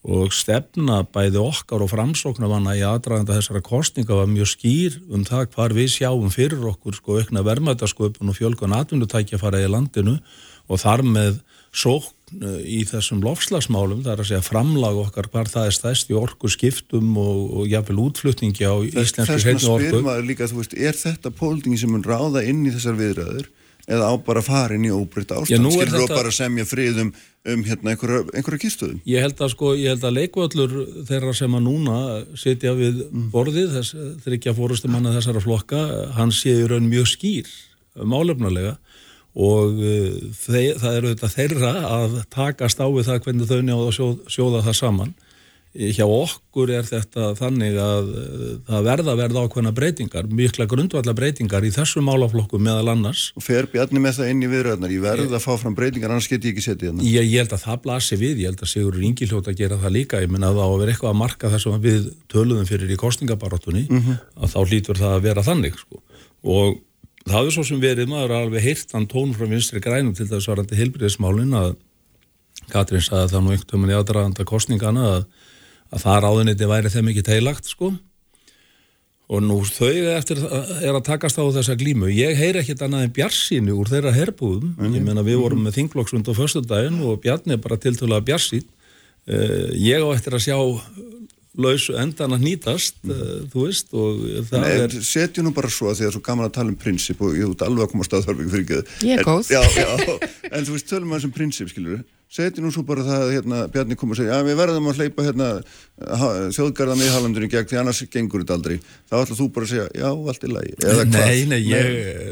og 0.04 0.34
stefna 0.36 1.02
bæði 1.16 1.40
okkar 1.40 1.84
og 1.86 1.92
framsóknavanna 1.94 2.76
í 2.76 2.84
aðdraganda 2.84 3.38
þessara 3.38 3.64
kostninga 3.64 4.18
var 4.18 4.28
mjög 4.28 4.50
skýr 4.52 4.98
um 5.08 5.24
það 5.28 5.46
hvar 5.56 5.76
við 5.76 5.94
sjáum 5.96 6.34
fyrir 6.34 6.66
okkur 6.74 6.98
sko 6.98 7.22
aukna 7.22 7.46
vermaðasköpun 7.48 8.34
og 8.34 8.36
fjölgun 8.36 8.76
atvinnutækja 8.76 9.40
fara 9.40 9.64
í 9.64 9.72
landinu 9.72 10.18
og 10.68 10.84
þar 10.84 11.06
með 11.08 11.40
sókn 11.74 12.44
eh, 12.44 12.60
í 12.68 12.82
þessum 12.90 13.24
lofslagsmálum, 13.24 14.04
það 14.04 14.14
er 14.14 14.22
að 14.26 14.30
segja 14.30 14.46
framlag 14.46 15.00
okkar 15.08 15.32
hvar 15.32 15.50
það 15.50 15.72
er 15.72 15.78
stæst 15.80 16.12
í 16.12 16.20
orku 16.20 16.52
skiptum 16.52 17.16
og, 17.18 17.42
og 17.64 17.72
jáfnvel 17.72 18.04
útflutningi 18.04 18.68
á 18.68 18.76
íslenski 18.84 19.40
hreinu 19.40 19.40
orku. 19.40 19.58
Þess 19.58 19.72
að 19.72 19.88
spyr 19.88 20.06
maður 20.06 20.30
líka, 20.30 20.52
þú 20.52 20.62
veist, 20.62 20.78
er 20.78 21.00
þetta 21.00 21.34
pólitingi 21.40 21.80
sem 21.82 21.94
mun 21.96 22.06
ráða 22.06 22.46
inn 22.46 22.62
í 22.68 22.76
þessar 22.76 23.00
viðræður 23.00 23.52
eða 23.84 24.12
á 24.12 24.14
bara 24.24 24.44
farin 24.44 24.86
í 24.88 24.92
óbreytt 24.94 25.34
ástand 25.36 25.72
skilur 25.74 25.92
þú 25.92 26.08
bara 26.14 26.32
semja 26.32 26.64
friðum 26.68 27.12
um 27.44 27.64
hérna 27.68 27.92
einhverja, 27.92 28.24
einhverja 28.32 28.62
kýrstöðum 28.64 29.00
ég 29.10 29.24
held 29.26 29.42
að 29.44 29.52
sko, 29.52 29.74
ég 29.76 29.92
held 29.92 30.06
að 30.08 30.16
leikvöldur 30.20 30.76
þeirra 31.10 31.34
sem 31.36 31.58
að 31.58 31.66
núna 31.66 31.98
sitja 32.40 32.72
við 32.78 33.02
mm. 33.10 33.26
borðið 33.34 33.76
þess, 33.78 33.98
þeir 34.24 34.38
ekki 34.38 34.52
að 34.52 34.60
fórustum 34.62 34.96
hann 34.96 35.10
að 35.10 35.18
þessara 35.20 35.44
flokka, 35.44 35.82
hann 36.16 36.32
sé 36.36 36.56
í 36.62 36.70
raun 36.72 36.88
mjög 36.88 37.10
skýr 37.12 37.52
málefnulega 38.00 38.78
og 39.34 39.82
uh, 39.82 40.16
þeir, 40.38 40.80
það 40.80 40.98
eru 41.00 41.12
þetta 41.12 41.32
þeirra 41.34 41.74
að 41.90 42.18
takast 42.34 42.80
á 42.80 42.88
við 42.88 43.10
það 43.10 43.22
hvernig 43.28 43.52
þau 43.52 43.60
njáða 43.60 43.88
að 43.90 43.96
sjóða, 43.98 44.34
sjóða 44.38 44.66
það 44.70 44.80
saman 44.80 45.14
hjá 45.74 46.06
okkur 46.06 46.70
er 46.70 46.86
þetta 46.86 47.32
þannig 47.38 47.78
að 47.82 48.10
eh, 48.14 48.42
það 48.68 48.84
verða 48.86 49.16
verða 49.18 49.42
ákveðna 49.48 49.72
breytingar, 49.74 50.28
mikla 50.30 50.68
grundvallar 50.70 51.16
breytingar 51.18 51.66
í 51.66 51.72
þessu 51.74 52.02
málaflokku 52.06 52.60
meðal 52.62 52.94
annars. 52.94 53.32
Og 53.34 53.44
fer 53.46 53.66
Bjarni 53.72 54.00
með 54.04 54.20
það 54.20 54.30
inn 54.34 54.44
í 54.46 54.50
viðröðnar, 54.52 54.94
ég 54.94 55.02
verði 55.02 55.34
að 55.34 55.46
fá 55.48 55.54
fram 55.58 55.74
breytingar, 55.78 56.14
annars 56.14 56.30
get 56.30 56.46
ég 56.46 56.54
ekki 56.54 56.66
setja 56.68 56.92
hérna. 56.92 57.02
Ég, 57.08 57.26
ég 57.26 57.42
held 57.42 57.56
að 57.58 57.66
það 57.66 57.78
blasi 57.88 58.16
við, 58.22 58.36
ég 58.44 58.48
held 58.52 58.62
að 58.62 58.70
Sigur 58.70 58.96
Ringi 59.00 59.26
hljóta 59.32 59.50
að 59.50 59.60
gera 59.64 59.82
það 59.82 59.96
líka, 59.98 60.22
ég 60.22 60.30
menna 60.30 60.48
að 60.52 60.58
það 60.60 60.68
á 60.70 60.70
að 60.70 60.82
vera 60.84 60.92
eitthvað 60.94 61.14
að 61.14 61.22
marka 61.24 61.54
þessum 61.56 61.74
að 61.78 61.86
við 61.90 62.02
töluðum 62.30 62.70
fyrir 62.70 62.94
í 62.94 63.02
kostningabarátunni, 63.02 63.86
mm 63.90 64.02
-hmm. 64.04 64.16
að 64.38 64.50
þá 64.54 64.60
hlýtur 64.70 64.98
það 65.02 65.14
að 65.18 65.26
vera 65.26 65.48
þannig 65.50 65.76
sko. 65.82 65.96
Og 66.54 66.68
það 67.26 67.42
er 67.48 67.54
svo 67.58 67.64
sem 67.66 67.82
verið, 67.82 68.06
maður 68.14 68.38
alveg 68.38 68.62
að 75.94 76.02
það 76.02 76.12
að 76.12 76.18
að 76.18 76.26
ráðuniti 76.26 76.70
væri 76.72 76.92
þeim 76.94 77.14
ekki 77.14 77.24
teilagt 77.28 77.70
sko. 77.70 77.94
Og 79.34 79.40
nú 79.42 79.62
þau 79.66 79.90
eftir 80.14 80.42
er 80.44 80.92
að 80.94 81.06
takast 81.08 81.40
á 81.40 81.44
þessa 81.56 81.78
glímu. 81.80 82.10
Ég 82.12 82.36
heyr 82.38 82.60
ekkit 82.60 82.84
annað 82.86 83.08
en 83.08 83.14
Bjarsínu 83.16 83.78
úr 83.80 83.90
þeirra 83.90 84.12
herbúðum. 84.14 84.76
Mm 84.78 84.98
ég 84.98 85.06
menna 85.06 85.24
við 85.26 85.40
vorum 85.42 85.64
með 85.64 85.80
þinglokksund 85.80 86.28
á 86.28 86.34
förstundaginn 86.38 87.00
og 87.08 87.22
Bjarni 87.24 87.56
er 87.56 87.64
bara 87.64 87.80
tiltölulega 87.80 88.28
Bjarsín 88.28 88.66
uh, 88.68 89.72
ég 89.80 90.04
á 90.04 90.08
eftir 90.14 90.36
að 90.38 90.46
sjá 90.50 90.58
lausu 91.54 91.94
endan 92.02 92.34
að 92.34 92.46
nýtast 92.48 92.98
uh, 93.06 93.44
þú 93.54 93.66
veist 93.68 93.92
og 93.94 94.22
það 94.50 94.64
Nei, 94.64 94.72
er 94.84 94.96
setjum 95.06 95.48
nú 95.48 95.54
bara 95.54 95.70
svo 95.70 95.92
að 95.92 96.00
því 96.00 96.04
að 96.04 96.08
það 96.08 96.10
er 96.10 96.16
svo 96.18 96.24
gaman 96.28 96.50
að 96.50 96.56
tala 96.58 96.74
um 96.74 96.80
prinsip 96.82 97.22
og 97.22 97.38
ég 97.38 97.52
út 97.54 97.66
alveg 97.66 97.86
að 97.86 97.92
koma 97.94 98.06
á 98.06 98.10
staðþarfingu 98.10 98.54
fyrir 98.54 98.66
ekki. 98.66 98.98
Ég 99.08 99.22
er 99.22 99.28
góð. 99.28 99.54
já, 99.54 99.62
já, 99.78 99.90
En 100.52 100.66
þú 100.66 100.76
veist, 100.76 100.90
tölum 100.90 101.14
við 101.14 101.20
þessum 101.20 101.36
prinsip, 101.38 101.70
skilur 101.72 101.96
við 101.96 102.04
seti 102.34 102.64
nú 102.64 102.72
svo 102.74 102.84
bara 102.88 103.04
það 103.06 103.28
hérna, 103.36 103.60
Bjarni 103.74 103.98
kom 104.00 104.14
og 104.14 104.18
segja 104.18 104.40
að 104.40 104.48
við 104.50 104.60
verðum 104.62 104.90
að 104.90 105.02
hleypa 105.02 105.26
hérna, 105.28 105.50
þjóðgarða 106.56 106.96
miðhalandunni 107.02 107.52
gegn 107.52 107.70
því 107.70 107.82
annars 107.82 108.02
gengur 108.14 108.42
þetta 108.42 108.58
aldrei. 108.58 108.80
Þá 109.12 109.18
ætla 109.20 109.38
þú 109.38 109.50
bara 109.54 109.68
að 109.68 109.74
segja 109.76 109.86
já, 110.02 110.08
allt 110.10 110.48
er 110.48 110.56
lægi 110.56 111.12
Nei, 111.14 111.44
nei, 111.52 111.60
ég, 111.68 111.92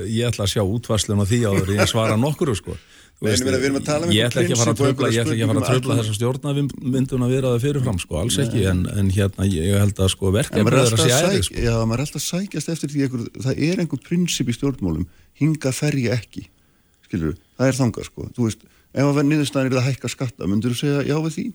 ég 0.09 0.31
ætla 0.31 0.47
að 0.47 0.55
sjá 0.55 0.63
útvarslun 0.65 1.21
á 1.21 1.25
því 1.29 1.43
áður 1.51 1.75
ég 1.77 1.93
svara 1.93 2.17
nokkuru 2.19 2.57
sko. 2.57 2.79
Veist, 3.21 3.45
Nei, 3.45 3.53
við 3.61 3.75
um 3.77 4.11
ég 4.15 4.25
ætla 4.25 4.41
ekki 4.41 4.55
að 4.55 4.61
fara 4.63 4.71
að 4.73 4.79
tröfla 4.79 5.09
ég 5.13 5.21
ætla 5.21 5.35
ekki 5.35 5.43
að 5.45 5.51
fara 5.51 5.61
að 5.61 5.67
tröfla 5.67 5.97
þessa 5.99 6.13
stjórnavindun 6.17 7.25
að 7.27 7.33
vera 7.35 7.51
það 7.51 7.65
fyrirfram 7.67 7.99
sko, 8.01 8.15
alls 8.17 8.37
ekki 8.41 8.63
en, 8.71 8.79
en 8.97 9.11
hérna 9.13 9.45
ég 9.45 9.77
held 9.77 10.01
að 10.01 10.09
sko 10.15 10.31
verkefni 10.33 10.63
er 10.71 10.77
að 10.79 10.95
sé 10.95 11.11
æri 11.19 11.43
sko. 11.45 11.59
Já, 11.61 11.75
maður 11.85 12.01
er 12.01 12.03
alltaf 12.07 12.23
sækjast 12.25 12.71
eftir 12.73 12.89
því 12.95 13.03
einhver, 13.05 13.27
það 13.45 13.61
er 13.67 13.83
einhver 13.83 14.01
prinsip 14.07 14.49
í 14.49 14.55
stjórnmálum 14.57 15.05
hinga 15.37 15.73
ferja 15.77 16.17
ekki 16.17 16.47
skilur, 17.05 17.37
það 17.61 17.69
er 17.69 17.77
þanga 17.83 18.07
sko, 18.09 18.25
þú 18.33 18.47
veist 18.47 18.65
ef 18.91 19.03
að 19.03 19.11
verða 19.15 19.27
niðurstaðin 19.29 19.71
er 19.71 19.81
að 19.81 19.87
hækka 19.89 20.11
skatta, 20.11 20.47
myndur 20.49 20.75
þú 20.75 20.81
segja 20.81 21.03
já 21.07 21.17
við 21.23 21.35
því? 21.37 21.45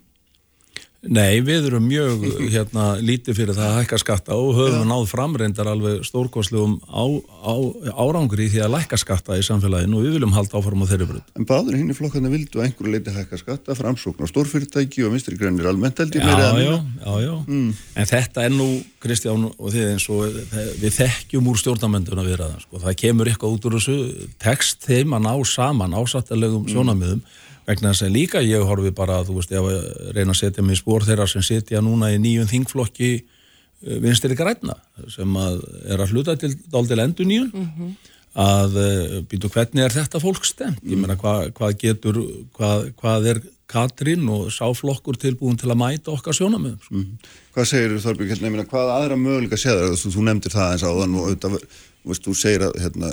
Nei, 1.13 1.41
við 1.45 1.69
erum 1.71 1.87
mjög 1.87 2.25
hérna, 2.55 2.87
lítið 3.03 3.39
fyrir 3.39 3.57
það 3.57 3.69
að 3.71 3.79
hækka 3.81 3.99
skatta 4.03 4.39
og 4.39 4.53
höfum 4.59 4.83
ja. 4.83 4.89
náð 4.91 5.07
framreindar 5.11 5.71
alveg 5.71 6.03
stórkoslegum 6.07 6.77
á, 6.87 7.05
á, 7.47 7.55
árangri 7.95 8.49
því 8.53 8.63
að 8.67 8.75
lækka 8.75 8.99
skatta 9.01 9.39
í 9.39 9.45
samfélaginu 9.47 10.01
og 10.01 10.07
við 10.07 10.17
viljum 10.17 10.35
halda 10.37 10.59
áfram 10.61 10.85
á 10.85 10.87
þeirri 10.91 11.09
brönd. 11.13 11.33
En 11.39 11.49
báður 11.49 11.79
hinn 11.79 11.93
í 11.93 11.97
flokkarna 11.97 12.33
vildu 12.33 12.63
einhverju 12.65 12.95
leiti 12.95 13.15
hækka 13.15 13.41
skatta, 13.41 13.77
framsókn 13.79 14.27
á 14.27 14.31
stórfyrirtæki 14.31 15.07
og 15.07 15.15
minstri 15.15 15.39
grænir 15.39 15.71
almennt 15.71 16.03
held 16.03 16.19
ég 16.19 16.27
meira. 16.27 16.51
Já, 16.61 16.77
já, 16.77 17.15
já. 17.27 17.35
Mm. 17.47 17.73
En 17.97 18.11
þetta 18.13 18.47
er 18.47 18.55
nú, 18.57 18.69
Kristján 19.03 19.49
og 19.53 19.73
þið 19.73 19.89
eins 19.93 20.09
og 20.13 20.39
við 20.83 20.97
þekkjum 21.01 21.51
úr 21.53 21.61
stjórnamönduna 21.63 22.27
við 22.27 22.41
það. 22.43 22.61
Sko. 22.67 22.83
Það 22.83 23.01
kemur 23.03 23.31
eitthvað 23.31 23.57
út 23.57 23.69
úr 23.69 23.79
þessu 23.79 24.29
text 24.43 24.87
þeim 24.87 25.17
að 25.17 25.27
ná 25.29 25.35
saman 25.47 25.97
ásættalegum 25.97 26.67
mm. 26.67 27.21
Vegna 27.67 27.93
þess 27.93 28.07
að 28.07 28.17
líka 28.17 28.43
ég 28.45 28.67
horfi 28.67 28.93
bara 28.95 29.21
að 29.21 29.31
þú 29.31 29.39
veist, 29.39 29.55
ég 29.55 30.13
reyna 30.17 30.35
að 30.35 30.41
setja 30.43 30.65
mig 30.65 30.79
í 30.79 30.83
spór 30.83 31.07
þeirra 31.07 31.27
sem 31.31 31.45
setja 31.45 31.83
núna 31.85 32.13
í 32.15 32.21
nýjum 32.23 32.51
þingflokki 32.51 33.11
eh, 33.17 33.99
vinstri 34.03 34.39
græna 34.39 34.79
sem 35.13 35.41
að 35.41 35.59
er 35.87 36.05
að 36.05 36.15
hluta 36.15 36.37
til 36.41 36.55
daldil 36.73 37.03
endur 37.03 37.29
nýjum 37.29 37.51
mm 37.51 37.67
-hmm. 37.67 37.91
að 38.47 38.79
eh, 38.85 39.19
býtu 39.31 39.51
hvernig 39.51 39.85
er 39.85 39.99
þetta 39.99 40.23
fólk 40.23 40.45
stemt, 40.45 40.81
ég 40.85 40.99
meina 40.99 41.19
hvað 41.19 41.53
hva 41.59 41.73
getur 41.73 42.23
hvað, 42.57 42.91
hvað 42.97 43.31
er 43.35 43.43
Katrín 43.67 44.29
og 44.31 44.47
sáflokkur 44.55 45.17
tilbúin 45.19 45.59
til 45.59 45.71
að 45.73 45.81
mæta 45.81 46.13
okkar 46.13 46.35
sjónamöðum. 46.39 46.79
Mm 46.91 47.03
-hmm. 47.03 47.17
Hvað 47.55 47.65
segir 47.65 47.91
þú 47.91 48.03
Þorbjörg, 48.05 48.29
hérna, 48.31 48.65
hvað 48.65 48.93
aðra 48.95 49.17
möguleika 49.17 49.57
séðar, 49.57 49.97
þú, 49.99 50.13
þú 50.15 50.23
nefndir 50.23 50.53
það 50.55 50.73
eins 50.73 50.85
á 50.87 50.91
þann 50.99 51.17
og 51.17 51.25
auðvitað 51.27 51.53
Veist, 52.07 52.23
þú 52.23 52.35
segir 52.39 52.63
að 52.63 52.77
hérna, 52.79 53.09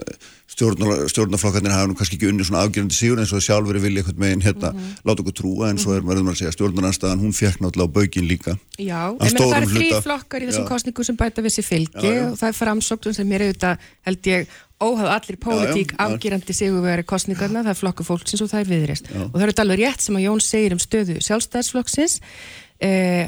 stjórnaflokkarnir 0.54 1.74
hafa 1.74 1.90
nú 1.90 1.96
kannski 1.98 2.20
ekki 2.20 2.30
unni 2.30 2.46
svona 2.46 2.62
afgjörandi 2.68 2.94
sígur 2.94 3.22
eins 3.24 3.32
og 3.34 3.42
sjálfur 3.42 3.80
vilja 3.82 4.04
eitthvað 4.04 4.20
meginn 4.22 4.44
hérna, 4.46 4.70
mm 4.70 4.80
-hmm. 4.80 5.00
láta 5.08 5.22
okkur 5.24 5.36
trúa 5.40 5.70
en 5.70 5.78
svo 5.82 5.96
er 5.96 6.04
maður 6.06 6.30
að 6.30 6.38
segja 6.42 6.52
stjórnarnarstaðan, 6.54 7.24
hún 7.24 7.34
fekk 7.34 7.58
náttúrulega 7.62 7.90
á 7.90 7.96
baugin 7.96 8.28
líka. 8.28 8.58
Já, 8.78 9.04
en 9.20 9.34
það 9.34 9.58
er 9.58 9.68
frí 9.68 9.90
flokkar 10.02 10.42
í 10.42 10.46
þessum 10.48 10.68
kostningu 10.68 11.04
sem 11.04 11.16
bæta 11.16 11.42
við 11.42 11.54
sér 11.56 11.66
fylgi 11.66 12.06
já, 12.06 12.14
já. 12.14 12.32
og 12.32 12.38
það 12.38 12.48
er 12.48 12.60
framsóknum 12.62 13.14
sem 13.14 13.32
er 13.32 13.42
auðvitað, 13.42 13.78
held 14.06 14.28
ég, 14.28 14.48
óhaf 14.80 15.10
allir 15.10 15.38
pólitík 15.38 15.94
afgjörandi 15.98 16.54
sigurveri 16.54 17.04
kostningarna, 17.04 17.64
það 17.64 17.74
er 17.74 17.82
flokku 17.82 18.04
fólksins 18.04 18.42
og 18.42 18.50
það 18.52 18.60
er 18.60 18.70
viðrist. 18.74 19.06
Já. 19.10 19.24
Og 19.26 19.36
það 19.40 19.48
er 19.48 19.62
alveg 19.64 19.80
rétt 19.80 20.02
sem 20.02 20.16
að 20.16 20.26
Jón 20.28 20.42
segir 20.42 20.72
um 20.74 20.80
stöðu 20.80 21.18
sjálfstæðsflokksins 21.24 22.22
eh, 22.80 23.28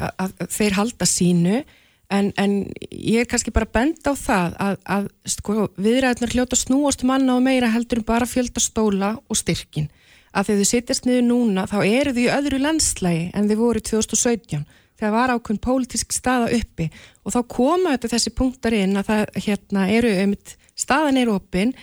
En, 2.13 2.29
en 2.37 2.51
ég 2.91 3.23
er 3.23 3.29
kannski 3.29 3.53
bara 3.53 3.65
bend 3.65 4.05
á 4.05 4.13
það 4.13 4.57
að, 4.61 4.75
að 4.95 5.07
sko, 5.33 5.67
viðræðunar 5.81 6.33
hljóta 6.35 6.59
snúast 6.59 7.05
manna 7.07 7.33
um 7.33 7.41
og 7.41 7.47
meira 7.47 7.71
heldur 7.73 8.01
en 8.01 8.07
bara 8.07 8.29
fjölda 8.29 8.61
stóla 8.61 9.15
og 9.25 9.39
styrkin. 9.39 9.89
Að 10.35 10.51
þegar 10.51 10.61
þau 10.61 10.69
sittast 10.69 11.07
niður 11.07 11.25
núna 11.29 11.65
þá 11.71 11.77
eru 11.81 12.13
þau 12.13 12.21
í 12.21 12.31
öðru 12.35 12.61
landslægi 12.61 13.25
en 13.33 13.49
þau 13.49 13.57
voru 13.63 13.81
2017. 13.89 14.65
Það 14.95 15.15
var 15.15 15.33
ákveðin 15.33 15.63
pólitísk 15.65 16.13
staða 16.15 16.51
uppi 16.55 16.87
og 17.25 17.33
þá 17.33 17.39
koma 17.51 17.95
þetta 17.95 18.13
þessi 18.13 18.35
punktar 18.37 18.75
inn 18.77 18.95
að 18.99 19.09
það 19.09 19.23
hérna, 19.47 19.87
eru 19.91 20.13
um 20.21 20.35
staðan 20.75 21.19
er 21.19 21.31
opinn 21.33 21.73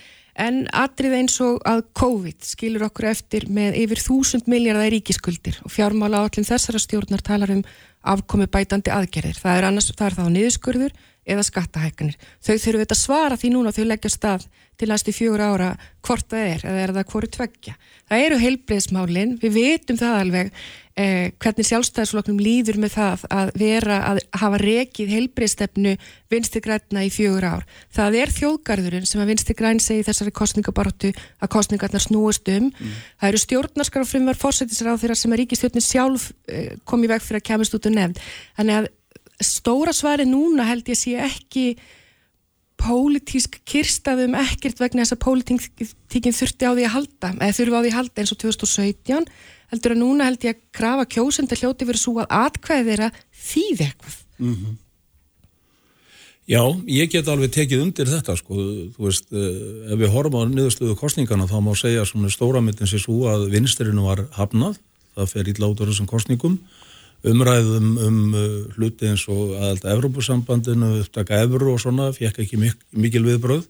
en 0.41 0.65
atrið 0.73 1.17
eins 1.19 1.39
og 1.45 1.61
að 1.69 1.85
COVID 1.99 2.47
skilur 2.47 2.87
okkur 2.89 3.11
eftir 3.11 3.49
með 3.53 3.77
yfir 3.83 4.01
þúsund 4.01 4.49
miljardar 4.49 4.93
ríkiskuldir 4.93 5.59
og 5.67 5.73
fjármála 5.75 6.25
állin 6.25 6.49
þessara 6.49 6.81
stjórnar 6.81 7.25
talar 7.25 7.53
um 7.53 7.65
afkomi 8.03 8.49
bætandi 8.51 8.91
aðgerðir. 8.91 9.39
Það 9.39 9.59
er, 9.59 9.67
annars, 9.69 9.91
það 9.95 10.07
er 10.09 10.17
þá 10.19 10.25
niðurskurður 10.33 10.95
eða 11.23 11.45
skattahækkanir. 11.47 12.17
Þau 12.43 12.55
þurfum 12.57 12.83
þetta 12.83 12.99
svara 12.99 13.39
því 13.39 13.51
núna 13.55 13.73
þau 13.75 13.85
leggja 13.87 14.11
stað 14.11 14.47
til 14.81 14.89
næstu 14.91 15.15
fjögur 15.15 15.45
ára 15.45 15.69
hvort 16.03 16.27
það 16.33 16.49
er 16.49 16.65
eða 16.67 16.83
er 16.83 16.95
það 16.97 17.11
hvoru 17.13 17.31
tveggja. 17.37 17.75
Það 18.11 18.25
eru 18.27 18.39
heilbreyðsmálin, 18.43 19.37
við 19.43 19.55
veitum 19.55 20.01
það 20.01 20.19
alveg 20.19 20.51
eh, 20.99 21.33
hvernig 21.43 21.67
sjálfstæðisflokknum 21.69 22.41
líður 22.43 22.79
með 22.83 22.95
það 22.97 23.25
að 23.37 23.53
vera 23.63 23.99
að 24.11 24.21
hafa 24.41 24.61
rekið 24.63 25.13
heilbreyðstefnu 25.17 25.95
vinsti 26.33 26.63
græna 26.65 27.05
í 27.07 27.11
fjögur 27.13 27.47
ár. 27.49 27.67
Það 27.95 28.19
er 28.23 28.35
þjóðgarðurinn 28.37 29.09
sem 29.09 29.23
að 29.23 29.33
vinsti 29.33 29.57
græn 29.59 29.83
segi 29.83 30.07
þessari 30.09 30.35
kostningabartu 30.37 31.13
að 31.13 31.53
kostningarnar 31.57 32.05
snúist 32.05 32.49
um. 32.53 32.71
Mm. 32.71 32.99
Það 33.21 33.33
eru 33.33 33.43
stjórnarskar 33.45 34.05
og 34.05 34.11
frumvar 34.11 34.41
fórsættisráð 34.41 35.03
þeirra 35.05 35.19
sem 35.19 35.33
að 35.33 35.43
ríkistjórnin 35.43 35.87
sjálf 35.87 36.31
eh, 36.49 36.77
kom 36.85 37.05
í 37.05 37.11
veg 37.13 37.25
fyrir 37.25 37.43
að 37.43 37.49
kemast 37.53 37.79
út 37.79 37.89
og 37.91 37.97
nefnd. 37.97 38.23
Þannig 38.61 38.83
að 38.83 38.93
stóra 39.43 39.97
svari 39.97 40.29
núna 40.29 40.69
held 40.69 40.89
ég 40.93 40.99
sé 40.99 41.19
ekki 41.19 41.67
pólitísk 42.83 43.61
kyrstaðum 43.69 44.35
ekkert 44.39 44.81
vegna 44.83 45.05
þess 45.05 45.15
að 45.15 45.23
pólitíkin 45.23 46.35
þurfti 46.35 46.67
á 46.67 46.73
því 46.75 46.87
að 46.87 46.95
halda 46.97 47.31
eða 47.37 47.57
þurfi 47.59 47.79
á 47.79 47.83
því 47.83 47.91
að 47.93 47.99
halda 47.99 48.23
eins 48.23 48.33
og 48.35 48.41
2017 48.43 49.29
heldur 49.73 49.97
að 49.97 50.03
núna 50.03 50.29
held 50.29 50.47
ég 50.47 50.55
að 50.57 50.63
krafa 50.79 51.09
kjósenda 51.17 51.59
hljóti 51.59 51.89
verið 51.89 52.05
svo 52.05 52.15
að 52.23 52.33
atkvæði 52.39 52.89
þeirra 52.91 53.11
þýði 53.49 53.89
eitthvað 53.89 54.17
mm 54.39 54.55
-hmm. 54.55 54.79
Já, 56.53 56.63
ég 56.91 57.11
get 57.11 57.29
alveg 57.31 57.53
tekið 57.55 57.83
undir 57.85 58.09
þetta 58.11 58.35
sko, 58.37 58.55
þú 58.97 59.05
veist, 59.07 59.29
ef 59.31 59.99
við 59.99 60.11
horfum 60.11 60.43
á 60.43 60.51
niðursluðu 60.51 60.97
kostningana 60.99 61.47
þá 61.47 61.59
má 61.63 61.71
segja 61.79 62.05
svona 62.05 62.29
stóramyndin 62.35 62.91
sér 62.91 62.99
svo 62.99 63.29
að 63.31 63.47
vinsturinn 63.55 64.03
var 64.03 64.27
hafnað, 64.35 64.81
það 65.15 65.31
fer 65.31 65.49
ítla 65.49 65.71
út 65.71 65.81
á 65.81 65.87
þessum 65.87 66.11
kostningum 66.11 66.59
umræðum 67.23 67.93
um 68.03 68.19
uh, 68.35 68.49
hluti 68.77 69.07
eins 69.11 69.25
og 69.31 69.55
aðalt 69.59 69.87
Evrópusambandinu, 69.95 70.97
upptaka 71.05 71.43
Evru 71.45 71.75
og 71.75 71.81
svona, 71.83 72.11
fekk 72.17 72.43
ekki 72.45 72.59
mik 72.59 72.81
mikil 72.91 73.23
viðbröð. 73.27 73.69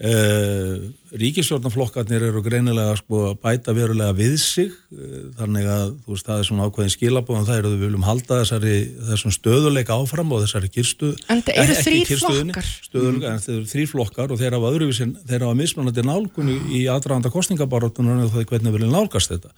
Eh, 0.00 0.80
Ríkisjórnaflokkarnir 1.20 2.22
eru 2.30 2.40
greinilega 2.40 2.94
sko, 2.96 3.18
að 3.28 3.40
bæta 3.42 3.74
verulega 3.76 4.14
við 4.16 4.36
sig, 4.40 4.70
eh, 4.96 5.26
þannig 5.36 5.66
að 5.68 5.90
veist, 6.06 6.24
það 6.24 6.38
er 6.38 6.46
svona 6.48 6.68
ákveðin 6.70 6.94
skilabóðan, 6.94 7.44
það 7.44 7.58
eru 7.58 7.68
að 7.68 7.74
við 7.74 7.84
viljum 7.84 8.06
halda 8.08 8.38
þessari, 8.40 8.76
þessum 9.10 9.34
stöðuleika 9.36 9.98
áfram 9.98 10.32
og 10.32 10.46
þessari 10.46 10.72
kirstu... 10.72 11.10
En 11.28 11.42
þetta 11.42 11.66
eru 11.66 11.76
þrýr 11.84 12.22
flokkar. 12.22 12.70
Stöðuleika, 12.86 13.34
en 13.34 13.44
þetta 13.44 13.54
eru 13.58 13.68
þrýr 13.74 13.92
flokkar 13.92 14.32
og 14.32 14.40
þeir 14.40 14.56
hafa 14.56 14.72
öðruvísin, 14.72 15.14
þeir 15.28 15.44
hafa 15.44 15.60
mismunandi 15.60 16.06
nálgunni 16.08 16.56
í 16.80 16.82
aðdraðanda 16.88 17.34
kostningabaróttunum 17.36 18.24
og 18.24 18.32
það 18.32 18.46
er 18.46 18.50
hvernig 18.54 18.72
við 18.72 18.80
viljum 18.80 18.96
nálgast 18.96 19.36
þetta. 19.36 19.52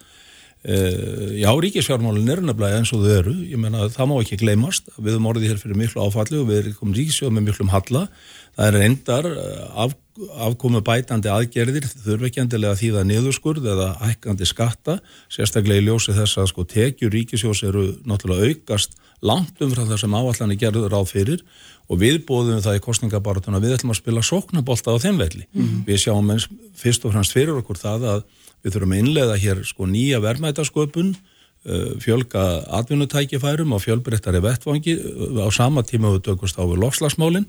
Já, 0.62 1.50
ríkisfjármálinn 1.58 2.28
er 2.30 2.38
nefnilega 2.38 2.78
eins 2.78 2.92
og 2.94 3.02
þau 3.02 3.14
eru, 3.16 3.32
ég 3.50 3.58
menna 3.58 3.88
það 3.90 4.06
má 4.12 4.12
ekki 4.20 4.36
gleymast, 4.44 4.92
við 4.94 5.16
höfum 5.16 5.26
orðið 5.32 5.50
hér 5.50 5.58
fyrir 5.58 5.80
miklu 5.80 6.04
áfalli 6.06 6.38
og 6.38 6.46
við 6.46 6.60
erum 6.60 6.94
ríkisfjármálinn 6.94 7.42
með 7.42 7.48
miklum 7.50 7.72
halla, 7.72 8.04
það 8.54 8.68
er 8.68 8.86
endar 8.86 9.28
eh, 9.32 9.64
af, 9.82 9.96
afkomu 10.44 10.82
bætandi 10.84 11.30
aðgerðir, 11.32 11.86
þurfi 12.04 12.28
ekki 12.28 12.42
endilega 12.42 12.78
þýða 12.80 13.04
niðurskurð 13.08 13.68
eða 13.72 13.86
hækkandi 14.02 14.48
skatta, 14.48 14.98
sérstaklega 15.32 15.80
í 15.80 15.86
ljósi 15.86 16.12
þess 16.16 16.40
að 16.42 16.50
sko 16.52 16.66
tekjur 16.68 17.14
ríkisfjós 17.14 17.62
eru 17.68 17.86
náttúrulega 18.04 18.52
aukast 18.52 18.98
langt 19.22 19.62
umfram 19.62 19.88
það 19.88 20.02
sem 20.02 20.18
áallan 20.18 20.52
er 20.52 20.60
gerður 20.60 20.98
á 20.98 21.02
fyrir 21.08 21.40
og 21.88 21.98
við 22.02 22.20
bóðum 22.28 22.60
það 22.64 22.78
í 22.78 22.84
kostningabaratuna, 22.84 23.62
við 23.62 23.78
ætlum 23.78 23.94
að 23.94 24.02
spila 24.02 24.22
sóknabólta 24.26 24.92
á 24.92 25.02
þeim 25.02 25.18
velli. 25.20 25.46
Mm 25.52 25.62
-hmm. 25.62 25.82
Við 25.86 25.98
sjáum 26.04 26.30
eins 26.30 26.48
fyrst 26.74 27.04
og 27.04 27.12
fremst 27.12 27.32
fyrir 27.32 27.56
okkur 27.56 27.78
það 27.80 28.08
að 28.12 28.22
Við 28.62 28.76
þurfum 28.76 28.94
að 28.94 29.02
innlega 29.02 29.36
hér 29.42 29.60
sko 29.66 29.86
nýja 29.90 30.20
verðmætasköpun, 30.22 31.12
uh, 31.66 31.86
fjölga 32.02 32.44
atvinnutækifærum 32.78 33.74
og 33.74 33.82
fjölbreyttari 33.82 34.42
vettvangi 34.42 34.96
á 35.42 35.48
sama 35.54 35.82
tíma 35.86 36.14
við 36.14 36.28
tökust 36.30 36.58
á 36.58 36.62
við 36.62 36.82
lofslagsmálinn 36.84 37.48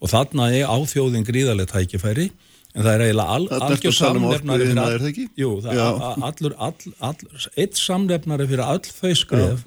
og 0.00 0.10
þarna 0.12 0.50
er 0.54 0.70
áþjóðin 0.70 1.26
gríðarlega 1.28 1.72
tækifæri 1.74 2.30
en 2.74 2.82
það 2.82 2.92
er 2.94 3.04
eiginlega 3.04 3.36
al, 3.36 3.44
algjör 3.68 3.92
um 3.92 3.98
samlefnari 3.98 4.70
fyrir 4.70 4.82
all, 4.82 5.28
jú, 5.38 5.52
það 5.62 5.76
er 5.76 6.24
allur, 6.30 6.56
all, 6.58 6.94
all, 7.10 7.44
eitt 7.54 7.78
samlefnari 7.78 8.48
fyrir 8.50 8.64
all 8.66 8.82
þau 8.82 9.14
skref 9.20 9.62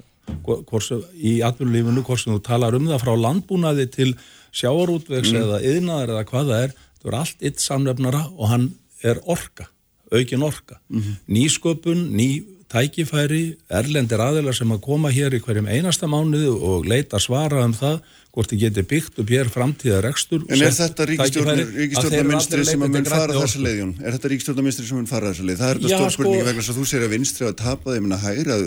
hvorsu, 0.68 1.00
í 1.16 1.38
atvinnulífinu, 1.46 2.04
hvort 2.04 2.20
sem 2.20 2.34
þú 2.34 2.42
talar 2.44 2.76
um 2.76 2.90
það 2.90 3.00
frá 3.04 3.14
landbúnaði 3.16 3.88
til 3.94 4.10
sjáarútvegs 4.52 5.32
mm. 5.32 5.40
eða 5.40 5.62
yðnaðar 5.70 6.14
eða 6.14 6.28
hvað 6.28 6.52
það 6.52 6.62
er, 6.66 6.76
það 6.98 7.10
er 7.10 7.18
allt 7.22 7.48
eitt 7.48 7.64
samlefnara 7.64 8.22
og 8.36 8.52
hann 8.52 8.70
er 9.06 9.20
orka 9.24 9.70
aukin 10.12 10.42
orka. 10.42 10.80
Mm 10.88 11.00
-hmm. 11.00 11.14
Nýsköpun, 11.28 12.08
ný 12.16 12.44
tækifæri, 12.68 13.56
erlendir 13.70 14.20
aðelar 14.20 14.54
sem 14.54 14.72
að 14.72 14.80
koma 14.80 15.10
hér 15.10 15.34
í 15.34 15.40
hverjum 15.40 15.68
einasta 15.68 16.06
mánuðu 16.06 16.52
og 16.62 16.86
leita 16.86 17.18
svara 17.18 17.64
um 17.64 17.72
það 17.72 18.00
hvort 18.34 18.52
þið 18.52 18.60
getur 18.62 18.86
byggt 18.88 19.20
upp 19.22 19.30
hér 19.32 19.48
framtíða 19.50 20.00
rekstur. 20.04 20.44
En 20.52 20.60
er 20.62 20.74
þetta 20.76 21.06
ríkistjórnaminstri 21.08 22.66
sem 22.68 22.84
að 22.84 22.92
mun 22.94 23.08
fara 23.08 23.36
þessa 23.38 23.62
leiðjón? 23.64 23.94
Er 24.02 24.16
þetta 24.16 24.30
ríkistjórnaminstri 24.34 24.88
sem 24.88 25.00
mun 25.00 25.08
fara 25.10 25.32
þessa 25.32 25.48
leið? 25.48 25.58
Það 25.62 25.72
er 25.72 25.80
þetta 25.80 25.96
stór 25.96 26.14
spurningi 26.14 26.42
sko, 26.42 26.48
vegna 26.50 26.66
sem 26.66 26.78
þú 26.78 26.86
sér 26.92 27.06
að 27.06 27.14
vinstri 27.16 27.48
að 27.48 27.56
tapa 27.62 27.96
þeim 27.96 28.12
að 28.14 28.24
hægra 28.26 28.58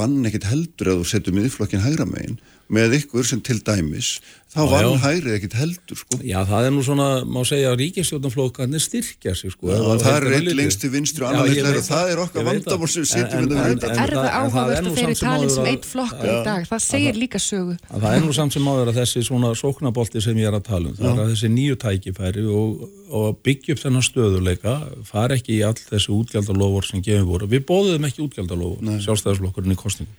vann 0.00 0.16
ekkit 0.30 0.48
heldur 0.50 0.92
að 0.94 1.02
þú 1.02 1.08
setjum 1.12 1.38
miðflokkin 1.40 1.84
hægra 1.84 2.08
meginn 2.08 2.40
með 2.72 2.98
ykkur 3.00 3.28
sem 3.28 3.42
til 3.44 3.60
dæmis 3.64 4.16
þá 4.54 4.60
var 4.70 4.86
hann 4.86 5.00
hærið 5.02 5.34
ekkit 5.34 5.54
heldur 5.58 5.98
sko. 5.98 6.18
Já, 6.22 6.36
það 6.46 6.68
er 6.68 6.72
nú 6.74 6.82
svona, 6.86 7.06
má 7.26 7.40
segja 7.48 7.72
að 7.72 7.80
ríkistjórnaflokkarnir 7.80 8.82
styrkja 8.82 9.34
sig 9.34 9.50
sko. 9.54 9.70
Já, 9.72 9.78
það 10.04 10.18
er 10.20 10.36
eitt 10.38 10.50
lengst 10.60 10.80
til 10.84 10.90
vinstri 10.92 11.24
og 11.24 11.32
annar 11.32 11.50
litlar 11.50 11.78
og 11.80 11.86
það 11.88 12.12
er 12.12 12.22
okkar 12.22 12.46
vandamál 12.46 12.90
sem 12.92 13.02
við 13.02 13.08
það. 13.50 13.86
Er 13.90 14.14
það 14.14 14.28
áhugavert 14.38 14.90
að 14.90 14.98
þeirri 15.00 15.16
talin 15.18 15.50
sem 15.56 15.70
eitt 15.72 15.88
flokkur 15.88 16.30
í 16.30 16.36
dag? 16.46 16.68
Það 16.70 16.84
segir 16.86 17.18
líka 17.18 17.40
sögu. 17.42 17.74
Það 17.90 18.10
er 18.12 18.22
nú 18.22 18.36
samt 18.38 18.54
sem 18.54 18.68
áður 18.70 18.92
að 18.92 19.00
þessi 19.00 19.24
svona 19.26 19.50
sóknabolti 19.58 20.22
sem 20.22 20.38
ég 20.38 20.50
er 20.50 20.58
að 20.60 20.66
tala 20.70 20.92
um, 20.92 20.96
það 21.00 21.10
er 21.10 21.22
að 21.24 21.32
þessi 21.34 21.50
nýju 21.56 21.80
tækifæri 21.82 22.46
og, 22.46 22.86
og 23.10 23.42
byggja 23.46 23.74
upp 23.74 23.82
þennan 23.82 24.06
stöðuleika, 24.06 24.76
far 25.08 25.34
ekki 25.34 25.58
í 25.58 25.62
all 25.66 25.74
þessi 25.78 26.14
útgjaldalofur 26.14 26.86
sem 26.86 27.02
gefum 27.04 27.26
voru. 27.32 27.50
Við 27.50 27.66
bóðum 27.66 28.06
ekki 28.06 28.22
útgjaldalofur, 28.24 29.02
sjálfstæðarslokkurinn 29.02 29.74
í 29.74 29.78
kostningum. 29.78 30.14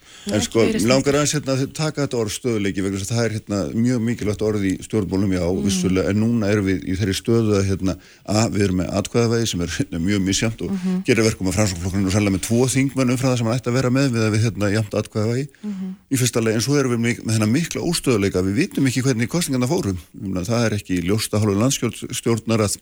Stöðuleiki 2.36 2.84
vegna 2.84 3.00
þess 3.00 3.12
að 3.12 3.18
það 3.18 3.26
er 3.26 3.36
hérna 3.36 3.60
mjög 3.74 4.02
mikilvægt 4.06 4.44
orð 4.46 4.66
í 4.68 4.74
stjórnbólum 4.86 5.32
já, 5.36 5.44
mm. 5.46 5.62
vissulega, 5.66 6.12
en 6.12 6.20
núna 6.22 6.50
erum 6.52 6.68
við 6.70 6.84
í 6.86 6.98
þeirri 7.00 7.16
stöðu 7.18 7.56
að 7.60 7.70
hérna, 7.70 7.96
að 8.36 8.58
við 8.58 8.66
erum 8.68 8.80
með 8.82 8.92
atkvæðavæði 9.00 9.50
sem 9.52 9.64
er 9.66 9.74
hérna, 9.78 10.02
mjög 10.10 10.22
misjamt 10.26 10.62
og 10.66 10.74
mm 10.74 10.78
-hmm. 10.84 11.00
gerir 11.08 11.28
verkum 11.30 11.50
að 11.50 11.58
fransóknflokkurinn 11.60 12.10
og 12.10 12.16
sannlega 12.16 12.36
með 12.36 12.46
tvo 12.48 12.62
þingmennum 12.76 13.20
frá 13.22 13.28
það 13.30 13.38
sem 13.40 13.50
hann 13.50 13.60
ætti 13.60 13.72
að 13.72 13.80
vera 13.80 13.94
með 13.98 14.12
við 14.12 14.28
að 14.28 14.34
við 14.36 14.46
hérna 14.46 14.72
jamt 14.76 14.94
atkvæðavæði 15.00 15.48
mm 15.48 15.74
-hmm. 15.74 15.96
í 16.12 16.16
fyrsta 16.22 16.44
leið, 16.44 16.56
en 16.56 16.66
svo 16.68 16.78
erum 16.80 16.96
við 16.96 17.02
með, 17.06 17.24
með 17.26 17.34
þennan 17.36 17.56
mikla 17.56 17.82
óstöðuleika, 17.82 18.46
við 18.46 18.56
vitum 18.62 18.88
ekki 18.88 19.06
hvernig 19.06 19.30
kostningarna 19.30 19.68
fórum, 19.68 20.00
það 20.46 20.66
er 20.66 20.78
ekki 20.80 21.02
ljósta 21.02 21.40
hálfur 21.40 21.62
landskjórnstjórnar 21.64 22.68
að 22.68 22.80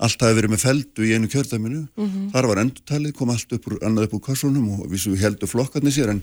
allt 0.00 0.22
hafi 0.24 0.36
verið 0.38 0.54
með 0.54 0.62
feldu 0.64 1.04
í 1.04 1.12
einu 1.12 1.28
kjördæminu, 1.28 1.82
mm 1.84 2.06
-hmm. 2.06 2.30
þar 2.32 2.48
var 2.48 2.62
endurtalið, 2.62 3.12
kom 3.16 3.32
allt 3.34 3.52
upp 3.52 3.66
úr, 3.68 3.76
annað 3.84 4.06
upp 4.06 4.14
úr 4.16 4.24
kassunum 4.30 4.70
og 4.72 4.88
við 4.88 5.20
heldur 5.20 5.50
flokkarnir 5.50 5.92
sér 5.92 6.14
en 6.14 6.22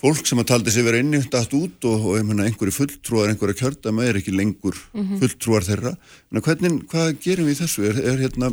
fólk 0.00 0.28
sem 0.28 0.40
að 0.42 0.48
taldi 0.52 0.74
sig 0.74 0.86
verið 0.86 1.04
inni 1.04 1.22
dætt 1.32 1.56
út 1.56 1.88
og, 1.88 2.06
og 2.12 2.24
mena, 2.28 2.46
einhverju 2.46 2.74
fulltrúar, 2.76 3.32
einhverju 3.32 3.58
kjördama 3.62 4.06
er 4.06 4.20
ekki 4.20 4.34
lengur 4.34 4.76
mm 4.92 5.02
-hmm. 5.02 5.20
fulltrúar 5.22 5.64
þeirra. 5.64 5.96
Mena, 6.30 6.44
hvernig, 6.44 6.80
hvað 6.92 7.20
gerum 7.24 7.46
við 7.46 7.60
þessu? 7.62 7.86
Er, 7.90 8.00
er 8.12 8.18
hérna, 8.24 8.52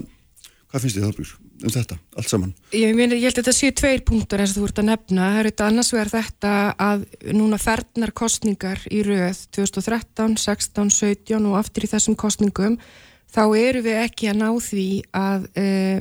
hvað 0.72 0.82
finnst 0.82 0.98
þið 0.98 1.10
þá 1.10 1.40
um 1.64 1.72
þetta, 1.72 1.98
allt 2.18 2.30
saman? 2.30 2.54
Ég, 2.76 2.96
meni, 2.96 3.16
ég 3.22 3.30
held 3.30 3.38
að 3.38 3.44
þetta 3.44 3.56
séu 3.56 3.72
tveir 3.72 4.04
punktur 4.04 4.42
eins 4.42 4.54
og 4.54 4.64
þú 4.64 4.68
ert 4.68 4.82
að 4.82 4.90
nefna. 4.90 5.28
Það 5.32 5.40
eru 5.40 5.52
þetta 5.52 5.68
annars 5.68 5.92
vegar 5.94 6.12
þetta 6.12 6.54
að 6.88 7.06
núna 7.40 7.60
fernar 7.62 8.12
kostningar 8.12 8.80
í 8.92 9.04
rauð 9.08 9.44
2013, 9.56 10.38
16, 10.38 10.90
17 10.92 11.50
og 11.50 11.60
aftur 11.60 11.88
í 11.88 11.92
þessum 11.94 12.18
kostningum 12.20 12.80
þá 13.34 13.44
eru 13.58 13.84
við 13.86 14.02
ekki 14.04 14.30
að 14.32 14.42
ná 14.42 14.50
því 14.62 14.88
að 15.18 15.48
uh, 15.58 16.00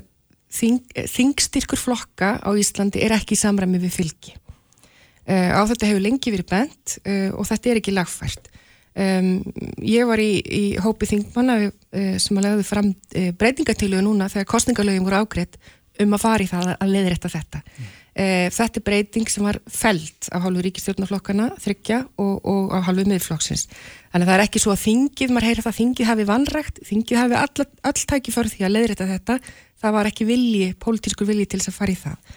þing, 0.53 0.81
þingstyrkur 1.15 1.81
flokka 1.81 2.37
á 2.43 2.51
Íslandi 2.59 3.03
er 3.05 3.17
ekki 3.17 3.37
í 3.37 3.43
samræmi 3.43 3.81
við 3.83 3.99
fylgi. 4.01 4.37
Uh, 5.23 5.55
á 5.55 5.63
þetta 5.71 5.87
hefur 5.87 6.03
lengi 6.03 6.33
verið 6.35 6.49
bent 6.51 6.97
uh, 7.07 7.31
og 7.39 7.47
þetta 7.47 7.71
er 7.71 7.79
ekki 7.83 7.95
lagfært. 7.95 8.49
Ég 8.93 10.05
var 10.05 10.21
í, 10.21 10.33
í 10.45 10.65
hópi 10.85 11.07
þingmanna 11.09 11.55
uh, 11.65 12.17
sem 12.21 12.37
að 12.37 12.45
legði 12.45 12.67
fram 12.69 12.91
breytingatilögu 13.41 14.05
núna 14.05 14.27
þegar 14.29 14.51
kostningalögum 14.51 15.07
voru 15.07 15.23
ágreitt 15.23 15.57
um 16.03 16.13
að 16.13 16.21
fara 16.25 16.45
í 16.45 16.51
það 16.51 16.73
að 16.75 16.93
leiðrætta 16.93 17.31
þetta. 17.33 17.63
Mm. 17.63 17.87
Þetta 18.53 18.77
er 18.77 18.85
breyting 18.85 19.31
sem 19.33 19.47
var 19.47 19.57
felt 19.73 20.29
af 20.37 20.43
hálfu 20.45 20.67
ríkistjórnarflokkana, 20.67 21.47
þryggja 21.65 22.03
og, 22.21 22.35
og 22.45 22.75
af 22.77 22.85
hálfu 22.91 23.07
miðflokksins. 23.09 23.65
Þannig 24.13 24.27
að 24.27 24.29
það 24.29 24.35
er 24.35 24.45
ekki 24.45 24.61
svo 24.61 24.75
að 24.75 24.83
þingið, 24.83 25.33
maður 25.33 25.49
heyrir 25.49 25.65
það, 25.65 25.79
þingið 25.79 26.11
hafi 26.11 26.27
vanrægt, 26.29 26.83
þingið 26.91 27.21
hafi 27.23 27.39
all, 27.41 27.67
all 27.89 28.07
tæki 28.13 28.35
fyrir 28.35 28.53
því 28.53 28.67
að 28.69 28.75
leiðrætta 28.75 29.09
þetta. 29.15 29.39
Það 29.81 29.97
var 29.97 30.13
ekki 30.13 30.29
vilji, 30.29 30.69
pólitískur 30.85 31.33
vilji 31.33 31.49
til 31.49 31.63
þess 31.63 31.73
að 31.73 31.79
fara 31.79 31.95
í 31.95 32.01
það. 32.03 32.37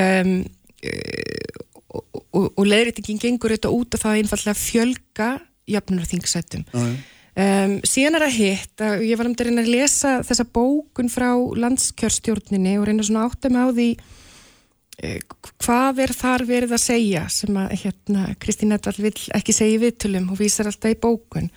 Um, 0.00 0.34
og, 1.94 2.22
og, 2.34 2.46
og 2.52 2.64
leðritingin 2.68 3.20
gengur 3.22 3.54
auðvitað 3.54 3.76
út 3.78 3.96
af 3.96 4.04
það 4.04 4.20
einfallega 4.20 4.60
fjölga 4.60 5.28
jöfnunarþingsættum 5.74 6.66
um, 6.74 7.76
síðan 7.86 8.18
er 8.18 8.26
að 8.26 8.36
hitt 8.38 8.84
að 8.84 9.06
ég 9.08 9.20
var 9.20 9.30
um 9.30 9.36
til 9.36 9.46
að 9.46 9.50
reyna 9.50 9.64
að 9.64 9.72
lesa 9.76 10.16
þessa 10.26 10.48
bókun 10.58 11.12
frá 11.12 11.30
landskjörstjórninni 11.64 12.76
og 12.80 12.88
reyna 12.88 13.06
svona 13.06 13.28
átt 13.28 13.48
að 13.48 13.56
með 13.56 13.64
á 13.64 13.70
því 13.78 13.88
eh, 14.98 15.22
hvað 15.64 16.04
er 16.04 16.16
þar 16.18 16.46
verið 16.50 16.76
að 16.76 16.84
segja 16.84 17.24
sem 17.32 17.62
að 17.62 17.78
hérna, 17.84 18.26
Kristín 18.42 18.76
Edvald 18.76 19.00
vil 19.06 19.16
ekki 19.38 19.56
segja 19.56 19.78
í 19.78 19.80
viðtölum 19.86 20.30
og 20.34 20.42
vísar 20.42 20.70
alltaf 20.70 20.92
í 20.92 21.00
bókun 21.00 21.50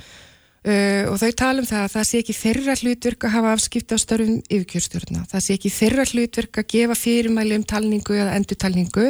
Uh, 0.67 1.05
og 1.07 1.19
þau 1.21 1.29
tala 1.37 1.61
um 1.61 1.67
það 1.67 1.83
að 1.85 1.93
það 1.93 2.07
sé 2.09 2.19
ekki 2.19 2.33
þeirra 2.35 2.73
hlutverk 2.81 3.25
að 3.27 3.33
hafa 3.37 3.51
afskipti 3.55 3.95
á 3.95 3.99
störfum 4.01 4.39
yfirkjörstjórna. 4.51 5.21
Það 5.31 5.43
sé 5.45 5.55
ekki 5.55 5.69
þeirra 5.71 6.05
hlutverk 6.09 6.59
að 6.59 6.67
gefa 6.73 6.97
fyrirmæli 6.97 7.59
um 7.59 7.63
talningu 7.71 8.17
eða 8.17 8.33
endurtalningu. 8.35 9.05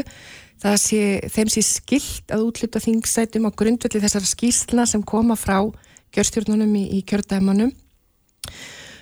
Það 0.58 0.78
sé, 0.82 1.00
þeim 1.30 1.50
sé 1.54 1.62
skilt 1.62 2.32
að 2.34 2.46
útluta 2.48 2.80
þingsætum 2.82 3.46
á 3.46 3.52
grundvelli 3.54 4.02
þessara 4.02 4.26
skýrsla 4.26 4.88
sem 4.90 5.04
koma 5.06 5.36
frá 5.38 5.60
kjörstjórnunum 6.16 6.72
í, 6.80 6.84
í 6.98 7.04
kjördæmanum. 7.06 7.70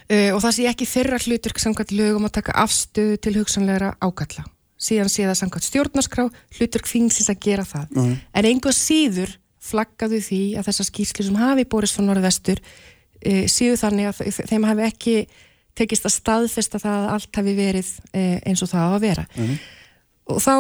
Uh, 0.06 0.36
og 0.36 0.42
það 0.44 0.52
sé 0.58 0.66
ekki 0.70 0.86
þeirra 0.90 1.18
hlutverk 1.24 1.62
samkvæmt 1.64 1.94
lögum 1.98 2.28
að 2.28 2.36
taka 2.38 2.54
afstöðu 2.62 3.16
til 3.24 3.34
hugsanlegra 3.40 3.94
ákalla. 4.06 4.44
Síðan 4.78 5.10
sé 5.10 5.24
það 5.26 5.40
samkvæmt 5.40 5.66
stjórnaskrá 5.70 6.26
hlutverk 6.60 6.90
þingsins 6.92 7.32
að 7.32 7.40
gera 7.48 7.66
það. 7.66 7.88
Mhm. 7.96 8.12
En 8.36 8.46
einhver 8.52 8.76
síður 8.76 9.32
flaggaðu 9.66 10.20
því 10.22 10.42
að 10.60 10.68
þessar 10.68 10.90
skýrslu 10.92 11.26
sem 11.26 11.40
hafi 11.42 11.64
borist 11.66 11.96
frá 11.98 12.04
norðvestur 12.06 12.60
e, 13.26 13.48
séu 13.50 13.74
þannig 13.82 14.12
að 14.12 14.20
þe- 14.28 14.46
þeim 14.52 14.68
hafi 14.70 14.84
ekki 14.86 15.16
tekist 15.76 16.06
að 16.06 16.14
staðfesta 16.20 16.78
það 16.84 17.00
að 17.00 17.14
allt 17.16 17.40
hafi 17.40 17.56
verið 17.58 17.90
e, 18.14 18.26
eins 18.46 18.62
og 18.62 18.70
það 18.70 18.86
á 18.86 18.90
að 18.94 19.02
vera. 19.08 19.26
Og 20.30 20.38
þá 20.44 20.54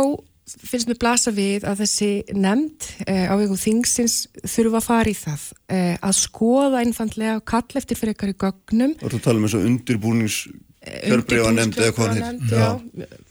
finnst 0.45 0.89
mér 0.89 0.99
blasa 1.01 1.33
við 1.33 1.65
að 1.65 1.81
þessi 1.81 2.09
nefnd 2.37 2.89
e, 3.07 3.15
á 3.25 3.33
vegum 3.39 3.57
þingsins 3.57 4.17
þurfa 4.45 4.81
að 4.81 4.85
fara 4.85 5.09
í 5.09 5.15
það 5.17 5.47
e, 5.73 5.79
að 5.97 6.19
skoða 6.19 6.83
einfandlega 6.85 7.39
og 7.39 7.47
kalla 7.49 7.81
eftir 7.81 7.99
fyrir 7.99 8.13
ykkar 8.13 8.33
í 8.33 8.37
gögnum. 8.45 8.93
Þú 9.01 9.09
ert 9.09 9.17
að 9.17 9.25
tala 9.25 9.41
um 9.41 9.49
og 9.49 9.67
undirbúnings 9.71 10.39
kjörbreifa 10.85 11.53
nefnd 11.55 11.79
eða 11.81 11.93
hvað 11.97 12.11
heit. 12.13 12.43
Já, 12.51 12.67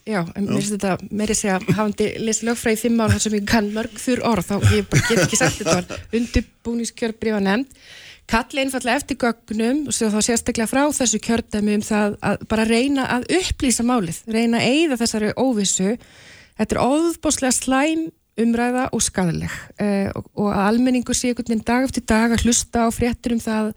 já, 0.03 0.19
en 0.35 0.47
mér 0.49 0.57
finnst 0.59 0.73
þetta 0.75 0.95
meiri 1.21 1.37
segja, 1.39 1.59
hafandi 1.69 2.09
lesið 2.19 2.49
lögfræði 2.49 2.81
fimm 2.81 2.99
ár 2.99 3.13
þar 3.13 3.23
sem 3.25 3.37
ég 3.37 3.45
kann 3.47 3.69
mörg 3.75 4.01
þurr 4.01 4.25
orð, 4.33 4.49
þá 4.49 4.73
ég 4.75 4.89
bara 4.91 5.05
get 5.07 5.23
ekki 5.23 5.39
sagt 5.39 5.61
þetta 5.61 5.77
orð, 5.79 5.95
undirbúningskjörbrífa 6.19 7.39
nefnd 7.47 7.79
kalli 8.29 8.63
einfallega 8.63 8.97
eftir 8.99 9.19
gögnum 9.21 9.83
og 9.85 9.93
þá 9.95 10.19
sérstaklega 10.25 10.69
frá 10.69 10.83
þessu 10.97 11.19
kjördæmi 11.21 11.75
um 11.77 11.83
það 11.85 12.15
að 12.25 12.45
bara 12.49 12.65
reyna 12.65 13.05
að 13.17 13.27
upplýsa 13.37 13.85
málið, 13.85 14.23
reyna 14.33 14.61
að 14.61 14.71
eyða 14.71 14.97
þessari 15.03 15.33
óvissu 15.37 15.91
þetta 16.59 16.75
er 16.75 16.83
óðbóðslega 16.85 17.55
slæm 17.55 18.07
umræða 18.41 18.89
og 18.91 19.03
skadaleg 19.03 19.51
uh, 19.79 20.09
og, 20.15 20.25
og 20.35 20.49
að 20.51 20.65
almenningur 20.69 21.15
sé 21.15 21.31
einhvern 21.31 21.53
veginn 21.53 21.67
dag 21.67 21.85
eftir 21.87 22.03
dag 22.07 22.35
að 22.35 22.43
hlusta 22.43 22.87
á 22.87 22.89
fréttur 22.91 23.35
um 23.35 23.43
það 23.43 23.71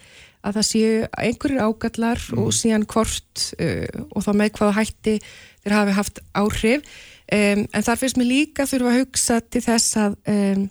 að 0.46 0.58
það 0.58 0.66
séu 0.68 0.96
einhverjir 1.18 1.62
ágallar 1.66 2.24
og 2.38 2.48
síðan 2.54 2.86
hvort 2.90 3.44
uh, 3.58 4.02
og 4.14 4.24
þá 4.26 4.30
með 4.40 4.52
hvaða 4.58 4.76
hætti 4.78 5.14
þeir 5.62 5.76
hafi 5.76 5.96
haft 5.98 6.20
áhrif. 6.38 6.98
Um, 7.28 7.66
en 7.76 7.84
þar 7.84 8.00
finnst 8.00 8.18
mér 8.18 8.30
líka 8.30 8.64
þurfa 8.68 8.92
að 8.92 9.00
hugsa 9.02 9.38
til 9.44 9.60
þess 9.66 9.98
að 10.00 10.14
um, 10.32 10.62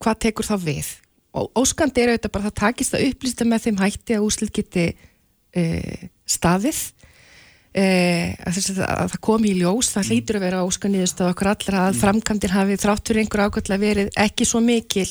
hvað 0.00 0.20
tekur 0.24 0.48
þá 0.48 0.54
við? 0.62 0.92
Og 1.36 1.50
óskandi 1.60 2.02
er 2.02 2.14
auðvitað 2.14 2.34
bara 2.34 2.46
að 2.46 2.48
það 2.48 2.60
takist 2.62 2.96
að 2.96 3.04
upplýsta 3.10 3.46
með 3.48 3.66
þeim 3.66 3.82
hætti 3.82 4.16
að 4.16 4.28
úslit 4.28 4.54
geti 4.56 4.86
uh, 4.94 6.06
staðið 6.24 6.80
uh, 7.76 8.28
að, 8.48 8.60
að, 8.60 8.80
að 8.86 9.10
það 9.14 9.20
komi 9.28 9.50
í 9.50 9.56
ljós 9.60 9.90
það 9.94 10.12
hlýtur 10.12 10.38
að 10.38 10.46
vera 10.46 10.62
óskanniðust 10.66 11.22
að 11.22 11.32
okkur 11.32 11.50
allra 11.52 11.82
að 11.88 11.98
framkantir 12.02 12.54
hafi 12.54 12.78
þrátt 12.80 13.10
fyrir 13.10 13.24
einhver 13.24 13.44
ákvæmlega 13.46 13.82
verið 13.84 14.12
ekki 14.26 14.48
svo 14.48 14.62
mikil 14.64 15.08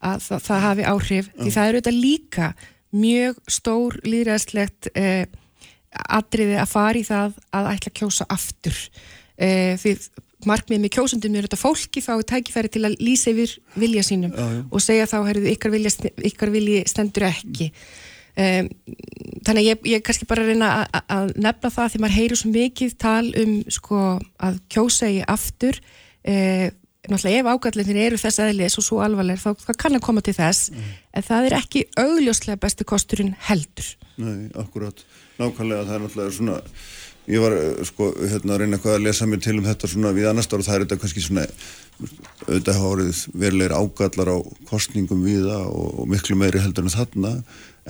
að 0.00 0.24
það, 0.26 0.42
það 0.46 0.64
hafi 0.66 0.88
áhrif. 0.94 1.30
Því 1.36 1.54
það 1.56 1.68
er 1.68 1.78
auðvitað 1.78 2.00
líka 2.00 2.50
mjög 3.00 3.44
stór 3.58 4.00
líðræðslegt 4.06 4.90
uh, 4.94 5.22
atriði 6.20 6.58
að 6.62 6.72
fara 6.72 6.98
í 7.00 7.06
það 7.06 7.38
að 7.54 7.70
ætla 7.74 7.92
að 7.92 7.98
kjósa 8.00 8.26
aftur. 8.30 8.82
Uh, 9.40 9.76
því 9.80 9.94
markmið 10.48 10.80
með 10.80 10.94
kjósundum 10.96 11.34
er 11.36 11.46
þetta 11.46 11.60
fólki 11.60 12.02
fái 12.04 12.22
tækifæri 12.28 12.70
til 12.72 12.84
að 12.88 12.96
lýsa 13.02 13.32
yfir 13.32 13.56
vilja 13.80 14.04
sínum 14.06 14.32
Já, 14.32 14.46
já. 14.54 14.62
og 14.70 14.84
segja 14.84 15.08
þá 15.10 15.18
heyrðu 15.28 15.50
ykkar, 15.52 16.52
vilji 16.54 16.84
stendur 16.88 17.26
ekki 17.28 17.70
um, 18.36 18.68
þannig 19.46 19.66
ég, 19.70 19.86
ég 19.94 20.02
kannski 20.06 20.28
bara 20.30 20.44
reyna 20.46 20.68
að- 20.92 21.32
nefna 21.36 21.70
það 21.70 21.94
því 21.94 22.02
maður 22.04 22.18
heyrir 22.18 22.40
svo 22.40 22.50
mikið 22.54 22.94
tal 22.98 23.24
um 23.42 23.56
sko 23.68 24.02
að 24.40 24.60
kjósa 24.70 25.08
í 25.10 25.22
aftur. 25.26 25.80
Uh, 26.20 26.68
náttúrulega 27.08 27.40
ef 27.40 27.48
ágallinir 27.48 27.96
eru 28.06 28.18
þess 28.20 28.42
aðlis 28.44 28.76
og 28.78 28.84
svo 28.84 28.98
alvarleg 29.02 29.38
þá, 29.40 29.54
kann 29.80 29.96
að 29.96 30.04
koma 30.04 30.20
til 30.20 30.34
þess. 30.36 30.70
En 31.16 31.22
það 31.26 31.46
er 31.48 31.56
ekki 31.56 31.86
augljóslega 31.98 32.60
besti 32.60 32.84
kosturinn 32.84 33.32
heldur. 33.48 33.88
Nei, 34.20 34.50
akkurat. 34.60 35.00
Nákvæmlega, 35.40 35.86
það 35.88 35.94
er 35.96 36.02
náttúrulega 36.04 36.34
svona, 36.36 36.58
ég 37.30 37.42
var 37.42 37.56
eh, 37.56 37.80
sko 37.88 38.10
hérna 38.18 38.54
að 38.56 38.62
reyna 38.62 38.78
eitthvað 38.78 38.96
að 38.98 39.06
lesa 39.06 39.28
mér 39.28 39.42
til 39.44 39.56
um 39.58 39.66
þetta 39.66 39.90
svona 39.90 40.12
við 40.16 40.28
annars 40.30 40.50
og 40.50 40.64
það 40.66 40.76
er 40.76 40.84
þetta 40.84 41.00
kannski 41.04 41.24
svona 41.24 41.46
auðvitað 42.46 42.78
hafa 42.78 42.92
orðið 42.94 43.24
verulegir 43.42 43.76
ágallar 43.76 44.32
á 44.32 44.38
kostningum 44.70 45.24
viða 45.26 45.58
og, 45.68 45.90
og 46.02 46.08
miklu 46.10 46.38
meiri 46.40 46.62
heldur 46.62 46.88
en 46.88 46.94
þarna. 46.94 47.34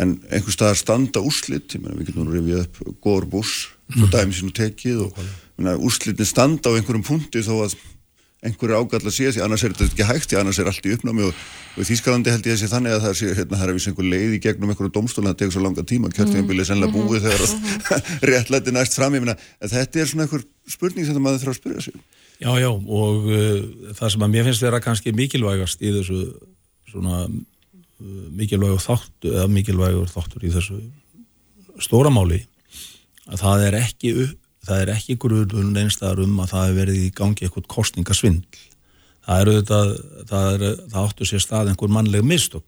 En 0.01 0.17
einhver 0.31 0.55
staðar 0.55 0.79
standa 0.79 1.23
úrslit, 1.27 1.75
ég 1.75 1.83
meina 1.83 1.99
við 1.99 2.11
getum 2.11 2.27
nú 2.27 2.35
rifið 2.35 2.61
upp 2.63 3.01
góður 3.05 3.27
bús, 3.35 3.55
svo 3.93 4.09
dæmi 4.11 4.37
sínu 4.37 4.55
tekið 4.57 5.07
og 5.09 5.23
úrslitin 5.83 6.29
standa 6.29 6.73
á 6.73 6.77
einhverjum 6.79 7.07
punkti 7.07 7.43
þó 7.45 7.57
að 7.67 7.75
einhverju 8.41 8.77
ágalla 8.81 9.11
sé 9.13 9.29
því 9.35 9.43
annars 9.45 9.63
er 9.67 9.75
þetta 9.75 9.91
ekki 9.91 10.07
hægt 10.09 10.31
því 10.31 10.39
annars 10.41 10.59
er 10.61 10.69
allt 10.71 10.87
í 10.89 10.95
uppnámi 10.95 11.27
og, 11.27 11.41
og 11.75 11.83
í 11.83 11.87
Þýskalandi 11.91 12.33
held 12.33 12.47
ég 12.49 12.55
að 12.57 12.63
sé 12.63 12.69
þannig 12.71 12.95
að 12.95 13.03
það 13.05 13.17
sé 13.19 13.33
hérna, 13.37 13.59
það 13.59 13.65
er 13.67 13.73
að 13.73 13.77
vísa 13.77 13.91
einhver 13.91 14.09
leið 14.15 14.37
í 14.37 14.41
gegnum 14.47 14.73
einhverju 14.73 14.93
dómstóla 14.95 15.33
það 15.33 15.41
tegur 15.43 15.55
svo 15.57 15.65
langa 15.67 15.85
tíma, 15.91 16.13
kjörtíðanbili 16.17 16.65
er 16.65 16.69
sennilega 16.71 16.95
búið 16.97 17.27
þegar 17.27 17.45
að 17.45 18.09
réttlæti 18.31 18.75
næst 18.77 18.97
fram. 18.97 19.19
Ég 19.19 19.27
meina, 19.27 19.37
en 19.61 19.73
þetta 19.75 20.01
er 20.01 20.09
svona 20.09 20.25
einhver 20.25 20.47
spurning 20.73 21.05
sem 21.05 21.19
það 21.19 21.25
maður 21.27 21.45
þarf 21.45 21.53
að 21.53 21.61
spyrja 21.61 21.85
sig. 21.85 22.01
Já, 22.41 22.51
já, 22.57 22.71
og 22.73 23.29
uh, 23.29 23.93
það 23.99 24.15
sem 24.15 24.25
að 24.25 24.33
mér 24.33 24.49
finnst 24.49 24.65
vera 24.65 24.81
kannski 24.81 25.13
mikilvægast 25.13 25.85
í 25.85 25.93
þessu 25.99 26.21
svona 26.89 27.27
uh, 27.29 28.27
mikilvægur 28.41 28.81
þáttur, 28.81 29.35
eða 29.35 29.51
mikilvægur 29.53 30.09
þáttur 30.09 30.49
í 30.49 30.55
þessu 30.57 30.81
stóra 31.85 32.13
máli 32.13 32.41
að 33.29 33.43
það 33.45 33.67
er 33.69 33.77
ekki 33.83 34.15
upp, 34.25 34.40
það 34.67 34.83
er 34.83 34.93
ekki 34.95 35.17
grunun 35.21 35.79
einstæðar 35.81 36.25
um 36.25 36.43
að 36.43 36.53
það 36.53 36.67
hefur 36.67 36.81
verið 36.81 37.05
í 37.05 37.15
gangi 37.17 37.47
eitthvað 37.47 37.71
kostningasvindl 37.77 38.67
það 39.31 39.41
er 39.41 39.53
auðvitað 39.53 39.95
það, 40.31 40.51
er, 40.51 40.83
það 40.91 41.07
áttu 41.07 41.29
sér 41.29 41.45
stað 41.45 41.71
einhver 41.71 41.95
mannleg 41.95 42.27
mistök. 42.27 42.67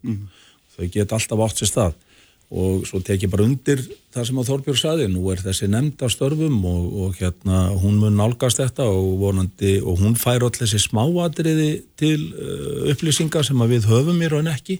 Þau 0.73 0.89
geta 0.93 1.19
alltaf 1.19 1.45
átt 1.45 1.61
sér 1.61 1.71
stað. 1.71 2.01
Og 2.53 2.83
svo 2.85 2.99
tek 3.01 3.23
ég 3.25 3.31
bara 3.33 3.47
undir 3.47 3.79
það 4.13 4.27
sem 4.27 4.39
að 4.39 4.49
Þorbjörg 4.51 4.77
saði, 4.77 5.05
nú 5.09 5.23
er 5.33 5.39
þessi 5.41 5.69
nefnd 5.73 6.03
af 6.05 6.11
störfum 6.13 6.59
og, 6.69 6.83
og 7.01 7.15
hérna 7.17 7.63
hún 7.81 7.97
mun 7.97 8.19
nálgast 8.19 8.61
þetta 8.61 8.85
og 8.85 9.15
vonandi 9.23 9.79
og 9.81 10.03
hún 10.03 10.13
fær 10.19 10.45
öll 10.45 10.53
þessi 10.53 10.83
smáatriði 10.83 11.71
til 11.97 12.19
uh, 12.29 12.91
upplýsingar 12.93 13.47
sem 13.47 13.63
að 13.63 13.73
við 13.73 13.89
höfum 13.89 14.21
í 14.21 14.29
raun 14.29 14.51
ekki 14.53 14.77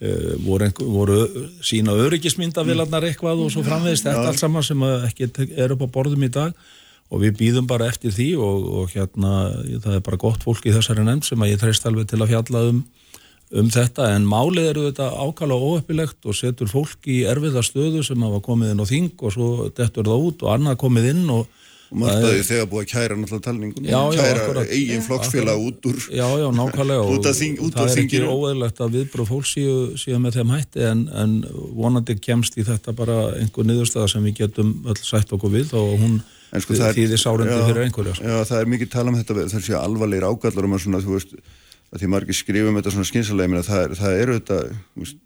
voru, 0.00 0.64
einhver, 0.64 0.86
voru 0.88 1.46
sína 1.64 1.96
öryggismyndavilarnar 2.06 3.04
eitthvað 3.10 3.44
og 3.44 3.50
svo 3.52 3.64
framvegist 3.66 4.06
þetta 4.08 4.30
allt 4.30 4.40
saman 4.40 4.64
sem 4.64 4.84
ekki 5.10 5.28
er 5.56 5.74
upp 5.74 5.84
á 5.84 5.94
borðum 5.98 6.24
í 6.24 6.32
dag. 6.32 6.54
Og 7.10 7.24
við 7.24 7.36
býðum 7.40 7.66
bara 7.66 7.88
eftir 7.90 8.14
því 8.14 8.28
og, 8.38 8.66
og 8.80 8.92
hérna 8.94 9.32
það 9.82 9.96
er 9.96 10.02
bara 10.06 10.20
gott 10.22 10.44
fólk 10.46 10.68
í 10.70 10.74
þessari 10.76 11.02
nefnd 11.02 11.26
sem 11.26 11.42
að 11.42 11.52
ég 11.52 11.62
treyst 11.62 11.86
alveg 11.88 12.06
til 12.08 12.20
að 12.22 12.30
fjalla 12.30 12.66
um 12.70 12.84
um 13.50 13.70
þetta. 13.70 14.10
En 14.14 14.26
málið 14.28 14.68
eru 14.72 14.86
þetta 14.88 15.10
ákala 15.18 15.58
óöppilegt 15.58 16.26
og 16.28 16.36
setur 16.38 16.70
fólk 16.70 17.08
í 17.10 17.22
erfiða 17.28 17.64
stöðu 17.66 18.04
sem 18.06 18.22
hafa 18.22 18.42
komið 18.44 18.74
inn 18.74 18.82
á 18.82 18.86
þing 18.86 19.24
og 19.26 19.34
svo 19.34 19.48
dettur 19.74 20.06
það 20.06 20.26
út 20.28 20.44
og 20.44 20.52
annað 20.54 20.78
komið 20.84 21.10
inn 21.14 21.24
og 21.34 21.48
og 21.90 21.98
margtaði 21.98 22.42
þegar 22.46 22.66
búið 22.70 22.82
að 22.84 22.90
kæra 22.92 23.16
náttúrulega 23.18 23.44
talningun 23.46 23.86
Já, 23.90 23.98
já, 24.14 24.20
kæra 24.20 24.42
akkurat. 24.44 24.68
eigin 24.76 25.02
flokksfélag 25.06 25.62
út 25.68 25.86
úr 25.90 25.96
Já, 26.14 26.26
já, 26.38 26.46
nákvæmlega 26.54 27.06
og 27.10 27.24
þing- 27.40 27.56
það 27.74 27.90
er 27.94 28.02
ekki 28.04 28.20
óeðlegt 28.30 28.82
að 28.84 28.92
viðbröð 28.98 29.30
fólk 29.32 29.48
séu, 29.50 29.72
séu 29.98 30.20
með 30.22 30.38
þeim 30.38 30.52
hætti 30.54 30.84
en, 30.86 31.00
en 31.22 31.32
vonandi 31.74 32.14
kemst 32.22 32.58
í 32.60 32.66
þetta 32.68 32.94
bara 32.94 33.16
einhver 33.40 33.66
niðurstaða 33.66 34.12
sem 34.14 34.28
við 34.28 34.36
getum 34.44 34.70
öll 34.86 35.00
sætt 35.02 35.34
okkur 35.34 35.50
við 35.56 35.74
og 35.80 35.96
hún 35.98 36.20
sko, 36.62 36.78
þýðir 36.78 37.20
sárendi 37.22 37.58
fyrir 37.66 37.84
einhverja 37.88 38.14
sko. 38.18 38.26
Já, 38.26 38.38
það 38.52 38.60
er 38.62 38.70
mikið 38.76 38.92
tala 38.94 39.10
um 39.12 39.18
þetta, 39.18 39.48
það 39.52 39.66
sé 39.66 39.74
alvarlegir 39.78 40.26
ágallar 40.30 40.66
um 40.70 40.74
að 40.78 40.84
svona, 40.86 41.02
þú 41.04 41.16
veist, 41.18 41.34
að 41.90 42.02
því 42.04 42.08
margir 42.14 42.38
skrifum 42.38 42.78
þetta 42.78 42.94
svona 42.94 43.10
skynsalega, 43.10 43.50
minna, 43.52 43.66
það, 43.66 43.82
er, 43.84 43.94
það 44.00 44.16
eru 44.24 44.38
þetta, 44.38 44.58
veist, 45.02 45.20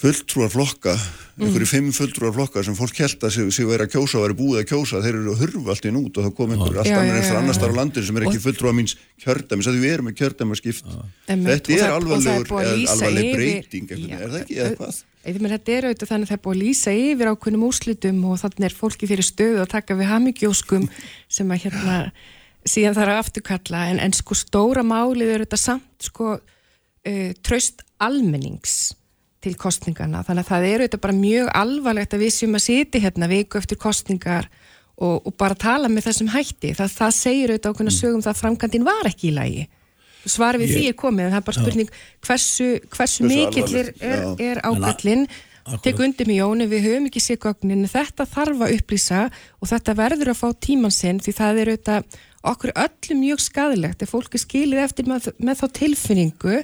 fulltrúar 0.00 0.50
flokka, 0.52 0.94
einhverju 1.34 1.66
fimm 1.66 1.88
fulltrúar 1.94 2.34
flokka 2.34 2.62
sem 2.62 2.76
fólk 2.78 2.98
held 3.02 3.24
að 3.26 3.32
sig 3.50 3.66
verið 3.66 3.88
að 3.88 3.94
kjósa 3.94 4.18
og 4.20 4.24
verið 4.26 4.38
búið 4.38 4.60
að 4.60 4.68
kjósa, 4.70 5.00
þeir 5.02 5.16
eru 5.18 5.32
að 5.32 5.40
hurfa 5.42 5.72
allt 5.74 5.88
inn 5.90 5.98
út 5.98 6.20
og 6.20 6.26
það 6.28 6.34
kom 6.38 6.54
einhver 6.54 6.78
allt 6.82 6.92
annar 6.94 7.38
annars 7.40 7.58
já. 7.58 7.62
þar 7.64 7.74
á 7.74 7.78
landinu 7.80 8.06
sem 8.06 8.20
er 8.20 8.26
ekki 8.28 8.42
fulltrúar 8.44 8.76
míns 8.78 8.94
kjördæmis, 9.24 9.70
að 9.70 9.80
við 9.82 9.96
erum 9.96 10.08
með 10.08 10.16
kjördæmaskipt. 10.20 10.94
Einmitt, 11.26 11.66
Þetta 11.66 11.88
er 11.88 11.96
alvarleg 11.96 13.34
breyting, 13.34 13.90
er 13.90 14.06
það 14.06 14.38
ekki, 14.44 14.60
eða 14.60 14.78
hvað? 14.78 15.02
Þetta 15.24 15.74
er 15.74 15.88
auðvitað 15.88 16.10
þannig 16.12 16.26
að 16.26 16.30
það 16.30 16.36
er 16.36 16.44
búið 16.44 16.54
að 16.54 16.62
lýsa 16.62 16.96
yfir 17.00 17.30
ákveðnum 17.32 17.66
úrslitum 17.66 18.24
og 18.28 18.40
þannig 18.42 18.66
er 18.68 18.74
fólki 18.76 19.08
fyrir 19.08 19.26
stöðu 19.26 19.62
að 19.62 19.70
taka 19.72 19.96
við 19.96 20.10
hamingjóskum 20.10 20.88
sem 21.32 21.54
að 21.54 21.62
hérna 21.64 21.94
síðan 22.68 22.98
þarf 22.98 23.14
að 23.14 23.20
afturkalla. 23.22 23.86
En, 23.88 24.02
en 24.04 24.16
sko 24.16 24.36
stóra 24.36 24.84
málið 24.84 25.32
er 25.32 25.46
þetta 25.46 25.60
samt 25.60 26.10
sko 26.10 26.34
uh, 26.36 27.30
tröst 27.40 27.80
almennings 28.04 28.92
til 29.44 29.54
kostningana 29.60 30.24
þannig 30.26 30.44
að 30.44 30.50
það 30.50 30.66
er 30.70 30.84
auðvitað 30.84 31.04
bara 31.06 31.16
mjög 31.20 31.50
alvarlegt 31.60 32.16
að 32.16 32.24
við 32.24 32.34
séum 32.38 32.58
að 32.58 32.64
siti 32.66 33.02
hérna 33.04 33.30
viku 33.30 33.60
eftir 33.60 33.80
kostningar 33.80 34.50
og, 34.96 35.22
og 35.26 35.32
bara 35.40 35.56
tala 35.58 35.90
með 35.90 36.08
þessum 36.08 36.30
hætti. 36.34 36.74
Það, 36.76 36.92
það 36.98 37.16
segir 37.20 37.54
auðvitað 37.54 37.74
ákveðna 37.74 37.94
sögum 37.94 38.22
það 38.24 38.34
að 38.34 38.42
framkvæmdin 38.42 38.86
var 38.86 39.10
ekki 39.10 39.30
í 39.30 39.34
lagi. 39.34 39.64
Svar 40.24 40.56
við 40.56 40.70
Ég- 40.70 40.76
því 40.76 40.84
er 40.90 40.94
komið, 41.00 41.26
en 41.26 41.34
það 41.34 41.40
er 41.40 41.48
bara 41.48 41.62
spurning 41.62 41.96
hversu, 42.24 42.68
hversu 42.94 43.26
mikill 43.28 43.74
er, 43.80 43.90
er, 44.00 44.22
er 44.40 44.62
ágallin 44.64 45.26
tek 45.84 46.00
undir 46.00 46.28
mig 46.28 46.38
Jóni, 46.38 46.66
við 46.68 46.84
höfum 46.84 47.08
ekki 47.08 47.22
sér 47.24 47.40
gögnin 47.40 47.88
þetta 47.88 48.26
þarf 48.28 48.64
að 48.66 48.74
upplýsa 48.76 49.20
og 49.60 49.70
þetta 49.70 49.94
verður 49.96 50.32
að 50.32 50.40
fá 50.40 50.48
tíman 50.60 50.92
sinn 50.92 51.20
því 51.24 51.34
það 51.38 51.60
er 51.60 51.70
auðvitað 51.72 52.18
okkur 52.44 52.72
öllum 52.84 53.22
mjög 53.22 53.40
skadilegt 53.40 54.04
ef 54.04 54.12
fólk 54.12 54.36
er 54.36 54.42
skilið 54.42 54.82
eftir 54.84 55.08
með, 55.08 55.30
með 55.40 55.62
þá 55.62 55.66
tilfinningu 55.80 56.58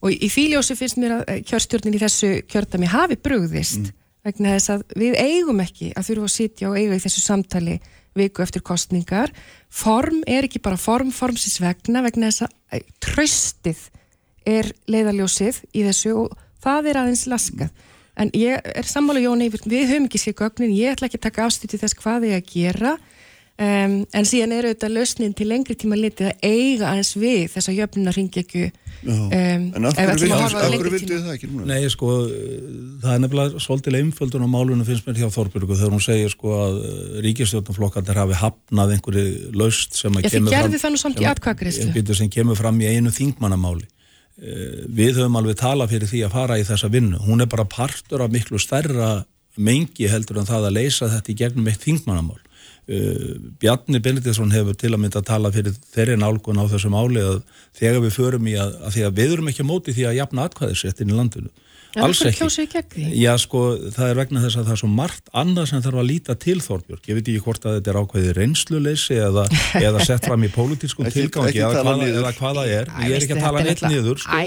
og 0.00 0.12
í 0.12 0.28
fíljósi 0.32 0.76
finnst 0.78 1.00
mér 1.00 1.18
að 1.18 1.24
eh, 1.28 1.40
kjörstjórnin 1.46 1.96
í 1.96 2.02
þessu 2.02 2.32
kjördami 2.50 2.90
hafi 2.90 3.18
brugðist 3.20 3.92
vegna 4.26 4.56
þess 4.56 4.74
að 4.74 4.84
við 5.00 5.16
eigum 5.20 5.62
ekki 5.64 5.92
að 5.96 6.10
þurfa 6.10 6.28
að 6.28 6.36
sitja 6.36 6.70
og 6.70 6.78
eiga 6.78 6.98
í 6.98 7.04
þessu 7.04 7.24
samtali 7.24 7.78
viku 8.18 8.42
eftir 8.42 8.64
kostningar 8.66 9.32
form 9.70 10.22
er 10.28 10.48
ekki 10.48 10.62
bara 10.62 10.80
form 10.80 11.12
formsins 11.14 11.60
vegna 11.62 12.02
vegna 12.04 12.30
þess 12.30 12.46
að 12.48 12.80
eh, 12.80 12.84
traustið 13.04 13.86
er 14.48 14.72
leiðarljósið 14.90 15.62
í 15.76 15.84
þessu 15.86 16.16
og 16.24 16.36
það 16.64 16.90
er 16.90 17.00
aðeins 17.00 17.26
laskað. 17.28 17.72
En 18.20 18.32
ég 18.36 18.60
er 18.76 18.88
sammála 18.88 19.22
Jóni, 19.22 19.48
við 19.48 19.86
höfum 19.88 20.08
ekki 20.08 20.20
sér 20.20 20.36
gögnin, 20.36 20.74
ég 20.76 20.92
ætla 20.92 21.08
ekki 21.08 21.20
að 21.20 21.26
taka 21.28 21.46
afstýtti 21.46 21.78
þess 21.80 21.96
hvað 22.00 22.26
ég 22.28 22.40
að 22.40 22.50
gera 22.50 22.96
um, 23.60 23.96
en 24.16 24.26
síðan 24.28 24.54
er 24.56 24.68
auðvitað 24.70 24.94
lausnin 24.96 25.34
til 25.36 25.48
lengri 25.50 25.76
tíma 25.78 25.98
litið 26.00 26.30
að 26.30 26.46
eiga 26.48 26.90
aðeins 26.94 27.12
við 27.20 27.42
þess 27.54 27.70
að 27.70 27.78
jöfnuna 27.82 28.14
ringi 28.16 28.42
ekki 28.42 28.62
um, 29.04 29.66
En 29.76 29.88
af 29.88 29.96
hverju 30.00 30.92
vildu- 30.94 31.20
það 31.26 31.34
ekki 31.36 31.50
núna? 31.50 31.66
Nei, 31.70 31.88
sko, 31.92 32.10
það 33.04 33.14
er 33.14 33.22
nefnilega 33.24 33.62
svolítið 33.64 33.98
einföldun 34.00 34.44
á 34.44 34.48
málunum 34.56 34.88
finnst 34.88 35.06
mér 35.08 35.20
hjá 35.22 35.28
Þorbjörgu 35.36 35.78
þegar 35.80 35.94
hún 35.96 36.04
segir 36.04 36.32
sko 36.34 36.56
að 36.56 36.80
ríkistjórnflokkarnir 37.28 38.20
hafi 38.24 38.38
hafnað 38.42 38.94
einhverju 38.96 39.54
laust 39.60 39.96
sem 40.00 40.12
að 40.18 40.26
Já, 40.26 40.28
þið 40.28 40.36
kemur 40.40 40.56
gerðu 40.56 40.82
fram 40.82 40.84
það 40.84 40.94
nú 40.96 41.02
samt 41.04 41.16
í 41.16 41.24
sem- 41.24 41.30
kemur 42.36 42.60
fram 42.60 42.80
í 42.80 42.90
einu 42.90 43.12
þingmannamáli. 43.14 43.86
Eh, 44.40 44.84
við 44.88 45.18
höfum 45.20 45.36
alveg 45.36 45.58
talað 45.60 45.90
fyrir 45.92 46.08
því 46.08 46.20
að 46.26 46.32
fara 46.36 46.56
í 46.60 46.64
þessa 46.64 46.88
vinnu. 46.92 47.18
Hún 47.26 47.42
er 47.44 47.48
bara 47.52 47.64
partur 47.68 48.22
af 48.24 48.30
miklu 48.32 48.56
stærra 48.62 49.24
mengi 49.60 50.06
heldur 50.08 50.38
en 50.40 50.46
það 50.48 50.68
að 50.70 50.76
leysa 50.78 51.08
þetta 51.12 51.32
í 51.32 51.36
gegnum 51.36 51.66
eitt 51.68 51.82
þingmannamál 51.84 52.38
Bjarni 53.60 54.00
Benediktsson 54.02 54.50
hefur 54.54 54.74
til 54.78 54.92
að 54.94 55.02
mynda 55.04 55.20
að 55.22 55.28
tala 55.30 55.52
fyrir 55.54 55.76
þeirri 55.94 56.16
nálgun 56.18 56.58
á 56.58 56.64
þessu 56.70 56.90
máli 56.92 57.22
að 57.22 57.42
þegar 57.78 58.04
við 58.06 58.14
förum 58.16 58.48
í 58.50 58.54
að, 58.58 58.76
að 58.82 58.96
því 58.96 59.04
að 59.06 59.18
við 59.20 59.34
erum 59.36 59.50
ekki 59.52 59.66
móti 59.68 59.94
því 59.96 60.06
að 60.10 60.20
jafna 60.20 60.46
atkvæðisréttin 60.48 61.12
í 61.12 61.18
landinu 61.18 61.52
En 61.98 62.06
gegn 62.70 62.86
því? 62.92 63.04
Já 63.18 63.32
sko 63.42 63.60
það 63.90 64.10
er 64.12 64.18
vegna 64.20 64.42
þess 64.44 64.58
að 64.60 64.68
það 64.68 64.74
er 64.76 64.80
svo 64.82 64.90
margt 64.94 65.30
annað 65.40 65.64
sem 65.72 65.80
þarf 65.82 65.98
að 66.02 66.06
líta 66.06 66.36
til 66.38 66.56
Þorbjörg 66.62 67.08
ég 67.10 67.18
veit 67.18 67.30
ekki 67.32 67.42
hvort 67.42 67.66
að 67.66 67.76
þetta 67.78 67.90
er 67.90 67.98
ákveðið 67.98 68.36
reynsluleysi 68.38 69.16
eða, 69.18 69.46
eða 69.88 70.04
sett 70.06 70.28
fram 70.28 70.46
í 70.46 70.52
pólitískum 70.54 71.08
Ekki- 71.08 71.24
tilgangi 71.24 71.50
ekki 71.50 71.64
eða, 71.66 71.82
tala 71.82 71.96
hvaða, 71.98 72.32
hvaða 72.38 72.66
er 72.70 72.92
Æ, 72.94 73.00
ég 73.08 73.16
er 73.16 73.24
ekki 73.24 73.34
að 73.34 73.42
tala 73.42 73.64
neitt 73.66 73.82
niður 73.88 74.22
sko. 74.22 74.38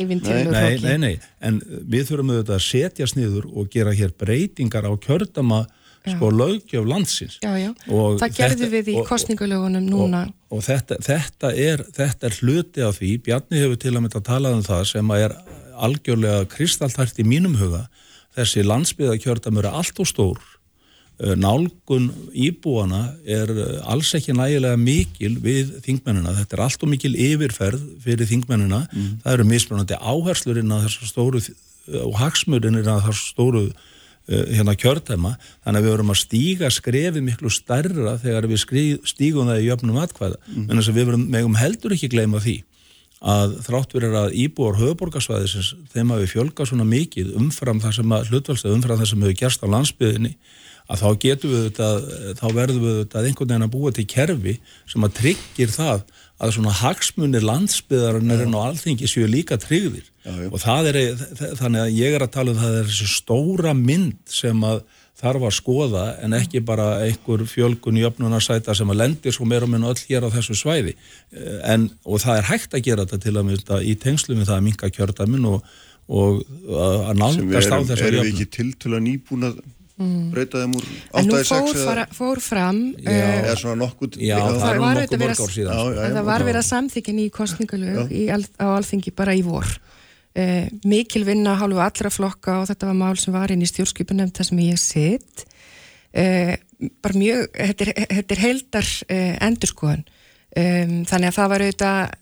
nei, 0.56 0.72
hroki. 0.72 0.88
nei, 0.88 0.98
nei, 1.04 1.14
en 1.44 1.60
við 1.68 2.08
þurfum 2.14 2.32
auðvitað 2.38 2.56
að 2.62 2.66
setjast 2.70 3.20
niður 3.20 3.50
og 3.52 3.72
gera 3.76 3.96
hér 3.98 4.16
breytingar 4.24 4.88
á 4.88 4.94
kjördama 5.04 5.66
sko 6.12 6.30
löggjöf 6.32 6.86
landsins. 6.88 7.38
Já, 7.44 7.54
já, 7.58 7.70
Og 7.88 8.20
það 8.20 8.36
gerðu 8.38 8.66
þetta- 8.66 8.72
við 8.76 8.88
í 8.94 8.96
og- 9.00 9.08
kostningalögunum 9.08 9.86
núna. 9.90 10.22
og, 10.50 10.58
og 10.58 10.64
þetta, 10.64 10.98
þetta, 11.00 11.52
er, 11.56 11.84
þetta 11.96 12.24
er 12.30 12.38
hluti 12.42 12.82
af 12.88 13.00
því, 13.00 13.12
Bjarni 13.24 13.58
hefur 13.64 13.78
til 13.80 13.92
að 13.96 14.02
mynda 14.04 14.20
að 14.20 14.26
tala 14.32 14.52
um 14.54 14.64
það 14.64 14.84
sem 14.92 15.08
að 15.08 15.24
er 15.30 15.36
algjörlega 15.74 16.46
kristaltært 16.52 17.20
í 17.20 17.24
mínum 17.26 17.56
huga. 17.58 17.88
Þessi 18.36 18.64
landsbyðakjördamur 18.66 19.66
er 19.66 19.74
allt 19.80 20.00
og 20.00 20.08
stór. 20.10 20.40
Eh, 21.22 21.36
nálgun 21.38 22.08
íbúana 22.34 23.14
er 23.26 23.50
eh, 23.54 23.82
alls 23.86 24.10
ekki 24.18 24.34
nægilega 24.34 24.76
mikil 24.82 25.36
við 25.40 25.76
þingmennina, 25.86 26.34
þetta 26.40 26.58
er 26.58 26.64
allt 26.66 26.84
og 26.84 26.90
mikil 26.90 27.14
yfirferð 27.14 27.84
fyrir 28.02 28.26
þingmennina. 28.28 28.88
Það 29.24 29.34
eru 29.36 29.44
mismunandi 29.46 29.94
áherslur 30.02 30.58
innan 30.58 30.82
þessar 30.88 31.12
stóru 31.12 31.42
eh, 31.46 32.00
og 32.02 32.16
hagsmurinn 32.18 32.80
innan 32.82 33.00
þessar 33.06 33.22
stóru 33.30 33.72
hérna 34.28 34.76
kjördæma, 34.80 35.34
þannig 35.66 35.80
að 35.82 35.86
við 35.86 35.94
verum 35.94 36.14
að 36.14 36.20
stíga 36.22 36.70
skrefið 36.72 37.26
miklu 37.26 37.52
stærra 37.52 38.18
þegar 38.22 38.48
við 38.48 38.62
stígum 39.10 39.50
það 39.52 39.64
í 39.64 39.68
jöfnum 39.68 40.00
atkvæða. 40.04 40.38
En 40.54 40.78
þess 40.78 40.92
að 40.92 41.00
við 41.00 41.10
verum 41.10 41.26
megum 41.34 41.58
heldur 41.60 41.96
ekki 41.98 42.12
gleyma 42.14 42.44
því 42.44 42.62
að 43.24 43.54
þrátt 43.64 43.96
verið 43.96 44.18
að 44.20 44.34
íbúar 44.36 44.80
höfuborgarsvæðisins 44.82 45.70
þeim 45.94 46.12
hafi 46.12 46.28
fjölgað 46.34 46.70
svona 46.70 46.88
mikið 46.88 47.32
umfram 47.40 47.80
það 47.84 47.96
sem 48.00 48.16
að 48.18 48.32
hlutvalstað 48.32 48.76
umfram 48.76 49.00
það 49.00 49.10
sem 49.12 49.24
hefur 49.24 49.38
gerst 49.40 49.64
á 49.64 49.68
landsbyðinni 49.72 50.34
að 50.92 51.00
þá 51.00 51.08
getum 51.24 51.54
við 51.54 51.62
þetta, 51.70 51.90
þá 52.40 52.48
verðum 52.58 52.84
við 52.84 52.98
þetta 53.00 53.22
einhvern 53.24 53.52
veginn 53.54 53.68
að 53.68 53.74
búa 53.78 53.94
til 53.96 54.06
kerfi 54.12 54.56
sem 54.92 55.08
að 55.08 55.16
tryggir 55.22 55.72
það 55.72 56.04
að 56.42 56.56
svona 56.58 56.74
hagsmunir 56.76 57.46
landsbyðarinnar 57.46 58.44
en 58.48 58.58
á 58.58 58.62
alþingi 58.66 59.08
séu 59.10 59.30
líka 59.30 59.58
tryggðir. 59.62 60.10
Já, 60.24 60.34
já. 60.40 60.50
og 60.50 60.60
það 60.64 60.90
er, 60.90 61.00
þannig 61.60 61.82
að 61.84 61.96
ég 62.00 62.18
er 62.18 62.26
að 62.26 62.34
tala 62.34 62.54
um 62.54 62.60
það 62.62 62.78
er 62.80 62.90
þessi 62.90 63.10
stóra 63.12 63.74
mynd 63.78 64.20
sem 64.32 64.66
að 64.68 64.84
þarf 65.24 65.46
að 65.48 65.56
skoða 65.56 66.06
en 66.26 66.36
ekki 66.36 66.64
bara 66.66 66.88
einhver 67.06 67.46
fjölgun 67.48 68.00
í 68.00 68.04
öfnunarsæta 68.08 68.76
sem 68.76 68.90
að 68.92 69.00
lendir 69.04 69.36
svo 69.36 69.48
meira 69.48 69.68
og 69.68 69.72
minna 69.72 69.92
öll 69.94 70.02
hér 70.10 70.28
á 70.28 70.30
þessu 70.34 70.58
svæði. 70.58 70.96
Eh, 71.32 71.60
en, 71.76 71.88
og 72.04 72.24
það 72.24 72.42
er 72.42 72.50
hægt 72.50 72.76
að 72.76 72.86
gera 72.90 73.06
þetta 73.06 73.22
til 73.28 73.36
að 73.38 73.48
mynda 73.52 73.80
í 73.84 73.96
tengslum 74.04 74.42
við 74.42 74.50
það 74.50 74.60
að 74.60 74.68
minka 74.68 74.92
kjördamin 74.98 75.48
og, 75.54 75.72
og 76.10 76.42
að 76.42 76.98
sem 76.98 77.14
við 77.14 77.22
nálgast 77.22 77.72
á 77.72 77.78
erum, 77.78 77.88
þessar 77.92 78.10
erum 78.10 78.20
við 78.20 78.34
jöfnun. 78.34 78.34
ekki 78.34 78.58
til 78.58 78.70
til 78.84 78.94
að 78.94 79.06
nýbúna 79.08 79.54
breyta 80.34 80.64
þeim 80.64 80.76
úr 80.80 80.86
Mm. 81.14 81.20
En 81.20 81.28
nú 81.30 81.36
8 81.38 81.44
í 81.44 81.46
6 81.46 81.54
fór, 81.54 81.80
fara, 81.86 82.04
fór 82.10 82.40
fram 82.42 82.78
uh, 82.98 83.12
eða 83.14 83.56
svona 83.62 83.76
nokkuð 83.84 84.16
Já, 84.18 84.40
það 84.42 84.56
Það 84.64 84.80
var 84.82 85.00
verið 85.12 85.44
Já, 85.54 85.68
já, 85.70 86.00
að 86.02 86.16
það 86.18 86.26
var 86.30 86.46
verið 86.48 86.60
að 86.64 86.70
samþykja 86.70 87.14
nýju 87.14 87.34
kostningalög 87.36 88.10
í, 88.10 88.24
al- 88.34 88.56
á 88.58 88.68
alþingi 88.74 89.14
bara 89.14 89.36
í 89.38 89.44
vor. 89.46 89.70
Uh, 90.34 90.66
mikil 90.90 91.22
vinna 91.28 91.54
hálfu 91.60 91.78
allra 91.86 92.10
flokka 92.10 92.56
og 92.64 92.72
þetta 92.72 92.90
var 92.90 92.98
mál 92.98 93.20
sem 93.22 93.36
var 93.36 93.54
inn 93.54 93.62
í 93.62 93.70
stjórnskipunem 93.70 94.32
þar 94.34 94.50
sem 94.50 94.64
ég 94.66 94.82
sitt 94.82 95.46
uh, 96.18 96.56
bara 97.06 97.20
mjög, 97.22 97.46
þetta 97.54 97.86
er, 97.86 97.94
þetta 98.18 98.34
er 98.36 98.42
heildar 98.48 98.90
uh, 99.06 99.36
endurskoðun. 99.46 100.02
Um, 100.58 100.96
þannig 101.10 101.30
að 101.30 101.38
það 101.38 101.52
var 101.54 101.66
auðvitað 101.68 102.18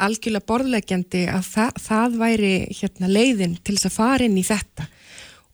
algjörlega 0.00 0.48
borðleggjandi 0.48 1.26
að 1.28 1.44
það, 1.52 1.84
það 1.84 2.16
væri 2.24 2.54
hérna, 2.80 3.12
leiðin 3.12 3.58
til 3.60 3.76
þess 3.76 3.90
að 3.90 3.96
fara 4.00 4.24
inn 4.24 4.40
í 4.40 4.46
þetta 4.48 4.88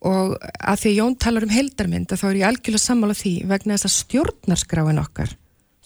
og 0.07 0.37
að 0.41 0.85
því 0.85 0.95
Jón 0.97 1.19
talar 1.19 1.47
um 1.47 1.53
heldarmynd 1.53 2.15
þá 2.15 2.27
er 2.31 2.41
ég 2.41 2.49
algjörlega 2.51 2.85
sammála 2.87 3.19
því 3.19 3.35
vegna 3.51 3.77
þess 3.77 3.89
að 3.91 3.97
stjórnarskráin 3.97 5.03
okkar 5.03 5.37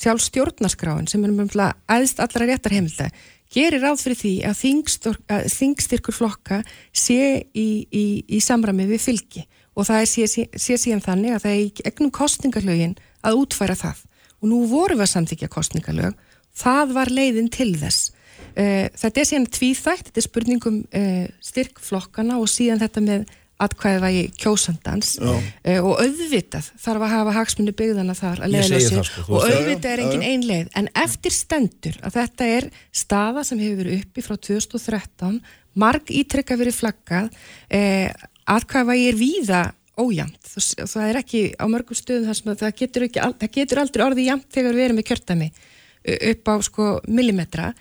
sjálf 0.00 0.24
stjórnarskráin 0.24 1.08
sem 1.10 1.24
er 1.24 1.34
mjög 1.34 1.58
aðeins 1.60 2.16
allra 2.22 2.48
réttar 2.48 2.74
heimilda 2.74 3.10
gerir 3.50 3.82
ráð 3.82 4.04
fyrir 4.04 4.18
því 4.20 4.34
að, 4.46 5.48
þingstyrkur 5.50 6.14
flokka 6.14 6.60
sé 6.94 7.46
í, 7.52 7.86
í, 7.90 8.04
í 8.30 8.38
samræmi 8.42 8.86
við 8.90 9.02
fylgi. 9.08 9.44
Og 9.74 9.86
það 9.88 10.04
er 10.04 10.08
sé, 10.10 10.28
sé, 10.30 10.46
sé 10.54 10.78
síðan 10.78 11.02
þannig 11.04 11.34
að 11.34 11.44
það 11.44 11.56
er 11.56 11.62
í 11.64 11.84
egnum 11.90 12.12
kostningalögin 12.14 12.96
að 13.26 13.42
útfæra 13.42 13.76
það. 13.78 14.04
Og 14.40 14.50
nú 14.52 14.62
vorum 14.70 15.00
við 15.00 15.06
að 15.06 15.12
samþykja 15.14 15.50
kostningalög 15.52 16.16
það 16.60 16.96
var 16.96 17.12
leiðin 17.14 17.50
til 17.52 17.72
þess. 17.80 18.10
Uh, 18.50 18.86
þetta 18.98 19.20
er 19.20 19.28
síðan 19.28 19.50
tvíþætt 19.58 20.08
þetta 20.08 20.20
er 20.20 20.26
spurningum 20.26 20.80
uh, 20.96 21.26
styrk 21.44 21.82
flokkana 21.82 22.38
og 22.40 22.48
síðan 22.50 22.80
þetta 22.82 23.02
með 23.04 23.26
atkvæði 23.64 24.02
vægi 24.04 24.24
kjósandans 24.40 25.14
uh, 25.22 25.40
og 25.78 26.00
auðvitað 26.02 26.70
þarf 26.80 27.06
að 27.06 27.14
hafa 27.14 27.34
hagsmunni 27.36 27.74
byggðana 27.76 28.16
þar 28.18 28.44
að 28.44 28.54
leiðlösi 28.56 28.92
það, 28.94 29.08
sko, 29.10 29.24
og 29.28 29.46
auðvitað 29.46 29.90
er 29.92 30.04
engin 30.04 30.26
ein 30.26 30.46
leið. 30.48 30.70
En 30.80 30.90
eftir 31.04 31.34
stendur 31.36 31.98
að 32.04 32.16
þetta 32.20 32.50
er 32.58 32.68
staða 33.02 33.44
sem 33.46 33.60
hefur 33.62 33.82
verið 33.82 34.04
uppi 34.04 34.24
frá 34.26 34.36
2013 34.36 35.40
marg 35.78 36.10
ítrekka 36.10 36.58
verið 36.58 36.80
flaggað 36.80 37.28
eh, 37.70 38.10
atkvæði 38.50 38.90
vægi 38.90 39.10
er 39.10 39.20
víða 39.20 39.62
ójæmt 40.00 40.48
það, 40.48 40.86
það 40.90 41.08
er 41.08 41.18
ekki 41.20 41.42
á 41.60 41.64
mörgum 41.70 41.98
stöðum 41.98 42.30
þar 42.30 42.38
sem 42.38 42.52
að 42.52 42.62
það 42.62 42.76
getur, 42.80 43.06
ekki, 43.06 43.24
það 43.42 43.52
getur 43.56 43.82
aldrei 43.82 44.04
orðið 44.06 44.30
jæmt 44.30 44.48
þegar 44.56 44.78
við 44.78 44.86
erum 44.86 45.00
með 45.00 45.08
kjördæmi 45.10 45.50
uh, 45.50 46.18
upp 46.32 46.50
á 46.50 46.54
sko 46.66 46.88
millimetra 47.08 47.72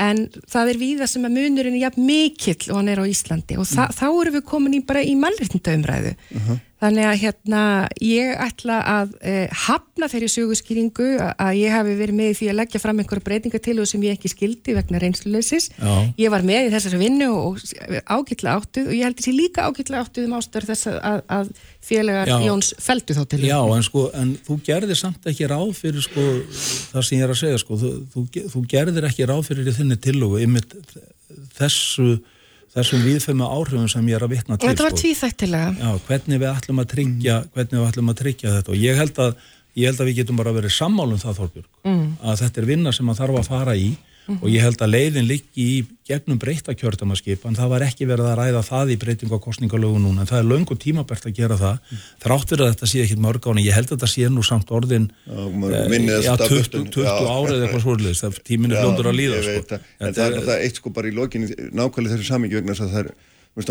en 0.00 0.28
það 0.48 0.70
er 0.72 0.78
víða 0.80 1.06
sem 1.10 1.24
að 1.28 1.34
munurinn 1.36 1.74
er 1.76 1.82
jafn 1.90 2.06
mikill 2.06 2.70
og 2.72 2.76
hann 2.80 2.88
er 2.88 3.02
á 3.02 3.06
Íslandi. 3.06 3.58
Og 3.60 3.66
þa 3.68 3.88
þá 3.92 4.06
erum 4.08 4.34
við 4.38 4.44
komin 4.48 4.74
í 4.78 4.80
bara 4.86 5.02
í 5.04 5.12
mannréttinda 5.20 5.74
umræðu 5.76 6.14
þannig 6.82 7.04
að 7.06 7.18
hérna 7.22 7.60
ég 8.02 8.32
ætla 8.42 8.80
að 8.90 9.12
eh, 9.22 9.48
hafna 9.68 10.08
þeirri 10.10 10.28
sögurskýringu 10.32 11.10
að- 11.38 11.54
ég 11.60 11.70
hafi 11.70 11.92
verið 11.94 12.16
með 12.18 12.32
því 12.40 12.48
að 12.50 12.56
leggja 12.58 12.80
fram 12.82 12.98
einhverja 12.98 13.22
breytingatilögu 13.28 13.86
sem 13.86 14.02
ég 14.02 14.16
ekki 14.16 14.32
skildi 14.32 14.74
vegna 14.74 14.98
reynsluleysis. 14.98 15.68
Ég 16.18 16.30
var 16.34 16.42
með 16.42 16.66
í 16.66 16.72
þessari 16.74 16.98
vinnu 16.98 17.28
og 17.36 17.60
ágætla 18.10 18.56
áttuð 18.58 18.88
og 18.90 18.96
ég 18.98 19.04
held 19.06 19.20
þessi 19.20 19.36
líka 19.36 19.68
ágætla 19.70 20.02
áttuð 20.02 20.26
um 20.26 20.34
ástöður 20.40 20.66
þess 20.72 20.90
að, 20.90 21.22
að 21.28 21.52
félagar 21.82 22.28
Já. 22.30 22.36
Jóns 22.46 22.72
feldu 22.78 23.14
þá 23.16 23.22
til 23.32 23.40
Já, 23.48 23.58
en 23.76 23.82
sko, 23.86 24.04
en 24.14 24.34
þú 24.46 24.58
gerðir 24.66 24.98
samt 25.00 25.24
ekki 25.32 25.48
ráð 25.50 25.72
fyrir 25.78 26.04
sko, 26.04 26.26
það 26.92 27.06
sem 27.08 27.18
ég 27.18 27.24
er 27.26 27.32
að 27.34 27.40
segja 27.42 27.58
sko, 27.62 27.78
þú, 27.80 27.90
þú, 28.14 28.26
þú 28.54 28.62
gerðir 28.70 29.08
ekki 29.10 29.26
ráð 29.30 29.42
fyrir 29.50 29.72
þinni 29.76 29.98
tillögu 30.04 30.42
ymmit 30.46 30.76
þessu 31.58 32.20
þessum 32.72 33.02
viðfæmu 33.04 33.44
áhrifum 33.52 33.88
sem 33.92 34.06
ég 34.08 34.16
er 34.16 34.24
að 34.24 34.30
vitna 34.36 34.56
til 34.56 34.70
Þetta 34.70 34.86
var 34.86 34.94
sko. 34.94 35.00
tvíþættilega 35.02 35.72
Já, 35.76 35.90
hvernig 36.06 36.38
við 36.40 36.48
ætlum 36.54 36.80
að 36.80 36.88
tryggja 36.94 37.34
hvernig 37.52 37.74
við 37.82 37.88
ætlum 37.90 38.12
að 38.14 38.20
tryggja 38.22 38.54
þetta 38.56 38.72
og 38.72 38.78
ég 38.80 38.96
held 39.02 39.20
að 39.26 39.34
ég 39.76 39.88
held 39.90 40.00
að 40.04 40.08
við 40.08 40.16
getum 40.22 40.40
bara 40.40 40.52
verið 40.56 40.72
sammálum 40.76 41.20
það 41.20 41.36
Þorbjörg, 41.42 41.68
Mm. 41.82 42.08
að 42.22 42.40
þetta 42.44 42.60
er 42.62 42.66
vinna 42.68 42.92
sem 42.92 43.08
að 43.12 43.18
þarf 43.20 43.38
að 43.42 43.48
fara 43.52 43.74
í 43.76 43.90
og 44.30 44.46
ég 44.50 44.62
held 44.62 44.82
að 44.84 44.92
leiðin 44.92 45.26
liggi 45.26 45.64
í 45.64 45.78
gegnum 46.06 46.38
breyta 46.40 46.74
kjörtamaskipan, 46.78 47.56
það 47.58 47.72
var 47.72 47.84
ekki 47.86 48.06
verið 48.06 48.28
að 48.30 48.38
ræða 48.38 48.62
það 48.66 48.92
í 48.94 48.96
breytingu 49.02 49.38
á 49.38 49.44
kostningalögu 49.44 49.98
núna 50.02 50.22
en 50.22 50.30
það 50.30 50.40
er 50.42 50.48
löngu 50.50 50.76
tímabært 50.78 51.26
að 51.26 51.36
gera 51.38 51.58
það 51.58 51.76
mm. 51.80 52.04
þrátt 52.24 52.52
fyrir 52.52 52.64
að 52.66 52.72
þetta 52.72 52.90
sé 52.92 53.02
ekki 53.04 53.18
mörg 53.22 53.48
áni, 53.50 53.66
ég 53.66 53.76
held 53.76 53.90
að 53.90 53.96
þetta 53.96 54.10
sé 54.12 54.30
nú 54.30 54.46
samt 54.46 54.72
orðin 54.74 55.10
já, 55.26 55.42
já 56.22 56.32
20, 56.42 56.88
20 56.94 57.28
árið 57.34 57.66
eitthvað 57.66 57.84
svolítið, 57.86 58.16
það 58.22 58.40
tíminu 58.50 58.78
hljóður 58.78 59.10
að 59.12 59.18
líða 59.18 59.42
sko. 59.46 59.82
en 59.82 60.16
það 60.16 60.24
er 60.24 60.34
náttúrulega 60.38 60.58
eitt 60.66 60.80
sko 60.80 60.94
bara 60.96 61.10
í 61.10 61.14
lokinu 61.18 61.52
nákvæmlega 61.70 62.16
þessu 62.16 62.28
samingi 62.30 62.58
vegna 62.58 62.74
þess 62.74 62.86
að 62.88 62.96
það 62.96 63.12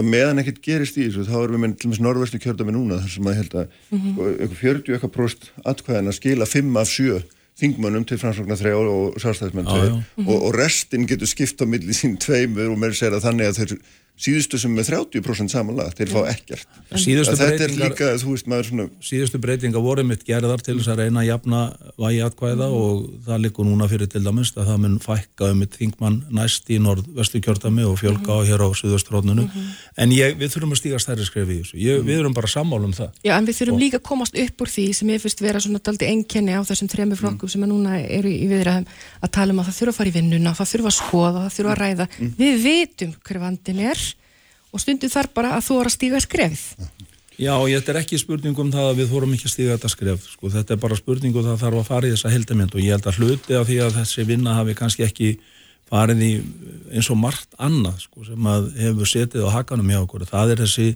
er 0.04 0.08
meðan 0.08 0.42
ekkert 0.44 0.64
gerist 0.64 0.98
í 1.00 1.08
þessu, 1.08 1.28
þá 1.28 1.38
erum 1.42 1.58
við 1.58 1.62
með 1.66 1.78
til 1.82 1.90
og 1.90 1.94
með 1.96 2.04
norðvestlu 2.06 2.40
kjördami 2.44 2.76
núna 2.76 3.00
þar 3.02 3.14
sem 3.16 3.30
að 3.32 3.38
held 3.40 3.56
að 3.56 3.64
mm 3.66 3.98
-hmm. 3.98 4.12
sko, 4.14 4.28
eitthvað 4.32 4.60
40 4.62 4.96
eitthvað 4.96 5.14
próst 5.16 5.48
atkvæðan 5.66 6.12
að 6.12 6.18
skila 6.20 6.46
5 6.46 6.78
af 6.78 6.92
7 6.92 7.24
þingmönnum 7.62 8.06
til 8.10 8.20
framsvokna 8.22 8.58
þrjá 8.60 8.76
og 8.82 9.18
sárstæðismenn 9.22 9.72
og, 9.72 10.36
og 10.36 10.52
restin 10.58 11.08
getur 11.10 11.30
skipt 11.30 11.62
á 11.62 11.66
milli 11.70 11.96
sín 11.96 12.18
tveimur 12.22 12.74
og 12.74 12.80
mér 12.82 12.98
segir 12.98 13.18
að 13.18 13.28
þannig 13.30 13.52
að 13.52 13.62
þeir 13.62 13.76
síðustu 14.22 14.60
sem 14.62 14.74
með 14.76 14.92
30% 14.92 15.54
samanlagt 15.54 16.00
þeir 16.00 16.12
fá 16.14 16.20
ekkert 16.32 16.80
síðustu 17.02 17.36
breytingar, 17.40 18.18
svona... 18.22 18.88
síðustu 19.04 19.42
breytingar 19.42 19.84
voru 19.84 20.06
mitt 20.08 20.26
gerðar 20.28 20.62
til 20.64 20.78
þess 20.80 20.92
að 20.94 21.04
reyna 21.04 21.24
að 21.24 21.30
jafna 21.30 21.62
vægi 21.98 22.22
atkvæða 22.28 22.68
mm. 22.68 22.78
og 22.82 23.26
það 23.28 23.44
likur 23.46 23.70
núna 23.70 23.90
fyrir 23.92 24.12
til 24.12 24.24
dæmis 24.26 24.54
að 24.56 24.70
það 24.72 24.82
mun 24.86 25.00
fækka 25.02 25.52
um 25.52 25.62
mitt 25.64 25.78
þingmann 25.80 26.20
næst 26.30 26.70
í 26.72 26.80
norð-vestu 26.84 27.42
kjörtami 27.42 27.88
og 27.88 27.98
fjölga 28.02 28.28
mm. 28.28 28.38
á 28.38 28.38
hér 28.50 28.66
á 28.66 28.70
suðustrónunu 28.78 29.48
mm 29.48 29.50
-hmm. 29.50 29.74
en 30.06 30.16
ég, 30.16 30.38
við 30.38 30.54
þurfum 30.56 30.76
að 30.76 30.82
stíga 30.84 31.02
stærri 31.02 31.26
skref 31.26 31.50
í 31.50 31.60
þessu 31.62 31.82
ég, 31.82 32.06
við 32.06 32.22
þurfum 32.22 32.38
bara 32.38 32.50
að 32.52 32.56
sammála 32.58 32.90
um 32.90 32.94
það 32.94 33.10
Já 33.26 33.34
en 33.38 33.48
við 33.50 33.58
þurfum 33.60 33.80
og... 33.80 33.84
líka 33.84 33.98
að 33.98 34.08
komast 34.12 34.38
upp 34.38 34.62
úr 34.62 34.70
því 34.76 34.88
sem 34.94 35.10
ég 35.10 35.22
fyrst 35.22 35.42
vera 35.42 35.60
svona 35.60 35.82
daldi 35.84 36.06
enkenni 36.06 36.54
á 36.54 36.62
þessum 36.62 36.92
tremi 36.92 37.16
flokkum 37.16 37.48
mm. 37.48 37.54
sem 37.54 37.68
núna 37.72 38.00
eru 38.02 38.30
í 38.30 38.48
viðræðum 38.52 38.88
að 39.22 39.34
tala 39.36 39.54
um 39.54 39.62
að 39.62 39.70
það 39.70 39.78
þurfa 39.80 39.94
að 39.94 40.00
fara 40.00 40.12
í 40.12 40.16
vinnuna, 40.16 40.54
það 40.58 40.72
þurfa 40.72 40.92
að 40.92 40.98
skoða, 40.98 41.44
það 41.46 41.56
þurfa 41.58 41.74
að 41.74 41.82
ræða. 41.82 42.08
Mm. 42.12 42.32
Við 42.40 42.58
vitum 42.66 43.14
hver 43.28 43.40
vandin 43.42 43.82
er 43.92 44.04
og 44.72 44.82
stundu 44.84 45.10
þar 45.12 45.32
bara 45.36 45.56
að 45.58 45.66
þú 45.68 45.80
er 45.80 45.90
að 45.90 45.96
stíga 45.98 46.22
skrefið. 46.24 46.66
Já, 47.42 47.56
og 47.56 47.72
þetta 47.72 47.94
er 47.94 48.00
ekki 48.02 48.20
spurning 48.22 48.60
um 48.60 48.70
það 48.74 48.90
að 48.92 49.00
við 49.00 49.14
þórum 49.14 49.32
ekki 49.34 49.48
að 49.48 49.54
stíga 49.56 49.76
þetta 49.78 49.90
skref, 49.90 50.26
sko, 50.36 50.50
þetta 50.54 50.76
er 50.76 50.82
bara 50.84 50.98
spurning 51.00 51.34
um 51.34 51.46
það 51.46 51.54
að 51.56 51.64
þarf 51.64 51.80
að 51.80 51.88
fara 51.88 52.10
í 52.10 52.12
þessa 52.14 52.34
heldamind 52.34 52.76
og 52.76 52.84
ég 52.84 52.94
held 52.94 53.08
að 53.10 53.18
hluti 53.18 53.56
af 53.58 53.66
því 53.70 53.78
að 53.82 53.96
þessi 53.98 54.26
vinna 54.30 54.58
hafi 54.58 54.76
kannski 54.78 55.06
ekki 55.08 55.30
farið 55.92 56.22
í 56.22 56.32
eins 56.94 57.10
og 57.12 57.18
margt 57.20 57.56
annað, 57.58 58.04
sko, 58.06 58.28
sem 58.28 58.50
að 58.52 58.68
hefur 58.84 59.10
setið 59.10 59.48
á 59.48 59.56
hakanum 59.58 59.90
hjá 59.90 60.00
okkur, 60.04 60.28
það 60.30 60.54
er 60.54 60.62
þessi 60.66 60.88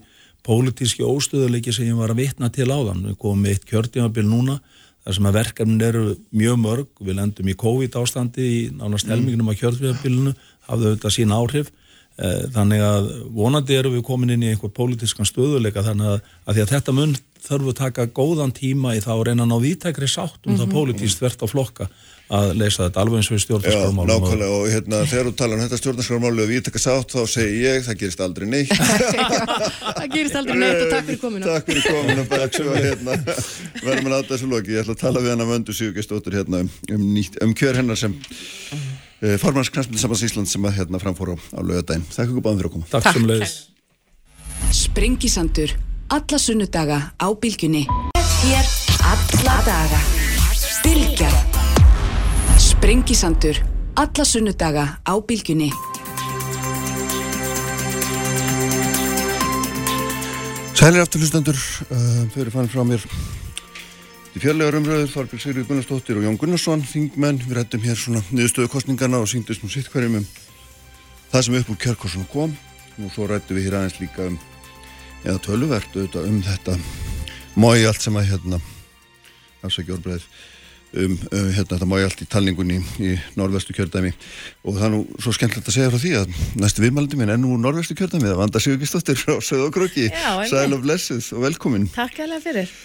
pólitíski 0.45 1.07
óstöðuleiki 1.07 1.73
sem 1.73 1.89
ég 1.89 1.97
var 1.97 2.13
að 2.13 2.21
vitna 2.21 2.51
til 2.53 2.69
áðan, 2.69 3.07
við 3.09 3.17
komum 3.23 3.41
með 3.41 3.55
eitt 3.55 3.65
kjörtímabil 3.71 4.27
núna, 4.27 4.59
þar 5.05 5.17
sem 5.17 5.29
að 5.29 5.39
verkefnin 5.39 5.87
eru 5.87 6.03
mjög 6.35 6.61
mörg, 6.61 6.91
við 7.01 7.17
lendum 7.17 7.49
í 7.49 7.57
COVID 7.57 7.97
ástandi 8.01 8.45
í 8.45 8.61
nánast 8.75 9.09
helmingunum 9.09 9.49
á 9.49 9.57
kjörtímabilinu, 9.57 10.35
hafðu 10.69 10.93
þetta 10.93 11.13
sín 11.17 11.33
áhrif 11.33 11.73
þannig 12.15 12.79
að 12.79 13.07
vonandi 13.35 13.75
eru 13.75 13.89
við 13.97 14.05
komin 14.07 14.31
inn 14.35 14.43
í 14.45 14.53
einhver 14.53 14.71
pólitískan 14.71 15.27
stöðuleika 15.27 15.83
þannig 15.83 16.13
að, 16.13 16.29
að 16.45 16.55
því 16.55 16.63
að 16.63 16.73
þetta 16.75 16.95
mun 16.95 17.15
þarf 17.45 17.69
að 17.69 17.79
taka 17.81 18.09
góðan 18.15 18.53
tíma 18.55 18.95
í 18.95 19.01
þá 19.03 19.13
reyna 19.27 19.43
að 19.43 19.51
ná 19.51 19.57
vítækri 19.61 20.07
sátt 20.09 20.39
um 20.45 20.53
mm 20.53 20.55
-hmm. 20.55 20.61
það 20.63 20.75
pólitíst 20.77 21.21
verðt 21.21 21.43
á 21.43 21.47
flokka 21.51 21.89
að 22.25 22.55
leysa 22.57 22.87
þetta 22.87 23.01
alveg 23.03 23.19
eins 23.19 23.27
og 23.29 23.37
í 23.37 23.41
stjórnarskrármálum. 23.43 24.09
Já, 24.09 24.17
nákvæmlega 24.17 24.55
og 24.57 24.69
hérna 24.73 25.01
þegar 25.05 25.27
þú 25.27 25.33
tala 25.37 25.55
um 25.55 25.61
þetta 25.61 25.77
stjórnarskrármálu 25.77 26.41
og 26.41 26.49
vítækri 26.49 26.81
sátt 26.81 27.13
þá 27.13 27.21
segi 27.29 27.59
ég 27.61 27.85
það 27.85 27.99
gerist 27.99 28.23
aldrei 28.25 28.47
neitt. 28.49 28.73
það 29.99 30.07
gerist 30.15 30.39
aldrei 30.39 30.57
neitt 30.57 30.81
og 30.81 30.89
takk 30.95 31.05
fyrir 31.05 31.21
kominu. 31.21 31.45
Takk 31.45 31.69
fyrir 31.69 31.83
kominu 31.85 32.81
hérna 32.81 33.19
verðum 33.83 34.09
að 34.09 34.15
láta 34.15 34.33
þessu 34.33 34.49
loki. 34.49 34.73
Ég 34.73 34.81
ætla 34.81 34.97
að 34.97 35.03
tala 35.03 35.21
við 35.21 35.35
hana 35.35 35.49
vöndu 35.51 35.77
Sigurgestóttur 35.77 36.39
hérna 36.39 36.63
um, 36.65 36.71
um, 36.89 37.05
um 37.45 37.53
kjör 37.53 37.77
hennar 37.77 37.99
sem 37.99 38.17
Eh, 39.25 39.37
Farmars 39.41 39.71
Kransmyndisamans 39.73 40.21
Ísland 40.21 40.49
sem 40.49 40.65
að 40.67 40.75
hérna 40.77 40.99
framfóra 41.01 41.33
á 41.33 41.59
lögadaginn. 41.65 42.03
Takk 42.13 42.29
ykkur 42.29 42.43
báðum 42.45 42.59
fyrir 42.59 42.69
að 42.69 42.73
koma. 42.75 42.89
Takk, 42.91 43.05
Takk 43.07 43.15
sem 43.17 43.25
leiðis. 43.25 43.53
Sprengisandur. 44.69 45.71
Alla 46.13 46.37
sunnudaga 46.37 46.97
á 47.17 47.27
bylgjunni. 47.33 47.87
Hér 48.43 48.67
alla 49.01 49.55
daga. 49.65 50.01
Bylgja. 50.85 51.31
Sprengisandur. 52.61 53.57
Alla 53.97 54.25
sunnudaga 54.29 54.85
á 55.01 55.13
bylgjunni. 55.17 55.71
Sælir 60.75 61.01
aftur 61.01 61.23
hlustendur. 61.23 61.57
Uh, 61.89 62.29
þau 62.29 62.39
eru 62.45 62.53
fann 62.53 62.69
frá 62.69 62.85
mér 62.85 63.09
Í 64.35 64.41
fjörlegar 64.43 64.75
umröður 64.75 65.11
Þorbjörg 65.13 65.39
Sigrid 65.39 65.67
Gunnarsdóttir 65.69 66.17
og 66.19 66.25
Jón 66.25 66.35
Gunnarsson, 66.35 66.81
þingmenn, 66.83 67.37
við 67.45 67.55
rættum 67.55 67.85
hér 67.85 67.95
svona 67.95 68.19
niðurstöðu 68.35 68.67
kostningarna 68.73 69.21
og 69.23 69.29
síndist 69.31 69.63
nú 69.63 69.69
sitt 69.71 69.87
hverjum 69.93 70.17
um 70.19 70.25
það 71.31 71.45
sem 71.45 71.55
upp 71.61 71.69
úr 71.71 71.77
Kjörkorsson 71.79 72.25
kom. 72.33 72.51
Og 72.99 73.13
svo 73.13 73.29
rættum 73.31 73.55
við 73.55 73.69
hér 73.69 73.77
aðeins 73.79 73.95
líka 74.01 74.27
um 74.27 74.35
eða 75.23 75.39
töluvert 75.45 75.95
auðvitað 75.95 76.27
um 76.27 76.41
þetta 76.43 76.75
mói 77.55 77.85
allt 77.87 78.03
sem 78.03 78.19
að 78.19 78.27
hérna 78.33 78.59
afsækja 79.63 79.95
orðbreið 79.95 80.25
um, 80.27 81.15
um 81.15 81.47
hérna 81.55 81.69
þetta 81.71 81.87
mói 81.89 82.01
allt 82.03 82.25
í 82.25 82.27
talningunni 82.35 82.81
í 82.99 83.13
norðvestu 83.39 83.75
kjördæmi 83.77 84.11
og 84.67 84.75
það 84.75 84.85
er 84.89 84.93
nú 84.97 84.99
svo 85.15 85.33
skemmtilegt 85.35 85.71
að 85.71 85.77
segja 85.77 85.93
frá 85.93 86.03
því 86.03 86.13
að 86.19 86.35
næstu 86.59 86.83
viðmaldi 86.83 87.21
minn 87.21 87.31
er 87.33 87.39
nú 87.41 87.55
norðvestu 87.61 87.97
kjördæmi 87.97 88.27
það 88.27 88.43
vanda 88.43 88.63
Sigurgistóttir 88.63 89.19
frá 89.23 89.39
Söðokröki 89.39 90.11
Sæl 90.51 90.75
og 90.75 90.83
blessuð 90.85 91.31
og 91.37 91.47
velkomin. 91.47 91.89
Takk 91.95 92.21
alveg 92.27 92.45
fyrir 92.45 92.75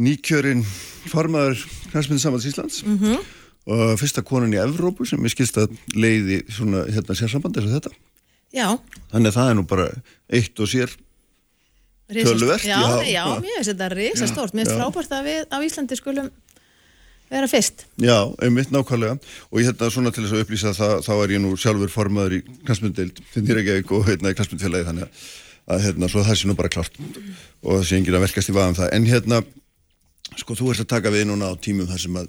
nýkjörinn 0.00 0.64
farmaður 1.10 1.60
Knæsmyndir 1.90 2.24
Samvæls 2.24 2.48
Íslands. 2.50 2.82
Mm 2.86 2.98
-hmm. 2.98 3.28
og 3.70 3.98
fyrsta 4.00 4.22
konan 4.22 4.54
í 4.54 4.58
Evrópu 4.58 5.06
sem 5.06 5.24
er 5.24 5.30
skilst 5.30 5.56
að 5.56 5.76
leiði 5.94 6.42
svona 6.48 6.86
hérna 6.88 7.14
sérsamband 7.14 7.56
eins 7.56 7.68
og 7.68 7.76
þetta. 7.76 7.92
Já. 8.52 8.78
Þannig 9.12 9.28
að 9.28 9.36
það 9.36 9.50
er 9.50 9.54
nú 9.54 9.66
bara 9.66 9.88
eitt 10.32 10.60
og 10.60 10.68
sér 10.68 10.90
tölvert 12.10 12.64
Já, 12.64 12.80
já, 12.82 13.12
já 13.12 13.24
mér 13.38 13.54
finnst 13.56 13.70
þetta 13.70 13.88
reysa 13.94 14.26
stórt 14.26 14.54
mér 14.54 14.66
finnst 14.66 14.80
frábært 14.80 15.12
að 15.14 15.26
við 15.28 15.42
á 15.54 15.56
Íslandi 15.62 15.96
skulum 15.96 16.30
vera 17.30 17.46
fyrst. 17.46 17.86
Já, 18.02 18.26
einmitt 18.42 18.72
nákvæmlega. 18.74 19.18
Og 19.50 19.60
ég 19.60 19.68
hérna 19.70 19.90
svona 19.92 20.10
til 20.10 20.24
þess 20.24 20.34
að 20.34 20.42
upplýsa 20.44 20.74
það 20.74 20.96
þá 21.06 21.12
er 21.14 21.34
ég 21.36 21.42
nú 21.44 21.52
sjálfur 21.54 21.92
farmaður 21.92 22.40
í 22.40 22.42
Knæsmyndild 22.66 23.22
þinn 23.34 23.52
er 23.52 23.62
ekki 23.62 23.94
og 23.94 24.08
hérna 24.08 24.32
í 24.32 24.38
Knæsmyndfélagi 24.38 24.88
þannig 24.88 25.22
að 25.70 25.84
hérna 25.86 26.10
svo 26.10 26.24
það 26.26 26.40
sé 26.40 26.50
nú 26.50 26.56
bara 26.58 26.72
klart 26.72 26.96
og 26.98 27.76
það 27.76 27.84
sé 27.86 28.00
engin 28.00 28.16
að 28.18 28.24
velkast 28.26 28.50
í 28.50 28.56
vaðan 28.56 28.78
það. 28.80 28.92
En 28.96 29.06
hérna 29.06 29.42
Sko 30.38 30.56
þú 30.58 30.70
ert 30.72 30.84
að 30.84 30.92
taka 30.94 31.12
við 31.12 31.26
núna 31.30 31.50
á 31.50 31.54
tímum 31.58 31.88
þar 31.90 32.02
sem 32.04 32.18
að 32.20 32.28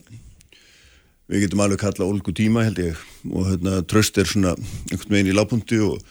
við 1.31 1.45
getum 1.45 1.61
alveg 1.63 1.79
kalla 1.79 2.07
ólgu 2.07 2.33
tíma 2.35 2.65
held 2.67 2.81
ég 2.81 2.97
og 3.31 3.47
hérna 3.47 3.77
tröst 3.87 4.17
er 4.19 4.27
svona 4.27 4.55
einhvern 4.91 5.13
veginn 5.13 5.31
í 5.31 5.37
lápunkti 5.37 5.79
og 5.85 6.01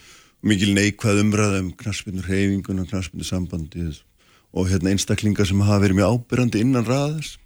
mikil 0.41 0.71
neikvæð 0.73 1.21
umræða 1.21 1.59
um 1.61 1.69
knarspindur 1.77 2.25
hreyfingun 2.25 2.81
og 2.81 2.89
knarspindur 2.89 3.27
sambandi 3.27 3.85
og 4.51 4.71
hérna 4.71 4.95
einstaklingar 4.95 5.47
sem 5.47 5.61
hafa 5.61 5.83
verið 5.83 5.99
mjög 5.99 6.15
ábyrrandi 6.15 6.63
innan 6.65 6.87
raðast 6.87 7.37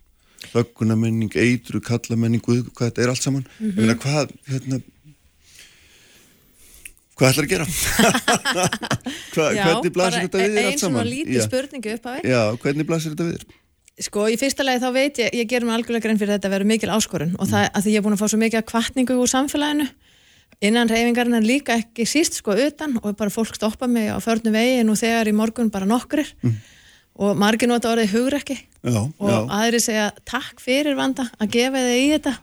þöggunamenning, 0.53 1.34
eitru, 1.36 1.82
kallamenning 1.84 2.44
hvað 2.44 2.70
þetta 2.80 3.03
er 3.03 3.12
allt 3.12 3.24
saman 3.24 3.44
mm 3.44 3.72
-hmm. 3.72 3.80
meina, 3.80 3.95
hvað 3.95 4.32
hérna 4.48 4.80
hvað 7.16 7.30
ætlar 7.30 7.45
að 7.45 7.52
gera? 7.52 7.66
Hva, 9.36 9.45
Já, 9.52 9.64
hvernig 9.66 9.94
blasir 9.95 10.22
þetta 10.26 10.40
við 10.40 10.56
þér 10.56 10.66
allt 10.66 10.80
saman? 10.80 10.99
Einn 11.02 11.03
svona 11.03 11.03
lítið 11.12 11.44
spurningu 11.44 11.94
upp 11.95 12.06
því 12.07 12.32
Já, 12.32 12.41
hvernig 12.64 12.88
blasir 12.88 13.12
þetta 13.12 13.28
við 13.28 13.38
þér? 13.38 13.45
Sko, 13.96 14.26
í 14.28 14.36
fyrsta 14.36 14.66
lagi 14.66 14.82
þá 14.84 14.90
veit 14.92 15.20
ég, 15.22 15.30
ég 15.40 15.48
ger 15.48 15.64
mér 15.64 15.78
algjörlega 15.78 16.04
grein 16.04 16.18
fyrir 16.20 16.36
þetta 16.36 16.50
að 16.50 16.54
vera 16.58 16.68
mikil 16.68 16.90
áskorun 16.92 17.36
og 17.40 17.48
það 17.48 17.70
að 17.70 17.86
því 17.86 17.94
ég 17.94 18.02
er 18.02 18.04
búin 18.04 18.16
að 18.18 18.22
fá 18.22 18.28
svo 18.28 18.40
mikið 18.42 18.66
kvartningu 18.68 19.16
úr 19.16 19.32
samfélaginu. 19.32 19.86
Innan 20.68 20.92
reyfingarinn 20.92 21.38
en 21.40 21.48
líka 21.48 21.78
ekki 21.80 22.04
síst 22.08 22.36
sko 22.42 22.58
utan 22.60 22.98
og 23.00 23.16
bara 23.16 23.32
fólk 23.32 23.56
stoppa 23.56 23.88
mig 23.88 24.12
á 24.12 24.20
förnu 24.24 24.52
vegi 24.52 24.84
nú 24.84 24.98
þegar 25.00 25.32
í 25.32 25.36
morgun 25.36 25.72
bara 25.72 25.88
nokkur 25.88 26.28
mm. 26.28 26.60
og 27.24 27.40
margir 27.40 27.72
nota 27.72 27.94
orðið 27.94 28.18
hugur 28.18 28.38
ekki 28.42 28.58
já, 28.60 29.00
og 29.00 29.32
já. 29.32 29.40
aðri 29.62 29.84
segja 29.84 30.12
takk 30.28 30.60
fyrir 30.64 31.00
vanda 31.00 31.30
að 31.40 31.56
gefa 31.56 31.88
þig 31.88 32.04
í 32.04 32.14
þetta. 32.18 32.38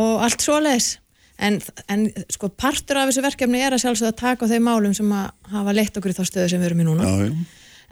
Og 0.00 0.24
allt 0.24 0.48
svo 0.48 0.56
leiðis 0.64 0.90
en, 1.36 1.60
en 1.92 2.08
sko 2.32 2.48
partur 2.48 3.00
af 3.00 3.12
þessu 3.12 3.28
verkefni 3.28 3.60
er 3.60 3.76
að 3.76 3.84
sjálfsögða 3.84 4.16
taka 4.24 4.48
á 4.48 4.50
þeim 4.56 4.68
málum 4.72 4.96
sem 4.96 5.12
að 5.12 5.32
hafa 5.52 5.76
leitt 5.76 6.00
okkur 6.00 6.12
í 6.12 6.16
þá 6.16 6.24
stöðu 6.28 6.52
sem 6.52 6.62
við 6.62 6.72
erum 6.72 6.84
í 6.84 6.88
núna. 6.88 7.08
Já, 7.08 7.32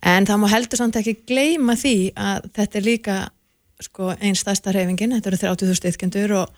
en 0.03 0.27
það 0.29 0.41
má 0.43 0.49
heldur 0.53 0.81
samt 0.81 0.99
ekki 1.01 1.17
gleima 1.27 1.75
því 1.79 1.97
að 2.15 2.49
þetta 2.59 2.79
er 2.79 2.87
líka 2.87 3.17
sko, 3.83 4.13
einn 4.19 4.39
stærsta 4.39 4.73
hreyfingin, 4.75 5.15
þetta 5.17 5.31
eru 5.31 5.41
30.000 5.43 5.93
ytkendur 5.93 6.35
og, 6.41 6.55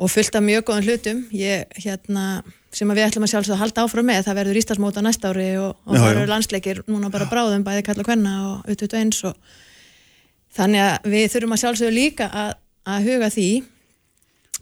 og 0.00 0.10
fullt 0.10 0.36
af 0.38 0.44
mjög 0.44 0.66
góðan 0.68 0.86
hlutum. 0.86 1.24
Ég, 1.36 1.66
hérna, 1.84 2.42
sem 2.74 2.90
við 2.90 3.06
ætlum 3.06 3.26
að 3.26 3.34
sjálfsögða 3.34 3.60
halda 3.62 3.84
áfram 3.86 4.08
með, 4.10 4.22
það 4.26 4.40
verður 4.40 4.60
Íslandsmóta 4.62 5.04
næsta 5.06 5.32
ári 5.32 5.50
og, 5.60 5.74
og 5.86 5.98
það 5.98 6.08
eru 6.12 6.30
landsleikir 6.30 6.82
núna 6.90 7.12
bara 7.12 7.28
bráðum 7.30 7.66
bæði 7.66 7.84
kalla 7.86 8.06
kvenna 8.06 8.36
og 8.48 8.72
utut 8.72 8.94
og 8.94 9.02
eins 9.02 9.20
og 9.28 9.52
þannig 10.56 10.86
að 10.86 11.12
við 11.14 11.28
þurfum 11.34 11.56
að 11.56 11.62
sjálfsögða 11.64 11.96
líka 11.98 12.30
að, 12.30 12.56
að 12.90 13.10
huga 13.10 13.30
því. 13.34 13.50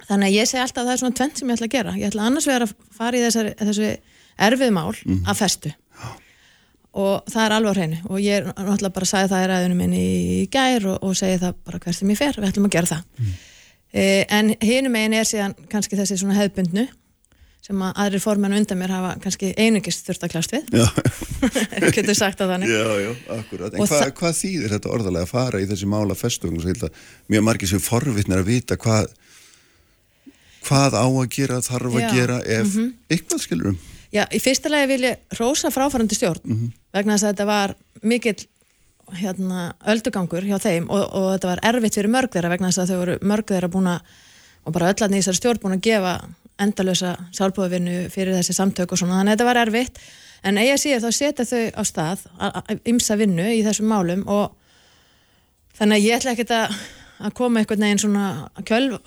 Þannig 0.09 0.29
að 0.29 0.37
ég 0.37 0.49
segi 0.49 0.63
alltaf 0.63 0.83
að 0.83 0.89
það 0.89 0.95
er 0.95 1.03
svona 1.03 1.19
tvent 1.21 1.41
sem 1.41 1.49
ég 1.49 1.59
ætla 1.59 1.69
að 1.69 1.77
gera. 1.77 1.97
Ég 1.99 2.13
ætla 2.13 2.29
annars 2.29 2.49
vegar 2.49 2.65
að 2.65 2.75
fara 2.95 3.19
í 3.19 3.25
þessari, 3.25 3.55
þessu 3.59 3.89
erfið 4.49 4.75
mál 4.77 4.93
mm. 4.95 5.23
að 5.27 5.41
festu 5.41 5.73
og 6.99 7.29
það 7.31 7.45
er 7.45 7.55
alveg 7.57 7.70
á 7.70 7.77
hreinu. 7.79 7.99
Og 8.09 8.23
ég 8.23 8.39
er 8.41 8.49
náttúrulega 8.51 8.95
bara 8.97 9.07
að 9.07 9.12
sagja 9.12 9.31
það 9.33 9.45
í 9.45 9.51
ræðunum 9.53 9.83
minni 9.83 10.05
í 10.05 10.39
gær 10.53 10.89
og, 10.93 11.03
og 11.07 11.19
segja 11.19 11.43
það 11.45 11.59
bara 11.69 11.83
hvert 11.85 11.99
sem 11.99 12.15
ég 12.15 12.20
fer, 12.20 12.39
við 12.39 12.49
ætlum 12.51 12.69
að 12.69 12.77
gera 12.77 12.93
það. 12.93 13.05
Mm. 13.19 13.35
e, 13.93 14.07
en 14.39 14.55
hinum 14.65 14.97
megin 14.97 15.19
er 15.19 15.29
síðan 15.29 15.55
kannski 15.70 15.99
þessi 15.99 16.19
svona 16.23 16.39
hefðbundnu 16.39 16.89
sem 17.69 17.83
að 17.85 17.99
aðrir 18.01 18.23
formenn 18.25 18.57
undan 18.57 18.79
mér 18.81 18.95
hafa 18.95 19.11
kannski 19.20 19.51
einungist 19.61 20.07
þurft 20.07 20.25
að 20.25 20.33
klast 20.33 20.55
við. 20.55 20.70
Getur 21.93 22.16
sagt 22.23 22.41
að 22.41 22.55
þannig. 22.55 22.73
Já, 22.73 22.87
já, 23.03 23.11
akkurat. 23.35 23.75
En 23.75 23.91
hva, 23.91 24.01
hvað 24.20 24.39
þýðir 24.39 24.75
þetta 24.77 24.93
orðalega 24.95 25.29
að 25.29 25.33
fara 25.35 25.61
í 25.61 25.69
þessi 25.69 25.91
mála 25.91 26.16
festung? 26.16 26.57
Mjög 26.57 27.45
margir 27.45 27.70
sem 27.70 27.83
forvitnir 27.83 28.41
að 28.41 28.49
vita 28.49 28.79
hvað, 28.81 29.12
hvað 30.65 30.97
á 30.97 31.05
að 31.05 31.29
gera, 31.37 31.61
þarf 31.66 31.99
að 31.99 32.07
Já, 32.07 32.11
gera 32.16 32.41
ef 32.57 32.81
eitthvað 33.11 33.45
skilur 33.45 33.73
um. 33.75 33.79
Já, 34.09 34.23
í 34.33 34.41
fyrsta 34.41 34.70
lagi 34.73 34.89
vil 34.89 35.03
ég 35.05 35.37
rósa 35.37 35.69
fráfærandi 35.73 36.16
stjórn 36.16 36.70
vegna 36.94 37.16
þess 37.16 37.27
að 37.27 37.35
þetta 37.35 37.48
var 37.48 37.74
mikill 38.02 38.39
hérna, 39.19 39.73
öldugangur 39.89 40.44
hjá 40.44 40.59
þeim 40.60 40.89
og, 40.93 41.05
og 41.16 41.28
þetta 41.35 41.52
var 41.52 41.62
erfitt 41.70 41.97
fyrir 41.97 42.12
mörg 42.12 42.32
þeirra 42.35 42.52
vegna 42.52 42.70
þess 42.70 42.82
að 42.85 42.90
þau 42.90 42.98
voru 43.02 43.19
mörg 43.31 43.52
þeirra 43.55 43.70
búin 43.73 43.93
að 43.94 44.16
og 44.69 44.74
bara 44.77 44.90
öllarni 44.93 45.16
í 45.16 45.23
þessari 45.23 45.40
stjórn 45.40 45.62
búin 45.62 45.78
að 45.78 45.85
gefa 45.86 46.15
endalösa 46.60 47.15
sálbúðavinnu 47.32 48.09
fyrir 48.12 48.36
þessi 48.36 48.56
samtök 48.56 48.93
og 48.93 49.01
svona, 49.01 49.20
þannig 49.20 49.32
að 49.32 49.36
þetta 49.36 49.48
var 49.48 49.60
erfitt. 49.62 50.01
En 50.47 50.59
eiga 50.60 50.77
síðan 50.78 51.05
þá 51.06 51.16
setja 51.16 51.47
þau 51.48 51.62
á 51.78 51.82
stað 51.89 52.24
ymsa 52.90 53.16
vinnu 53.19 53.47
í 53.55 53.62
þessum 53.66 53.89
málum 53.90 54.24
og 54.31 54.52
þannig 55.78 55.98
að 55.98 56.06
ég 56.09 56.19
ætla 56.19 56.35
ekkert 56.35 56.55
að 56.59 56.78
að 57.19 57.35
koma 57.35 57.59
einhvern 57.59 57.82
veginn 57.82 57.98
svona 57.98 58.27
kjölv, 58.69 58.98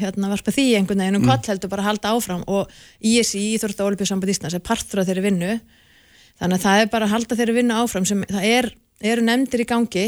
hérna 0.00 0.30
varpa 0.32 0.50
því 0.54 0.64
einhvern 0.74 1.04
veginn 1.04 1.20
um 1.20 1.22
mm. 1.22 1.28
koll 1.30 1.52
heldur 1.52 1.70
bara 1.70 1.84
að 1.84 1.90
halda 1.92 2.14
áfram. 2.16 2.42
Og 2.50 2.72
ISI, 2.98 3.44
Íþórta 3.54 3.86
Olbjörnsamband 3.86 4.32
Íslands 4.32 4.56
er 4.58 4.64
partur 4.64 5.02
af 5.02 5.06
þeirri 5.06 5.22
vinnu 5.28 5.52
þannig 6.40 6.58
að 6.58 6.64
það 6.66 6.82
er 6.82 6.90
bara 6.92 7.08
að 7.08 7.14
halda 7.14 7.38
þeirri 7.38 7.56
vinnu 7.58 7.80
áfram 7.82 8.06
sem 8.08 8.24
það 8.30 8.46
er, 8.50 8.70
eru 9.12 9.26
nefndir 9.26 9.64
í 9.64 9.68
gangi 9.70 10.06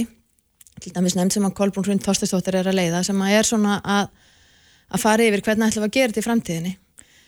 til 0.83 0.93
dæmis 0.93 1.17
nefnd 1.17 1.37
sem 1.37 1.47
að 1.49 1.55
Kolbrún 1.57 1.87
Hrund 1.87 2.05
Þorstestóttir 2.05 2.59
er 2.61 2.69
að 2.69 2.79
leiða 2.81 3.03
sem 3.07 3.21
að 3.25 3.37
er 3.39 3.49
svona 3.49 3.79
að, 3.81 4.11
að 4.93 5.05
fara 5.05 5.29
yfir 5.29 5.45
hvernig 5.47 5.71
ætlum 5.71 5.87
að 5.87 5.95
gera 5.97 6.13
þetta 6.13 6.23
í 6.23 6.27
framtíðinni 6.27 6.73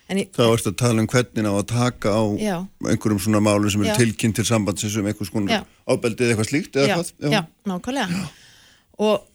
í, 0.08 0.24
Þá 0.36 0.42
ertu 0.46 0.72
að 0.72 0.76
tala 0.82 1.02
um 1.02 1.08
hvernig 1.10 1.48
á 1.48 1.52
að 1.52 1.66
taka 1.72 2.12
á 2.12 2.22
Já. 2.40 2.56
einhverjum 2.88 3.22
svona 3.24 3.42
málu 3.44 3.72
sem 3.72 3.84
eru 3.84 3.92
Já. 3.92 3.98
tilkynnt 4.00 4.38
til 4.38 4.46
sambandsins 4.48 4.96
um 5.00 5.08
eitthvað 5.08 5.28
Já. 5.28 5.30
skona 5.32 5.60
ábeldið 5.88 6.32
eitthvað 6.32 6.50
slíkt 6.50 6.78
eða 6.80 6.88
já, 6.88 6.96
hvað? 6.98 7.32
já, 7.32 7.40
nákvæmlega 7.68 8.22
og 9.08 9.26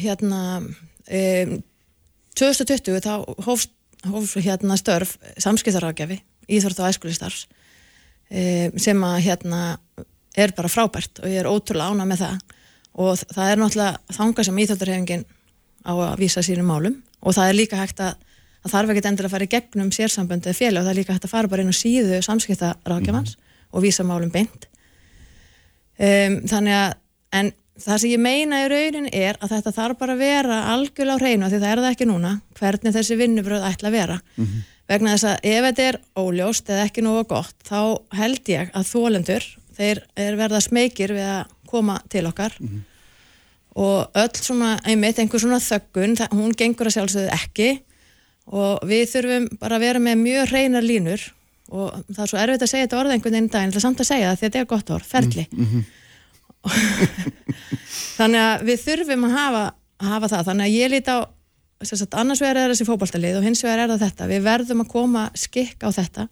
hérna 0.00 0.40
um, 0.60 1.56
2020 2.34 3.04
þá 3.04 3.12
hófst, 3.46 3.72
hófst 4.08 4.40
hérna 4.44 4.78
störf 4.80 5.16
samskiptaráðgjafi 5.40 6.20
íþórta 6.48 6.84
og 6.84 6.92
æskulistarfs 6.92 7.46
sem 8.34 9.06
að 9.06 9.16
hérna 9.28 9.60
er 10.34 10.52
bara 10.56 10.70
frábært 10.72 11.20
og 11.22 11.30
ég 11.30 11.42
er 11.42 11.48
ótrúlega 11.50 11.94
ána 11.94 12.06
með 12.08 12.24
það. 12.24 12.54
Og 12.94 13.22
það 13.22 13.50
er 13.50 13.60
náttúrulega 13.60 14.16
þanga 14.18 14.44
sem 14.46 14.60
íþórtarhefingin 14.64 15.24
á 15.84 15.92
að 15.92 16.20
vísa 16.22 16.42
sínum 16.42 16.70
málum 16.70 17.00
og 17.22 17.36
það 17.36 17.50
er 17.50 17.58
líka 17.58 17.78
hægt 17.78 18.02
að 18.02 18.14
það 18.64 18.74
þarf 18.74 18.92
ekkert 18.92 19.08
endur 19.10 19.28
að 19.28 19.34
fara 19.34 19.46
í 19.46 19.52
gegnum 19.52 19.90
sérsamböndi 19.92 20.50
eða 20.50 20.58
félag 20.58 20.80
og 20.80 20.86
það 20.86 20.92
er 20.94 20.98
líka 21.00 21.16
hægt 21.16 21.26
að 21.28 21.34
fara 21.34 21.50
bara 21.52 21.64
inn 21.64 21.74
á 21.74 21.76
síðu 21.76 22.20
samskiptaráðgjafans 22.24 23.34
og 23.74 23.84
vísa 23.84 24.06
málum 24.06 24.32
beint. 24.32 24.68
Um, 25.94 26.40
þannig 26.48 26.74
að 26.74 26.94
en 27.38 27.50
það 27.82 28.00
sem 28.00 28.12
ég 28.14 28.22
meina 28.22 28.62
í 28.62 28.68
raunin 28.70 29.08
er 29.10 29.38
að 29.42 29.56
þetta 29.56 29.72
þarf 29.74 29.98
bara 30.00 30.14
að 30.14 30.22
vera 30.22 30.60
algjörlega 30.72 31.18
á 31.18 31.22
hreinu 31.22 31.50
því 31.50 31.58
það 31.58 31.72
er 31.72 31.82
það 31.82 31.90
ekki 31.90 32.08
núna 32.08 32.30
hvernig 32.58 32.94
þessi 32.94 33.18
vinnubröð 33.18 33.66
ætla 33.68 33.90
að 33.90 33.96
vera 33.98 34.18
vegna 34.90 35.14
þess 35.14 35.28
að 35.30 35.50
ef 35.50 35.66
þetta 35.68 35.86
er 35.90 36.00
óljóst 36.20 36.70
eða 36.70 36.88
ekki 36.88 37.04
nógu 37.04 37.26
gott 37.32 37.68
þá 37.68 37.78
held 38.18 38.50
ég 38.52 38.72
að 38.76 38.90
þólendur 38.90 39.46
þeir 39.74 40.02
er 40.20 40.36
verða 40.38 40.60
smekir 40.62 41.14
við 41.14 41.28
að 41.28 41.54
koma 41.70 41.98
til 42.12 42.26
okkar. 42.28 42.54
Og 43.74 44.18
öll 44.20 44.36
svona 44.38 44.76
einmitt 44.86 45.18
einhver 45.18 45.42
svona 45.42 45.58
þöggun 45.62 46.14
það, 46.20 46.36
hún 46.38 46.54
gengur 46.58 46.90
að 46.90 46.96
sjálfsögðu 46.98 47.32
ekki. 47.34 47.70
Og 48.54 48.84
við 48.86 49.08
þurfum 49.10 49.48
bara 49.58 49.78
að 49.78 49.86
vera 49.88 50.02
með 50.04 50.20
mjög 50.20 50.52
hreinar 50.52 50.84
línur. 50.84 51.24
Og 51.74 51.90
það 52.12 52.22
er 52.22 52.30
svo 52.30 52.40
erfitt 52.42 52.66
að 52.66 52.70
segja 52.70 52.86
þetta 52.86 52.98
orð 53.00 53.14
einhvern 53.14 53.34
veginn 53.34 53.48
í 53.48 53.54
daginn, 53.54 53.72
það 53.72 53.80
er 53.80 53.86
samt 53.86 54.02
að 54.04 54.10
segja 54.10 54.28
það 54.28 54.36
því 54.36 54.44
að 54.44 54.50
þetta 54.50 54.60
er 54.60 54.70
gott 54.74 54.92
orð, 54.94 55.06
ferli. 55.10 55.44
Þannig 58.18 58.42
að 58.44 58.66
við 58.68 58.84
þurfum 58.84 59.26
að 59.26 59.36
hafa, 59.38 59.64
að 59.98 60.12
hafa 60.12 60.30
það. 60.34 60.46
Þannig 60.50 60.68
að 60.68 60.76
ég 60.76 60.92
líti 60.92 61.16
á 61.16 61.18
sagt, 61.88 62.16
annars 62.20 62.42
vegar 62.42 62.62
er 62.62 62.72
þessi 62.72 62.88
fótboltalið 62.88 63.40
og 63.40 63.46
hins 63.48 63.62
vegar 63.64 63.84
er 63.84 63.94
það 63.94 64.06
þetta. 64.08 64.30
Við 64.32 64.48
verðum 64.48 64.84
að 64.84 64.90
koma 64.94 65.28
skikk 65.38 65.86
á 65.86 65.90
þetta. 65.94 66.28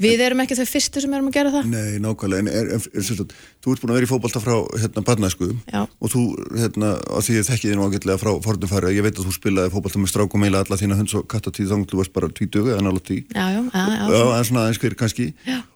Við 0.00 0.20
erum 0.20 0.42
ekki 0.42 0.56
þau 0.58 0.66
fyrstu 0.68 1.00
sem 1.00 1.14
erum 1.16 1.28
að 1.30 1.36
gera 1.38 1.52
það. 1.54 1.68
Nei, 1.72 2.00
nákvæmlega, 2.02 2.42
en 2.42 2.50
er, 2.50 2.70
er, 2.74 2.80
er, 2.80 3.00
er, 3.00 3.22
er, 3.24 3.34
þú 3.64 3.74
ert 3.74 3.82
búin 3.82 3.92
að 3.92 3.98
vera 3.98 4.06
í 4.06 4.10
fótbolta 4.10 4.42
frá 4.42 4.54
hérna 4.82 5.04
barnæsku 5.06 5.48
Já. 5.70 5.80
og 5.86 6.12
þú, 6.12 6.24
hérna, 6.58 6.90
á 7.00 7.18
því 7.24 7.36
þekki 7.48 7.72
nú 7.76 7.86
ágætlega 7.88 8.20
frá 8.20 8.30
fornum 8.44 8.70
færi, 8.70 8.92
ég 8.96 9.06
veit 9.06 9.16
að 9.16 9.28
þú 9.28 9.36
spilaði 9.36 9.72
fótbolta 9.74 10.02
með 10.02 10.12
strákum 10.12 10.44
eila 10.44 10.64
alla 10.64 10.80
þína 10.80 10.98
hunds 10.98 11.16
og 11.16 11.28
kattatíð 11.32 11.72
þannig 11.72 11.92
þú 11.92 12.00
varst 12.02 12.14
bara 12.16 12.32
tvítugu 12.36 12.74
eða 12.74 12.84
nála 12.84 13.04
tí 13.04 13.22
já, 13.22 13.46
já, 13.54 13.60
já, 13.60 13.84
já, 13.94 14.02
Já, 14.10 14.24
en 14.36 14.48
svona 14.50 14.66
aðeins 14.66 14.82
hver 14.82 14.98
kannski. 15.00 15.30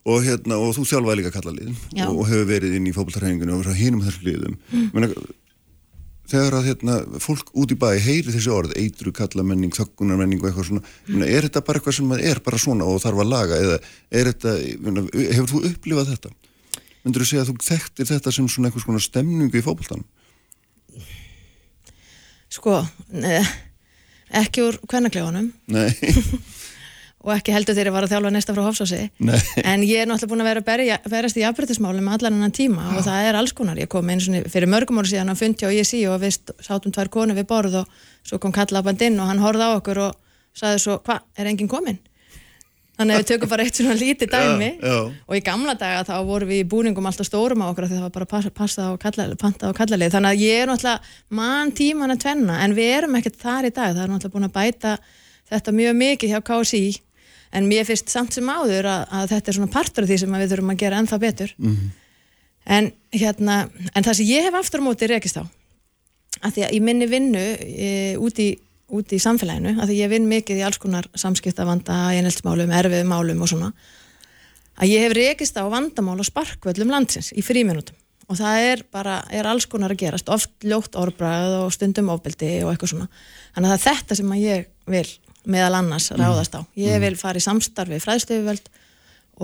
Og, 0.04 0.18
hérna, 0.26 0.60
og 0.60 0.74
þú 0.76 0.84
sjálfaði 0.90 1.22
líka 1.22 1.32
kalla 1.32 1.54
liðin 1.56 1.78
Já. 1.96 2.04
og, 2.10 2.20
og 2.20 2.28
hefur 2.28 2.50
verið 2.52 2.76
inn 2.76 2.90
í 2.90 2.92
fótboltarhæfingunni 2.96 3.56
og 3.56 3.64
frá 3.64 3.72
hinum 3.78 4.04
þessum 4.04 4.28
liðum 4.28 4.58
mm. 4.68 5.32
Þegar 6.30 6.56
að 6.58 6.68
hérna, 6.70 6.96
fólk 7.20 7.50
út 7.60 7.74
í 7.74 7.78
bæ 7.78 7.88
heyri 8.00 8.32
þessi 8.32 8.52
orð, 8.54 8.72
eitru 8.80 9.12
kalla 9.14 9.44
menning 9.46 9.74
þöggunar 9.76 10.20
menning 10.20 10.40
og 10.40 10.48
eitthvað 10.50 10.70
svona 10.70 10.84
mm. 10.84 11.26
er 11.26 11.48
þetta 11.48 11.64
bara 11.66 11.80
eitthvað 11.80 11.98
sem 11.98 12.16
er 12.16 12.40
bara 12.46 12.60
svona 12.60 12.88
og 12.88 13.02
þarf 13.04 13.22
að 13.24 13.30
laga 13.30 13.60
eða 13.60 13.78
er 14.08 14.30
þetta, 14.32 14.56
hefur 15.36 15.52
þú 15.52 15.62
upplifað 15.70 16.12
þetta? 16.14 16.34
Myndur 17.04 17.24
þú 17.24 17.28
segja 17.28 17.44
að 17.44 17.50
þú 17.50 17.56
þekktir 17.68 18.08
þetta 18.08 18.32
sem 18.32 18.48
svona 18.48 18.70
eitthvað 18.70 18.86
svona 18.86 19.04
stemningu 19.04 19.60
í 19.60 19.64
fótboltanum? 19.64 20.08
sko 22.54 22.80
ne, 23.14 23.40
ekki 24.42 24.62
úr 24.64 24.78
kvennaklefunum 24.88 25.50
Nei, 25.74 25.90
og 27.24 27.32
ekki 27.32 27.54
heldur 27.54 27.78
ég 27.80 27.92
var 27.94 28.04
að 28.04 28.12
þjálfa 28.12 28.32
næsta 28.34 28.54
frá 28.54 28.62
Hofsási 28.66 29.00
nei. 29.24 29.36
En 29.64 29.84
ég 29.86 30.02
er 30.02 30.08
náttúrulega 30.08 30.32
búin 30.34 30.44
að 30.44 30.50
vera 30.50 30.62
að 30.62 30.68
berja, 30.68 30.98
berast 31.08 31.38
í 31.40 31.44
jafnbrytismálum 31.44 32.10
allan 32.12 32.40
enn 32.44 32.54
tíma 32.54 32.90
og 32.92 33.04
það 33.06 33.28
er 33.30 33.38
alls 33.40 33.54
konar. 33.56 33.80
Ég 33.80 33.88
kom 33.92 34.10
eins 34.12 34.28
og 34.28 34.50
fyrir 34.52 34.68
mörgum 34.70 35.00
ára 35.00 35.08
síðan 35.08 35.32
á 35.32 35.36
fundi 35.40 35.64
og 35.64 35.72
ég 35.72 35.88
sí 35.88 36.02
og 36.10 36.20
við 36.20 36.36
sátum 36.64 36.92
tvær 36.92 37.08
konu 37.12 37.36
við 37.36 37.48
borð 37.48 37.80
og 37.80 37.94
svo 38.24 38.40
kom 38.42 38.52
kallabandinn 38.52 39.16
og 39.20 39.30
hann 39.32 39.40
horfði 39.40 39.70
á 39.72 39.76
okkur 39.78 40.02
og 40.10 40.18
sagði 40.54 40.82
svo, 40.84 40.98
hvað, 41.06 41.24
er 41.40 41.48
enginn 41.50 41.70
kominn? 41.70 42.02
Þannig 42.94 43.16
að 43.16 43.22
við 43.22 43.30
tökum 43.32 43.50
bara 43.50 43.64
eitt 43.66 43.78
svona 43.80 43.94
lítið 43.98 44.30
dæmi. 44.30 44.68
Já, 44.78 44.86
já. 44.86 44.98
og 45.26 45.34
í 45.34 45.40
gamla 45.42 45.72
daga 45.74 46.04
þá 46.06 46.12
vorum 46.28 46.50
við 46.52 46.60
í 46.62 46.66
búningum 46.70 47.08
alltaf 47.10 47.26
stórum 47.26 47.64
á 47.64 47.70
okkur 47.72 47.88
því 47.88 47.96
það 47.96 48.04
var 48.04 48.12
bara 48.14 48.28
passa, 48.30 48.52
passa 48.54 48.84
og 48.92 49.00
kalla, 49.02 49.26
panta 49.40 49.72
og 49.72 49.74
kallalið. 49.80 50.12
Þannig 50.14 50.30
að 50.30 50.44
ég 50.44 50.60
er 50.60 50.70
náttúrulega 50.70 51.34
mann 51.40 51.72
tíman 51.74 52.14
að 52.14 52.20
tvenna 52.22 52.60
en 52.62 52.76
við 52.78 52.92
erum 53.00 53.18
ekkert 53.18 53.40
þar 53.40 53.66
í 53.66 53.72
dag. 53.74 53.96
Það 53.96 54.04
er 54.04 54.12
náttúrulega 54.12 54.36
búin 54.36 54.46
að 54.46 54.54
bæta 54.60 54.94
þetta 55.50 55.74
mjög 55.80 55.98
mikið 56.04 56.36
hjá 56.36 56.40
KSI 56.46 56.84
en 57.54 57.68
mér 57.70 57.86
finnst 57.88 58.12
samt 58.12 58.34
sem 58.36 58.48
áður 58.50 58.88
að, 58.90 59.04
að 59.14 59.28
þetta 59.34 59.50
er 59.50 59.58
svona 59.58 59.74
partur 59.74 60.04
af 60.04 60.10
því 60.10 60.18
sem 60.22 60.36
við 60.36 60.52
þurfum 60.52 60.74
að 60.74 60.80
gera 60.82 61.00
ennþá 61.02 61.20
betur. 61.22 61.54
En 62.64 62.92
hérna 63.12 63.56
en 63.94 64.04
það 64.04 64.18
sem 64.18 64.30
ég 64.30 64.46
hef 64.48 64.58
aftur 64.58 64.82
á 64.82 64.86
móti 64.86 65.08
rekist 65.10 65.38
á 65.38 65.44
að 66.44 66.54
því 66.56 66.62
að 66.66 66.72
í 66.74 66.80
minni 66.82 67.06
vinnu 67.08 67.42
e, 67.62 67.90
út 68.20 68.40
í 68.42 68.50
út 68.94 69.12
í 69.14 69.18
samfélaginu, 69.18 69.78
að 69.80 69.90
því 69.90 69.98
ég 69.98 70.10
vinn 70.12 70.26
mikið 70.28 70.60
í 70.60 70.64
alls 70.66 70.78
konar 70.78 71.06
samskiptavanda, 71.18 71.96
einheltsmálum, 72.14 72.72
erfiðum 72.74 73.10
málum 73.10 73.42
og 73.42 73.50
svona, 73.50 73.70
að 74.76 74.92
ég 74.92 75.06
hef 75.06 75.14
rekist 75.16 75.56
á 75.56 75.64
vandamál 75.70 76.18
og 76.20 76.28
sparkvöllum 76.28 76.92
landsins 76.92 77.32
í 77.34 77.42
fríminutum 77.42 77.96
og 78.24 78.38
það 78.38 78.66
er 78.70 78.82
bara, 78.94 79.18
er 79.28 79.48
alls 79.48 79.66
konar 79.68 79.92
að 79.92 80.00
gerast, 80.00 80.30
oft 80.32 80.64
ljótt 80.64 80.96
orðbræð 80.96 81.58
og 81.58 81.74
stundum 81.74 82.08
ofbeldi 82.14 82.54
og 82.64 82.70
eitthvað 82.70 82.94
svona. 82.94 83.08
Þannig 83.52 83.74
að 83.74 83.82
þetta 83.84 84.16
sem 84.16 84.32
að 84.32 84.44
ég 84.44 84.70
vil 84.94 85.08
meðal 85.50 85.78
annars 85.80 86.10
ráðast 86.14 86.56
á. 86.56 86.60
Ég 86.78 86.98
vil 87.02 87.14
fara 87.20 87.40
í 87.40 87.44
samstarfi 87.44 88.00
fræðstöfuvöld 88.02 88.68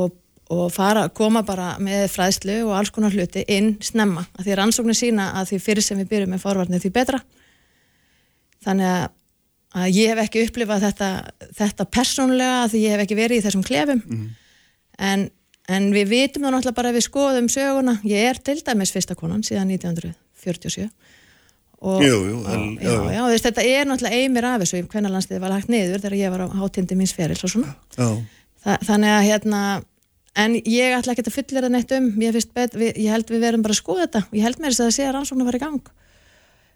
og, 0.00 0.16
og 0.50 0.66
fara, 0.74 1.08
koma 1.08 1.44
bara 1.46 1.74
með 1.82 2.08
fræðslu 2.14 2.60
og 2.66 2.74
alls 2.78 2.92
konar 2.94 3.14
hluti 3.14 3.44
inn 3.48 3.74
snemma, 3.84 4.26
að 4.38 4.48
því 4.48 4.58
rannsóknir 4.60 4.98
sína 4.98 5.30
að 5.40 5.52
því 5.52 5.62
fyrir 5.66 5.86
sem 5.86 6.00
við 6.02 6.12
byrjum 6.14 6.36
með 6.36 6.44
forvarnir 6.44 6.82
því 6.82 6.92
betra. 6.96 7.22
Þannig 8.64 8.90
að 8.90 9.08
að 9.76 9.90
ég 9.94 10.10
hef 10.10 10.22
ekki 10.24 10.44
upplifað 10.48 10.86
þetta, 10.88 11.08
þetta 11.58 11.86
persónulega 11.94 12.62
að 12.64 12.72
því 12.72 12.80
ég 12.84 12.94
hef 12.94 13.04
ekki 13.04 13.18
verið 13.18 13.38
í 13.38 13.44
þessum 13.44 13.66
klefum. 13.66 14.00
En, 14.98 15.28
en 15.70 15.88
við 15.94 16.10
vitum 16.10 16.46
það 16.46 16.56
náttúrulega 16.56 16.78
bara 16.80 16.90
ef 16.90 16.98
við 16.98 17.06
skoðum 17.06 17.50
söguna. 17.52 17.96
Ég 18.04 18.30
er 18.32 18.40
til 18.42 18.58
dæmis 18.66 18.92
fyrsta 18.94 19.16
konan 19.18 19.44
síðan 19.46 19.70
1947 19.76 20.88
og, 21.80 22.02
Jú, 22.04 22.16
jú, 22.28 22.38
en- 22.52 22.74
já, 22.76 22.90
já, 22.90 22.96
já, 22.96 23.12
já. 23.16 23.22
Veist, 23.32 23.46
þetta 23.48 23.64
er 23.64 23.86
náttúrulega 23.88 24.18
einmir 24.20 24.44
af 24.44 24.60
þessu 24.60 24.82
hvernig 24.86 25.14
landsliðið 25.14 25.40
var 25.44 25.54
lagt 25.54 25.70
niður 25.72 26.02
þegar 26.02 26.16
ég 26.20 26.34
var 26.34 26.42
á 26.44 26.48
hátindi 26.60 26.98
míns 26.98 27.14
ferils 27.16 27.44
og 27.46 27.52
svona. 27.54 27.74
Þa, 28.60 28.74
þannig 28.84 29.14
að 29.14 29.26
hérna 29.30 29.60
en 30.36 30.54
ég 30.60 30.96
ætla 30.98 31.14
ekki 31.14 31.24
að 31.24 31.32
fyllir 31.38 31.64
það 31.64 31.72
neitt 31.74 31.94
um 31.96 32.10
ég, 32.20 32.36
bet, 32.54 32.76
við, 32.76 32.92
ég 33.00 33.14
held 33.14 33.32
við 33.32 33.40
verðum 33.46 33.64
bara 33.64 33.72
að 33.76 33.80
skoða 33.80 34.04
þetta. 34.06 34.22
Ég 34.36 34.44
held 34.44 34.60
mér 34.60 34.74
þess 34.74 34.80
að 34.84 34.90
það 34.90 34.96
sé 34.98 35.06
að 35.08 35.14
rannsóknar 35.16 35.48
var 35.48 35.58
í 35.58 35.62
gang. 35.64 35.80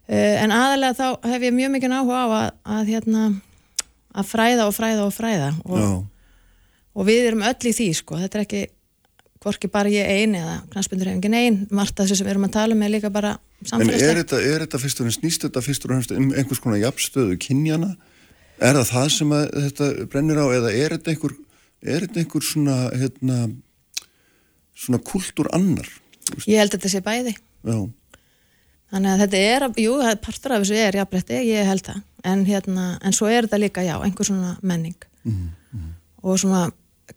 Uh, 0.05 0.35
en 0.45 0.53
aðalega 0.53 0.97
þá 0.99 1.29
hef 1.33 1.45
ég 1.47 1.55
mjög 1.57 1.71
mikið 1.77 1.95
áhuga 1.97 2.17
á 2.25 2.27
að, 2.29 2.49
að 2.79 2.91
hérna 2.93 3.23
að 4.15 4.27
fræða 4.29 4.67
og 4.69 4.75
fræða 4.77 5.05
og 5.07 5.15
fræða 5.17 5.51
og, 5.65 5.79
og 6.95 7.07
við 7.09 7.29
erum 7.31 7.45
öll 7.49 7.69
í 7.71 7.73
því 7.77 7.87
sko, 8.01 8.19
þetta 8.21 8.39
er 8.41 8.45
ekki 8.45 8.61
hvorki 9.45 9.71
bara 9.73 9.93
ég 9.93 10.09
ein 10.09 10.35
eða 10.39 10.57
knastbyndur 10.73 11.13
ein, 11.15 11.59
margt 11.71 11.99
af 11.99 12.09
þessu 12.09 12.21
sem 12.21 12.29
við 12.29 12.35
erum 12.35 12.49
að 12.49 12.57
tala 12.57 12.77
um 12.77 12.85
er 12.85 12.95
líka 12.95 13.13
bara 13.13 13.37
En 13.73 13.89
er 13.89 14.19
þetta, 14.21 14.41
er 14.45 14.65
þetta 14.65 14.81
fyrst 14.83 15.01
og 15.01 15.07
fremst, 15.07 15.23
snýst 15.23 15.47
þetta 15.47 15.63
fyrst 15.65 15.87
og 15.87 15.93
fremst 15.93 16.11
um 16.13 16.33
einhvers 16.37 16.61
konar 16.61 16.83
jafnstöðu 16.83 17.39
kynjana? 17.41 17.95
Er 18.61 18.77
það 18.77 18.91
það 18.91 19.07
sem 19.15 19.35
þetta 19.55 19.91
brennir 20.13 20.41
á 20.41 20.47
eða 20.53 20.73
er 20.75 20.97
þetta 20.97 21.15
einhver, 21.15 21.37
er 21.81 22.05
þetta 22.05 22.21
einhver 22.21 22.45
svona, 22.45 22.77
hérna, 22.93 23.39
svona 24.85 25.01
kultúr 25.07 25.49
annar? 25.57 25.89
Ég 26.45 26.61
held 26.61 26.75
að 26.75 26.79
þetta 26.79 26.93
sé 26.93 27.05
bæði. 27.05 27.37
Já, 27.65 27.79
Þannig 28.95 29.11
að 29.11 29.23
þetta 29.25 29.39
er, 29.43 29.65
jú, 29.83 29.93
partur 30.23 30.53
af 30.55 30.61
þessu 30.63 30.77
er 30.79 30.97
jafnbretti, 31.01 31.39
ég 31.49 31.67
held 31.67 31.83
það. 31.89 32.03
En, 32.31 32.45
hérna, 32.47 32.85
en 33.03 33.17
svo 33.17 33.27
er 33.27 33.49
þetta 33.49 33.59
líka, 33.59 33.83
já, 33.83 33.97
einhver 33.99 34.29
svona 34.29 34.53
menning 34.63 34.95
og 36.23 36.39
svona 36.39 36.69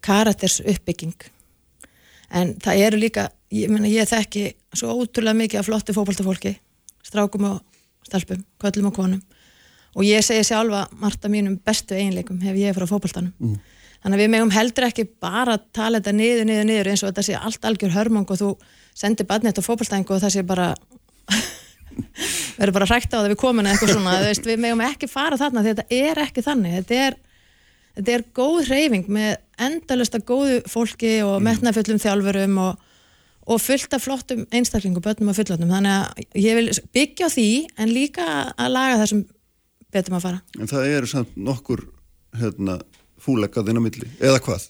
karakters 0.04 0.58
uppbygging. 0.66 1.14
En 2.36 2.54
það 2.60 2.84
eru 2.88 3.00
líka, 3.00 3.30
ég 3.54 3.72
meina, 3.72 3.88
ég 3.88 4.10
þekki 4.10 4.50
svo 4.76 4.98
ótrúlega 5.00 5.38
mikið 5.38 5.62
af 5.62 5.70
flotti 5.70 5.96
fótboltafólki, 5.96 6.54
strákum 7.08 7.48
og 7.48 7.62
stelpum, 8.08 8.44
köllum 8.62 8.90
og 8.92 8.98
konum. 8.98 9.22
Og 9.98 10.06
ég 10.06 10.26
segi 10.26 10.44
sjálfa 10.46 10.86
margt 11.00 11.24
af 11.26 11.32
mínum 11.32 11.58
bestu 11.64 11.96
eiginleikum 11.96 12.42
hef 12.44 12.58
ég 12.60 12.76
frá 12.76 12.86
fótboltanum. 12.90 13.58
Þannig 14.04 14.20
að 14.20 14.22
við 14.22 14.34
megum 14.34 14.52
heldur 14.54 14.86
ekki 14.88 15.08
bara 15.20 15.56
að 15.58 15.64
tala 15.74 16.02
þetta 16.02 16.14
niður, 16.14 16.44
niður, 16.46 16.68
niður 16.70 16.90
eins 16.92 17.04
og 17.04 17.10
þetta 17.10 17.26
sé 17.26 17.40
allt 17.40 17.66
algjör 17.66 17.96
hörmang 17.96 18.30
og 18.30 18.40
þú 18.40 18.52
sendir 18.98 19.28
badnett 19.30 19.58
á 19.58 19.66
fótboltæðingu 19.66 20.14
og 20.14 20.22
það 20.22 20.36
sé 20.36 20.44
bara 20.46 20.68
verður 22.60 22.76
bara 22.78 22.90
hrækt 22.92 23.16
á 23.16 23.18
það 23.18 23.32
við 23.32 23.40
komin 23.42 23.70
eitthvað 23.72 23.96
svona, 23.96 24.20
veist, 24.22 24.46
við 24.46 24.62
megum 24.62 24.84
ekki 24.86 25.10
fara 25.10 25.40
þarna 25.40 25.64
því 25.64 25.74
þetta 25.74 25.98
er 25.98 26.22
ekki 26.28 26.46
þannig, 26.46 26.78
þetta 26.78 27.02
er 27.08 27.18
þetta 27.98 28.14
er 28.14 28.26
góð 28.38 28.60
hreyfing 28.70 29.10
með 29.10 29.36
endalista 29.60 30.20
góðu 30.20 30.62
fólki 30.70 31.16
og 31.26 31.42
metnafullum 31.46 32.00
þjálfurum 32.04 32.58
og, 32.62 32.78
og 33.48 33.62
fullt 33.64 33.94
af 33.98 34.04
flottum 34.04 34.46
einstaklingum, 34.52 35.02
börnum 35.04 35.32
og 35.32 35.38
fullotnum 35.40 35.72
þannig 35.72 35.96
að 35.96 36.42
ég 36.44 36.56
vil 36.60 36.72
byggja 36.94 37.28
á 37.28 37.36
því 37.36 37.48
en 37.78 37.94
líka 37.96 38.26
að 38.58 38.72
laga 38.76 39.02
þessum 39.04 39.26
betum 39.94 40.18
að 40.20 40.26
fara. 40.28 40.42
en 40.60 40.68
það 40.68 40.88
eru 40.98 41.08
samt 41.08 41.36
nokkur, 41.38 41.86
hérna, 42.38 42.80
fúlegað 43.24 43.70
inn 43.72 43.80
á 43.80 43.84
milli, 43.88 44.10
eða 44.20 44.42
hvað? 44.46 44.68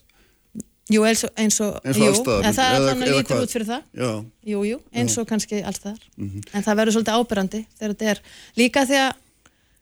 Jú, 0.88 1.02
eins 1.04 1.20
og, 1.28 1.32
eins 1.36 1.58
og, 1.60 1.74
Eins 1.84 1.98
og 2.00 2.04
jú, 2.06 2.36
en 2.48 2.54
það 2.56 2.70
er 2.78 2.84
þannig 2.88 3.08
eða 3.10 3.16
lítur 3.18 3.34
hvað? 3.36 3.42
út 3.44 3.52
fyrir 3.52 3.66
það 3.68 3.82
Já, 4.00 4.12
Jú, 4.54 4.60
jú, 4.70 4.78
eins 4.96 5.18
og 5.20 5.26
kannski 5.28 5.58
alls 5.68 5.82
þar 5.84 5.98
Mhm. 6.16 6.44
en 6.54 6.64
það 6.64 6.78
verður 6.80 6.96
svolítið 6.96 7.18
ábyrrandi 7.18 7.60
þegar 7.76 7.92
þetta 7.96 8.12
er 8.14 8.22
líka 8.56 8.86
því 8.88 9.00
að 9.02 9.12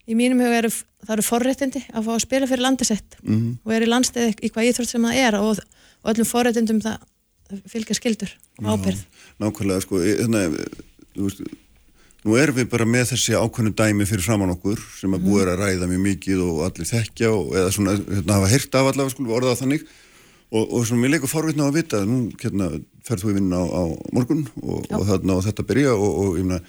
í 0.06 0.15
mínum 0.18 0.41
huga 0.44 0.60
eru, 0.61 0.69
það 1.06 1.14
eru 1.18 1.26
forréttindi 1.26 1.82
að 1.94 2.06
fá 2.07 2.11
að 2.15 2.23
spila 2.27 2.48
fyrir 2.52 2.61
landisett 2.65 3.18
Mhm. 3.23 3.57
og 3.65 3.73
er 3.73 3.86
í 3.86 3.90
landstæði 3.90 4.36
í 4.45 4.52
hvað 4.53 4.69
íþrótt 4.72 4.91
sem 4.94 5.02
það 5.07 5.19
er 5.26 5.36
og, 5.41 5.60
og 6.03 6.14
öllum 6.14 6.30
forréttindum 6.30 6.82
það 6.86 6.98
fylgja 7.69 7.95
skildur 7.98 8.32
og 8.61 8.72
ábyrð 8.76 9.02
nákvæmlega, 9.41 9.82
sko, 9.86 9.99
hérna, 10.02 10.45
þú 11.15 11.27
veist, 11.30 11.41
nú 12.26 12.38
erum 12.41 12.56
við 12.57 12.69
bara 12.72 12.86
með 12.90 13.11
þessi 13.14 13.36
ákveðnu 13.38 13.73
dæmi 13.77 14.06
fyrir 14.10 14.26
framann 14.26 14.53
okkur 14.56 14.80
sem 14.99 15.14
að 15.14 15.26
búið 15.27 15.44
er 15.44 15.52
að 15.53 15.60
ræða 15.61 15.90
mjög 15.91 16.02
mikið 16.07 16.41
og 16.45 16.64
allir 16.65 16.90
þekkja 16.90 17.30
og 17.36 17.53
eða 17.53 17.73
svona, 17.76 17.94
hérna, 18.02 18.34
hafa 18.40 18.49
heyrt 18.49 18.76
af 18.80 18.90
allavega, 18.90 19.14
skulum 19.14 19.30
við 19.30 19.38
orða 19.38 19.52
það 19.53 19.61
þannig 19.61 19.84
og, 20.56 20.64
og 20.73 20.86
svona, 20.88 21.02
mér 21.03 21.14
leikur 21.14 21.30
forvitna 21.30 21.65
á 21.65 21.69
að 21.69 21.77
vita, 21.77 22.02
nú, 22.06 22.18
hérna, 22.41 22.72
ferð 23.06 23.26
þú 23.26 23.30
í 23.30 23.38
vinna 23.38 23.61
á, 23.61 23.65
á 23.69 23.82
morgun 24.18 24.41
og, 24.64 24.90
og 24.90 25.06
þarna 25.10 25.38
og 25.38 25.45
þetta 25.45 25.68
byrja 25.69 25.94
og, 25.94 26.10
og, 26.26 26.32
ég 26.41 26.45
meina, 26.49 26.61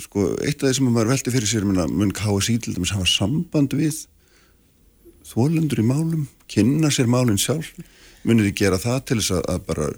sko, 0.00 0.26
eitt 0.44 0.62
af 0.62 0.70
því 0.70 0.76
sem 0.78 0.88
maður 0.90 1.12
velti 1.14 1.32
fyrir 1.34 1.50
sér, 1.50 1.64
mun 1.66 2.12
KSI 2.14 2.58
til 2.62 2.74
dæmis 2.76 2.92
hafa 2.94 3.08
samband 3.10 3.74
við 3.78 4.04
þólendur 5.30 5.82
í 5.82 5.86
málum, 5.86 6.24
kynna 6.50 6.90
sér 6.94 7.10
málinn 7.10 7.38
sjálf, 7.40 7.72
munið 8.26 8.50
þið 8.50 8.56
gera 8.60 8.78
það 8.82 8.98
til 9.08 9.18
þess 9.20 9.34
að, 9.36 9.44
að 9.54 9.60
bara 9.68 9.90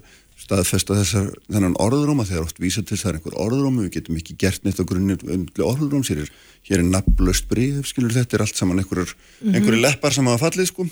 staðfesta 0.43 0.97
þessar, 0.97 1.27
þennan 1.47 1.75
orðróma, 1.79 2.25
þegar 2.27 2.47
oft 2.47 2.59
vísa 2.59 2.81
til 2.83 2.97
það 2.99 3.09
er 3.11 3.17
einhver 3.19 3.37
orðrómi, 3.45 3.85
við 3.85 3.93
getum 3.97 4.17
ekki 4.19 4.35
gert 4.41 4.65
neitt 4.65 4.81
á 4.81 4.85
grunni 4.89 5.15
orðróms, 5.63 6.09
hér 6.11 6.23
er, 6.25 6.31
hér 6.67 6.81
er 6.83 6.89
nafnlaust 6.89 7.47
breyf, 7.51 7.85
skilur 7.87 8.15
þetta 8.15 8.37
er 8.39 8.43
allt 8.45 8.59
saman 8.59 8.81
einhverjur, 8.81 9.13
Mhm. 9.41 9.53
einhverjur 9.55 9.83
leppar 9.85 10.13
sem 10.13 10.25
hafa 10.27 10.49
fallið, 10.49 10.67
sko, 10.71 10.87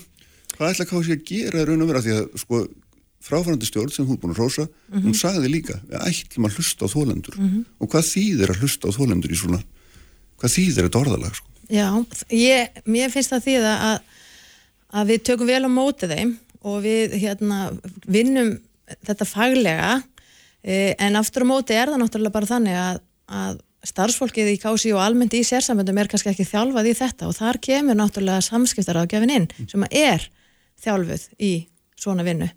hvað 0.56 0.72
ætla 0.72 0.88
KSI 0.88 1.16
að 1.18 1.24
gera 1.28 1.64
raun 1.68 1.82
og 1.82 1.88
vera, 1.92 2.00
því 2.06 2.14
að, 2.16 2.38
sko, 2.40 2.62
fráfærandi 3.22 3.68
stjórn 3.68 3.92
sem 3.94 4.06
hún 4.08 4.18
búin 4.20 4.34
að 4.34 4.40
rósa, 4.42 4.64
Mhm. 4.90 5.02
hún 5.06 5.14
sagði 5.18 5.48
líka, 5.52 5.78
við 5.88 6.02
ætlum 6.08 6.46
að 6.48 6.56
hlusta 6.58 6.84
á 6.86 6.92
þólendur 6.94 7.36
og 7.80 7.88
hvað 7.88 8.08
þýðir 8.12 8.50
að 8.52 8.60
hlusta 8.62 8.88
á 8.88 8.96
þólendur 8.96 9.32
í 9.32 9.38
svona, 9.38 9.62
hvað 10.40 10.54
þýðir 10.56 10.88
þetta 10.88 11.02
orðalag, 11.02 11.34
sko? 11.38 11.46
Já, 11.70 11.88
ég, 12.30 12.68
mér 12.86 13.10
finnst 13.14 13.30
það 13.32 13.44
því 13.46 13.54
að, 13.62 14.00
að 14.92 15.06
við 15.12 15.22
tökum 15.28 15.46
vel 15.46 15.62
á 15.64 15.70
móti 15.72 16.08
þeim 16.10 16.32
og 16.62 16.82
við 16.84 17.14
hérna, 17.22 17.60
vinnum 18.06 18.58
þetta 19.06 19.24
faglega 19.26 20.02
eh, 20.64 20.94
en 20.98 21.16
aftur 21.16 21.46
á 21.46 21.48
móti 21.48 21.72
er 21.74 21.88
það 21.88 22.02
náttúrulega 22.02 22.32
bara 22.34 22.50
þannig 22.50 22.76
að, 22.76 23.00
að 23.32 23.60
starfsfólkið 23.82 24.50
í 24.52 24.58
kási 24.62 24.92
og 24.94 25.00
almennt 25.02 25.34
í 25.34 25.40
sérsamböndum 25.42 25.98
er 25.98 26.06
kannski 26.10 26.30
ekki 26.30 26.44
þjálfað 26.46 26.90
í 26.92 26.94
þetta 26.94 27.26
og 27.26 27.34
þar 27.34 27.58
kemur 27.58 27.96
náttúrulega 27.98 28.44
samskiptaráðgjafin 28.46 29.32
inn 29.34 29.48
sem 29.66 29.82
að 29.82 29.96
er 29.98 30.28
þjálfuð 30.84 31.24
í 31.42 31.52
svona 31.98 32.22
vinnu. 32.26 32.50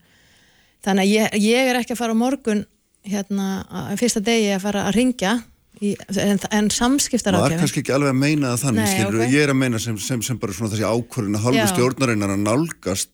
Þannig 0.86 1.02
að 1.08 1.12
ég, 1.12 1.36
ég 1.42 1.70
er 1.72 1.80
ekki 1.82 1.96
að 1.96 2.02
fara 2.04 2.14
á 2.16 2.18
morgun 2.20 2.64
hérna, 3.06 3.50
að 3.70 4.00
fyrsta 4.02 4.22
degi 4.26 4.50
að 4.56 4.64
fara 4.66 4.86
að 4.90 4.96
ringja 5.00 5.34
í, 5.82 5.92
en, 6.16 6.40
en 6.40 6.66
maður 6.66 6.76
samskiptaráðgjafin 6.80 7.62
kannski 7.64 7.82
ekki 7.84 7.94
alveg 7.96 8.14
að 8.14 8.20
meina 8.22 8.54
það 8.54 8.64
þannig 8.64 8.86
Nei, 8.86 8.94
skilur, 8.96 9.20
ok. 9.26 9.34
ég 9.36 9.44
er 9.46 9.54
að 9.54 9.60
meina 9.62 9.82
sem, 9.84 9.98
sem, 10.02 10.24
sem 10.26 10.40
bara 10.42 10.56
svona 10.56 10.72
þessi 10.74 10.88
ákvörðin 10.88 11.38
að 11.40 11.46
halvu 11.50 11.66
stjórnarinnar 11.74 12.34
að 12.36 12.44
nálgast 12.46 13.12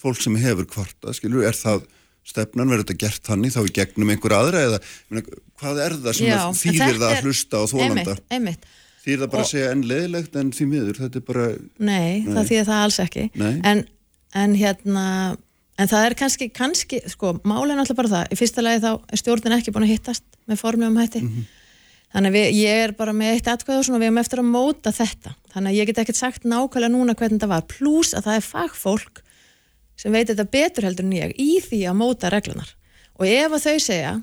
fólk 0.00 0.20
sem 0.22 0.36
hefur 0.40 0.68
kvarta, 0.70 1.12
skilur, 1.16 1.44
er 1.48 1.56
það 1.56 1.84
stefnan, 2.26 2.68
verður 2.72 2.84
þetta 2.86 2.98
gert 3.04 3.28
þannig 3.28 3.52
þá 3.54 3.60
í 3.64 3.72
gegnum 3.76 4.12
einhver 4.14 4.34
aðra 4.36 4.62
eða 4.70 4.80
meina, 5.12 5.40
hvað 5.60 5.80
er 5.84 5.96
það 6.04 6.16
sem 6.18 6.26
Já, 6.30 6.36
að 6.42 6.60
þýðir 6.62 6.96
það 7.00 7.06
að 7.08 7.16
er- 7.16 7.26
hlusta 7.28 7.60
á 7.60 7.64
þólanda 7.70 8.16
þýðir 9.06 9.20
það 9.22 9.30
bara 9.30 9.42
Og- 9.42 9.46
að 9.46 9.50
segja 9.52 9.72
enn 9.72 9.84
leðilegt 9.86 10.38
en 10.40 10.48
því 10.56 10.64
miður, 10.72 10.96
þetta 11.04 11.20
er 11.20 11.26
bara 11.28 11.44
Nei, 11.78 12.22
Nei. 12.24 12.32
það 12.34 12.48
þýðir 12.50 12.64
það 12.66 12.80
alls 12.86 12.96
ekki. 13.04 13.26
En, 13.70 13.82
en 14.42 14.56
hérna 14.58 15.04
en 15.76 15.90
það 15.90 16.08
er 16.08 16.16
kannski, 16.18 16.48
kannski, 16.54 17.02
sko 17.10 17.34
er 17.36 17.44
náttúrulega 17.44 17.98
bara 17.98 18.12
það, 18.14 18.26
í 18.32 18.40
fyrsta 18.40 18.64
lagi 18.64 18.82
þá 18.84 18.90
er 18.96 19.22
stjórnin 19.22 19.56
ekki 19.58 19.74
búin 19.74 19.86
að 19.86 19.94
hittast 19.94 20.26
með 20.48 20.60
formum 20.62 21.00
hætti 21.00 21.22
þannig 22.14 22.30
að 22.30 22.38
við, 22.38 22.46
ég 22.62 22.84
er 22.86 22.94
bara 22.96 23.12
með 23.16 23.34
eitt 23.34 23.50
atkvæð 23.52 23.80
og 23.80 23.88
svona, 23.88 24.00
við 24.00 24.10
erum 24.10 24.22
eftir 24.22 24.42
að 24.42 24.50
móta 24.54 24.94
þetta 24.94 25.34
þannig 25.52 25.72
að 25.72 25.80
ég 25.80 25.90
get 25.90 26.00
ekkert 26.04 26.20
sagt 26.20 26.46
nákvæmlega 26.48 26.94
núna 26.94 27.16
hvernig 27.18 27.40
þetta 27.40 27.50
var, 27.52 27.66
pluss 27.68 28.14
að 28.16 28.28
það 28.28 28.38
er 28.38 28.46
fagfólk 28.46 29.22
sem 29.96 30.12
veit 30.12 30.30
þetta 30.30 30.48
betur 30.52 30.86
heldur 30.86 31.08
en 31.08 31.18
ég 31.18 31.36
í 31.40 31.58
því 31.64 31.82
að 31.90 32.00
móta 32.00 32.32
reglunar 32.32 32.72
og 33.16 33.28
ef 33.28 33.58
að 33.58 33.66
þau 33.66 33.76
segja 33.82 34.16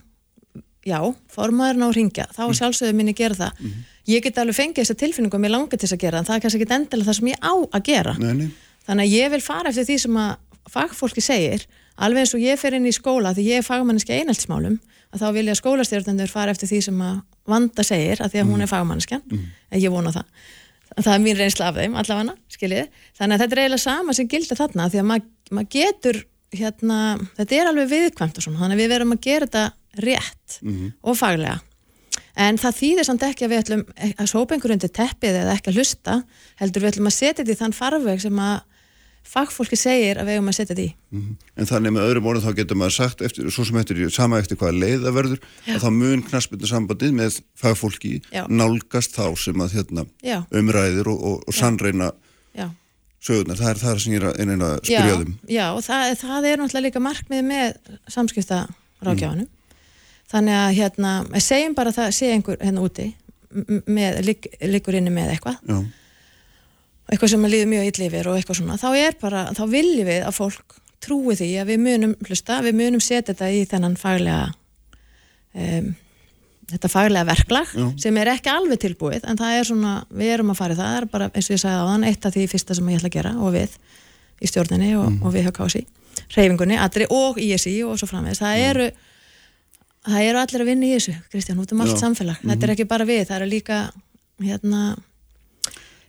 já, 0.83 0.99
formaðurinn 1.31 1.85
á 1.85 1.87
að 1.87 1.97
ringja, 1.97 2.25
þá 2.33 2.43
mm. 2.45 2.55
sjálfsögðu 2.59 2.95
minni 2.97 3.15
gera 3.17 3.37
það. 3.39 3.67
Ég 4.09 4.23
get 4.25 4.39
alveg 4.41 4.57
fengið 4.57 4.83
þessa 4.83 4.99
tilfinningu 4.99 5.37
og 5.37 5.43
mér 5.43 5.53
langar 5.55 5.79
til 5.79 5.87
þess 5.87 5.95
að 5.95 6.03
gera 6.03 6.19
það, 6.19 6.27
það 6.27 6.35
er 6.35 6.43
kannski 6.45 6.59
ekki 6.59 6.75
endilega 6.77 7.09
það 7.09 7.17
sem 7.19 7.29
ég 7.31 7.39
á 7.39 7.53
að 7.53 7.85
gera. 7.87 8.15
nei, 8.19 8.33
nei. 8.41 8.49
Þannig 8.83 9.05
að 9.07 9.13
ég 9.15 9.31
vil 9.31 9.39
fara 9.45 9.71
eftir 9.71 9.87
því 9.87 9.97
sem 10.03 10.17
að 10.19 10.33
fagfólki 10.71 11.23
segir, 11.23 11.65
alveg 11.95 12.23
eins 12.23 12.33
og 12.35 12.43
ég 12.43 12.59
fer 12.59 12.75
inn 12.77 12.87
í 12.89 12.93
skóla 12.95 13.33
því 13.35 13.45
ég 13.49 13.61
er 13.61 13.67
fagmanniski 13.67 14.15
einhaldsmálum, 14.15 14.79
að 15.13 15.21
þá 15.21 15.27
vilja 15.35 15.55
skólastjórnendur 15.59 16.31
fara 16.31 16.53
eftir 16.53 16.71
því 16.71 16.81
sem 16.87 17.01
að 17.05 17.21
Vanda 17.49 17.83
segir, 17.83 18.21
að 18.23 18.33
því 18.33 18.39
að 18.39 18.51
hún 18.53 18.63
er 18.63 18.69
fagmannskjan, 18.71 19.23
en 19.33 19.81
ég 19.81 19.91
vona 19.91 20.13
það. 20.15 20.29
Það 20.93 21.13
er 21.13 21.21
mín 21.23 21.37
reynsla 21.37 21.67
af 21.67 21.75
þeim, 21.75 21.95
allavega, 21.99 22.35
skiljið. 22.53 22.87
Þannig 23.17 23.35
að 23.35 23.43
þetta 23.43 23.55
er 23.55 23.61
eiginlega 23.63 23.83
sama 23.83 24.13
sem 24.13 24.27
gildir 24.29 24.59
þarna, 24.59 24.89
því 24.93 25.01
að 25.01 25.07
mað, 25.09 25.27
maður 25.51 25.69
getur, 25.73 26.19
hérna, 26.53 26.97
þetta 27.37 27.55
er 27.57 27.69
alveg 27.71 27.89
viðkvæmt 27.91 28.37
og 28.37 28.45
svona, 28.45 28.59
þannig 28.61 28.77
að 28.77 28.83
við 28.83 28.91
verum 28.93 29.15
að 29.15 29.23
gera 29.25 29.47
þetta 29.49 29.63
rétt 30.05 30.59
og 31.03 31.17
faglega. 31.17 31.59
En 32.33 32.57
það 32.57 32.77
þýðir 32.79 33.05
samt 33.05 33.23
ekki 33.27 33.45
að 33.45 33.51
við 33.51 33.61
ætlum 33.61 33.83
að 34.17 34.29
sópa 34.29 34.55
einhver 34.55 34.73
undir 34.73 34.89
teppið 34.89 35.35
eða 35.43 35.53
ekki 35.53 35.69
að 35.69 35.75
hlusta, 35.77 36.15
heldur 36.61 36.81
við 36.81 36.93
ætlum 36.93 37.09
að 37.09 37.17
setja 37.17 37.43
þetta 37.43 37.53
í 37.53 37.59
þann 37.59 37.75
farveg 37.77 38.21
sem 38.23 38.39
að 38.39 38.61
fagfólki 39.27 39.77
segir 39.79 40.19
að 40.19 40.29
við 40.29 40.37
eigum 40.37 40.51
að 40.51 40.57
setja 40.59 40.75
þetta 40.75 40.83
í. 40.83 41.21
en 41.57 41.69
þannig 41.69 41.95
með 41.95 42.07
öðrum 42.09 42.27
orðum 42.31 42.43
þá 42.43 42.57
getur 42.59 42.79
maður 42.79 42.95
sagt 42.97 43.23
eftir, 43.25 43.47
svo 43.53 43.65
sem 43.65 43.79
eftir, 43.81 44.01
sama 44.13 44.41
eftir 44.43 44.59
hvaða 44.59 44.79
leið 44.81 45.07
það 45.07 45.17
verður 45.17 45.39
Já. 45.41 45.73
að 45.75 45.85
þá 45.85 45.89
mun 45.99 46.25
knaspinu 46.27 46.69
sambandið 46.69 47.15
með 47.17 47.39
fagfólki 47.59 48.13
Já. 48.33 48.43
nálgast 48.49 49.15
þá 49.15 49.25
sem 49.39 49.63
að 49.63 49.79
hérna, 49.79 50.05
umræðir 50.51 51.09
og, 51.09 51.23
og, 51.31 51.41
og 51.47 51.57
sannreina 51.57 52.11
sögurnar, 53.23 53.59
það 53.59 53.71
er 53.71 53.81
það 53.81 53.99
sem 54.03 54.13
ég 54.13 54.21
er 54.21 54.29
að, 54.29 54.39
eina 54.41 54.69
að 54.69 54.77
Já, 54.77 54.99
spyrja 54.99 55.17
um. 55.23 55.33
Já, 55.47 55.65
og 55.71 55.81
það, 55.85 56.05
það 56.19 56.47
er 56.49 56.61
náttúrulega 56.61 56.85
líka 56.87 57.01
markmið 57.03 57.43
með 57.47 57.91
samskipta 58.11 58.61
rákjáðanum. 59.03 59.49
Þannig 60.33 60.57
að 60.59 60.77
hérna, 60.79 61.11
segjum 61.43 61.75
bara 61.77 61.93
að 61.93 61.99
það 61.99 62.15
sé 62.17 62.31
einhver 62.33 62.59
hérna 62.59 62.83
úti 62.83 63.09
með, 63.85 64.19
ligg, 64.27 64.47
liggur 64.65 64.97
inni 64.97 65.13
með 65.13 65.35
eitthvað, 65.35 65.59
Já, 65.69 65.77
eitthvað 67.11 67.33
sem 67.33 67.43
að 67.45 67.53
líður 67.53 67.71
mjög 67.73 67.89
illa 67.91 68.05
yfir 68.09 68.29
og 68.31 68.37
eitthvað 68.39 68.59
svona, 68.61 68.77
þá 68.79 68.87
er 68.97 69.17
bara, 69.21 69.41
þá 69.57 69.63
viljum 69.73 70.07
við 70.07 70.21
að 70.29 70.37
fólk 70.37 70.77
trúi 71.03 71.35
því 71.35 71.49
að 71.59 71.71
við 71.73 71.81
munum 71.83 72.13
hlusta, 72.27 72.61
við 72.63 72.77
munum 72.79 73.01
setja 73.03 73.33
þetta 73.33 73.49
í 73.51 73.65
þennan 73.67 73.97
faglega 73.99 74.45
um, 75.53 75.89
þetta 76.71 76.89
faglega 76.91 77.27
verklag 77.27 77.73
Já. 77.75 77.87
sem 78.05 78.17
er 78.21 78.31
ekki 78.33 78.49
alveg 78.53 78.79
tilbúið 78.85 79.25
en 79.27 79.37
það 79.41 79.57
er 79.59 79.67
svona, 79.67 79.95
við 80.15 80.31
erum 80.37 80.53
að 80.53 80.61
fara 80.61 80.73
í 80.73 80.79
það 80.79 80.87
það 80.93 81.01
er 81.01 81.09
bara, 81.17 81.27
eins 81.35 81.49
og 81.51 81.55
ég 81.57 81.63
sagði 81.65 81.81
á 81.83 81.89
þann, 81.91 82.07
eitt 82.07 82.25
af 82.29 82.35
því 82.37 82.45
fyrsta 82.53 82.77
sem 82.79 82.89
ég 82.93 83.01
ætla 83.01 83.11
að 83.11 83.17
gera 83.17 83.33
og 83.43 83.51
við 83.57 83.75
í 84.43 84.49
stjórninni 84.49 84.93
og, 84.99 85.19
og 85.27 85.35
við 85.35 85.47
hjá 85.49 85.53
Kási 85.59 85.83
reyfingunni, 86.33 86.77
allri 86.79 87.05
og 87.11 87.37
ISI 87.41 87.75
og 87.83 87.97
svo 87.99 88.07
framvegis, 88.09 88.39
það 88.41 88.55
Mm. 88.57 88.69
eru 88.69 88.87
það 90.03 90.25
eru 90.29 90.39
allir 90.39 90.61
að 90.63 90.67
vinna 90.71 90.87
í 90.87 90.93
þessu 90.95 91.13
Kristján, 91.31 91.59
út 91.63 91.71
um 91.75 91.81
allt 91.83 91.93
Já. 91.95 92.01
samfélag, 92.05 92.39
þetta 92.43 92.65
er 92.67 92.73
ekki 92.73 92.87
bara 92.89 93.05
við 93.07 93.21
það 93.27 93.37
eru 93.41 93.49
líka 93.51 93.77
hérna 94.43 94.81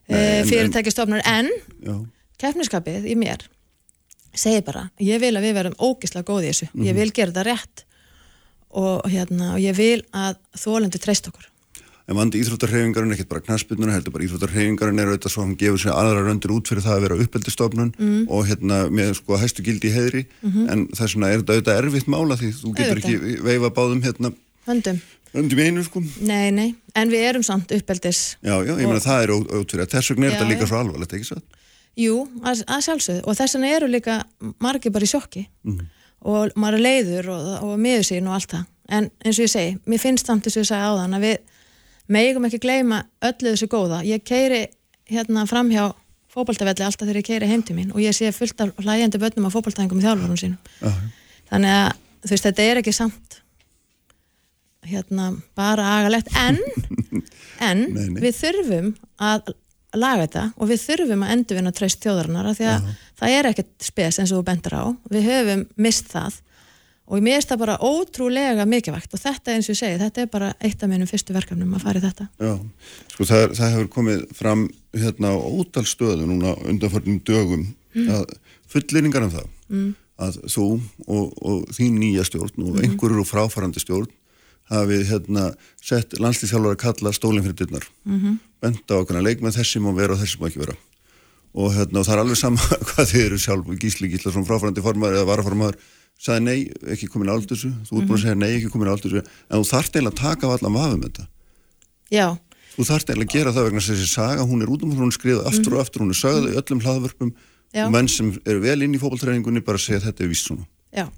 E, 0.09 0.17
en- 0.41 0.47
fyrirtækistofnur 0.49 1.23
en 1.25 1.49
Já, 1.85 1.95
keppniskapið 2.39 3.07
í 3.09 3.15
mér 3.17 3.47
segir 4.35 4.65
bara, 4.67 4.91
ég 5.01 5.21
vil 5.23 5.33
að 5.39 5.45
við 5.47 5.55
verum 5.55 5.75
ógislega 5.79 6.25
góð 6.29 6.45
í 6.45 6.49
þessu, 6.51 6.69
Mhm. 6.75 6.85
ég 6.89 6.95
vil 6.95 7.11
gera 7.13 7.31
þetta 7.33 7.45
rétt 7.47 7.85
og 8.75 9.03
hérna, 9.09 9.55
og 9.55 9.61
ég 9.63 9.75
vil 9.77 10.03
að 10.13 10.37
þólendur 10.59 11.01
treyst 11.01 11.29
okkur 11.29 11.47
en 12.07 12.17
vandi 12.19 12.37
íþróttarhefingarinn 12.43 13.13
er 13.13 13.17
ekkert 13.17 13.29
bara 13.31 13.41
knaspinu, 13.41 13.89
heldur 13.91 14.13
bara 14.13 14.25
íþróttarhefingarinn 14.27 14.99
er 15.01 15.07
auðvitað 15.09 15.31
svo 15.33 15.41
hann 15.47 15.57
gefur 15.57 15.79
sér 15.81 15.95
aðra 15.97 16.21
röndir 16.27 16.53
út 16.53 16.69
fyrir 16.69 16.83
það 16.85 16.99
að 16.99 17.01
vera 17.07 17.17
uppeldistofnun 17.25 17.95
Mm. 17.97 18.27
og 18.29 18.45
hérna 18.47 18.91
með 18.91 19.15
sko 19.17 19.39
hæstu 19.41 19.63
gildi 19.65 19.89
í 19.89 19.95
heiðri 19.95 20.27
en 20.69 20.89
þess 20.89 21.15
vegna 21.17 21.33
er 21.33 21.39
þetta 21.41 21.55
auðvitað 21.55 21.79
erfitt 21.81 22.07
mála 22.13 22.37
því 22.37 22.51
þú 22.61 22.75
getur 22.77 22.99
Mhm. 22.99 23.05
Auðvitað. 23.05 23.33
ekki 23.33 23.43
veifa 23.43 23.71
báðum 23.71 24.03
hérna 24.03 24.35
höndum, 24.67 25.01
röndum 25.35 25.61
í 25.61 25.67
einu 25.69 25.85
sko. 25.87 26.03
Nei, 26.27 26.51
nei, 26.55 26.69
en 26.99 27.13
við 27.13 27.27
erum 27.29 27.45
samt 27.47 27.75
uppeldis 27.75 28.23
Já, 28.41 28.55
já, 28.65 28.73
ég 28.73 28.87
meina 28.87 29.03
það 29.03 29.25
er 29.25 29.33
ótverið 29.61 29.93
þess 29.95 30.13
vegna 30.13 30.29
er 30.29 30.37
þetta 30.37 30.51
líka 30.51 30.69
svo 30.71 30.81
alvarlegt, 30.81 31.17
ekki 31.19 31.31
svo? 31.31 31.41
Jú, 32.01 32.21
að, 32.43 32.63
að 32.67 32.87
sjálfsögðu. 32.89 33.25
Og 33.25 33.37
þess 33.39 33.55
vegna 33.55 33.75
eru 33.77 33.91
líka 33.91 34.21
margir 34.63 34.95
bara 34.95 35.07
í 35.07 35.11
sjokki. 35.11 35.45
Og 36.25 36.55
maður 36.59 36.79
er 36.81 36.83
leiður 36.89 37.29
og, 37.35 37.51
og 37.69 37.75
miður 37.79 38.09
sín 38.09 38.31
og 38.31 38.39
allt 38.39 38.55
það. 38.57 38.65
En 38.95 39.11
eins 39.25 39.39
og 39.39 39.45
ég 39.47 39.53
segi, 39.53 39.77
mér 39.89 40.03
finnst 40.03 40.27
samt 40.29 40.47
þess 40.47 40.59
að 40.59 40.65
ég 40.65 40.71
sagði 40.73 40.89
áðan 40.91 41.19
að 41.19 41.27
við 41.29 41.53
megum 42.15 42.49
ekki 42.49 42.61
gleyma 42.65 43.05
öllu 43.25 43.53
þessu 43.53 43.69
góða. 43.71 44.01
Ég 44.05 44.25
keiri 44.27 44.65
hérna 45.13 45.47
fram 45.49 45.71
hjá 45.73 45.93
fótboltavelli 46.35 46.85
alltaf 46.85 47.07
þegar 47.07 47.21
ég 47.21 47.29
keiri 47.29 47.49
heim 47.51 47.63
til 47.67 47.77
mín 47.77 47.93
og 47.95 48.03
ég 48.03 48.15
sé 48.17 48.31
fullt 48.35 48.61
af 48.65 48.75
hlægjandi 48.83 49.21
börnum 49.23 49.47
á 49.47 49.55
fótboltæðingum 49.55 50.01
í 50.01 50.05
þjálfurum 50.05 50.41
sínum 50.41 50.59
Já, 50.81 50.91
þannig 51.53 51.75
að 51.79 51.91
þú 52.25 52.33
veist, 52.33 52.47
þetta 52.49 52.67
er 52.67 52.81
ekki 52.81 52.95
samt 52.97 53.39
hérna 54.89 55.33
bara 55.59 55.91
agalegt. 55.99 56.31
En, 56.39 56.59
en 57.71 57.85
Nei, 57.95 58.09
nei. 58.13 58.23
við 58.25 58.39
þurfum 58.41 58.95
að 59.23 59.53
laga 59.95 60.25
þetta 60.25 60.45
og 60.59 60.71
við 60.73 60.81
þurfum 60.89 61.23
að 61.23 61.35
endurvinna 61.37 61.73
treyst 61.75 62.03
þjóðarinnar 62.03 62.49
af 62.51 62.57
því 62.59 62.71
að 62.73 62.89
það 63.21 63.37
er 63.37 63.49
ekkert 63.53 63.87
spes 63.87 64.19
eins 64.19 64.33
og 64.35 64.41
þú 64.41 64.47
bendur 64.49 64.75
á. 64.75 64.85
Við 65.15 65.29
höfum 65.31 65.63
mist 65.87 66.11
það 66.11 66.41
og 67.05 67.21
mér 67.21 67.37
finnst 67.37 67.51
það 67.53 67.61
bara 67.61 67.77
ótrúlega 67.85 68.65
mikilvægt 68.67 69.13
og 69.15 69.21
þetta 69.21 69.53
eins 69.55 69.67
og 69.69 69.75
ég 69.75 69.81
segi, 69.83 69.99
þetta 70.01 70.23
er 70.25 70.31
bara 70.33 70.47
eitt 70.65 70.81
af 70.83 70.89
minnum 70.89 71.09
fyrstu 71.11 71.35
verkefnum 71.37 71.75
að 71.77 71.85
fara 71.85 72.01
í 72.01 72.05
þetta. 72.05 72.27
Já. 72.41 72.55
Sko 73.13 73.27
það, 73.29 73.43
er, 73.45 73.53
það 73.59 73.75
hefur 73.75 73.91
komið 73.99 74.23
fram 74.39 74.63
hérna 74.97 75.35
á 75.35 75.37
ótal 75.37 75.85
stöðu 75.91 76.31
núna 76.31 76.55
undanförnum 76.65 77.21
dögum 77.29 77.67
að 78.09 78.25
fulleringar 78.73 79.29
um 79.29 79.35
það 79.37 79.53
að 80.25 80.39
þú 80.55 80.67
og, 81.11 81.31
og 81.45 81.63
þín 81.77 82.01
nýja 82.01 82.25
stjórn 82.27 82.65
og 82.71 82.81
einhverjur 82.81 83.21
og 83.23 83.29
fráfarandi 83.29 83.83
stjórn 83.83 84.09
hafið 84.73 85.07
hérna 85.11 85.51
sett 85.83 86.17
landslýþjálfur 86.21 86.75
að 86.75 86.83
kalla 86.83 87.13
stólinn 87.13 87.45
fyrir 87.45 87.59
dyrnar. 87.61 87.87
-hmm. 88.07 88.39
benda 88.61 88.95
á 88.97 89.01
okkurna 89.01 89.23
leikmenn 89.25 89.53
þessi 89.53 89.81
má 89.81 89.93
vera 89.97 90.15
og 90.15 90.21
þessi 90.21 90.41
má 90.41 90.49
ekki 90.49 90.63
vera. 90.65 90.77
Og 91.55 91.75
hérna 91.75 92.01
og 92.01 92.07
það 92.07 92.15
er 92.15 92.23
alveg 92.23 92.39
sama 92.39 92.61
hvað 92.89 93.11
þið 93.13 93.27
eru 93.27 93.39
sjálf 93.39 93.67
Gísli 93.79 94.09
Gíslason 94.09 94.47
fráfarandi 94.47 94.83
formaður 94.83 95.21
eða 95.21 95.31
varaformaður 95.31 95.77
sagði 96.19 96.45
nei, 96.47 96.59
ekki 96.95 97.09
komin 97.11 97.29
á 97.31 97.35
aldursu 97.35 97.71
þú 97.85 98.01
ert 98.01 98.09
búin 98.09 98.19
að 98.19 98.23
segja 98.23 98.39
nei, 98.39 98.53
ekki 98.57 98.71
komin 98.73 98.89
á 98.89 98.95
aldursu 98.95 99.21
en 99.21 99.61
þú 99.61 99.65
þarft 99.69 99.97
eiginlega 99.97 100.15
að 100.15 100.23
taka 100.23 100.47
af 100.47 100.53
allan 100.57 100.77
vafum 100.79 101.03
þetta. 101.03 101.27
Já, 102.11 102.29
þú 102.77 102.87
þarft 102.91 103.11
eiginlega 103.11 103.31
að 103.31 103.35
gera 103.35 103.53
það 103.53 103.67
vegna 103.69 103.81
þessi 103.81 104.09
saga 104.09 104.47
hún 104.47 104.63
er 104.63 104.71
út 104.71 104.83
um 104.83 104.95
hún 104.95 105.13
skrifað 105.13 105.51
aftur 105.51 105.75
og 105.75 105.83
aftur 105.83 106.05
hún 106.05 106.15
er 106.15 106.21
sögð 106.21 106.49
í 106.53 106.57
öllum 106.61 106.81
hlaðvörpum. 106.81 107.35
Já. 107.75 107.89
og 107.89 107.95
menn 107.95 108.09
sem 108.11 108.31
eru 108.47 108.63
vel 108.63 108.85
inn 108.87 108.95
í 108.95 109.01
fótballtræningunni 109.03 109.65
bara 109.67 109.81
segja 109.83 110.05
þetta 110.05 110.23
er 110.23 110.31
víst 110.31 110.47
svona. 110.47 110.67
Já, 110.95 111.09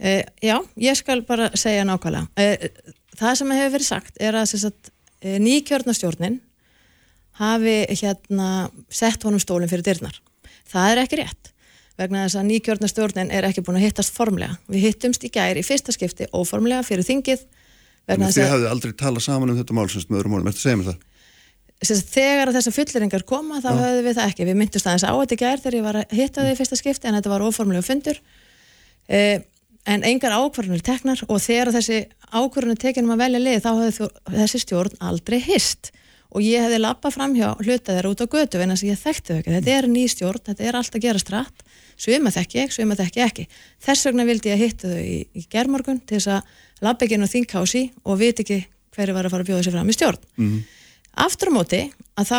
uh, 0.00 0.20
já, 0.42 0.56
ég 0.80 0.98
skal 0.98 1.22
bara 1.26 1.50
segja 1.58 1.86
nákvæmlega. 1.88 2.26
Uh, 2.38 2.92
það 3.18 3.40
sem 3.40 3.54
hefur 3.58 3.74
verið 3.76 3.90
sagt 3.90 4.20
er 4.20 4.38
að 4.40 4.54
uh, 4.58 5.38
nýkjörnastjórnin 5.44 6.38
hafi 7.40 7.80
hérna 7.90 8.68
sett 8.94 9.26
honum 9.26 9.42
stólinn 9.42 9.70
fyrir 9.70 9.86
dyrnar. 9.86 10.20
Það 10.70 10.92
er 10.92 11.02
ekki 11.04 11.20
rétt 11.22 11.50
vegna 11.98 12.24
þess 12.24 12.38
að 12.40 12.48
nýkjörnastjórnin 12.48 13.30
er 13.30 13.46
ekki 13.46 13.62
búin 13.62 13.78
að 13.78 13.86
hittast 13.86 14.14
formlega. 14.14 14.56
Við 14.66 14.88
hittumst 14.88 15.26
í 15.26 15.30
gær 15.34 15.58
í 15.58 15.62
fyrsta 15.66 15.94
skipti 15.94 16.26
óformlega 16.34 16.82
fyrir 16.86 17.06
þingið 17.06 17.44
þess 18.04 18.36
þið 18.36 18.50
hafið 18.52 18.70
aldrei 18.70 18.92
talað 18.98 19.24
saman 19.24 19.52
um 19.52 19.58
þetta 19.58 19.76
mál 19.76 19.86
sem 19.88 20.04
með 20.08 20.18
öðrum 20.20 20.34
málum, 20.34 20.48
ertu 20.50 20.60
að 20.60 20.66
segja 20.66 20.80
mér 20.80 20.88
það? 20.90 21.02
sagt, 21.84 22.10
þegar 22.14 22.52
þessar 22.54 22.74
fulleringar 22.76 23.24
koma 23.28 23.60
þá 23.64 23.70
höfðum 23.72 24.06
við 24.06 24.18
það 24.18 24.30
ekki. 24.30 24.46
Við 24.48 24.58
myndust 24.60 24.88
aðeins 24.88 25.06
á 25.06 25.12
þetta 25.12 25.36
í 25.36 25.40
gær 25.42 25.62
þegar 25.62 25.78
ég 25.78 25.86
var 25.86 25.98
að 26.00 26.14
hitta 26.18 26.44
þau 26.44 26.52
í 26.52 26.58
fyrsta 26.60 26.78
skipti 26.80 27.08
en 27.08 27.18
þetta 27.18 27.32
var 27.32 27.44
óformlega 27.44 27.86
fundur 27.86 28.20
en 29.84 30.04
engar 30.06 30.32
ákvarðanir 30.32 30.84
teknar 30.84 31.20
og 31.28 31.42
þegar 31.44 31.72
þessi 31.76 32.00
ákvarðanir 32.32 32.80
tekinum 32.80 33.14
að 33.14 33.22
velja 33.24 33.42
lið 33.42 33.60
þá 33.64 33.70
hefði 33.72 34.08
þessi 34.38 34.62
stjórn 34.62 35.04
aldrei 35.04 35.38
hist 35.44 35.92
og 36.34 36.42
ég 36.42 36.64
hefði 36.64 36.80
lappað 36.80 37.14
fram 37.14 37.34
hjá 37.36 37.52
hluta 37.60 37.94
þeirra 37.94 38.10
út 38.10 38.22
á 38.24 38.26
götu 38.26 38.60
en 38.60 38.72
þess 38.74 38.84
að 38.84 38.90
ég 38.90 39.02
þekkti 39.04 39.28
þau 39.28 39.38
ekki. 39.38 39.54
Þetta 39.54 39.74
er 39.74 39.88
ný 39.92 40.04
stjórn, 40.10 40.42
þetta 40.48 40.64
er 40.66 40.78
allt 40.80 40.96
að 40.96 41.04
gera 41.04 41.22
stratt 41.22 41.64
svima 42.00 42.32
þekki 42.34 42.58
ég, 42.58 42.72
svima 42.74 42.96
þekki 42.98 43.20
ég 43.20 43.30
ekki. 43.30 43.44
Þess 43.84 44.08
vegna 44.08 44.26
vildi 44.26 44.50
ég 44.50 44.62
hitta 44.64 44.90
þau 44.90 44.98
í, 45.04 45.18
í 45.30 45.44
germorgun 45.52 46.00
til 46.02 46.18
þess 46.18 46.32
að 46.34 46.86
lappa 46.88 47.06
ekki 47.06 47.18
inn 47.18 47.26
á 47.28 47.34
þingkási 47.34 47.84
og 48.02 48.18
viti 48.18 48.42
ekki 48.42 48.60
hverju 48.96 49.14
var 49.14 49.28
að 49.28 49.34
fara 49.34 49.46
að 49.46 49.50
bjóða 49.52 49.66
sér 49.66 49.76
fram 49.76 49.92
í 49.92 49.94
stjórn. 49.94 50.20
Aftur 51.24 51.52
á 51.54 51.56
móti 51.56 51.82
að 52.18 52.30
þá 52.32 52.38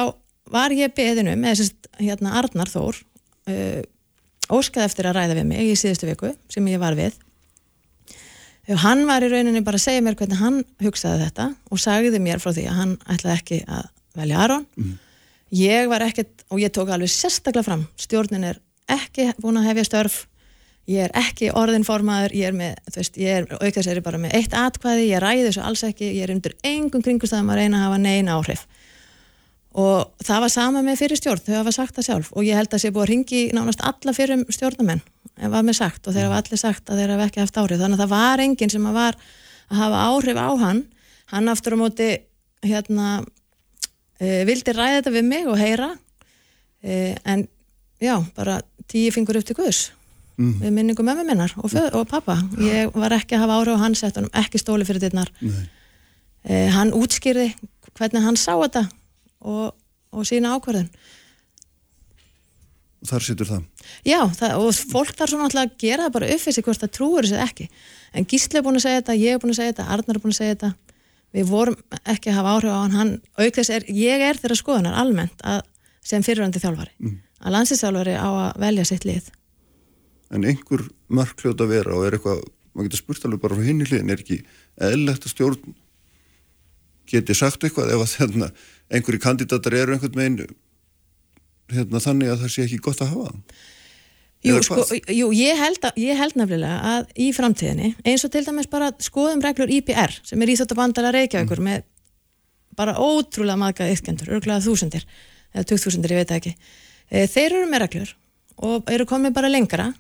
var 0.52 0.76
ég 0.76 0.96
beðinu 0.96 1.36
með 1.40 1.62
þess 1.62 1.92
hérna 2.02 2.36
Arnar 2.42 2.72
Þór 2.72 3.00
uh, 3.00 3.82
óskaði 4.52 4.90
eftir 4.90 5.08
að 5.08 5.16
ræða 5.22 5.40
við 5.40 5.48
mig 5.54 5.72
í 5.72 5.78
síðustu 5.80 6.10
viku 6.12 6.34
sem 6.52 6.68
ég 6.68 6.84
var 6.84 6.98
við 7.00 7.16
og 8.66 8.82
hann 8.82 9.06
var 9.08 9.24
í 9.26 9.32
rauninni 9.32 9.64
bara 9.66 9.78
að 9.80 9.88
segja 9.88 10.04
mér 10.06 10.18
hvernig 10.20 10.42
hann 10.42 10.62
hugsaði 10.82 11.26
þetta 11.28 11.50
og 11.72 11.82
sagði 11.82 12.22
mér 12.24 12.42
frá 12.42 12.52
því 12.52 12.68
að 12.70 12.80
hann 12.82 12.94
ætlaði 13.06 13.40
ekki 13.40 13.60
að 13.68 13.90
velja 14.16 14.46
Aron 14.46 14.66
ég 15.56 15.90
var 15.92 16.02
ekkert 16.02 16.46
og 16.50 16.62
ég 16.64 16.74
tók 16.74 16.90
alveg 16.90 17.12
sérstaklega 17.12 17.68
fram 17.68 17.88
stjórnin 18.00 18.44
er 18.44 18.62
ekki 18.90 19.32
búin 19.42 19.60
að 19.62 19.70
hefja 19.70 19.90
störf 19.90 20.24
ég 20.90 21.08
er 21.08 21.14
ekki 21.18 21.50
orðinformaður 21.56 22.36
ég 22.38 22.52
er 22.52 22.58
með, 22.58 22.78
þú 22.92 23.02
veist, 23.02 23.18
ég 23.18 23.40
er 23.40 23.48
aukast 23.58 23.90
er 23.90 24.02
bara 24.06 24.20
með 24.22 24.36
eitt 24.38 24.54
atkvæði, 24.58 25.08
ég 25.10 25.22
ræði 25.24 25.48
þessu 25.48 25.64
alls 25.66 25.84
ekki 25.88 26.12
ég 26.12 26.28
er 26.28 26.34
undir 26.36 26.56
engum 26.66 27.04
kringustæðum 27.06 27.50
að 27.54 27.62
reyna 27.62 27.80
að 27.80 27.88
hafa 27.88 28.02
neina 28.04 28.36
áhrif. 28.38 28.66
Og 29.76 30.24
það 30.24 30.44
var 30.46 30.54
sama 30.54 30.84
með 30.86 31.02
fyrir 31.02 31.20
stjórn, 31.20 31.42
þau 31.44 31.58
hafa 31.58 31.74
sagt 31.76 31.98
það 31.98 32.08
sjálf 32.10 32.32
og 32.32 32.46
ég 32.48 32.60
held 32.60 32.72
að 32.72 32.84
sé 32.84 32.94
búið 32.94 33.06
að 33.06 33.12
ringi 33.12 33.42
nánast 33.58 33.84
alla 33.84 34.14
fyrir 34.16 34.46
stjórnamenn, 34.54 35.02
en 35.36 35.52
var 35.52 35.66
með 35.68 35.80
sagt 35.80 36.08
og 36.08 36.16
þeir 36.16 36.30
hafa 36.30 36.42
allir 36.42 36.62
sagt 36.62 36.90
að 36.90 37.02
þeir 37.02 37.14
hafa 37.16 37.28
ekki 37.30 37.42
haft 37.44 37.60
áhrif 37.60 37.82
þannig 37.82 38.00
að 38.00 38.04
það 38.04 38.14
var 38.14 38.44
enginn 38.46 38.72
sem 38.72 38.88
að 38.88 38.98
var 39.00 39.18
að 39.66 39.82
hafa 39.82 40.04
áhrif 40.12 40.40
á 40.40 40.50
hann, 40.62 40.82
hann 41.34 41.52
aftur 41.52 41.76
á 41.76 41.78
móti 41.82 42.10
hérna 42.66 43.10
e, 44.20 44.46
vildi 44.48 44.76
ræða 44.76 45.02
þetta 45.02 45.16
við 45.18 45.28
mig 45.28 45.50
og 45.52 45.60
heyra 45.60 45.92
e, 46.84 47.16
en 47.26 47.46
já, 48.02 48.16
bara 48.38 48.62
tíu 48.92 49.12
fingur 49.16 49.40
upp 49.40 49.48
til 49.48 49.58
guðs 49.58 49.84
við 50.36 50.72
minningum 50.76 51.08
mömmu 51.08 51.24
minnar 51.28 51.54
og, 51.62 51.72
og 51.96 52.08
pappa 52.12 52.38
ég 52.60 52.92
var 52.96 53.16
ekki 53.16 53.38
að 53.38 53.46
hafa 53.46 53.60
áhrif 53.62 53.80
á 53.80 53.88
sett 53.96 54.20
honum 54.20 54.34
ekki 54.36 54.60
stóli 54.60 54.88
fyrir 54.88 55.04
dittnar 55.04 55.32
e, 55.42 56.68
hann 56.76 56.96
útskýrði 56.96 57.54
hvernig 57.96 58.24
hann 58.24 58.40
sá 58.40 58.54
þetta 58.54 58.88
og, 59.44 59.72
og 60.12 60.28
sína 60.28 60.56
ákvarðun 60.56 60.92
þar 63.06 63.24
situr 63.24 63.52
það 63.52 63.75
já, 64.08 64.20
það, 64.38 64.56
og 64.62 64.80
fólk 64.92 65.14
þarf 65.18 65.34
svona 65.34 65.48
alltaf 65.50 65.62
að 65.66 65.78
gera 65.82 66.08
það 66.08 66.16
bara 66.16 66.32
upp 66.34 66.44
fyrir 66.44 66.58
sig 66.58 66.66
hvort 66.66 66.82
það 66.84 66.94
trúur 66.98 67.28
þessu 67.28 67.40
ekki. 67.44 67.68
En 68.16 68.28
Gísli 68.32 68.60
er 68.60 68.66
búin 68.66 68.80
að 68.80 68.86
segja 68.86 69.02
þetta, 69.02 69.16
ég 69.22 69.36
er 69.36 69.44
búin 69.44 69.54
að 69.54 69.60
segja 69.60 69.74
þetta 69.74 69.88
Arnar 69.96 70.18
er 70.18 70.24
búin 70.24 70.36
að 70.36 70.40
segja 70.40 70.56
þetta. 70.56 70.72
Við 71.36 71.48
vorum 71.52 71.78
ekki 72.14 72.32
að 72.32 72.38
hafa 72.40 72.56
áhrif 72.56 72.76
á 72.76 72.80
hann, 72.80 72.96
hann 72.96 73.14
auk 73.42 73.58
þess 73.60 73.74
er, 73.76 73.88
ég 73.92 74.26
er 74.30 74.40
þeirra 74.40 74.60
skoðunar 74.60 75.00
almennt 75.02 75.42
að, 75.44 75.64
sem 76.06 76.24
fyrirvændi 76.24 76.62
þjálfari. 76.64 76.94
Að 77.46 77.58
landsinsþjálfari 77.58 78.14
á 78.16 78.30
að 78.30 78.62
velja 78.64 78.86
sitt 78.88 79.08
lið. 79.08 79.32
En 80.32 80.48
einhver 80.48 80.86
að 81.12 81.66
vera 81.70 81.98
og 81.98 82.06
er 82.08 82.16
eitthvað, 82.16 82.46
maður 82.74 82.88
getur 82.90 83.04
spurt 83.04 83.28
alveg 83.28 83.42
bara 83.44 83.58
frá 83.58 83.68
hinni 83.68 83.88
hliðin, 83.90 84.14
er 84.14 84.24
ekki 84.24 84.40
eðlilegt 84.80 85.28
að 85.28 85.36
stjórn 85.36 85.76
geti 87.10 87.36
sagt 87.38 87.64
eitthvað 87.64 87.94
ef 87.94 88.04
að 88.04 88.14
þarna, 88.16 88.50
einhverju 88.90 89.22
kandidatar 89.22 89.78
eru 89.78 89.96
einhvern 89.96 90.20
veginn 90.20 90.56
hérna, 91.74 92.02
þannig 92.02 92.32
að 92.32 92.44
það 92.44 92.54
sé 92.54 92.66
ekki 92.66 92.82
gott 92.86 93.04
að 93.04 93.14
hafa 93.14 93.34
Jú, 94.46 94.62
sko, 94.66 94.86
jú 95.12 95.32
ég, 95.36 95.58
held 95.60 95.86
að, 95.88 95.98
ég 96.02 96.20
held 96.20 96.38
nefnilega 96.40 96.78
að 96.92 97.08
í 97.26 97.32
framtíðinni, 97.36 97.92
eins 98.06 98.26
og 98.28 98.32
til 98.34 98.44
dæmis 98.46 98.70
bara 98.72 98.92
skoðum 99.04 99.42
reglur 99.44 99.72
IPR, 99.74 100.14
sem 100.24 100.42
er 100.42 100.52
Íþjóttabandala 100.54 101.12
Reykjavíkur 101.16 101.62
Mm. 101.62 101.70
með 101.70 101.84
bara 102.76 102.96
ótrúlega 103.00 103.58
maðgað 103.60 103.94
yfkendur, 103.96 104.32
örgulega 104.36 104.64
þúsundir 104.66 105.06
eða 105.56 105.68
tugþúsundir, 105.70 106.12
ég 106.12 106.24
veit 106.24 106.34
ekki 106.36 106.56
e, 107.12 107.28
þeir 107.28 107.52
eru 107.54 107.68
með 107.72 107.86
reglur 107.86 108.16
og 108.58 108.92
eru 108.92 109.06
komið 109.10 109.34
bara 109.34 109.52
lengra 109.52 109.94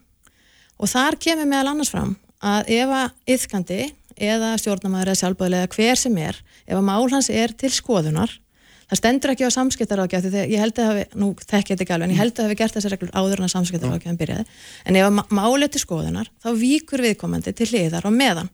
og 0.78 0.90
þar 0.92 1.18
kemur 1.24 1.48
meðal 1.48 1.72
annars 1.72 1.92
fram 1.94 2.16
að 2.44 2.72
ef 2.76 2.96
að 3.00 3.36
yfkandi 3.36 3.80
eða 4.16 4.54
stjórnamaður 4.60 5.12
eða 5.12 5.20
sjálfböðlega 5.22 5.72
hver 5.76 6.00
sem 6.00 6.18
er, 6.24 6.38
ef 6.68 6.76
að 6.78 6.86
mál 6.88 7.10
hans 7.12 7.30
er 7.32 7.52
til 7.56 7.72
skoðunar 7.72 8.32
það 8.90 9.00
stendur 9.00 9.32
ekki 9.34 9.48
á 9.48 9.56
samskiptarákjaf 9.56 10.26
því 10.26 10.42
ég 10.52 10.62
held 10.62 10.80
að 10.82 10.90
hafi, 10.90 11.06
nú 11.18 11.30
þekk 11.42 11.70
ég 11.72 11.72
þetta 11.72 11.86
ekki 11.86 11.96
alveg 11.96 12.08
en 12.08 12.14
ég 12.14 12.22
held 12.22 12.34
að 12.40 12.48
hafi 12.48 12.58
gert 12.60 12.76
þessar 12.78 12.94
reglur 12.94 13.14
áður 13.16 13.42
en 13.42 13.48
að 13.48 13.54
samskiptarákjafin 13.54 14.20
byrjaði. 14.20 14.46
En 14.86 15.00
ef 15.00 15.08
að 15.08 15.34
málið 15.40 15.72
til 15.74 15.82
skoðunar 15.82 16.30
þá 16.44 16.50
víkur 16.60 17.06
viðkomandi 17.06 17.54
til 17.56 17.70
hliðar 17.72 18.06
og 18.06 18.16
meðan. 18.16 18.52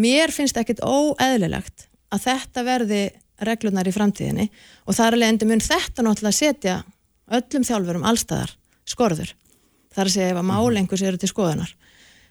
Mér 0.00 0.32
finnst 0.32 0.60
ekkit 0.60 0.80
óeðlilegt 0.84 1.88
að 2.14 2.24
þetta 2.28 2.64
verði 2.66 3.02
reglunar 3.44 3.88
í 3.88 3.94
framtíðinni 3.96 4.48
og 4.86 4.96
þar 4.96 5.18
alveg 5.18 5.34
endur 5.34 5.50
mun 5.50 5.64
þetta 5.64 6.06
náttúrulega 6.06 6.38
setja 6.38 6.78
öllum 7.30 7.66
þjálfurum 7.66 8.06
allstæðar 8.08 8.54
skorður. 8.88 9.34
Þar 9.90 10.06
að 10.06 10.14
segja 10.14 10.32
ef 10.32 10.40
að 10.40 10.48
málengus 10.50 11.04
eru 11.04 11.20
til 11.20 11.30
skoðunar. 11.30 11.74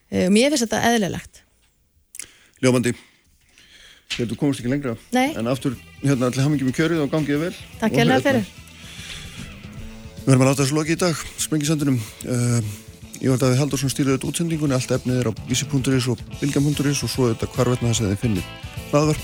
Og 0.10 0.34
mér 0.34 0.54
finnst 0.54 0.66
þetta 0.66 0.82
eðlilegt. 0.94 1.44
Ljómandi 2.64 2.96
Þú 4.10 4.36
komast 4.36 4.64
ekki 4.64 4.72
lengra. 4.72 4.96
Nei. 5.16 5.30
En 5.40 5.48
aftur, 5.52 5.78
hérna, 6.02 6.30
allir 6.30 6.52
mikið 6.56 6.70
með 6.70 6.78
kjörið 6.80 7.06
og 7.06 7.12
gangið 7.14 7.44
vel. 7.46 7.56
Takk 7.80 7.94
Og 7.94 8.02
hérlega 8.02 8.20
hérna, 8.20 8.44
fyrir. 8.44 8.46
Við 10.20 10.30
verðum 10.30 10.44
að 10.44 10.50
láta 10.50 10.64
þessu 10.64 10.78
loki 10.78 10.96
í 10.96 11.00
dag, 11.00 11.26
sprengisandunum 11.40 12.00
uh, 12.00 12.70
Ég 13.20 13.34
vald 13.34 13.42
að 13.44 13.50
við 13.52 13.60
Haldursson 13.60 13.92
stýrið 13.92 14.16
þetta 14.16 14.30
útsendingunni. 14.30 14.76
Allt 14.78 14.94
efnið 14.96 15.18
er 15.20 15.28
á 15.28 15.34
vísi.is 15.50 16.08
og 16.14 16.22
bilgjam.is 16.40 17.02
og 17.04 17.12
svo 17.12 17.28
þetta 17.34 17.50
hvarvetna 17.52 17.92
þess 17.92 18.06
að 18.06 18.14
þið 18.14 18.22
finnir 18.24 18.54
hlaðvar 18.94 19.20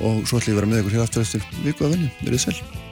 og 0.00 0.24
svo 0.24 0.40
ætlum 0.40 0.48
ég 0.48 0.56
að 0.56 0.62
vera 0.62 0.70
með 0.72 0.80
ykkur 0.80 0.96
hér 0.96 1.04
aftur 1.04 1.26
eftir 1.26 1.44
viku 1.66 1.84
að 1.84 1.98
venni, 1.98 2.08
verið 2.24 2.46
sæl 2.46 2.91